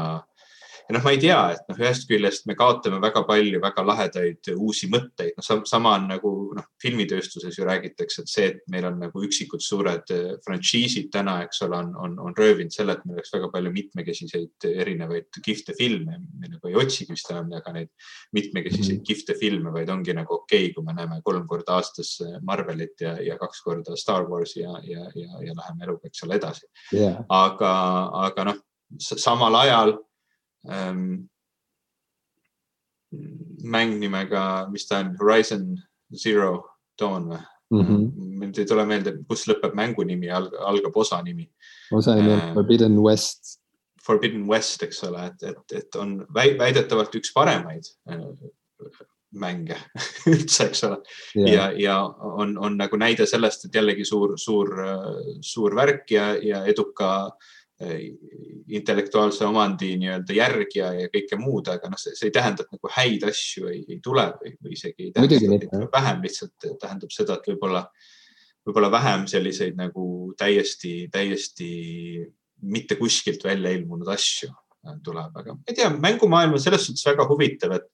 ja 0.88 0.96
noh, 0.96 1.04
ma 1.04 1.14
ei 1.14 1.20
tea, 1.22 1.40
et 1.56 1.70
noh, 1.70 1.80
ühest 1.80 2.08
küljest 2.10 2.48
me 2.50 2.56
kaotame 2.60 3.00
väga 3.04 3.24
palju 3.28 3.62
väga 3.64 3.84
lahedaid 3.86 4.52
uusi 4.56 4.90
mõtteid, 4.92 5.38
noh, 5.38 5.64
sama 5.70 5.96
on 5.98 6.08
nagu 6.12 6.32
noh, 6.58 6.68
filmitööstuses 6.82 7.58
ju 7.58 7.68
räägitakse, 7.68 8.24
et 8.24 8.32
see, 8.32 8.48
et 8.52 8.62
meil 8.72 8.88
on 8.90 9.00
nagu 9.02 9.24
üksikud 9.26 9.64
suured 9.64 10.14
eh, 10.16 10.34
frantsiisid 10.46 11.12
täna, 11.14 11.40
eks 11.46 11.64
ole, 11.68 11.80
on, 11.80 11.94
on, 12.06 12.18
on 12.28 12.38
röövinud 12.38 12.74
selle, 12.76 12.98
et 12.98 13.06
meil 13.06 13.20
oleks 13.20 13.34
väga 13.36 13.52
palju 13.54 13.74
mitmekesiseid 13.76 14.70
erinevaid 14.72 15.42
kihvte 15.44 15.76
filme. 15.78 16.20
me 16.42 16.52
nagu 16.52 16.70
ei 16.70 16.78
otsigi 16.80 17.16
vist 17.16 17.30
enam 17.32 17.50
väga 17.52 17.74
neid 17.76 17.92
mitmekesiseid 18.36 19.00
-hmm. 19.00 19.08
kihvte 19.08 19.36
filme, 19.40 19.74
vaid 19.74 19.90
ongi 19.90 20.14
nagu 20.18 20.40
okei 20.42 20.66
okay,, 20.66 20.74
kui 20.74 20.86
me 20.86 20.96
näeme 20.98 21.22
kolm 21.24 21.48
korda 21.48 21.78
aastas 21.80 22.18
Marvelit 22.42 23.02
ja, 23.02 23.16
ja 23.22 23.38
kaks 23.38 23.62
korda 23.62 23.96
Star 23.96 24.28
Warsi 24.30 24.62
ja, 24.62 24.80
ja, 24.84 25.08
ja, 25.16 25.42
ja 25.46 25.56
läheme 25.56 25.84
eluga, 25.86 26.08
eks 26.08 26.24
ole, 26.24 26.36
edasi 26.36 26.68
yeah.. 26.94 27.24
aga, 27.30 27.74
aga 28.28 28.48
noh, 28.52 28.64
samal 29.00 29.56
ajal 29.56 29.98
ähm, 30.70 31.30
mäng 33.64 33.98
nimega, 34.00 34.68
mis 34.72 34.88
ta 34.88 35.02
on, 35.04 35.16
Horizon 35.20 35.74
Zero 36.16 36.64
Dawn 37.00 37.32
või 37.72 37.84
mm? 37.84 37.88
-hmm. 37.88 38.38
mind 38.40 38.60
ei 38.60 38.68
tule 38.68 38.86
meelde, 38.86 39.16
kus 39.28 39.46
lõpeb 39.48 39.76
mängu 39.78 40.04
nimi, 40.04 40.30
algab 40.30 40.96
osa 40.96 41.22
nimi. 41.24 41.48
osa 41.92 42.16
nimi 42.16 42.34
on 42.34 42.40
äh, 42.40 42.54
Forbidden 42.54 42.98
West. 43.00 43.58
Forbidden 44.06 44.48
West, 44.50 44.84
eks 44.84 45.04
ole, 45.08 45.28
et, 45.30 45.44
et, 45.44 45.78
et 45.78 45.96
on 45.96 46.26
väidetavalt 46.34 47.16
üks 47.16 47.32
paremaid 47.36 47.86
mänge 49.32 49.78
üldse, 50.32 50.68
eks 50.68 50.84
ole 50.88 50.98
yeah.. 51.36 51.52
ja, 51.54 51.66
ja 51.78 51.98
on, 52.32 52.58
on 52.58 52.76
nagu 52.80 52.98
näide 53.00 53.28
sellest, 53.30 53.66
et 53.66 53.76
jällegi 53.76 54.06
suur, 54.06 54.36
suur, 54.42 54.74
suur 55.46 55.76
värk 55.78 56.12
ja, 56.12 56.34
ja 56.44 56.66
eduka 56.68 57.12
eh, 57.30 57.61
intellektuaalse 58.72 59.46
omandi 59.46 59.96
nii-öelda 60.00 60.36
järgija 60.36 60.92
ja 61.00 61.10
kõike 61.12 61.38
muud, 61.40 61.70
aga 61.72 61.90
noh, 61.92 62.00
see 62.00 62.28
ei 62.28 62.34
tähenda, 62.36 62.66
et 62.66 62.76
nagu 62.76 62.92
häid 62.96 63.26
asju 63.28 63.70
ei, 63.72 63.84
ei 63.90 64.00
tule 64.04 64.26
või, 64.40 64.54
või 64.62 64.76
isegi 64.78 65.10
ei 65.10 65.14
tähenda, 65.16 65.86
vähem, 65.94 66.22
lihtsalt 66.26 66.68
tähendab 66.82 67.14
seda, 67.14 67.38
et 67.40 67.50
võib-olla, 67.52 67.84
võib-olla 68.68 68.92
vähem 68.94 69.26
selliseid 69.32 69.80
nagu 69.80 70.06
täiesti, 70.40 70.96
täiesti 71.12 71.72
mitte 72.62 72.98
kuskilt 73.00 73.44
välja 73.44 73.74
ilmunud 73.74 74.10
asju 74.14 74.52
tuleb, 75.06 75.36
aga 75.38 75.56
ma 75.56 75.70
ei 75.70 75.78
tea, 75.78 75.90
mängumaailm 75.94 76.58
on 76.58 76.62
selles 76.62 76.88
suhtes 76.88 77.06
väga 77.06 77.26
huvitav, 77.30 77.76
et 77.78 77.90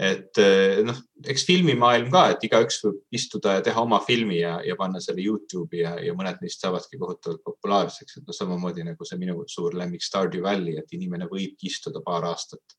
et 0.00 0.38
eh, 0.42 0.80
noh, 0.82 0.96
eks 1.30 1.44
filmimaailm 1.46 2.08
ka, 2.10 2.24
et 2.34 2.46
igaüks 2.48 2.80
võib 2.82 3.18
istuda 3.18 3.58
ja 3.58 3.64
teha 3.64 3.82
oma 3.84 4.00
filmi 4.02 4.40
ja, 4.40 4.56
ja 4.66 4.74
panna 4.78 5.00
selle 5.02 5.22
Youtube'i 5.22 5.84
ja, 5.84 5.94
ja 6.02 6.14
mõned 6.18 6.40
neist 6.42 6.64
saavadki 6.64 6.98
kohutavalt 6.98 7.44
populaarseks, 7.46 8.18
et 8.18 8.26
noh, 8.26 8.34
samamoodi 8.34 8.86
nagu 8.86 9.06
see 9.06 9.20
minu 9.20 9.44
suur 9.50 9.76
lemmik 9.78 10.02
Stardew 10.02 10.42
Valley, 10.42 10.80
et 10.80 10.96
inimene 10.98 11.28
võibki 11.30 11.70
istuda 11.70 12.02
paar 12.04 12.26
aastat, 12.32 12.74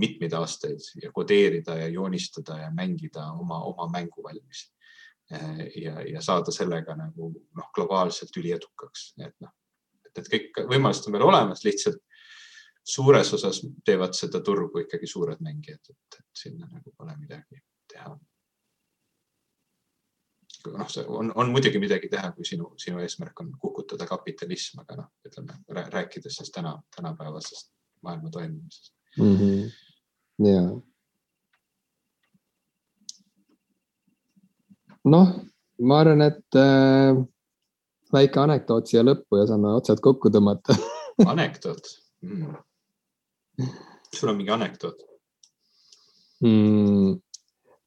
mitmeid 0.00 0.32
aastaid 0.34 0.82
ja 1.02 1.12
kodeerida 1.14 1.76
ja 1.78 1.90
joonistada 1.92 2.56
ja 2.64 2.72
mängida 2.74 3.28
oma, 3.36 3.60
oma 3.68 3.86
mängu 3.92 4.24
valmis. 4.24 4.70
Eh, 5.30 5.62
ja, 5.82 6.00
ja 6.06 6.24
saada 6.24 6.54
sellega 6.54 6.96
nagu 6.96 7.32
noh, 7.36 7.70
globaalselt 7.76 8.36
üliedukaks, 8.40 9.10
et 9.20 9.34
noh, 9.44 9.52
et 10.16 10.28
kõik 10.32 10.64
võimalused 10.70 11.10
on 11.10 11.18
veel 11.18 11.28
olemas, 11.28 11.64
lihtsalt 11.66 12.00
suures 12.86 13.32
osas 13.34 13.60
teevad 13.84 14.14
seda 14.14 14.40
turgu 14.46 14.84
ikkagi 14.84 15.08
suured 15.10 15.42
mängijad, 15.42 15.82
et, 15.90 16.18
et 16.20 16.42
sinna 16.44 16.68
nagu 16.70 16.92
pole 16.96 17.16
midagi 17.18 17.58
teha. 17.92 18.16
noh, 20.66 20.88
see 20.90 21.04
on, 21.06 21.30
on 21.38 21.50
muidugi 21.54 21.78
midagi 21.78 22.08
teha, 22.10 22.32
kui 22.34 22.46
sinu, 22.46 22.72
sinu 22.82 22.98
eesmärk 23.02 23.40
on 23.42 23.52
kukutada 23.62 24.06
kapitalism, 24.06 24.80
aga 24.82 24.96
noh, 25.02 25.08
ütleme 25.26 25.58
rääkides 25.94 26.40
siis 26.40 26.50
täna, 26.54 26.74
tänapäevasest 26.96 27.70
maailma 28.02 28.30
toimimisest 28.30 28.94
mm. 29.18 29.36
-hmm. 29.36 29.70
ja. 30.48 30.62
noh, 35.04 35.34
ma 35.82 35.98
arvan, 36.00 36.22
et 36.22 36.60
äh, 36.62 37.24
väike 38.12 38.40
anekdoot 38.40 38.86
siia 38.86 39.02
lõppu 39.06 39.42
ja 39.42 39.46
saame 39.50 39.74
otsad 39.74 40.02
kokku 40.02 40.30
tõmmata 40.34 40.78
anekdoot 41.34 41.94
mm.? 42.22 42.56
Sul 44.14 44.32
on 44.32 44.38
mingi 44.38 44.52
anekdoot 44.54 45.02
mm,? 46.44 47.16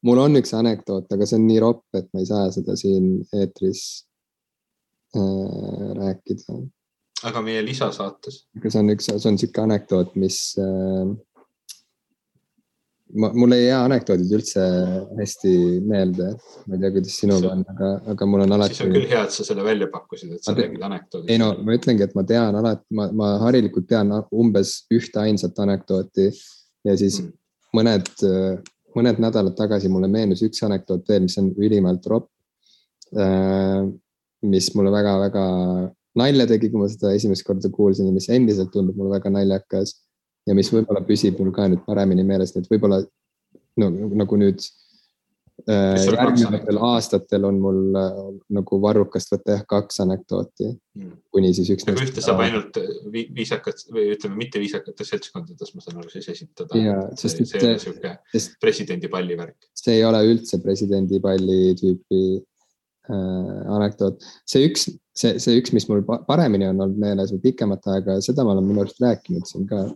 mul 0.06 0.20
on 0.22 0.40
üks 0.40 0.52
anekdoot, 0.56 1.08
aga 1.12 1.28
see 1.28 1.38
on 1.40 1.46
nii 1.48 1.62
ropp, 1.62 1.86
et 1.98 2.08
ma 2.12 2.22
ei 2.22 2.28
saa 2.28 2.50
seda 2.54 2.76
siin 2.80 3.10
eetris 3.36 3.82
äh, 5.16 5.90
rääkida. 6.00 6.60
aga 7.30 7.42
meie 7.46 7.64
lisasaates? 7.66 8.44
aga 8.56 8.72
see 8.72 8.84
on 8.84 8.94
üks, 8.94 9.10
see 9.10 9.32
on 9.32 9.40
sihuke 9.40 9.64
anekdoot, 9.64 10.16
mis 10.20 10.40
äh, 10.60 11.04
ma, 13.14 13.30
mul 13.34 13.54
ei 13.56 13.66
jää 13.66 13.80
anekdoodid 13.86 14.32
üldse 14.38 14.64
hästi 15.18 15.52
meelde, 15.86 16.30
ma 16.66 16.76
ei 16.76 16.82
tea, 16.82 16.92
kuidas 16.96 17.18
sinuga 17.22 17.52
on, 17.54 17.64
aga, 17.72 17.90
aga 18.14 18.28
mul 18.30 18.44
on 18.44 18.56
alati. 18.56 18.76
siis 18.76 18.86
on 18.86 18.94
küll 18.96 19.08
hea, 19.10 19.22
et 19.26 19.36
sa 19.36 19.46
selle 19.46 19.64
välja 19.66 19.88
pakkusid, 19.92 20.34
et 20.36 20.46
sa 20.46 20.54
räägid 20.56 20.84
anekdoodist. 20.86 21.30
ei 21.32 21.40
no 21.42 21.52
ma 21.66 21.76
ütlengi, 21.76 22.06
et 22.06 22.16
ma 22.18 22.24
tean 22.26 22.58
alati, 22.60 22.86
ma, 22.96 23.08
ma 23.22 23.30
harilikult 23.44 23.88
tean 23.90 24.12
umbes 24.30 24.74
ühte 24.94 25.22
ainsat 25.22 25.58
anekdooti 25.64 26.28
ja 26.88 26.98
siis 27.00 27.20
mm. 27.22 27.32
mõned, 27.78 28.12
mõned 28.98 29.22
nädalad 29.22 29.56
tagasi 29.58 29.90
mulle 29.92 30.10
meenus 30.10 30.44
üks 30.46 30.62
anekdoot 30.66 31.08
veel, 31.08 31.26
mis 31.26 31.38
on 31.40 31.52
ülimalt 31.58 32.06
ropp. 32.10 32.30
Äh, 33.10 33.88
mis 34.46 34.70
mulle 34.72 34.92
väga-väga 34.94 35.44
nalja 36.16 36.46
tegi, 36.48 36.70
kui 36.70 36.80
ma 36.80 36.86
seda 36.88 37.10
esimest 37.12 37.44
korda 37.44 37.68
kuulsin 37.72 38.08
ja 38.08 38.14
mis 38.14 38.28
endiselt 38.32 38.70
tundub 38.72 38.96
mulle 38.98 39.18
väga 39.18 39.32
naljakas 39.34 39.98
ja 40.48 40.56
mis 40.56 40.70
võib-olla 40.72 41.02
püsib 41.06 41.40
mul 41.40 41.52
ka 41.54 41.68
nüüd 41.70 41.82
paremini 41.86 42.24
meeles, 42.26 42.54
nii 42.54 42.64
et 42.64 42.70
võib-olla 42.72 43.00
no 43.80 43.88
nagu 44.22 44.38
nüüd 44.40 44.62
äh, 45.68 45.96
järgnevatel 46.06 46.80
aastatel 46.90 47.46
on 47.48 47.60
mul 47.62 47.80
äh, 48.00 48.18
nagu 48.56 48.80
varrukast 48.82 49.32
võtta 49.34 49.56
jah 49.58 49.64
kaks 49.68 50.02
anekdooti 50.04 50.68
hmm. 50.70 51.16
kuni 51.34 51.52
siis 51.56 51.70
üks. 51.74 51.86
nagu 51.88 52.02
ühte 52.04 52.24
saab 52.24 52.42
ainult 52.46 52.80
viisakat 53.12 53.84
või 53.92 54.10
ütleme, 54.16 54.38
mitte 54.40 54.62
viisakates 54.62 55.12
seltskondades, 55.14 55.74
ma 55.74 55.84
saan 55.84 56.02
aru, 56.02 56.12
siis 56.12 56.30
esitada. 56.34 56.84
see, 57.14 57.44
see 57.44 57.60
ei 57.60 57.72
ole 57.72 57.82
sihuke 57.84 58.14
presidendipalli 58.64 59.38
värk. 59.40 59.58
see 59.76 59.98
ei 60.00 60.06
ole 60.08 60.24
üldse 60.32 60.60
presidendipalli 60.64 61.76
tüüpi 61.80 62.22
äh, 62.36 63.64
anekdoot. 63.78 64.28
see 64.48 64.68
üks, 64.68 64.88
see, 65.16 65.38
see 65.38 65.58
üks, 65.60 65.74
mis 65.76 65.88
mul 65.92 66.04
paremini 66.28 66.70
on 66.72 66.86
olnud 66.86 67.00
meeles 67.00 67.34
või 67.36 67.50
pikemat 67.50 67.92
aega, 67.94 68.20
seda 68.24 68.46
ma 68.46 68.56
olen 68.56 68.72
minu 68.72 68.86
arust 68.86 69.02
rääkinud 69.04 69.48
siin 69.48 69.68
ka 69.70 69.88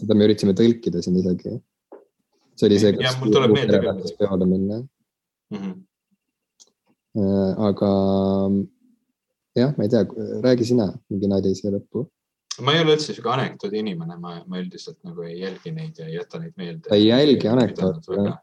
seda 0.00 0.16
me 0.16 0.26
üritasime 0.28 0.54
tõlkida 0.58 1.02
siin 1.04 1.16
isegi. 1.20 1.56
see 2.56 2.68
oli 2.68 2.78
see, 2.82 2.92
kas 2.98 3.16
peole 4.18 4.46
minna 4.46 4.82
mm. 5.52 5.58
-hmm. 5.58 5.74
aga 7.68 7.90
jah, 9.56 9.74
ma 9.76 9.84
ei 9.84 9.92
tea, 9.92 10.04
räägi 10.46 10.64
sina 10.72 10.88
mingi 11.10 11.30
nali 11.30 11.54
siia 11.56 11.72
lõppu. 11.74 12.06
ma 12.60 12.74
ei 12.74 12.84
ole 12.84 12.96
üldse 12.96 13.12
sihuke 13.14 13.32
anekdoodi 13.32 13.80
inimene, 13.80 14.16
ma, 14.20 14.38
ma 14.46 14.60
üldiselt 14.60 14.98
nagu 15.08 15.24
ei 15.26 15.40
jälgi 15.40 15.72
neid 15.72 15.98
ja 15.98 16.08
ei 16.08 16.16
jäta 16.18 16.40
neid 16.40 16.56
meelde. 16.56 16.88
sa 16.88 16.98
ei 17.00 17.06
jälgi 17.06 17.48
anekdoote 17.48 18.16
väga, 18.16 18.36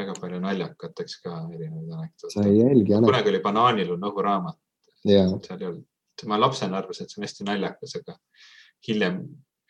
väga 0.00 0.14
palju 0.20 0.40
naljakateks 0.42 1.20
ka 1.24 1.34
erinevaid 1.54 1.92
anekdoote. 1.98 2.34
sa 2.34 2.46
ei 2.46 2.58
jälgi 2.58 2.94
anekdoote. 2.94 3.12
kunagi 3.12 3.34
oli 3.34 3.42
Banaaniluu 3.48 3.96
nohuraamat. 4.02 4.58
seal 5.06 5.60
ei 5.60 5.68
olnud, 5.72 5.84
ma 6.26 6.40
lapsena 6.40 6.78
arvasin, 6.82 7.06
et 7.06 7.14
see 7.14 7.20
on 7.20 7.28
hästi 7.28 7.50
naljakas, 7.50 7.98
aga 8.00 8.18
hiljem 8.88 9.20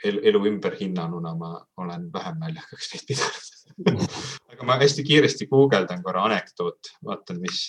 elu 0.04 0.46
ümberhinnanuna 0.46 1.34
ma 1.34 1.52
olen 1.76 2.10
vähem 2.12 2.40
naljakaks 2.40 2.92
neid 2.94 3.06
pidanud 3.08 3.56
aga 4.52 4.66
ma 4.66 4.78
hästi 4.80 5.04
kiiresti 5.04 5.46
guugeldan 5.50 6.02
korra 6.04 6.26
anekdoot, 6.30 6.92
vaatan, 7.04 7.40
mis, 7.42 7.62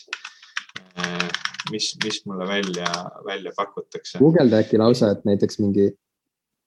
äh, 0.99 1.29
mis, 1.71 1.93
mis 2.03 2.21
mulle 2.25 2.47
välja, 2.47 2.89
välja 3.25 3.51
pakutakse. 3.55 4.19
guugelda 4.19 4.61
äkki 4.63 4.79
lausa, 4.79 5.11
et 5.11 5.25
näiteks 5.25 5.59
mingi. 5.59 5.89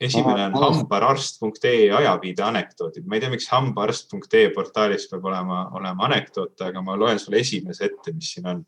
esimene 0.00 0.46
on 0.46 0.54
hambaarst.ee 0.56 1.90
ajaviide 1.92 2.42
anekdoodid. 2.42 3.06
ma 3.06 3.16
ei 3.16 3.24
tea, 3.24 3.30
miks 3.30 3.48
hambaarst.ee 3.52 4.50
portaalis 4.54 5.08
peab 5.10 5.24
olema, 5.32 5.64
olema 5.78 6.08
anekdoote, 6.08 6.64
aga 6.68 6.82
ma 6.82 6.98
loen 6.98 7.18
sulle 7.18 7.40
esimese 7.44 7.88
ette, 7.88 8.12
mis 8.12 8.34
siin 8.34 8.48
on 8.48 8.64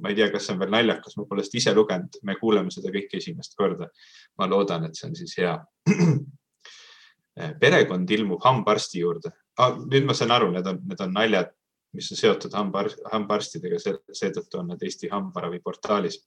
ma 0.00 0.10
ei 0.10 0.18
tea, 0.18 0.30
kas 0.32 0.46
see 0.46 0.54
on 0.54 0.60
veel 0.62 0.72
naljakas, 0.74 1.16
ma 1.18 1.26
pole 1.28 1.44
seda 1.46 1.60
ise 1.60 1.74
lugenud, 1.76 2.18
me 2.22 2.36
kuuleme 2.40 2.72
seda 2.74 2.92
kõike 2.94 3.20
esimest 3.20 3.56
korda. 3.58 3.90
ma 4.38 4.48
loodan, 4.50 4.86
et 4.88 4.98
see 4.98 5.08
on 5.08 5.16
siis 5.18 5.36
hea. 5.38 5.54
perekond 7.60 8.10
ilmub 8.14 8.42
hambaarsti 8.44 9.00
juurde 9.00 9.32
ah,. 9.58 9.76
nüüd 9.90 10.06
ma 10.06 10.14
saan 10.14 10.34
aru, 10.34 10.50
need 10.54 10.66
on, 10.70 10.80
need 10.88 11.00
on 11.02 11.14
naljad, 11.14 11.50
mis 11.94 12.10
on 12.12 12.18
seotud 12.18 12.54
hambaarst, 12.54 13.02
hambaarstidega, 13.12 13.80
seetõttu 14.14 14.60
on 14.60 14.72
need 14.72 14.82
Eesti 14.86 15.10
hambaravi 15.12 15.60
portaalis. 15.64 16.20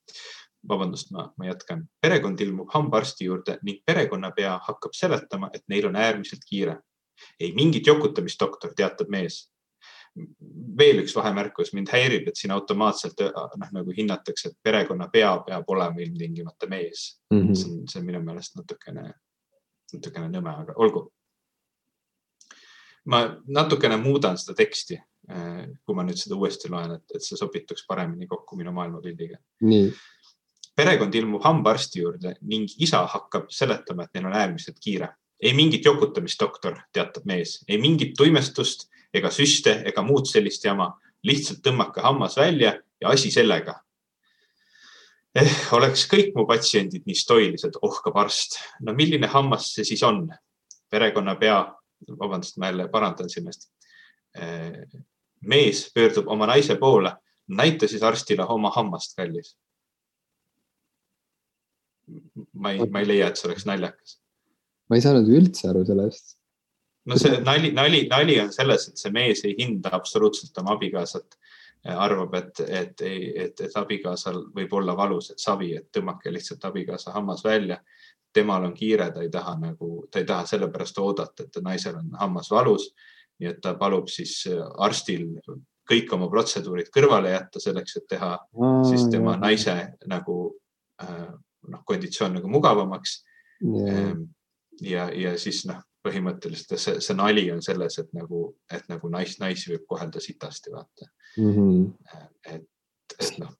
vabandust, 0.67 1.11
ma, 1.15 1.27
ma 1.37 1.45
jätkan. 1.47 1.85
perekond 2.01 2.39
ilmub 2.41 2.71
hambaarsti 2.73 3.25
juurde 3.25 3.59
ning 3.63 3.83
perekonnapea 3.85 4.57
hakkab 4.67 4.93
seletama, 4.93 5.49
et 5.53 5.63
neil 5.67 5.87
on 5.87 5.95
äärmiselt 5.95 6.43
kiire. 6.49 6.79
ei 7.39 7.53
mingit 7.53 7.87
jokutamist, 7.87 8.39
doktor, 8.39 8.73
teatab 8.75 9.09
mees 9.09 9.47
veel 10.77 11.01
üks 11.01 11.15
vahemärkus, 11.17 11.73
mind 11.73 11.91
häirib, 11.91 12.29
et 12.29 12.39
siin 12.39 12.53
automaatselt 12.55 13.21
noh, 13.25 13.69
nagu 13.73 13.93
hinnatakse, 13.95 14.51
et 14.51 14.57
perekonnapea 14.63 15.31
peab 15.47 15.69
olema 15.73 16.03
ilmtingimata 16.03 16.69
mees 16.69 17.19
mm. 17.33 17.41
-hmm. 17.41 17.55
see 17.55 17.71
on, 17.71 17.87
see 17.89 17.99
on 18.01 18.05
minu 18.05 18.21
meelest 18.23 18.57
natukene, 18.57 19.11
natukene 19.93 20.31
nõme, 20.33 20.55
aga 20.63 20.73
olgu. 20.75 21.07
ma 23.05 23.21
natukene 23.47 23.97
muudan 23.97 24.37
seda 24.37 24.53
teksti, 24.55 24.97
eh, 25.29 25.61
kui 25.85 25.95
ma 25.95 26.03
nüüd 26.03 26.19
seda 26.19 26.35
uuesti 26.35 26.69
loen, 26.69 26.97
et, 26.97 27.15
et 27.15 27.23
see 27.23 27.37
sobituks 27.37 27.85
paremini 27.87 28.27
kokku 28.27 28.57
minu 28.57 28.71
maailmapildiga. 28.71 29.37
perekond 30.75 31.15
ilmub 31.15 31.41
hambaarsti 31.43 32.01
juurde 32.01 32.35
ning 32.41 32.69
isa 32.77 33.05
hakkab 33.05 33.47
seletama, 33.49 34.03
et 34.03 34.13
neil 34.13 34.25
on 34.25 34.33
äärmiselt 34.33 34.79
kiire. 34.79 35.09
ei 35.39 35.53
mingit 35.53 35.85
jokutamist, 35.85 36.39
doktor, 36.39 36.79
teatab 36.93 37.25
mees, 37.25 37.63
ei 37.67 37.77
mingit 37.77 38.13
tuimestust 38.17 38.87
ega 39.13 39.31
süste 39.31 39.81
ega 39.87 40.03
muud 40.03 40.27
sellist 40.29 40.65
jama. 40.65 40.93
lihtsalt 41.23 41.59
tõmmake 41.65 42.01
hammas 42.01 42.37
välja 42.37 42.75
ja 43.01 43.09
asi 43.09 43.31
sellega. 43.31 43.81
eh, 45.35 45.73
oleks 45.73 46.07
kõik 46.07 46.35
mu 46.35 46.45
patsiendid 46.47 47.03
nii 47.05 47.15
stoilised, 47.15 47.79
ohkab 47.81 48.17
arst. 48.17 48.59
no 48.81 48.93
milline 48.93 49.27
hammas 49.27 49.73
see 49.73 49.83
siis 49.83 50.03
on? 50.03 50.29
perekonnapea, 50.89 51.75
vabandust, 52.19 52.57
ma 52.57 52.69
jälle 52.69 52.87
parandan 52.87 53.29
siin 53.29 53.43
ennast. 53.43 53.69
Eh, 54.35 54.85
mees 55.41 55.91
pöördub 55.93 56.27
oma 56.27 56.47
naise 56.47 56.75
poole, 56.75 57.11
näita 57.47 57.87
siis 57.87 58.03
arstile 58.03 58.45
oma 58.47 58.71
hammast, 58.71 59.15
kallis 59.17 59.57
ma 62.53 62.71
ei, 62.71 62.87
ma 62.89 63.01
ei 63.01 63.07
leia, 63.07 63.29
et 63.29 63.39
see 63.39 63.49
oleks 63.49 63.65
naljakas. 63.67 64.17
ma 64.87 64.97
ei 64.97 65.03
saanud 65.03 65.29
üldse 65.39 65.67
aru 65.71 65.83
sellest. 65.87 66.36
No 67.07 67.17
see 67.19 67.39
nali, 67.43 67.71
nali, 67.75 68.01
nali 68.11 68.39
on 68.41 68.51
selles, 68.53 68.89
et 68.89 69.01
see 69.01 69.13
mees 69.15 69.43
ei 69.47 69.55
hinda 69.59 69.93
absoluutselt 69.97 70.57
oma 70.63 70.75
abikaasat. 70.77 71.39
arvab, 71.87 72.33
et, 72.35 72.59
et, 72.59 73.01
et, 73.01 73.61
et 73.63 73.75
abikaasal 73.79 74.41
võib 74.55 74.73
olla 74.73 74.95
valus, 74.97 75.29
et 75.31 75.39
savi, 75.39 75.69
et 75.77 75.85
tõmmake 75.93 76.31
lihtsalt 76.33 76.65
abikaasa 76.65 77.13
hammas 77.13 77.43
välja. 77.45 77.77
temal 78.33 78.65
on 78.65 78.73
kiire, 78.73 79.11
ta 79.11 79.21
ei 79.21 79.29
taha 79.29 79.55
nagu, 79.59 80.07
ta 80.11 80.19
ei 80.19 80.25
taha 80.25 80.45
sellepärast 80.45 80.97
oodata, 80.99 81.43
et 81.43 81.61
naisel 81.63 81.95
on 81.95 82.09
hammas 82.19 82.51
valus. 82.51 82.89
nii 83.39 83.49
et 83.49 83.61
ta 83.61 83.75
palub 83.75 84.07
siis 84.09 84.47
arstil 84.77 85.27
kõik 85.87 86.13
oma 86.13 86.27
protseduurid 86.29 86.89
kõrvale 86.93 87.31
jätta 87.31 87.59
selleks, 87.59 87.97
et 87.97 88.07
teha 88.09 88.31
Aa, 88.35 88.83
siis 88.89 89.07
tema 89.11 89.37
naise 89.37 89.75
nagu 90.09 90.37
äh, 91.03 91.29
noh, 91.71 91.83
konditsioon 91.85 92.37
nagu 92.39 92.51
mugavamaks. 92.51 93.21
Ehm, 93.63 94.27
ja, 94.81 95.07
ja 95.13 95.35
siis 95.39 95.63
noh, 95.69 95.81
põhimõtteliselt 96.07 96.73
see, 96.79 96.97
see 97.03 97.17
nali 97.17 97.45
on 97.53 97.61
selles, 97.65 97.99
et 98.01 98.09
nagu, 98.17 98.47
et 98.73 98.87
nagu 98.91 99.11
nais, 99.13 99.37
naisi 99.43 99.73
võib 99.73 99.85
kohelda 99.93 100.23
sitasti, 100.23 100.73
vaata 100.73 101.11
mm. 101.37 101.53
-hmm. 101.53 102.17
et, 102.55 102.65
et 103.19 103.39
noh, 103.43 103.53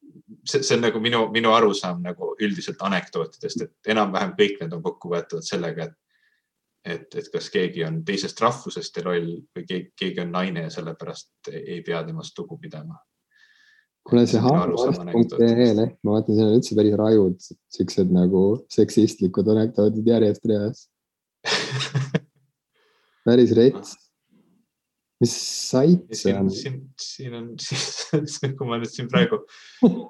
see, 0.44 0.64
see 0.64 0.76
on 0.80 0.86
nagu 0.88 1.04
minu, 1.04 1.28
minu 1.34 1.54
arusaam 1.54 2.02
nagu 2.04 2.34
üldiselt 2.42 2.82
anekdootidest, 2.90 3.68
et 3.68 3.94
enam-vähem 3.96 4.36
kõik 4.40 4.62
need 4.62 4.76
on 4.78 4.84
kokku 4.86 5.14
võetud 5.16 5.46
sellega, 5.46 5.92
et 5.92 5.98
et, 6.88 7.16
et 7.20 7.28
kas 7.34 7.50
keegi 7.52 7.84
on 7.88 8.00
teisest 8.08 8.40
rahvusest 8.42 8.98
ja 9.00 9.04
loll 9.08 9.32
või 9.56 9.66
keegi, 9.68 9.92
keegi 9.98 10.24
on 10.24 10.32
naine 10.32 10.68
ja 10.68 10.74
sellepärast 10.74 11.52
ei 11.52 11.82
pea 11.86 12.00
temast 12.08 12.38
lugu 12.40 12.58
pidama 12.62 12.96
kuule, 14.08 14.24
see 14.30 14.42
hambaarst.ee 14.44 15.72
leht, 15.78 15.98
ma 16.08 16.18
vaatan, 16.18 16.38
seal 16.38 16.52
on 16.52 16.60
üldse 16.60 16.78
päris 16.80 16.96
rajud 17.02 17.50
siuksed 17.78 18.14
nagu 18.16 18.44
seksistlikud 18.74 19.52
anekdoodid 19.56 20.08
järjest 20.14 20.48
reas 20.52 20.86
päris 23.28 23.54
rets. 23.58 23.96
mis 25.22 25.34
sait 25.70 26.16
see 26.16 26.34
on? 26.38 26.50
siin, 26.54 26.82
siin 27.02 27.36
on, 27.38 27.54
kui 28.58 28.70
ma 28.70 28.78
nüüd 28.78 28.92
siin 28.94 29.08
praegu 29.12 29.42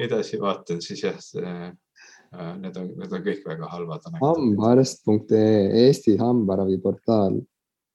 edasi 0.03 0.39
vaatan, 0.41 0.81
siis 0.83 1.03
jah, 1.05 1.15
see, 1.23 1.43
äh, 1.47 2.53
need 2.59 2.75
on, 2.79 2.89
need 2.99 3.13
on 3.15 3.23
kõik 3.25 3.45
väga 3.47 3.69
halvad. 3.71 4.09
hambaarst.ee, 4.19 5.85
Eesti 5.85 6.17
hambaraviportaal 6.19 7.39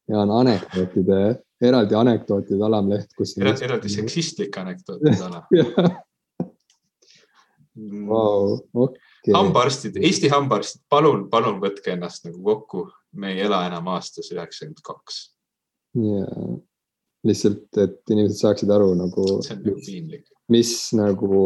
ja 0.09 0.23
on 0.25 0.33
anekdootide 0.41 1.21
eraldi 1.63 1.95
anekdootide 1.95 2.65
alamleht, 2.67 3.13
kus. 3.17 3.37
eraldi 3.39 3.93
seksistlik 3.93 4.57
anekdootide 4.59 5.21
ala 5.29 5.45
wow,. 8.09 8.59
Okay. 8.73 9.35
hambaarstid, 9.35 9.97
Eesti 10.03 10.33
hambaarstid, 10.33 10.83
palun, 10.91 11.29
palun 11.31 11.61
võtke 11.63 11.95
ennast 11.95 12.27
nagu 12.27 12.43
kokku, 12.45 12.89
me 13.13 13.33
ei 13.33 13.41
ela 13.47 13.63
enam 13.69 13.89
aastas 13.93 14.31
üheksakümmend 14.33 14.83
kaks. 14.85 15.23
ja, 15.95 16.29
lihtsalt, 17.29 17.69
et 17.79 17.99
inimesed 18.11 18.41
saaksid 18.41 18.71
aru 18.73 18.95
nagu. 18.99 19.27
see 19.47 19.57
on 19.57 19.65
nagu 19.67 19.81
piinlik. 19.87 20.29
mis 20.53 20.73
nagu 20.97 21.43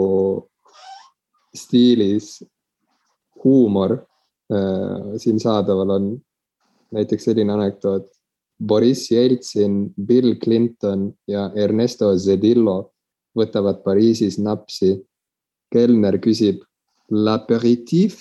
stiilis 1.57 2.37
huumor 3.45 3.99
äh, 4.53 5.17
siin 5.23 5.41
saadaval 5.43 5.97
on. 5.99 6.13
näiteks 6.95 7.25
selline 7.27 7.53
anekdoot 7.53 8.07
Boris 8.63 9.11
Jeltsin, 9.11 9.91
Bill 10.07 10.37
Clinton 10.41 11.11
ja 11.29 11.51
Ernesto 11.55 12.13
Zedillo 12.19 12.93
võtavad 13.37 13.83
Pariisis 13.85 14.39
napsi. 14.39 14.97
kelner 15.71 16.15
küsib 16.23 16.61
l'aperitif, 17.11 18.21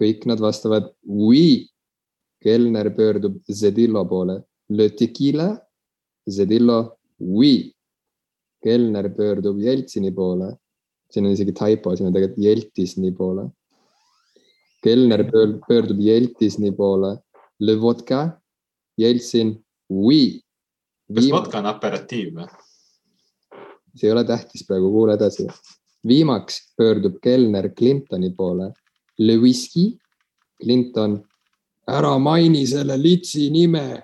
kõik 0.00 0.24
nad 0.26 0.40
vastavad 0.40 0.88
oui. 1.04 1.68
Kelner 2.40 2.90
pöördub 2.96 3.40
Zedillo 3.52 4.04
poole, 4.08 4.40
le 4.68 4.88
tequila, 4.90 5.58
Zedillo 6.30 6.96
oui. 7.20 7.72
kelner 8.62 9.08
pöördub 9.16 9.58
Jeltsini 9.60 10.12
poole, 10.12 10.50
siin 11.10 11.26
on 11.26 11.32
isegi 11.32 11.52
typo, 11.56 11.94
siin 11.96 12.10
on 12.10 12.14
tegelikult 12.14 12.44
Jeltisni 12.44 13.12
poole. 13.16 13.48
kelner 14.84 15.24
pöördub 15.68 16.00
Jeltisni 16.00 16.72
poole, 16.76 17.18
le 17.60 17.76
vodka 17.80 18.40
Jeltsin, 19.00 19.54
oui. 19.90 20.40
kas 21.14 21.30
vodka 21.32 21.58
on 21.58 21.66
aperatiiv 21.66 22.34
või? 22.36 22.48
see 23.96 24.08
ei 24.08 24.12
ole 24.14 24.24
tähtis 24.24 24.64
praegu, 24.66 24.90
kuula 24.92 25.16
edasi. 25.18 25.46
viimaks 26.06 26.60
pöördub 26.76 27.18
kelner 27.22 27.68
Clintoni 27.74 28.30
poole. 28.36 28.72
Le 29.18 29.36
whisky, 29.36 29.98
Clinton, 30.62 31.18
ära 31.98 32.16
maini 32.22 32.64
selle 32.66 32.96
litsi 33.00 33.48
nime. 33.54 34.02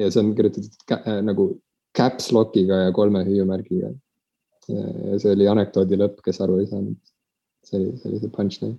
ja 0.00 0.10
see 0.10 0.22
on 0.22 0.34
kirjutatud 0.36 0.94
äh, 0.96 1.18
nagu 1.24 1.50
caps 1.96 2.30
lock'iga 2.32 2.86
ja 2.86 2.92
kolme 2.96 3.24
hüüumärgiga. 3.26 3.94
ja 4.68 5.18
see 5.18 5.34
oli 5.36 5.48
anekdoodi 5.50 5.98
lõpp, 6.00 6.22
kes 6.24 6.40
aru 6.40 6.60
ei 6.60 6.70
saanud. 6.70 6.96
see 7.66 7.80
oli, 7.80 7.96
see 7.98 8.12
oli 8.12 8.22
see 8.22 8.36
punchline 8.36 8.78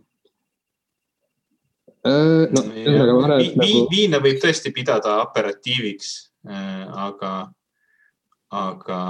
Äh, 2.02 2.50
no 2.50 2.64
ühesõnaga 2.66 3.14
varem 3.14 3.42
vi, 3.44 3.50
nagu. 3.62 3.82
viina 3.92 4.20
võib 4.24 4.40
tõesti 4.42 4.72
pidada 4.74 5.20
aperatiiviks, 5.22 6.10
äh, 6.50 6.88
aga, 6.98 7.34
aga 8.58 9.02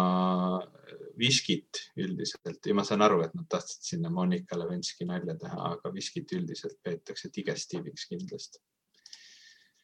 viskit 1.19 1.81
üldiselt. 1.99 2.59
Ja 2.65 2.75
ma 2.77 2.83
saan 2.87 3.03
aru, 3.05 3.21
et 3.25 3.33
nad 3.37 3.47
tahtsid 3.51 3.93
sinna 3.93 4.11
Monika 4.13 4.57
Levenski 4.59 5.07
nalja 5.09 5.35
teha, 5.39 5.73
aga 5.75 5.93
viskit 5.93 6.31
üldiselt 6.37 6.77
peetakse 6.83 7.31
digestiiviks 7.35 8.07
kindlasti. 8.09 8.61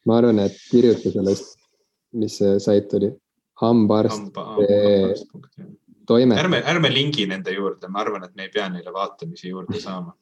ma 0.06 0.18
arvan, 0.22 0.38
et 0.40 0.56
kirjuta 0.70 1.10
sellest, 1.12 1.58
mis 2.16 2.38
see 2.40 2.54
sait 2.64 2.94
oli, 2.96 3.10
hambaarst 3.60 4.14
Hamba, 4.14 4.44
toimet. 6.08 6.38
ärme, 6.40 6.62
ärme 6.64 6.90
lingi 6.94 7.26
nende 7.28 7.52
juurde, 7.52 7.90
ma 7.92 8.00
arvan, 8.00 8.24
et 8.24 8.34
me 8.36 8.46
ei 8.46 8.52
pea 8.54 8.68
neile 8.72 8.92
vaatamisi 8.94 9.52
juurde 9.52 9.80
saama. 9.80 10.14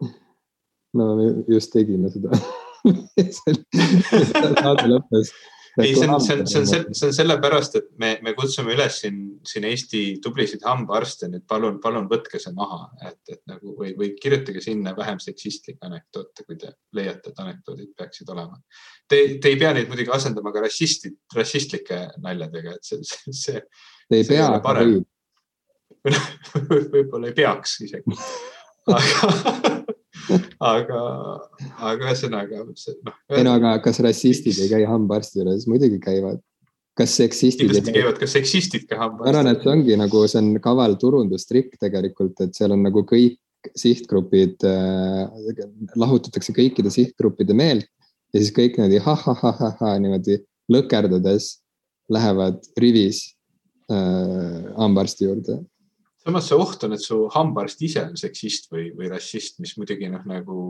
No 0.92 1.14
me 1.14 1.44
just 1.46 1.70
tegime 1.70 2.08
seda. 2.10 2.34
Saade 4.58 4.88
lõppes. 4.90 5.30
Ei, 5.78 5.94
see 5.94 6.08
on, 6.08 6.20
see 6.20 6.36
on, 6.38 6.46
see 6.46 6.60
on, 6.60 6.88
see 6.94 7.06
on 7.08 7.14
sellepärast, 7.14 7.76
et 7.78 7.88
me, 8.02 8.10
me 8.24 8.34
kutsume 8.38 8.74
üles 8.74 9.00
siin, 9.02 9.20
siin 9.46 9.66
Eesti 9.68 10.02
tublisid 10.24 10.64
hambaarste, 10.66 11.28
nüüd 11.30 11.44
palun, 11.50 11.78
palun 11.82 12.08
võtke 12.10 12.40
see 12.42 12.52
maha, 12.56 12.82
et, 13.06 13.20
et 13.30 13.40
nagu 13.50 13.76
või, 13.78 13.92
või 13.98 14.12
kirjutage 14.20 14.62
sinna 14.64 14.94
vähem 14.96 15.20
seksistlikke 15.22 15.86
anekdoote, 15.86 16.46
kui 16.46 16.58
te 16.60 16.72
leiate, 16.96 17.32
et 17.32 17.44
anekdoodid 17.44 17.94
peaksid 17.98 18.34
olema. 18.34 18.58
Te, 19.08 19.22
te 19.42 19.52
ei 19.52 19.60
pea 19.60 19.72
neid 19.76 19.90
muidugi 19.90 20.12
asendama 20.14 20.52
ka 20.54 20.64
rassistid, 20.66 21.18
rassistlike 21.36 22.02
naljadega, 22.24 22.76
et 22.78 22.92
see, 22.92 23.06
see, 23.06 23.36
see. 23.44 23.64
Te 24.10 24.22
ei 24.22 24.28
pea, 24.28 24.50
aga 24.58 24.76
võib 24.82 25.06
võib-olla 26.94 27.28
ei 27.28 27.36
peaks 27.36 27.74
isegi 27.84 28.14
aga 28.96 29.68
aga, 30.74 31.00
aga 31.78 32.06
ühesõnaga 32.06 32.62
noh. 32.64 33.18
ei 33.32 33.44
no 33.46 33.56
aga 33.58 33.74
kas 33.84 34.00
rassistid 34.04 34.58
ei 34.62 34.70
käi 34.72 34.86
hambaarsti 34.88 35.42
juures, 35.42 35.66
muidugi 35.70 36.00
käivad. 36.02 36.40
kas 36.98 37.14
seksistid? 37.18 37.66
kindlasti 37.66 37.94
käivad 37.96 38.18
ka 38.20 38.28
seksistid 38.30 38.86
ka 38.90 38.98
hambaarsti. 39.00 39.26
ma 39.26 39.32
arvan, 39.32 39.52
et 39.54 39.64
see 39.64 39.72
ongi 39.74 39.96
nagu, 40.00 40.24
see 40.30 40.42
on 40.42 40.52
kaval 40.64 40.96
turundustrikk 41.00 41.78
tegelikult, 41.80 42.36
et 42.44 42.54
seal 42.56 42.76
on 42.76 42.84
nagu 42.86 43.04
kõik 43.08 43.40
sihtgrupid 43.76 44.62
äh,, 44.64 45.56
lahutatakse 46.00 46.54
kõikide 46.56 46.92
sihtgruppide 46.92 47.56
meelt 47.56 47.88
ja 48.32 48.40
siis 48.40 48.54
kõik 48.56 48.78
niimoodi 48.78 49.02
ha-ha-ha-ha 49.04 49.96
niimoodi 50.00 50.38
lõkerdades 50.72 51.56
lähevad 52.10 52.62
rivis 52.80 53.26
äh, 53.92 54.70
hambaarsti 54.78 55.28
juurde 55.28 55.60
samas 56.24 56.50
see 56.50 56.58
oht 56.58 56.84
on, 56.84 56.96
et 56.96 57.04
su 57.04 57.22
hambaarst 57.34 57.82
ise 57.86 58.04
on 58.08 58.18
seksist 58.20 58.70
või, 58.72 58.90
või 58.96 59.08
rassist, 59.12 59.58
mis 59.62 59.76
muidugi 59.80 60.10
noh, 60.12 60.26
nagu 60.28 60.60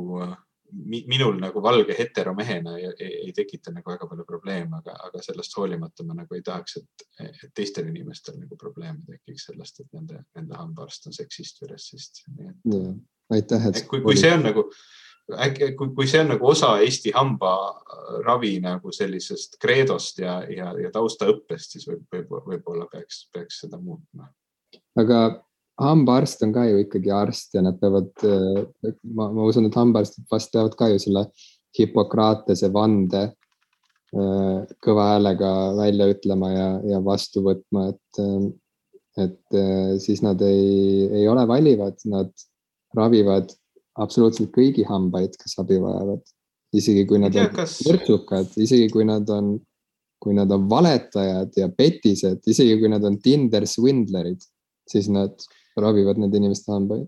minul 0.71 1.39
nagu 1.41 1.63
valge 1.63 1.97
heteromehena 1.99 2.77
ei, 2.79 2.91
ei, 2.99 3.15
ei 3.27 3.33
tekita 3.35 3.73
nagu 3.75 3.91
väga 3.91 4.07
palju 4.07 4.25
probleeme, 4.27 4.79
aga, 4.79 4.95
aga 5.09 5.23
sellest 5.25 5.57
hoolimata 5.59 6.07
ma 6.07 6.15
nagu 6.21 6.37
ei 6.37 6.45
tahaks, 6.47 6.77
et, 6.79 7.05
et 7.27 7.53
teistel 7.55 7.89
inimestel 7.91 8.39
nagu 8.39 8.59
probleeme 8.61 9.03
tekiks 9.09 9.49
sellest, 9.51 9.83
et 9.83 9.91
nende, 9.97 10.23
nende 10.39 10.59
hambaarst 10.59 11.11
on 11.11 11.17
seksist 11.17 11.63
või 11.63 11.73
rassist. 11.73 12.23
aitäh, 13.35 13.71
et. 13.71 13.85
kui, 13.91 14.03
kui 14.05 14.19
see 14.19 14.33
on 14.37 14.47
nagu 14.47 14.69
äkki, 15.31 15.73
kui, 15.79 15.93
kui 15.95 16.09
see 16.11 16.23
on 16.25 16.35
nagu 16.37 16.51
osa 16.51 16.73
Eesti 16.83 17.13
hambaravi 17.15 18.57
nagu 18.65 18.93
sellisest 18.95 19.59
kreedost 19.63 20.23
ja, 20.23 20.41
ja, 20.51 20.73
ja 20.79 20.91
taustaõppest, 20.95 21.77
siis 21.77 21.87
võib, 21.91 22.07
võib, 22.15 22.37
võib-olla 22.47 22.87
peaks, 22.91 23.25
peaks 23.35 23.65
seda 23.65 23.79
muutma 23.83 24.31
aga 24.99 25.21
hambaarst 25.81 26.43
on 26.45 26.53
ka 26.53 26.67
ju 26.69 26.81
ikkagi 26.83 27.13
arst 27.15 27.55
ja 27.57 27.63
nad 27.65 27.79
peavad, 27.81 28.11
äh, 28.27 28.93
ma, 29.15 29.31
ma 29.33 29.47
usun, 29.49 29.69
et 29.69 29.77
hambaarstid 29.79 30.27
vast 30.31 30.53
peavad 30.53 30.77
ka 30.79 30.91
ju 30.93 31.01
selle 31.03 31.27
Hippokratese 31.79 32.73
vande 32.75 33.23
äh, 33.31 34.59
kõva 34.83 35.13
häälega 35.15 35.53
välja 35.79 36.11
ütlema 36.15 36.51
ja, 36.53 36.69
ja 36.95 37.01
vastu 37.05 37.45
võtma, 37.47 37.89
et, 37.95 38.21
äh, 38.21 38.51
et 39.27 39.59
siis 40.01 40.23
nad 40.23 40.41
ei, 40.47 41.09
ei 41.21 41.25
ole 41.29 41.43
valivad, 41.49 41.97
nad 42.09 42.31
ravivad 42.97 43.51
absoluutselt 44.01 44.53
kõigi 44.55 44.85
hambaid, 44.89 45.35
kes 45.39 45.59
abi 45.61 45.81
vajavad. 45.83 46.23
isegi 46.71 47.03
kui 47.07 47.19
nad 47.19 47.35
tea, 47.35 47.49
on 47.49 47.55
kas... 47.57 47.81
võrtsukad, 47.83 48.53
isegi 48.63 48.87
kui 48.95 49.03
nad 49.05 49.27
on, 49.35 49.57
kui 50.23 50.37
nad 50.37 50.53
on 50.55 50.69
valetajad 50.71 51.57
ja 51.59 51.67
petised, 51.75 52.39
isegi 52.47 52.77
kui 52.79 52.91
nad 52.93 53.05
on 53.05 53.17
Tinder 53.19 53.67
swindlerid, 53.67 54.45
siis 54.91 55.09
nad 55.13 55.47
ravivad 55.81 56.21
nende 56.21 56.41
inimeste 56.41 56.73
hambaid. 56.73 57.07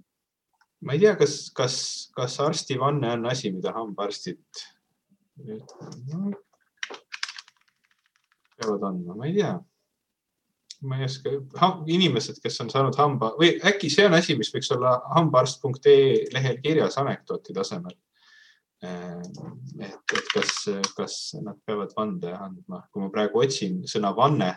ma 0.83 0.97
ei 0.97 1.03
tea, 1.03 1.17
kas, 1.19 1.37
kas, 1.55 1.77
kas 2.17 2.39
arstivanne 2.43 3.13
on 3.17 3.27
asi, 3.31 3.53
mida 3.55 3.75
hambaarstid 3.77 4.65
no, 6.13 6.33
peavad 8.57 8.89
andma, 8.91 9.19
ma 9.19 9.29
ei 9.29 9.37
tea 9.41 9.59
ma 10.83 10.99
ei 10.99 11.07
oska, 11.07 11.31
inimesed, 11.87 12.41
kes 12.43 12.61
on 12.65 12.71
saanud 12.73 12.97
hamba 12.99 13.33
või 13.39 13.55
äkki 13.71 13.91
see 13.93 14.07
on 14.09 14.17
asi, 14.19 14.35
mis 14.39 14.51
võiks 14.55 14.71
olla 14.75 14.97
hambaarst.ee 15.15 16.33
lehel 16.35 16.59
kirjas 16.65 16.99
anekdooti 16.99 17.55
tasemel. 17.55 17.95
Äh, 18.83 19.21
et, 19.79 20.17
et 20.19 20.33
kas, 20.35 20.57
kas 20.97 21.17
nad 21.43 21.61
peavad 21.67 21.95
vande 21.97 22.33
andma, 22.35 22.83
kui 22.91 23.05
ma 23.05 23.13
praegu 23.15 23.45
otsin 23.45 23.83
sõna 23.87 24.11
vanne 24.17 24.51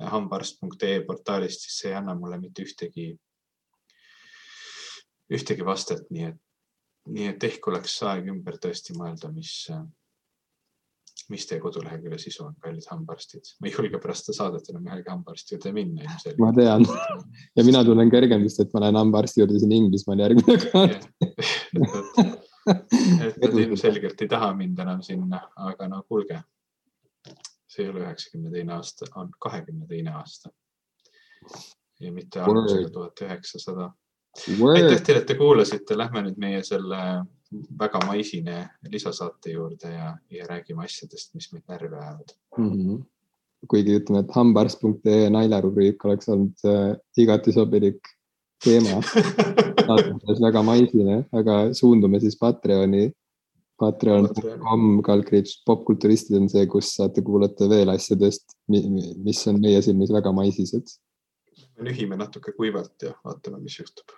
hambaarst.ee 0.00 1.00
portaalist, 1.06 1.66
siis 1.66 1.78
see 1.82 1.92
ei 1.92 1.98
anna 2.00 2.14
mulle 2.14 2.38
mitte 2.40 2.64
ühtegi, 2.66 3.10
ühtegi 5.32 5.64
vastet, 5.64 6.04
nii 6.10 6.26
et, 6.30 6.40
nii 7.12 7.30
et 7.32 7.46
ehk 7.48 7.68
oleks 7.70 7.94
aeg 8.08 8.28
ümber 8.32 8.58
tõesti 8.62 8.96
mõelda, 8.98 9.32
mis 9.32 9.62
mis 11.32 11.46
teie 11.48 11.58
kodulehekülje 11.58 12.18
sisu 12.20 12.44
on, 12.44 12.52
kallid 12.62 12.84
hambaarstid. 12.90 13.48
ma 13.60 13.66
ei 13.66 13.72
julge 13.74 13.98
pärast 13.98 14.28
seda 14.28 14.36
saadet 14.36 14.68
enam 14.70 14.84
ühegi 14.86 15.10
hambaarsti 15.10 15.54
juurde 15.56 15.72
minna 15.74 16.04
ilmselgelt. 16.04 16.42
ma 16.44 16.52
tean 16.54 16.84
ja 17.56 17.64
mina 17.66 17.82
tunnen 17.88 18.12
kergendust, 18.12 18.60
et 18.62 18.74
ma 18.74 18.84
lähen 18.84 19.00
hambaarsti 19.00 19.42
juurde 19.42 19.62
siin 19.62 19.74
Inglismaal 19.78 20.22
järgmine 20.22 20.58
kord 20.70 21.08
et 22.66 23.38
nad 23.40 23.58
ilmselgelt 23.62 24.22
ei 24.22 24.28
taha 24.30 24.52
mind 24.58 24.78
enam 24.82 25.02
sinna, 25.06 25.40
aga 25.56 25.88
no 25.90 26.02
kuulge. 26.08 26.40
See 27.76 27.84
ei 27.84 27.92
ole 27.92 28.04
üheksakümne 28.06 28.50
teine 28.52 28.74
aasta, 28.76 29.08
on 29.20 29.30
kahekümne 29.40 29.86
teine 29.86 30.14
aasta. 30.16 30.50
ja 32.00 32.12
mitte 32.12 32.40
algusega 32.40 32.90
tuhat 32.92 33.22
üheksasada. 33.28 33.90
aitäh 34.74 35.02
teile, 35.02 35.20
et 35.20 35.26
te 35.26 35.34
kuulasite, 35.34 35.98
lähme 35.98 36.22
nüüd 36.26 36.40
meie 36.40 36.62
selle 36.64 37.02
väga 37.78 38.00
maisine 38.06 38.56
lisasaate 38.90 39.52
juurde 39.52 39.92
ja, 39.92 40.16
ja 40.30 40.46
räägime 40.48 40.84
asjadest, 40.84 41.34
mis 41.34 41.52
meid 41.52 41.64
närvi 41.68 41.94
ajavad 41.94 42.34
mm. 42.58 42.70
-hmm. 42.70 43.04
kuigi 43.68 43.96
ütleme, 44.00 44.24
et 44.24 44.34
hambaarst.ee 44.34 45.30
naljarubriik 45.30 46.04
oleks 46.04 46.28
olnud 46.28 46.66
äh, 46.66 46.96
igati 47.16 47.52
sobilik 47.52 48.00
teema 48.64 49.00
saates 49.86 50.42
väga 50.42 50.62
maisine, 50.62 51.20
aga 51.32 51.74
suundume 51.74 52.20
siis 52.20 52.38
Patreoni. 52.40 53.10
Patreon.com 53.80 55.00
kaldkriips 55.04 55.58
popkulturistid 55.68 56.38
on 56.38 56.48
see, 56.52 56.64
kus 56.72 56.94
saate 56.96 57.24
kuulata 57.24 57.68
veel 57.68 57.92
asjadest, 57.92 58.56
mis 58.72 59.42
on 59.50 59.60
meie 59.60 59.82
silmis 59.84 60.12
väga 60.14 60.32
maisised. 60.36 60.96
nühime 61.84 62.16
natuke 62.16 62.56
kuivalt 62.56 63.02
ja 63.04 63.12
vaatame, 63.24 63.60
mis 63.60 63.76
juhtub 63.78 64.16